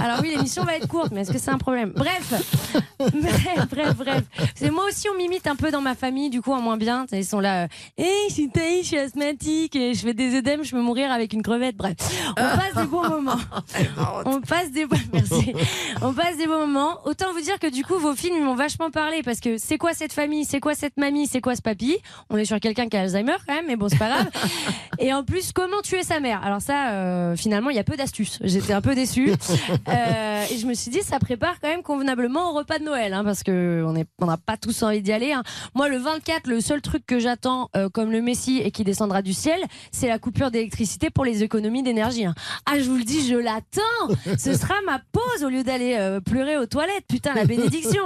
Alors 0.01 0.19
oui, 0.21 0.29
l'émission 0.35 0.63
va 0.63 0.75
être 0.75 0.87
courte, 0.87 1.11
mais 1.11 1.21
est-ce 1.21 1.31
que 1.31 1.39
c'est 1.39 1.51
un 1.51 1.57
problème? 1.57 1.93
Bref, 1.95 2.33
bref, 2.99 3.67
bref, 3.69 3.95
bref. 3.97 4.23
C'est 4.55 4.69
moi 4.71 4.85
aussi, 4.87 5.07
on 5.13 5.17
m'imite 5.17 5.47
un 5.47 5.55
peu 5.55 5.71
dans 5.71 5.81
ma 5.81 5.95
famille, 5.95 6.29
du 6.29 6.41
coup, 6.41 6.51
en 6.53 6.61
moins 6.61 6.77
bien. 6.77 7.05
Ils 7.11 7.25
sont 7.25 7.39
là, 7.39 7.67
hé, 7.97 8.05
je 8.29 8.33
suis 8.33 8.49
Thaïs, 8.49 8.83
je 8.83 8.87
suis 8.87 8.97
asthmatique, 8.97 9.75
et 9.75 9.93
je 9.93 9.99
fais 10.01 10.13
des 10.13 10.35
œdèmes, 10.35 10.63
je 10.63 10.71
peux 10.71 10.81
mourir 10.81 11.11
avec 11.11 11.33
une 11.33 11.41
crevette. 11.41 11.75
Bref, 11.75 11.95
on 12.31 12.33
passe 12.57 12.75
des 12.75 12.87
bons 12.89 13.09
moments. 13.09 13.37
On 14.25 14.41
passe 14.41 14.71
des 14.71 14.85
bons, 14.85 14.97
merci. 15.13 15.53
On 16.01 16.13
passe 16.13 16.37
des 16.37 16.47
bons 16.47 16.59
moments. 16.67 16.99
Autant 17.05 17.31
vous 17.33 17.41
dire 17.41 17.59
que 17.59 17.67
du 17.69 17.83
coup, 17.83 17.97
vos 17.97 18.13
films 18.15 18.43
m'ont 18.43 18.55
vachement 18.55 18.91
parlé 18.91 19.21
parce 19.23 19.39
que 19.39 19.57
c'est 19.57 19.77
quoi 19.77 19.93
cette 19.93 20.13
famille, 20.13 20.45
c'est 20.45 20.59
quoi 20.59 20.75
cette 20.75 20.97
mamie, 20.97 21.27
c'est 21.27 21.41
quoi 21.41 21.55
ce 21.55 21.61
papy? 21.61 21.97
On 22.29 22.37
est 22.37 22.45
sur 22.45 22.59
quelqu'un 22.59 22.87
qui 22.87 22.97
a 22.97 23.01
Alzheimer 23.01 23.35
quand 23.47 23.53
même, 23.53 23.65
mais 23.67 23.75
bon, 23.75 23.87
c'est 23.89 23.97
pas 23.97 24.09
grave. 24.09 24.29
Et 24.99 25.13
en 25.13 25.23
plus, 25.23 25.51
comment 25.51 25.81
tuer 25.83 26.03
sa 26.03 26.19
mère? 26.19 26.41
Alors 26.43 26.61
ça, 26.61 26.89
euh, 26.91 27.35
finalement, 27.35 27.69
il 27.69 27.75
y 27.75 27.79
a 27.79 27.83
peu 27.83 27.97
d'astuces. 27.97 28.39
J'étais 28.41 28.73
un 28.73 28.81
peu 28.81 28.95
déçue. 28.95 29.31
Euh, 29.89 30.43
et 30.49 30.57
je 30.57 30.65
me 30.67 30.73
suis 30.73 30.89
dit, 30.91 31.01
ça 31.01 31.19
prépare 31.19 31.59
quand 31.61 31.67
même 31.67 31.81
convenablement 31.83 32.51
au 32.51 32.53
repas 32.53 32.79
de 32.79 32.83
Noël, 32.83 33.13
hein, 33.13 33.23
parce 33.23 33.43
que 33.43 33.83
on 33.85 33.95
est- 33.95 34.07
on 34.19 34.27
pas 34.37 34.57
tous 34.57 34.83
envie 34.83 35.01
d'y 35.01 35.11
aller. 35.11 35.31
hein. 35.33 35.43
Moi, 35.73 35.89
le 35.89 35.97
24, 35.97 36.47
le 36.47 36.61
seul 36.61 36.81
truc 36.81 37.05
que 37.05 37.19
j'attends 37.19 37.69
euh, 37.75 37.89
comme 37.89 38.11
le 38.11 38.21
Messie 38.21 38.61
et 38.63 38.71
qui 38.71 38.83
descendra 38.83 39.21
du 39.21 39.33
ciel, 39.33 39.59
c'est 39.91 40.07
la 40.07 40.19
coupure 40.19 40.51
d'électricité 40.51 41.09
pour 41.09 41.25
les 41.25 41.43
économies 41.43 41.83
d'énergie. 41.83 42.25
hein. 42.25 42.35
Ah, 42.65 42.79
je 42.79 42.89
vous 42.89 42.97
le 42.97 43.03
dis, 43.03 43.27
je 43.27 43.35
l'attends. 43.35 44.15
Ce 44.37 44.53
sera 44.53 44.73
ma 44.85 44.99
pause 45.11 45.43
au 45.43 45.49
lieu 45.49 45.63
d'aller 45.63 45.95
euh, 45.99 46.19
pleurer 46.19 46.57
aux 46.57 46.65
toilettes. 46.65 47.05
Putain, 47.07 47.33
la 47.33 47.45
bénédiction. 47.45 48.03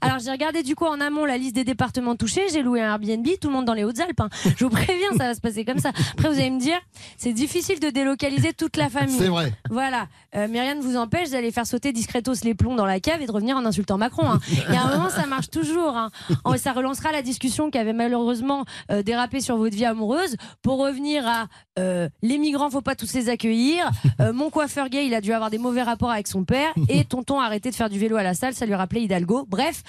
Alors, 0.00 0.18
j'ai 0.18 0.30
regardé 0.30 0.62
du 0.62 0.74
coup 0.74 0.86
en 0.86 1.00
amont 1.00 1.24
la 1.24 1.38
liste 1.38 1.54
des 1.54 1.64
départements 1.64 2.16
touchés. 2.16 2.42
J'ai 2.52 2.62
loué 2.62 2.80
un 2.80 2.92
Airbnb, 2.92 3.26
tout 3.40 3.48
le 3.48 3.54
monde 3.54 3.64
dans 3.64 3.74
les 3.74 3.84
Hautes-Alpes. 3.84 4.20
hein. 4.20 4.28
Je 4.56 4.64
vous 4.64 4.70
préviens, 4.70 5.10
ça 5.12 5.24
va 5.28 5.34
se 5.34 5.40
passer 5.40 5.64
comme 5.64 5.78
ça. 5.78 5.90
Après, 6.12 6.28
vous 6.28 6.38
allez 6.38 6.50
me 6.50 6.60
dire, 6.60 6.78
c'est 7.16 7.32
difficile 7.32 7.80
de 7.80 7.90
délocaliser 7.90 8.52
toute 8.52 8.76
la 8.76 8.88
famille. 8.88 9.16
C'est 9.18 9.28
vrai. 9.28 9.52
Voilà. 9.70 10.06
Euh, 10.34 10.46
mais 10.50 10.60
rien 10.60 10.74
ne 10.74 10.80
vous 10.82 10.96
empêche 10.96 11.30
d'aller 11.30 11.50
faire 11.50 11.66
sauter 11.66 11.92
discretos 11.92 12.32
les 12.44 12.54
plombs 12.54 12.74
dans 12.76 12.86
la 12.86 13.00
cave 13.00 13.20
et 13.22 13.26
de 13.26 13.32
revenir 13.32 13.56
en 13.56 13.64
insultant 13.66 13.98
Macron. 13.98 14.38
Il 14.50 14.72
y 14.74 14.76
a 14.76 14.82
un 14.82 14.96
moment, 14.96 15.10
ça 15.10 15.26
marche 15.26 15.50
toujours. 15.50 15.71
Hein. 15.80 16.10
Ça 16.56 16.72
relancera 16.72 17.12
la 17.12 17.22
discussion 17.22 17.70
qui 17.70 17.78
avait 17.78 17.92
malheureusement 17.92 18.64
euh, 18.90 19.02
dérapé 19.02 19.40
sur 19.40 19.56
votre 19.56 19.74
vie 19.74 19.84
amoureuse 19.84 20.36
pour 20.62 20.78
revenir 20.78 21.26
à 21.26 21.46
euh, 21.78 22.08
les 22.22 22.38
migrants, 22.38 22.70
faut 22.70 22.82
pas 22.82 22.94
tous 22.94 23.12
les 23.14 23.28
accueillir. 23.28 23.90
Euh, 24.20 24.32
mon 24.32 24.50
coiffeur 24.50 24.88
gay, 24.88 25.06
il 25.06 25.14
a 25.14 25.20
dû 25.20 25.32
avoir 25.32 25.48
des 25.48 25.58
mauvais 25.58 25.82
rapports 25.82 26.10
avec 26.10 26.28
son 26.28 26.44
père. 26.44 26.72
Et 26.88 27.04
tonton 27.08 27.40
a 27.40 27.46
arrêté 27.46 27.70
de 27.70 27.74
faire 27.74 27.88
du 27.88 27.98
vélo 27.98 28.16
à 28.16 28.22
la 28.22 28.34
salle, 28.34 28.52
ça 28.54 28.66
lui 28.66 28.74
rappelait 28.74 29.02
Hidalgo. 29.02 29.46
Bref, 29.48 29.82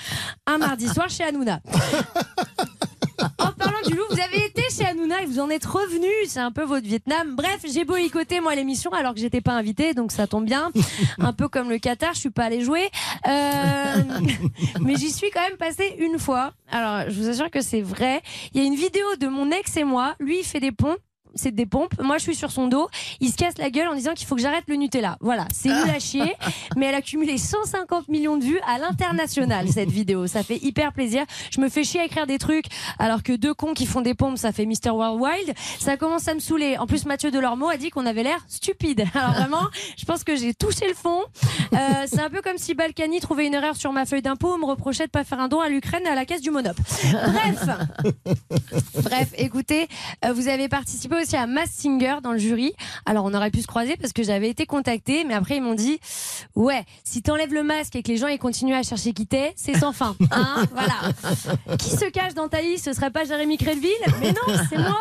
un 0.48 0.58
mardi 0.58 0.88
soir 0.88 1.10
chez 1.10 1.24
Hanouna. 1.24 1.60
Loup, 3.90 4.04
vous 4.10 4.20
avez 4.20 4.46
été 4.46 4.62
chez 4.70 4.86
Hanouna 4.86 5.24
et 5.24 5.26
vous 5.26 5.40
en 5.40 5.50
êtes 5.50 5.66
revenu. 5.66 6.08
C'est 6.28 6.40
un 6.40 6.52
peu 6.52 6.64
votre 6.64 6.86
Vietnam. 6.86 7.36
Bref, 7.36 7.62
j'ai 7.72 7.84
boycotté 7.84 8.40
moi 8.40 8.56
l'émission 8.56 8.92
alors 8.92 9.14
que 9.14 9.20
j'étais 9.20 9.42
pas 9.42 9.54
invitée, 9.54 9.94
donc 9.94 10.12
ça 10.12 10.28
tombe 10.28 10.46
bien. 10.46 10.72
Un 11.20 11.34
peu 11.34 11.48
comme 11.50 11.70
le 11.70 11.80
Qatar, 11.80 12.14
je 12.14 12.20
suis 12.20 12.30
pas 12.30 12.46
allée 12.46 12.62
jouer. 12.62 12.90
Euh, 13.28 13.96
mais 14.82 14.96
j'y 14.96 15.12
suis 15.12 15.30
quand 15.32 15.42
même 15.42 15.58
passée 15.58 15.96
une 16.00 16.20
fois. 16.20 16.54
Alors, 16.72 17.10
je 17.10 17.20
vous 17.20 17.30
assure 17.30 17.50
que 17.52 17.62
c'est 17.62 17.82
vrai. 17.82 18.22
Il 18.54 18.62
y 18.62 18.64
a 18.64 18.68
une 18.68 18.76
vidéo 18.76 19.16
de 19.20 19.28
mon 19.28 19.52
ex 19.52 19.76
et 19.78 19.84
moi. 19.84 20.16
Lui, 20.20 20.40
il 20.40 20.46
fait 20.46 20.60
des 20.60 20.72
ponts. 20.72 20.96
C'est 21.36 21.54
des 21.54 21.66
pompes. 21.66 21.94
Moi, 22.02 22.18
je 22.18 22.24
suis 22.24 22.36
sur 22.36 22.52
son 22.52 22.68
dos. 22.68 22.90
Il 23.20 23.32
se 23.32 23.36
casse 23.36 23.58
la 23.58 23.70
gueule 23.70 23.88
en 23.88 23.96
disant 23.96 24.14
qu'il 24.14 24.28
faut 24.28 24.36
que 24.36 24.42
j'arrête 24.42 24.66
le 24.68 24.76
Nutella. 24.76 25.18
Voilà, 25.22 25.48
c'est 25.54 25.70
nul 25.70 25.90
à 25.90 26.00
chier. 26.00 26.36
Mais 26.78 26.88
elle 26.88 26.96
a 26.96 27.02
cumulé 27.02 27.38
150 27.38 28.08
millions 28.08 28.38
de 28.38 28.44
vues 28.44 28.60
à 28.68 28.78
l'international, 28.78 29.68
cette 29.68 29.90
vidéo. 29.90 30.28
Ça 30.28 30.44
fait 30.44 30.58
hyper 30.64 30.94
plaisir. 30.94 31.26
Je 31.52 31.60
me 31.62 31.70
fais 31.70 31.84
chier 31.84 32.02
à 32.02 32.06
écrire 32.06 32.28
des 32.28 32.38
trucs, 32.38 32.66
alors 33.00 33.24
que 33.24 33.34
deux 33.34 33.54
cons 33.54 33.74
qui 33.74 33.86
font 33.86 34.02
des 34.02 34.14
pompes, 34.14 34.38
ça 34.38 34.52
fait 34.52 34.66
Mr. 34.66 34.92
Worldwide. 34.92 35.54
Ça 35.80 35.98
commence 35.98 36.28
à 36.28 36.34
me 36.34 36.40
saouler. 36.40 36.78
En 36.78 36.88
plus, 36.88 37.06
Mathieu 37.06 37.32
Delormeau 37.32 37.70
a 37.70 37.78
dit 37.78 37.90
qu'on 37.90 38.06
avait 38.06 38.24
l'air 38.24 38.44
stupide. 38.48 39.06
Alors 39.14 39.34
vraiment, 39.34 39.68
je 39.98 40.06
pense 40.06 40.24
que 40.24 40.36
j'ai 40.36 40.54
touché 40.54 40.88
le 40.88 40.94
fond. 40.94 41.22
Euh, 41.74 41.78
c'est 42.08 42.22
un 42.22 42.30
peu 42.30 42.42
comme 42.42 42.58
si 42.58 42.74
Balkany 42.74 43.20
trouvait 43.20 43.48
une 43.48 43.54
erreur 43.54 43.76
sur 43.76 43.92
ma 43.92 44.06
feuille 44.06 44.22
d'impôt, 44.22 44.58
me 44.58 44.66
reprochait 44.66 45.06
de 45.06 45.12
pas 45.12 45.24
faire 45.24 45.40
un 45.40 45.48
don 45.48 45.62
à 45.62 45.70
l'Ukraine 45.70 46.06
à 46.08 46.16
la 46.16 46.26
caisse 46.26 46.42
du 46.42 46.52
Monop. 46.52 46.78
Bref. 47.12 47.66
Bref, 49.04 49.30
écoutez, 49.38 49.88
euh, 50.26 50.34
vous 50.34 50.48
avez 50.48 50.68
participé 50.68 51.16
aussi 51.24 51.36
à 51.36 51.48
Mass 51.48 51.70
Singer 51.72 52.18
dans 52.22 52.32
le 52.32 52.38
jury. 52.38 52.74
Alors, 53.06 53.26
on 53.26 53.34
aurait 53.34 53.52
pu 53.52 53.62
se 53.62 53.68
croiser 53.68 53.96
parce 53.98 54.14
que 54.14 54.24
j'avais 54.24 54.50
été 54.50 54.66
contactée, 54.66 55.24
mais 55.24 55.34
après, 55.34 55.58
ils 55.58 55.62
m'ont 55.62 55.74
dit 55.74 56.00
Ouais, 56.56 56.84
si 57.04 57.22
t'enlèves 57.22 57.54
le 57.54 57.64
masque 57.64 57.96
et 57.96 58.04
que 58.04 58.10
les 58.10 58.18
gens 58.18 58.28
ils 58.28 58.40
continuent 58.40 58.76
à 58.76 58.84
chercher 58.84 59.14
qui 59.14 59.26
t'es, 59.26 59.54
c'est 59.56 59.78
sans 59.78 59.94
fin. 59.94 60.16
Hein 60.32 60.66
voilà. 60.72 61.76
Qui 61.78 61.90
se 61.92 62.06
cache 62.10 62.34
dans 62.34 62.48
ta 62.48 62.62
liste 62.62 62.86
Ce 62.86 62.94
serait 62.94 63.12
pas 63.12 63.24
Jérémy 63.24 63.58
Créleville 63.58 63.90
Mais 64.20 64.32
non, 64.32 64.56
c'est 64.70 64.78
moi. 64.78 65.00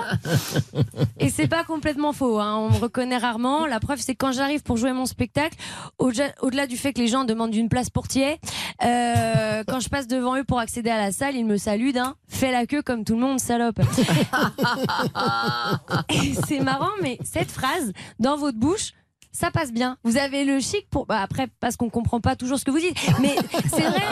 Et 1.18 1.30
c'est 1.30 1.48
pas 1.48 1.64
complètement 1.64 2.12
faux. 2.12 2.38
hein. 2.38 2.56
On 2.56 2.70
me 2.70 2.78
reconnaît 2.78 3.16
rarement. 3.16 3.66
La 3.66 3.80
preuve, 3.80 3.98
c'est 4.00 4.14
que 4.14 4.24
quand 4.24 4.32
j'arrive 4.32 4.62
pour 4.62 4.76
jouer 4.76 4.92
mon 4.92 5.06
spectacle, 5.06 5.56
au-delà 5.98 6.66
du 6.66 6.76
fait 6.76 6.92
que 6.92 7.00
les 7.00 7.08
gens 7.08 7.24
demandent 7.24 7.54
une 7.54 7.68
place 7.68 7.90
pour 7.90 8.08
tiers, 8.08 8.36
euh, 8.84 9.64
quand 9.66 9.80
je 9.80 9.88
passe 9.88 10.06
devant 10.06 10.36
eux 10.36 10.44
pour 10.44 10.58
accéder 10.58 10.90
à 10.90 10.98
la 10.98 11.12
salle, 11.12 11.36
ils 11.36 11.46
me 11.46 11.56
saluent 11.56 11.92
d'un 11.92 12.14
fais 12.28 12.52
la 12.52 12.66
queue 12.66 12.82
comme 12.82 13.04
tout 13.04 13.14
le 13.14 13.20
monde, 13.20 13.40
salope. 13.40 13.80
C'est 16.46 16.60
marrant, 16.60 16.90
mais 17.00 17.18
cette 17.24 17.50
phrase 17.50 17.92
dans 18.18 18.36
votre 18.36 18.58
bouche. 18.58 18.92
Ça 19.32 19.50
passe 19.50 19.72
bien. 19.72 19.96
Vous 20.04 20.18
avez 20.18 20.44
le 20.44 20.60
chic 20.60 20.86
pour. 20.90 21.06
Bah 21.06 21.20
après, 21.22 21.48
parce 21.60 21.76
qu'on 21.76 21.88
comprend 21.88 22.20
pas 22.20 22.36
toujours 22.36 22.58
ce 22.58 22.64
que 22.66 22.70
vous 22.70 22.78
dites. 22.78 22.96
Mais 23.20 23.34
c'est 23.70 23.80
vrai, 23.80 24.02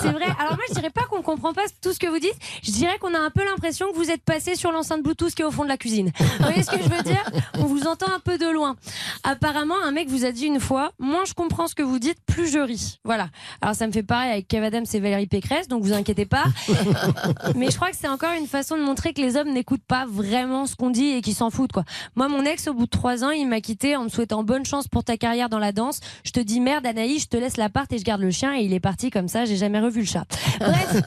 c'est 0.00 0.10
vrai. 0.10 0.26
Alors 0.38 0.54
moi, 0.54 0.64
je 0.68 0.74
dirais 0.74 0.90
pas 0.90 1.04
qu'on 1.08 1.22
comprend 1.22 1.52
pas 1.52 1.62
tout 1.80 1.92
ce 1.92 1.98
que 2.00 2.08
vous 2.08 2.18
dites. 2.18 2.34
Je 2.62 2.72
dirais 2.72 2.98
qu'on 2.98 3.14
a 3.14 3.18
un 3.18 3.30
peu 3.30 3.44
l'impression 3.44 3.90
que 3.92 3.96
vous 3.96 4.10
êtes 4.10 4.22
passé 4.22 4.56
sur 4.56 4.72
l'enceinte 4.72 5.02
Bluetooth 5.02 5.32
qui 5.32 5.42
est 5.42 5.44
au 5.44 5.52
fond 5.52 5.62
de 5.62 5.68
la 5.68 5.76
cuisine. 5.76 6.10
Vous 6.18 6.44
voyez 6.44 6.64
ce 6.64 6.70
que 6.72 6.82
je 6.82 6.88
veux 6.88 7.02
dire? 7.02 7.24
On 7.58 7.66
vous 7.66 7.86
entend 7.86 8.12
un 8.12 8.18
peu 8.18 8.36
de 8.36 8.48
loin. 8.48 8.74
Apparemment, 9.22 9.76
un 9.84 9.92
mec 9.92 10.08
vous 10.08 10.24
a 10.24 10.32
dit 10.32 10.46
une 10.46 10.60
fois 10.60 10.92
moins 10.98 11.24
je 11.24 11.34
comprends 11.34 11.68
ce 11.68 11.76
que 11.76 11.82
vous 11.82 12.00
dites, 12.00 12.18
plus 12.26 12.50
je 12.50 12.58
ris. 12.58 12.98
Voilà. 13.04 13.28
Alors 13.60 13.76
ça 13.76 13.86
me 13.86 13.92
fait 13.92 14.02
pareil 14.02 14.32
avec 14.32 14.48
Kev 14.48 14.64
Adams 14.64 14.86
et 14.92 15.00
Valérie 15.00 15.26
Pécresse, 15.28 15.68
donc 15.68 15.84
vous 15.84 15.92
inquiétez 15.92 16.26
pas. 16.26 16.44
Mais 17.54 17.70
je 17.70 17.76
crois 17.76 17.90
que 17.90 17.96
c'est 17.96 18.08
encore 18.08 18.32
une 18.32 18.46
façon 18.48 18.76
de 18.76 18.82
montrer 18.82 19.12
que 19.12 19.20
les 19.20 19.36
hommes 19.36 19.52
n'écoutent 19.52 19.86
pas 19.86 20.04
vraiment 20.06 20.66
ce 20.66 20.74
qu'on 20.74 20.90
dit 20.90 21.10
et 21.10 21.22
qu'ils 21.22 21.34
s'en 21.34 21.50
foutent. 21.50 21.72
Quoi. 21.72 21.84
Moi, 22.16 22.28
mon 22.28 22.44
ex, 22.44 22.66
au 22.66 22.74
bout 22.74 22.86
de 22.86 22.90
trois 22.90 23.24
ans, 23.24 23.30
il 23.30 23.46
m'a 23.46 23.60
quitté 23.60 23.94
en 23.94 24.04
me 24.04 24.08
souhaitant 24.08 24.42
bonne 24.48 24.64
chance 24.64 24.88
pour 24.88 25.04
ta 25.04 25.18
carrière 25.18 25.50
dans 25.50 25.58
la 25.58 25.72
danse. 25.72 26.00
Je 26.24 26.30
te 26.32 26.40
dis 26.40 26.58
merde, 26.60 26.86
Anaïs, 26.86 27.24
je 27.24 27.28
te 27.28 27.36
laisse 27.36 27.58
l'appart 27.58 27.92
et 27.92 27.98
je 27.98 28.04
garde 28.04 28.22
le 28.22 28.30
chien. 28.30 28.56
Et 28.56 28.62
il 28.62 28.72
est 28.72 28.80
parti 28.80 29.10
comme 29.10 29.28
ça. 29.28 29.44
J'ai 29.44 29.56
jamais 29.56 29.78
revu 29.78 30.00
le 30.00 30.06
chat. 30.06 30.24
Bref. 30.58 31.02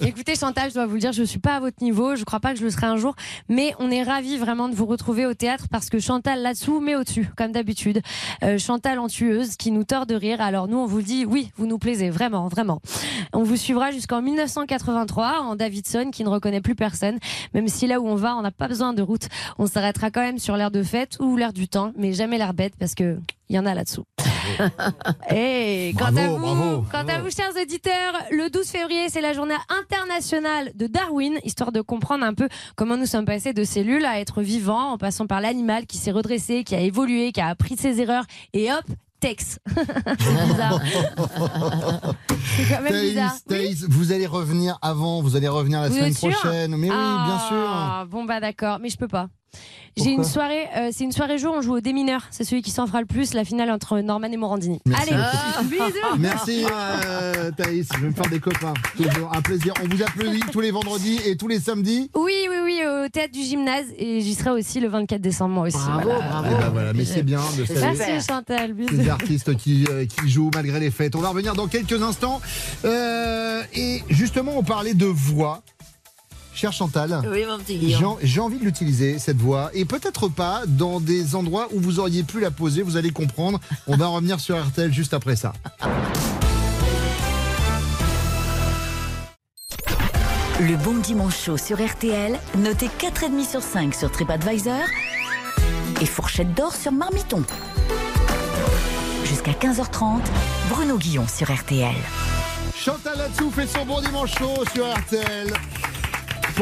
Écoutez, 0.00 0.34
Chantal, 0.34 0.70
je 0.70 0.74
dois 0.74 0.86
vous 0.86 0.94
le 0.94 1.00
dire, 1.00 1.12
je 1.12 1.22
suis 1.22 1.38
pas 1.38 1.56
à 1.56 1.60
votre 1.60 1.82
niveau. 1.82 2.16
Je 2.16 2.24
crois 2.24 2.40
pas 2.40 2.54
que 2.54 2.58
je 2.58 2.64
le 2.64 2.70
serai 2.70 2.86
un 2.86 2.96
jour. 2.96 3.14
Mais 3.50 3.74
on 3.78 3.90
est 3.90 4.02
ravis 4.02 4.38
vraiment 4.38 4.70
de 4.70 4.74
vous 4.74 4.86
retrouver 4.86 5.26
au 5.26 5.34
théâtre 5.34 5.66
parce 5.70 5.90
que 5.90 5.98
Chantal 5.98 6.40
là-dessous, 6.40 6.80
mais 6.80 6.96
au-dessus, 6.96 7.28
comme 7.36 7.52
d'habitude. 7.52 8.00
Euh, 8.42 8.56
Chantal 8.58 8.98
en 8.98 9.08
tueuse 9.08 9.56
qui 9.56 9.70
nous 9.70 9.84
tord 9.84 10.06
de 10.06 10.14
rire. 10.14 10.40
Alors 10.40 10.68
nous, 10.68 10.78
on 10.78 10.86
vous 10.86 10.96
le 10.96 11.02
dit, 11.02 11.26
oui, 11.26 11.50
vous 11.56 11.66
nous 11.66 11.78
plaisez 11.78 12.08
vraiment, 12.08 12.48
vraiment. 12.48 12.80
On 13.34 13.42
vous 13.42 13.56
suivra 13.56 13.90
jusqu'en 13.90 14.22
1983 14.22 15.40
en 15.42 15.56
Davidson 15.56 16.08
qui 16.10 16.24
ne 16.24 16.30
reconnaît 16.30 16.62
plus 16.62 16.74
personne. 16.74 17.18
Même 17.52 17.68
si 17.68 17.86
là 17.86 18.00
où 18.00 18.08
on 18.08 18.14
va, 18.14 18.34
on 18.34 18.40
n'a 18.40 18.50
pas 18.50 18.68
besoin 18.68 18.94
de 18.94 19.02
route. 19.02 19.28
On 19.58 19.66
s'arrêtera 19.66 20.10
quand 20.10 20.22
même 20.22 20.38
sur 20.38 20.56
l'air 20.56 20.70
de 20.70 20.82
fête 20.82 21.18
ou 21.20 21.36
l'air 21.36 21.52
du 21.52 21.68
temps, 21.68 21.81
mais 21.96 22.12
jamais 22.12 22.38
l'air 22.38 22.54
bête 22.54 22.74
parce 22.78 22.94
que 22.94 23.18
il 23.48 23.56
y 23.56 23.58
en 23.58 23.66
a 23.66 23.74
là-dessous. 23.74 24.04
Et 25.30 25.92
quant 25.98 26.10
Bravo, 26.10 26.18
à 26.18 26.26
vous, 26.28 26.38
bravo, 26.38 26.84
quant 26.90 27.06
à 27.06 27.18
vous, 27.20 27.30
chers 27.30 27.52
auditeurs, 27.60 28.14
le 28.30 28.48
12 28.48 28.66
février, 28.66 29.08
c'est 29.08 29.20
la 29.20 29.32
journée 29.34 29.56
internationale 29.68 30.72
de 30.74 30.86
Darwin, 30.86 31.38
histoire 31.44 31.70
de 31.70 31.80
comprendre 31.80 32.24
un 32.24 32.34
peu 32.34 32.48
comment 32.76 32.96
nous 32.96 33.06
sommes 33.06 33.26
passés 33.26 33.52
de 33.52 33.64
cellules 33.64 34.04
à 34.06 34.20
être 34.20 34.42
vivants, 34.42 34.92
en 34.92 34.98
passant 34.98 35.26
par 35.26 35.40
l'animal 35.40 35.86
qui 35.86 35.98
s'est 35.98 36.12
redressé, 36.12 36.64
qui 36.64 36.74
a 36.74 36.80
évolué, 36.80 37.32
qui 37.32 37.40
a 37.40 37.48
appris 37.48 37.74
de 37.74 37.80
ses 37.80 38.00
erreurs, 38.00 38.24
et 38.52 38.72
hop, 38.72 38.84
Tex. 39.20 39.58
c'est 39.68 40.46
bizarre. 40.46 40.80
C'est 42.56 42.64
quand 42.68 42.82
même 42.82 42.92
Thaïs, 42.92 43.10
bizarre. 43.10 43.34
Thaïs, 43.48 43.84
vous 43.88 44.12
allez 44.12 44.26
revenir 44.26 44.78
avant, 44.82 45.22
vous 45.22 45.36
allez 45.36 45.46
revenir 45.46 45.80
la 45.80 45.88
Vous 45.88 45.94
semaine 45.94 46.12
sûr 46.14 46.30
prochaine. 46.30 46.74
Mais 46.76 46.90
oui, 46.90 46.96
bien 47.26 47.38
sûr. 47.38 47.68
Ah, 47.68 48.04
Bon 48.08 48.24
bah 48.24 48.40
d'accord, 48.40 48.78
mais 48.80 48.88
je 48.88 48.96
peux 48.96 49.06
pas. 49.08 49.28
J'ai 49.96 50.10
une 50.10 50.24
soirée, 50.24 50.68
euh, 50.74 50.88
c'est 50.90 51.04
une 51.04 51.12
soirée 51.12 51.36
jour, 51.36 51.52
on 51.54 51.60
joue 51.60 51.74
au 51.74 51.80
démineur. 51.80 52.22
C'est 52.30 52.44
celui 52.44 52.62
qui 52.62 52.70
s'en 52.70 52.86
fera 52.86 53.00
le 53.00 53.06
plus, 53.06 53.34
la 53.34 53.44
finale 53.44 53.70
entre 53.70 53.98
Norman 54.00 54.28
et 54.28 54.36
Morandini. 54.38 54.80
Merci. 54.86 55.12
Allez, 55.12 55.22
bisous. 55.68 55.82
Merci 56.18 56.64
euh, 56.64 57.50
Thaïs, 57.54 57.88
je 57.94 58.00
vais 58.00 58.08
me 58.08 58.14
faire 58.14 58.30
des 58.30 58.40
copains. 58.40 58.72
Toujours 58.96 59.30
un 59.34 59.42
plaisir. 59.42 59.74
On 59.82 59.94
vous 59.94 60.02
applaudit 60.02 60.40
tous 60.50 60.60
les 60.60 60.70
vendredis 60.70 61.20
et 61.26 61.36
tous 61.36 61.46
les 61.46 61.60
samedis. 61.60 62.10
Oui, 62.14 62.32
oui, 62.48 62.56
oui, 62.64 62.80
au 62.86 63.08
théâtre 63.10 63.32
du 63.32 63.42
gymnase 63.42 63.84
et 63.98 64.22
j'y 64.22 64.34
serai 64.34 64.50
aussi 64.50 64.80
le 64.80 64.88
24 64.88 65.20
décembre 65.20 65.54
moi 65.54 65.66
aussi. 65.66 65.76
Bravo, 65.76 66.04
voilà. 66.04 66.18
bravo. 66.20 66.48
Eh 66.50 66.62
ben 66.62 66.68
voilà, 66.70 66.92
mais 66.94 67.04
c'est 67.04 67.22
bien 67.22 67.40
de 67.58 67.64
saluer 67.66 67.98
Merci 67.98 68.26
Chantal, 68.26 68.72
bisous. 68.72 68.96
ces 68.96 69.08
artistes 69.10 69.56
qui, 69.56 69.86
euh, 69.90 70.06
qui 70.06 70.30
jouent 70.30 70.50
malgré 70.54 70.80
les 70.80 70.90
fêtes. 70.90 71.14
On 71.16 71.20
va 71.20 71.28
revenir 71.28 71.54
dans 71.54 71.66
quelques 71.66 72.00
instants. 72.02 72.40
Euh, 72.86 73.62
et 73.74 74.02
justement, 74.08 74.52
on 74.56 74.62
parlait 74.62 74.94
de 74.94 75.06
voix. 75.06 75.62
Cher 76.62 76.72
Chantal. 76.72 77.20
Oui, 77.28 77.44
mon 77.44 77.58
petit 77.58 77.72
J'ai 77.72 77.86
Guillaume. 77.96 78.18
j'ai 78.22 78.38
envie 78.40 78.60
de 78.60 78.64
l'utiliser, 78.64 79.18
cette 79.18 79.38
voix, 79.38 79.72
et 79.74 79.84
peut-être 79.84 80.28
pas 80.28 80.62
dans 80.68 81.00
des 81.00 81.34
endroits 81.34 81.66
où 81.72 81.80
vous 81.80 81.98
auriez 81.98 82.22
pu 82.22 82.38
la 82.38 82.52
poser, 82.52 82.82
vous 82.82 82.96
allez 82.96 83.10
comprendre. 83.10 83.58
On 83.88 83.96
va 83.96 84.06
revenir 84.06 84.38
sur 84.38 84.56
RTL 84.64 84.92
juste 84.92 85.12
après 85.12 85.34
ça. 85.34 85.54
Le 90.60 90.76
bon 90.84 90.98
dimanche 90.98 91.36
chaud 91.36 91.56
sur 91.56 91.84
RTL, 91.84 92.38
noté 92.56 92.88
4,5 93.00 93.44
sur 93.44 93.60
5 93.60 93.92
sur 93.92 94.12
TripAdvisor 94.12 94.84
et 96.00 96.06
fourchette 96.06 96.54
d'or 96.54 96.76
sur 96.76 96.92
Marmiton. 96.92 97.42
Jusqu'à 99.24 99.50
15h30, 99.50 100.20
Bruno 100.68 100.96
Guillon 100.96 101.26
sur 101.26 101.52
RTL. 101.52 101.96
Chantal 102.76 103.18
Latsou 103.18 103.50
fait 103.50 103.66
son 103.66 103.84
bon 103.84 104.00
dimanche 104.00 104.38
chaud 104.38 104.62
sur 104.72 104.86
RTL. 104.86 105.52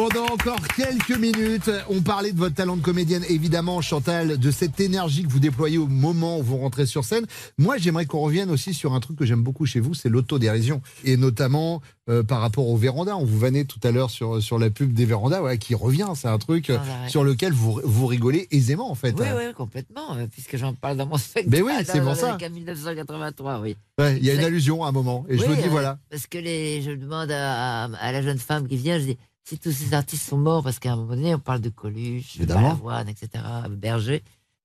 Pendant 0.01 0.25
encore 0.33 0.67
quelques 0.69 1.15
minutes, 1.15 1.71
on 1.91 2.01
parlait 2.01 2.33
de 2.33 2.39
votre 2.39 2.55
talent 2.55 2.79
de 2.79 2.81
comédienne, 2.81 3.23
évidemment, 3.29 3.83
Chantal, 3.83 4.39
de 4.39 4.51
cette 4.51 4.81
énergie 4.81 5.25
que 5.25 5.29
vous 5.29 5.41
déployez 5.41 5.77
au 5.77 5.89
moment 5.89 6.39
où 6.39 6.43
vous 6.43 6.57
rentrez 6.57 6.87
sur 6.87 7.05
scène. 7.05 7.27
Moi, 7.59 7.77
j'aimerais 7.77 8.07
qu'on 8.07 8.21
revienne 8.21 8.51
aussi 8.51 8.73
sur 8.73 8.95
un 8.95 9.01
truc 9.01 9.19
que 9.19 9.27
j'aime 9.27 9.43
beaucoup 9.43 9.67
chez 9.67 9.79
vous, 9.79 9.93
c'est 9.93 10.09
l'autodérision. 10.09 10.81
Et 11.05 11.19
notamment 11.19 11.83
euh, 12.09 12.23
par 12.23 12.41
rapport 12.41 12.67
aux 12.67 12.79
vérandas. 12.79 13.15
On 13.17 13.27
vous 13.27 13.39
vannait 13.39 13.65
tout 13.67 13.79
à 13.85 13.91
l'heure 13.91 14.09
sur, 14.11 14.43
sur 14.43 14.59
la 14.59 14.71
pub 14.71 14.95
des 14.95 15.05
vérandas, 15.05 15.43
ouais, 15.43 15.59
qui 15.59 15.75
revient. 15.75 16.09
C'est 16.15 16.29
un 16.29 16.39
truc 16.39 16.71
euh, 16.71 16.79
Sans 16.79 16.91
arrêt. 16.91 17.09
sur 17.11 17.23
lequel 17.23 17.53
vous, 17.53 17.79
vous 17.85 18.07
rigolez 18.07 18.49
aisément, 18.51 18.91
en 18.91 18.95
fait. 18.95 19.15
Oui, 19.21 19.27
oui, 19.37 19.53
complètement, 19.55 20.17
euh, 20.17 20.27
puisque 20.33 20.57
j'en 20.57 20.73
parle 20.73 20.97
dans 20.97 21.07
mon 21.07 21.19
spectacle. 21.19 21.51
Mais 21.55 21.61
oui, 21.61 21.73
c'est 21.85 22.01
pour 22.01 22.17
ça. 22.17 22.37
En 22.43 22.51
1983, 22.51 23.61
oui. 23.61 23.77
Ouais, 23.99 24.17
Il 24.17 24.25
y 24.25 24.31
a 24.31 24.35
une 24.35 24.45
allusion 24.45 24.83
à 24.83 24.89
un 24.89 24.93
moment. 24.93 25.27
Et 25.29 25.37
je 25.37 25.45
me 25.47 25.55
dis, 25.55 25.65
euh, 25.65 25.69
voilà. 25.71 25.99
Parce 26.11 26.27
que 26.27 26.39
les, 26.39 26.81
je 26.81 26.91
demande 26.93 27.31
à, 27.31 27.85
à- 27.85 27.95
à 27.97 28.13
la 28.13 28.23
jeune 28.23 28.39
femme 28.39 28.67
qui 28.67 28.77
vient, 28.79 28.99
je 28.99 29.05
dis, 29.05 29.19
si 29.51 29.59
tous 29.59 29.73
ces 29.73 29.95
artistes 29.95 30.29
sont 30.29 30.39
morts, 30.39 30.63
parce 30.63 30.79
qu'à 30.79 30.93
un 30.93 30.97
moment 30.97 31.17
donné, 31.17 31.35
on 31.35 31.41
parle 31.41 31.61
de 31.61 31.71
Coluche, 31.71 32.39
de. 32.39 32.47
Balavoine, 32.47 33.09
etc., 33.09 33.43
Berger, 33.69 34.23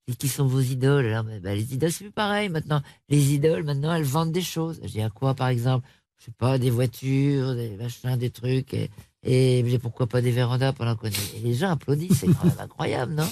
et 0.07 0.13
qui 0.13 0.27
sont 0.27 0.45
vos 0.45 0.61
idoles 0.61 1.07
Alors, 1.07 1.23
mais, 1.23 1.39
bah, 1.39 1.55
Les 1.55 1.73
idoles, 1.73 1.91
c'est 1.91 2.03
plus 2.03 2.11
pareil 2.11 2.49
maintenant. 2.49 2.83
Les 3.09 3.33
idoles, 3.33 3.63
maintenant, 3.63 3.95
elles 3.95 4.03
vendent 4.03 4.31
des 4.31 4.43
choses. 4.43 4.79
Je 4.83 4.89
dis 4.89 5.01
à 5.01 5.09
quoi, 5.09 5.33
par 5.33 5.47
exemple? 5.47 5.87
Je 6.19 6.25
sais 6.25 6.31
pas, 6.37 6.59
des 6.59 6.69
voitures, 6.69 7.55
des 7.55 7.75
machins, 7.77 8.15
des 8.15 8.29
trucs, 8.29 8.75
et, 8.75 8.89
et 9.23 9.79
pourquoi 9.79 10.05
pas 10.05 10.21
des 10.21 10.31
vérandas 10.31 10.71
pendant 10.71 10.95
qu'on 10.95 11.07
est. 11.07 11.41
Les 11.43 11.55
gens 11.55 11.71
applaudissent, 11.71 12.19
c'est 12.19 12.27
quand 12.27 12.45
même 12.45 12.53
incroyable, 12.59 13.15
non? 13.15 13.27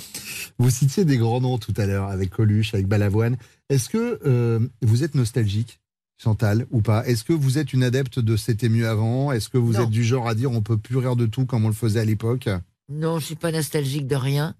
Vous 0.57 0.71
citiez 0.71 1.05
des 1.05 1.17
grands 1.17 1.39
noms 1.39 1.59
tout 1.59 1.73
à 1.77 1.85
l'heure 1.85 2.09
avec 2.09 2.31
Coluche, 2.31 2.73
avec 2.73 2.87
Balavoine. 2.87 3.37
Est-ce 3.69 3.89
que 3.89 4.19
euh, 4.25 4.59
vous 4.81 5.03
êtes 5.03 5.13
nostalgique, 5.13 5.79
Chantal, 6.23 6.65
ou 6.71 6.81
pas 6.81 7.05
Est-ce 7.05 7.23
que 7.25 7.33
vous 7.33 7.57
êtes 7.57 7.73
une 7.73 7.83
adepte 7.83 8.17
de 8.19 8.37
C'était 8.37 8.69
mieux 8.69 8.87
avant? 8.87 9.31
Est-ce 9.33 9.49
que 9.49 9.57
vous 9.57 9.73
Non. 9.73 9.81
êtes 9.83 9.89
du 9.89 10.03
genre 10.05 10.27
à 10.27 10.35
dire 10.35 10.51
on 10.51 10.61
peut 10.61 10.77
plus 10.77 10.95
rire 10.97 11.15
de 11.17 11.25
tout 11.25 11.45
comme 11.45 11.65
on 11.65 11.67
le 11.67 11.73
faisait 11.73 11.99
à 11.99 12.05
l'époque? 12.05 12.47
Non, 12.89 13.19
je 13.19 13.25
suis 13.25 13.35
pas 13.35 13.51
nostalgique 13.51 14.07
de 14.07 14.15
rien. 14.15 14.55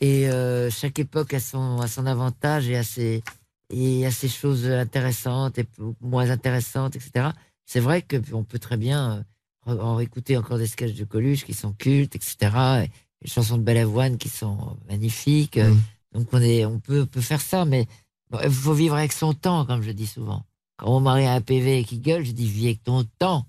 Et 0.00 0.30
euh, 0.30 0.70
chaque 0.70 0.98
époque 1.00 1.34
a 1.34 1.40
son, 1.40 1.78
a 1.80 1.88
son 1.88 2.06
avantage 2.06 2.68
et 2.68 2.76
a 2.76 2.84
ses, 2.84 3.22
et 3.70 4.06
a 4.06 4.10
ses 4.12 4.28
choses 4.28 4.66
intéressantes 4.66 5.58
et 5.58 5.66
moins 6.00 6.30
intéressantes, 6.30 6.94
etc. 6.96 7.30
C'est 7.66 7.80
vrai 7.80 8.02
qu'on 8.02 8.44
peut 8.44 8.58
très 8.60 8.76
bien 8.76 9.24
euh, 9.66 9.76
en 9.78 9.98
écouter 9.98 10.36
encore 10.36 10.58
des 10.58 10.66
sketchs 10.68 10.94
de 10.94 11.04
Coluche 11.04 11.44
qui 11.44 11.54
sont 11.54 11.72
cultes, 11.72 12.14
etc. 12.14 12.36
Et 12.84 12.90
les 13.22 13.28
chansons 13.28 13.58
de 13.58 13.62
Balavoine 13.62 14.16
qui 14.16 14.28
sont 14.28 14.76
magnifiques. 14.88 15.58
Euh, 15.58 15.74
Donc 16.14 16.28
on, 16.32 16.40
est, 16.40 16.64
on 16.64 16.78
peut, 16.78 17.04
peut 17.04 17.20
faire 17.20 17.40
ça, 17.40 17.64
mais 17.64 17.86
bon, 18.30 18.38
il 18.44 18.50
faut 18.50 18.74
vivre 18.74 18.94
avec 18.94 19.12
son 19.12 19.34
temps, 19.34 19.64
comme 19.66 19.82
je 19.82 19.90
dis 19.90 20.06
souvent. 20.06 20.44
Quand 20.80 20.92
mon 20.92 21.00
mari 21.00 21.26
a 21.26 21.34
un 21.34 21.40
PV 21.42 21.84
qui 21.84 21.98
gueule, 21.98 22.24
je 22.24 22.32
dis 22.32 22.48
vis 22.48 22.66
avec 22.66 22.82
ton 22.82 23.04
temps. 23.18 23.44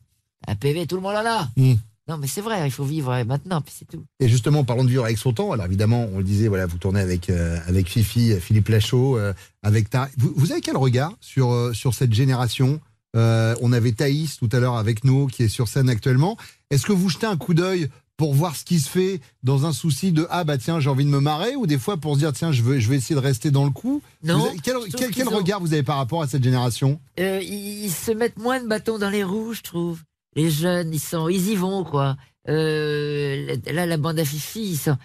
Un 0.47 0.55
PV, 0.55 0.85
tout 0.85 0.95
le 0.97 1.01
monde 1.01 1.15
en 1.15 1.25
a. 1.25 1.49
Mm. 1.55 1.75
Non, 2.09 2.17
mais 2.17 2.27
c'est 2.27 2.41
vrai, 2.41 2.61
il 2.65 2.71
faut 2.71 2.83
vivre 2.83 3.23
maintenant, 3.23 3.61
puis 3.61 3.73
c'est 3.77 3.85
tout. 3.85 4.03
Et 4.19 4.27
justement, 4.27 4.65
parlons 4.65 4.83
de 4.83 4.89
vivre 4.89 5.05
avec 5.05 5.17
son 5.17 5.31
temps. 5.31 5.53
Alors 5.53 5.65
évidemment, 5.65 6.09
on 6.13 6.17
le 6.17 6.25
disait, 6.25 6.49
voilà, 6.49 6.65
vous 6.65 6.77
tournez 6.77 6.99
avec, 6.99 7.29
euh, 7.29 7.57
avec 7.67 7.87
Fifi, 7.87 8.33
Philippe 8.41 8.67
Lachaud, 8.67 9.17
euh, 9.17 9.33
avec 9.63 9.89
ta. 9.89 10.09
Vous, 10.17 10.33
vous 10.35 10.51
avez 10.51 10.59
quel 10.59 10.75
regard 10.75 11.13
sur, 11.21 11.53
euh, 11.53 11.71
sur 11.71 11.93
cette 11.93 12.13
génération? 12.13 12.81
Euh, 13.15 13.55
On 13.61 13.71
avait 13.71 13.93
Thaïs 13.93 14.37
tout 14.37 14.49
à 14.51 14.59
l'heure 14.59 14.75
avec 14.75 15.05
nous, 15.05 15.27
qui 15.27 15.43
est 15.43 15.47
sur 15.47 15.69
scène 15.69 15.89
actuellement. 15.89 16.35
Est-ce 16.69 16.85
que 16.85 16.91
vous 16.91 17.07
jetez 17.07 17.27
un 17.27 17.37
coup 17.37 17.53
d'œil 17.53 17.87
pour 18.21 18.35
voir 18.35 18.55
ce 18.55 18.63
qui 18.63 18.79
se 18.79 18.87
fait 18.87 19.19
dans 19.41 19.65
un 19.65 19.73
souci 19.73 20.11
de 20.11 20.27
ah 20.29 20.43
bah 20.43 20.59
tiens 20.59 20.79
j'ai 20.79 20.91
envie 20.91 21.05
de 21.05 21.09
me 21.09 21.19
marrer 21.19 21.55
ou 21.55 21.65
des 21.65 21.79
fois 21.79 21.97
pour 21.97 22.13
se 22.13 22.19
dire 22.19 22.31
tiens 22.33 22.51
je 22.51 22.61
veux 22.61 22.77
je 22.77 22.87
vais 22.87 22.97
essayer 22.97 23.15
de 23.15 23.19
rester 23.19 23.49
dans 23.49 23.63
le 23.65 23.71
coup 23.71 24.03
Non, 24.23 24.37
Vous 24.37 24.45
avez- 24.45 24.59
quel, 24.59 24.75
quel, 24.83 24.93
quel 24.95 25.09
qu'ils 25.09 25.27
ont- 25.27 25.35
regard 25.37 25.59
vous 25.59 25.73
avez 25.73 25.81
par 25.81 25.97
rapport 25.97 26.21
à 26.21 26.27
cette 26.27 26.43
génération? 26.43 26.99
Euh, 27.19 27.39
ils, 27.41 27.85
ils 27.85 27.89
se 27.91 28.11
mettent 28.11 28.37
moins 28.37 28.61
de 28.61 28.67
bâtons 28.67 28.99
dans 28.99 29.09
les 29.09 29.23
roues, 29.23 29.53
je 29.55 29.63
trouve. 29.63 30.01
Les 30.35 30.51
jeunes, 30.51 30.93
ils 30.93 30.99
sont, 30.99 31.29
ils 31.29 31.49
y 31.49 31.55
vont 31.55 31.83
quoi. 31.83 32.15
Euh, 32.47 33.55
là, 33.71 33.87
la 33.87 33.97
bande 33.97 34.19
à 34.19 34.23
Fifi, 34.25 34.61
ils 34.73 34.77
sont, 34.77 34.97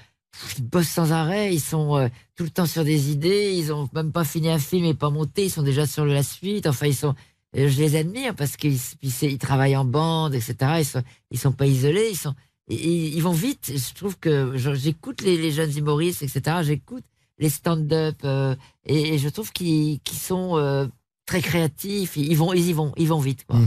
ils 0.59 0.65
bossent 0.65 0.89
sans 0.89 1.11
arrêt, 1.13 1.55
ils 1.55 1.61
sont 1.61 1.97
euh, 1.97 2.09
tout 2.37 2.45
le 2.45 2.51
temps 2.51 2.67
sur 2.67 2.85
des 2.85 3.11
idées. 3.11 3.55
Ils 3.57 3.73
ont 3.73 3.89
même 3.95 4.13
pas 4.13 4.25
fini 4.25 4.51
un 4.51 4.59
film 4.59 4.85
et 4.85 4.93
pas 4.93 5.09
monté, 5.09 5.47
ils 5.47 5.51
sont 5.51 5.63
déjà 5.63 5.87
sur 5.87 6.05
la 6.05 6.23
suite. 6.23 6.67
Enfin, 6.67 6.87
ils 6.87 6.95
sont, 6.95 7.15
je 7.55 7.65
les 7.81 7.97
admire 7.97 8.35
parce 8.35 8.59
qu'ils 8.59 8.79
ils 9.01 9.39
travaillent 9.39 9.77
en 9.77 9.87
bande, 9.87 10.35
etc. 10.35 10.55
Ils 10.81 10.85
sont, 10.85 11.03
ils 11.31 11.39
sont 11.39 11.53
pas 11.53 11.67
isolés, 11.67 12.09
ils 12.13 12.17
sont, 12.19 12.35
ils, 12.69 13.15
ils 13.15 13.23
vont 13.23 13.33
vite. 13.33 13.73
Je 13.75 13.95
trouve 13.95 14.19
que 14.19 14.57
j'écoute 14.57 15.23
les, 15.23 15.51
jeunes 15.51 15.77
humoristes, 15.77 16.23
etc. 16.23 16.59
J'écoute 16.63 17.05
les 17.39 17.51
stand-up 17.51 18.17
euh, 18.25 18.55
et, 18.85 19.19
je 19.19 19.29
trouve 19.29 19.53
qu'ils 19.53 20.01
sont 20.11 20.57
euh, 20.57 20.87
très 21.27 21.41
créatifs. 21.41 22.17
Ils 22.17 22.37
vont, 22.37 22.53
ils 22.53 22.69
y 22.69 22.73
vont, 22.73 22.93
ils 22.97 23.09
vont 23.09 23.21
vite. 23.21 23.45
Quoi. 23.47 23.61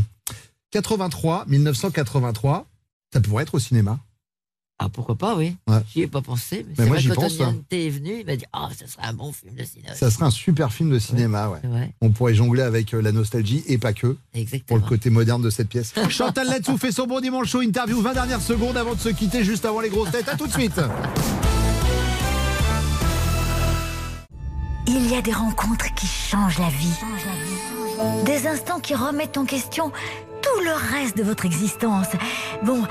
83 0.71 1.45
1983 1.47 2.67
ça 3.11 3.21
pourrait 3.21 3.43
être 3.43 3.55
au 3.55 3.59
cinéma 3.59 3.99
Ah 4.81 4.87
pourquoi 4.87 5.15
pas 5.15 5.35
oui. 5.35 5.57
Ouais. 5.67 5.79
J'y 5.93 6.01
ai 6.03 6.07
pas 6.07 6.21
pensé. 6.21 6.65
Mais, 6.69 6.75
Mais 6.79 6.85
moi, 6.85 6.97
j'y 6.97 7.09
quand 7.09 7.15
pense, 7.15 7.41
hein. 7.41 7.53
Est 7.69 7.89
venu, 7.89 8.19
il 8.21 8.25
m'a 8.25 8.37
dit 8.37 8.45
ah 8.53 8.69
ça 8.77 8.87
serait 8.87 9.05
un 9.05 9.13
bon 9.13 9.33
film 9.33 9.53
de 9.55 9.63
cinéma. 9.65 9.93
ça 9.93 10.09
serait 10.09 10.25
un 10.25 10.31
super 10.31 10.71
film 10.71 10.89
de 10.89 10.99
cinéma 10.99 11.49
ouais. 11.49 11.59
Ouais. 11.69 11.91
on 11.99 12.11
pourrait 12.11 12.33
jongler 12.33 12.61
avec 12.61 12.93
euh, 12.93 13.01
la 13.01 13.11
nostalgie 13.11 13.61
et 13.67 13.77
pas 13.77 13.91
que 13.91 14.15
Exactement. 14.33 14.65
pour 14.67 14.77
le 14.77 14.83
côté 14.89 15.09
moderne 15.09 15.41
de 15.41 15.49
cette 15.49 15.67
pièce. 15.67 15.93
Chantal 16.09 16.47
Latsou 16.47 16.77
fait 16.77 16.93
son 16.93 17.07
bon 17.07 17.19
dimanche 17.19 17.49
show 17.49 17.61
interview 17.61 17.99
20 18.01 18.13
dernières 18.13 18.41
secondes 18.41 18.77
avant 18.77 18.95
de 18.95 18.99
se 18.99 19.09
quitter 19.09 19.43
juste 19.43 19.65
avant 19.65 19.81
les 19.81 19.89
grosses 19.89 20.11
têtes. 20.11 20.29
À 20.29 20.35
tout 20.37 20.47
de 20.47 20.51
suite. 20.53 20.79
Il 24.87 25.09
y 25.11 25.15
a 25.15 25.21
des 25.21 25.33
rencontres 25.33 25.93
qui 25.95 26.07
changent 26.07 26.59
la 26.59 26.69
vie. 26.69 26.93
Des 28.25 28.47
instants 28.47 28.79
qui 28.79 28.95
remettent 28.95 29.37
en 29.37 29.45
question 29.45 29.91
tout 30.41 30.63
le 30.63 30.71
reste 30.97 31.17
de 31.17 31.23
votre 31.23 31.45
existence. 31.45 32.07
Bon, 32.63 32.83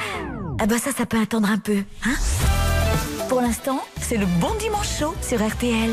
ah 0.58 0.66
bah 0.66 0.78
ça, 0.78 0.92
ça 0.92 1.06
peut 1.06 1.20
attendre 1.20 1.48
un 1.50 1.58
peu, 1.58 1.82
hein? 2.04 2.14
Pour 3.28 3.40
l'instant, 3.40 3.80
c'est 4.00 4.16
le 4.16 4.26
bon 4.40 4.54
dimanche 4.58 4.98
chaud 4.98 5.14
sur 5.22 5.46
RTL. 5.46 5.90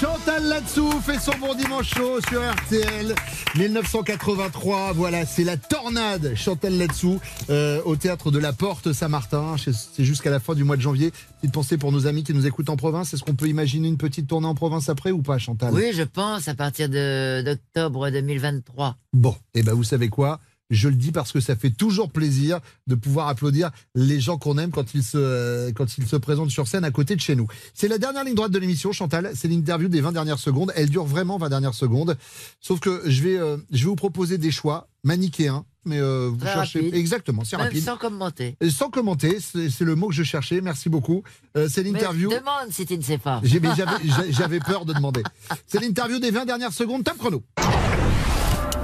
Chantal 0.00 0.48
Latsou 0.48 0.90
fait 1.00 1.20
son 1.20 1.32
bon 1.38 1.54
dimanche 1.54 1.94
chaud 1.94 2.20
sur 2.28 2.42
RTL 2.42 3.14
1983. 3.56 4.92
Voilà, 4.92 5.24
c'est 5.24 5.44
la 5.44 5.56
tornade. 5.56 6.34
Chantal 6.34 6.76
Latsou 6.76 7.20
euh, 7.48 7.80
au 7.84 7.94
théâtre 7.94 8.32
de 8.32 8.40
la 8.40 8.52
Porte 8.52 8.92
Saint-Martin. 8.92 9.54
C'est 9.56 10.04
jusqu'à 10.04 10.30
la 10.30 10.40
fin 10.40 10.54
du 10.54 10.64
mois 10.64 10.76
de 10.76 10.82
janvier. 10.82 11.12
Petite 11.40 11.54
pensée 11.54 11.78
pour 11.78 11.92
nos 11.92 12.08
amis 12.08 12.24
qui 12.24 12.34
nous 12.34 12.46
écoutent 12.46 12.70
en 12.70 12.76
province. 12.76 13.14
Est-ce 13.14 13.22
qu'on 13.22 13.36
peut 13.36 13.46
imaginer 13.46 13.86
une 13.86 13.96
petite 13.96 14.26
tournée 14.26 14.48
en 14.48 14.56
province 14.56 14.88
après 14.88 15.12
ou 15.12 15.22
pas, 15.22 15.38
Chantal? 15.38 15.72
Oui, 15.72 15.92
je 15.94 16.02
pense 16.02 16.48
à 16.48 16.54
partir 16.54 16.88
de 16.88 17.42
d'octobre 17.42 18.10
2023. 18.10 18.96
Bon, 19.12 19.36
et 19.54 19.62
ben 19.62 19.72
vous 19.74 19.84
savez 19.84 20.08
quoi? 20.08 20.40
Je 20.70 20.88
le 20.88 20.94
dis 20.94 21.12
parce 21.12 21.32
que 21.32 21.40
ça 21.40 21.56
fait 21.56 21.70
toujours 21.70 22.10
plaisir 22.10 22.60
de 22.86 22.94
pouvoir 22.94 23.28
applaudir 23.28 23.70
les 23.94 24.20
gens 24.20 24.38
qu'on 24.38 24.58
aime 24.58 24.70
quand 24.70 24.94
ils, 24.94 25.02
se, 25.04 25.70
quand 25.72 25.98
ils 25.98 26.06
se 26.06 26.16
présentent 26.16 26.50
sur 26.50 26.66
scène 26.68 26.84
à 26.84 26.90
côté 26.90 27.14
de 27.16 27.20
chez 27.20 27.36
nous. 27.36 27.46
C'est 27.74 27.88
la 27.88 27.98
dernière 27.98 28.24
ligne 28.24 28.34
droite 28.34 28.52
de 28.52 28.58
l'émission, 28.58 28.92
Chantal. 28.92 29.32
C'est 29.34 29.48
l'interview 29.48 29.88
des 29.88 30.00
20 30.00 30.12
dernières 30.12 30.38
secondes. 30.38 30.72
Elle 30.74 30.88
dure 30.90 31.04
vraiment 31.04 31.38
20 31.38 31.48
dernières 31.50 31.74
secondes. 31.74 32.16
Sauf 32.60 32.80
que 32.80 33.02
je 33.06 33.22
vais, 33.22 33.36
euh, 33.38 33.56
je 33.72 33.84
vais 33.84 33.90
vous 33.90 33.96
proposer 33.96 34.38
des 34.38 34.50
choix 34.50 34.88
manichéens. 35.02 35.64
Mais 35.86 35.98
euh, 36.00 36.30
vous 36.32 36.38
Très 36.38 36.54
cherchez. 36.54 36.78
rapide. 36.78 36.94
Exactement, 36.94 37.44
c'est 37.44 37.56
rapide. 37.56 37.84
sans 37.84 37.98
commenter. 37.98 38.56
Et 38.62 38.70
Sans 38.70 38.88
commenter, 38.88 39.38
c'est 39.40 39.80
le 39.82 39.94
mot 39.94 40.08
que 40.08 40.14
je 40.14 40.22
cherchais. 40.22 40.62
Merci 40.62 40.88
beaucoup. 40.88 41.22
Euh, 41.58 41.68
c'est 41.70 41.82
l'interview. 41.82 42.30
Demande 42.30 42.70
si 42.70 42.86
tu 42.86 42.96
ne 42.96 43.02
sais 43.02 43.18
pas. 43.18 43.42
J'avais 44.30 44.60
peur 44.60 44.86
de 44.86 44.94
demander. 44.94 45.22
C'est 45.66 45.80
l'interview 45.80 46.18
des 46.20 46.30
20 46.30 46.46
dernières 46.46 46.72
secondes. 46.72 47.04
Top 47.04 47.18
chrono. 47.18 47.42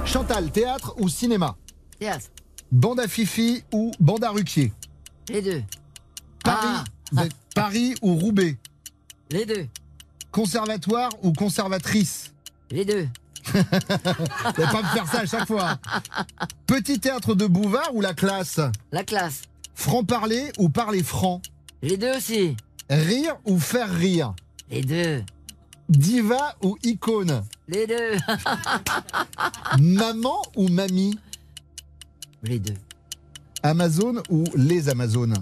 Chantal, 0.05 0.51
théâtre 0.51 0.93
ou 0.99 1.09
cinéma? 1.09 1.55
Théâtre. 2.01 2.31
Bande 2.71 2.99
à 2.99 3.07
Fifi 3.07 3.63
ou 3.71 3.91
bande 3.99 4.23
à 4.23 4.31
Ruquier 4.31 4.73
Les 5.29 5.43
deux. 5.43 5.61
Paris, 6.43 6.83
êtes 7.23 7.35
Paris 7.53 7.93
ou 8.01 8.15
Roubaix 8.15 8.57
Les 9.29 9.45
deux. 9.45 9.67
Conservatoire 10.31 11.11
ou 11.21 11.31
conservatrice 11.31 12.33
Les 12.71 12.85
deux. 12.85 13.07
Pas 13.53 13.61
me 13.61 14.87
faire 14.95 15.07
ça 15.11 15.19
à 15.19 15.25
chaque 15.27 15.45
fois. 15.45 15.77
Petit 16.65 16.99
théâtre 16.99 17.35
de 17.35 17.45
Bouvard 17.45 17.93
ou 17.93 18.01
la 18.01 18.15
classe 18.15 18.59
La 18.91 19.03
classe. 19.03 19.43
Franc-parler 19.75 20.51
ou 20.57 20.69
parler 20.69 21.03
franc 21.03 21.39
Les 21.83 21.97
deux 21.97 22.17
aussi. 22.17 22.57
Rire 22.89 23.35
ou 23.45 23.59
faire 23.59 23.93
rire 23.93 24.33
Les 24.71 24.81
deux. 24.81 25.23
Diva 25.87 26.55
ou 26.63 26.79
icône 26.81 27.43
Les 27.67 27.85
deux. 27.85 28.17
Maman 29.79 30.41
ou 30.55 30.67
mamie 30.67 31.15
Les 32.43 32.59
deux. 32.59 32.73
Amazon 33.63 34.15
ou 34.29 34.43
les 34.55 34.89
Amazones? 34.89 35.35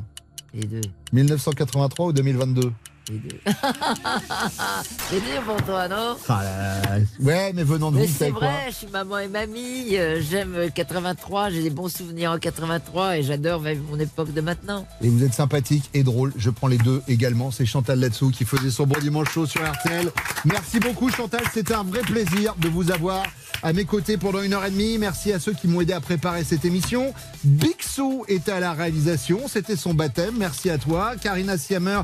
Les 0.54 0.66
deux. 0.66 0.82
1983 1.14 2.08
ou 2.08 2.14
2022 2.14 2.62
les 2.62 2.68
deux. 2.68 2.74
c'est 5.10 5.22
dur 5.22 5.42
pour 5.46 5.62
toi, 5.64 5.88
non 5.88 6.18
Ah 6.28 6.44
là. 6.44 7.00
Ouais, 7.20 7.52
mais 7.54 7.64
venant 7.64 7.92
de 7.92 7.98
Mais 7.98 8.06
vous, 8.06 8.14
c'est 8.18 8.32
quoi 8.32 8.48
vrai, 8.48 8.66
je 8.70 8.76
suis 8.76 8.88
maman 8.88 9.20
et 9.20 9.28
mamie, 9.28 9.98
euh, 9.98 10.22
j'aime 10.22 10.56
euh, 10.56 10.70
83, 10.70 11.50
j'ai 11.50 11.64
des 11.64 11.70
bons 11.70 11.90
souvenirs 11.90 12.32
en 12.32 12.38
83 12.38 13.18
et 13.18 13.24
j'adore 13.24 13.62
mon 13.90 14.00
époque 14.00 14.34
de 14.34 14.42
maintenant. 14.42 14.88
Et 15.02 15.10
vous 15.10 15.24
êtes 15.24 15.34
sympathique 15.34 15.90
et 15.94 16.04
drôle. 16.04 16.34
Je 16.36 16.50
prends 16.50 16.68
les 16.68 16.78
deux 16.78 17.02
également. 17.08 17.52
C'est 17.52 17.66
Chantal 17.66 18.00
Latsou 18.00 18.32
qui 18.32 18.46
faisait 18.46 18.70
son 18.70 18.86
bon 18.86 19.00
dimanche 19.00 19.32
chaud 19.32 19.46
sur 19.46 19.62
RTL. 19.62 20.12
Merci 20.46 20.80
beaucoup 20.80 21.10
Chantal. 21.10 21.42
C'était 21.54 21.74
un 21.74 21.84
vrai 21.84 22.02
plaisir 22.02 22.56
de 22.58 22.70
vous 22.70 22.92
avoir 22.92 23.24
à 23.64 23.74
mes 23.74 23.86
côtés 23.86 24.18
pendant 24.18 24.42
une 24.42 24.54
heure 24.54 24.66
et 24.66 24.72
demie. 24.72 24.98
Merci 24.98 25.34
à 25.34 25.40
ceux 25.40 25.54
qui 25.54 25.68
m'ont 25.68 25.82
aidé 25.82 25.94
à 25.94 26.02
préparer 26.02 26.44
cette 26.44 26.66
émission. 26.66 27.14
Bixou 27.44 28.26
était 28.28 28.52
à 28.52 28.60
la 28.60 28.74
réalisation. 28.74 29.48
C'était 29.48 29.76
son 29.76 29.94
baptême. 29.94 30.36
Merci 30.38 30.70
à 30.70 30.78
toi. 30.78 31.14
Karina 31.22 31.58
Siamer 31.58 32.02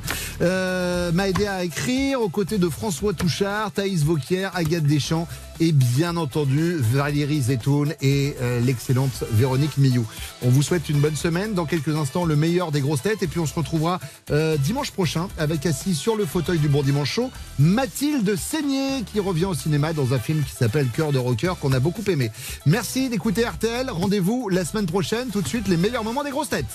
euh, 0.95 1.11
m'a 1.11 1.27
aidé 1.27 1.45
à 1.45 1.63
écrire 1.63 2.21
aux 2.21 2.29
côtés 2.29 2.57
de 2.57 2.69
François 2.69 3.13
Touchard, 3.13 3.71
Thaïs 3.71 4.03
Vauquier, 4.03 4.47
Agathe 4.53 4.85
Deschamps 4.85 5.27
et 5.59 5.73
bien 5.73 6.15
entendu 6.15 6.77
Valérie 6.79 7.41
Zetoun 7.41 7.93
et 8.01 8.35
euh, 8.41 8.61
l'excellente 8.61 9.25
Véronique 9.31 9.77
Millou. 9.77 10.05
On 10.41 10.49
vous 10.49 10.63
souhaite 10.63 10.87
une 10.87 10.99
bonne 10.99 11.15
semaine. 11.15 11.53
Dans 11.53 11.65
quelques 11.65 11.95
instants, 11.95 12.23
le 12.23 12.37
meilleur 12.37 12.71
des 12.71 12.79
grosses 12.79 13.01
têtes. 13.01 13.23
Et 13.23 13.27
puis 13.27 13.39
on 13.39 13.45
se 13.45 13.53
retrouvera 13.53 13.99
euh, 14.31 14.55
dimanche 14.57 14.91
prochain 14.91 15.27
avec 15.37 15.65
assis 15.65 15.95
sur 15.95 16.15
le 16.15 16.25
fauteuil 16.25 16.59
du 16.59 16.69
Bon 16.69 16.81
Dimanche 16.81 17.11
Show, 17.11 17.29
Mathilde 17.59 18.35
Seigné 18.37 19.03
qui 19.05 19.19
revient 19.19 19.45
au 19.45 19.53
cinéma 19.53 19.91
dans 19.91 20.13
un 20.13 20.19
film 20.19 20.43
qui 20.43 20.55
s'appelle 20.55 20.87
Cœur 20.87 21.11
de 21.11 21.19
rocker 21.19 21.53
qu'on 21.59 21.73
a 21.73 21.79
beaucoup 21.79 22.03
aimé. 22.09 22.31
Merci 22.65 23.09
d'écouter 23.09 23.43
RTL. 23.45 23.89
Rendez-vous 23.89 24.47
la 24.47 24.63
semaine 24.63 24.85
prochaine. 24.85 25.27
Tout 25.27 25.41
de 25.41 25.47
suite, 25.47 25.67
les 25.67 25.77
meilleurs 25.77 26.05
moments 26.05 26.23
des 26.23 26.31
grosses 26.31 26.49
têtes. 26.49 26.65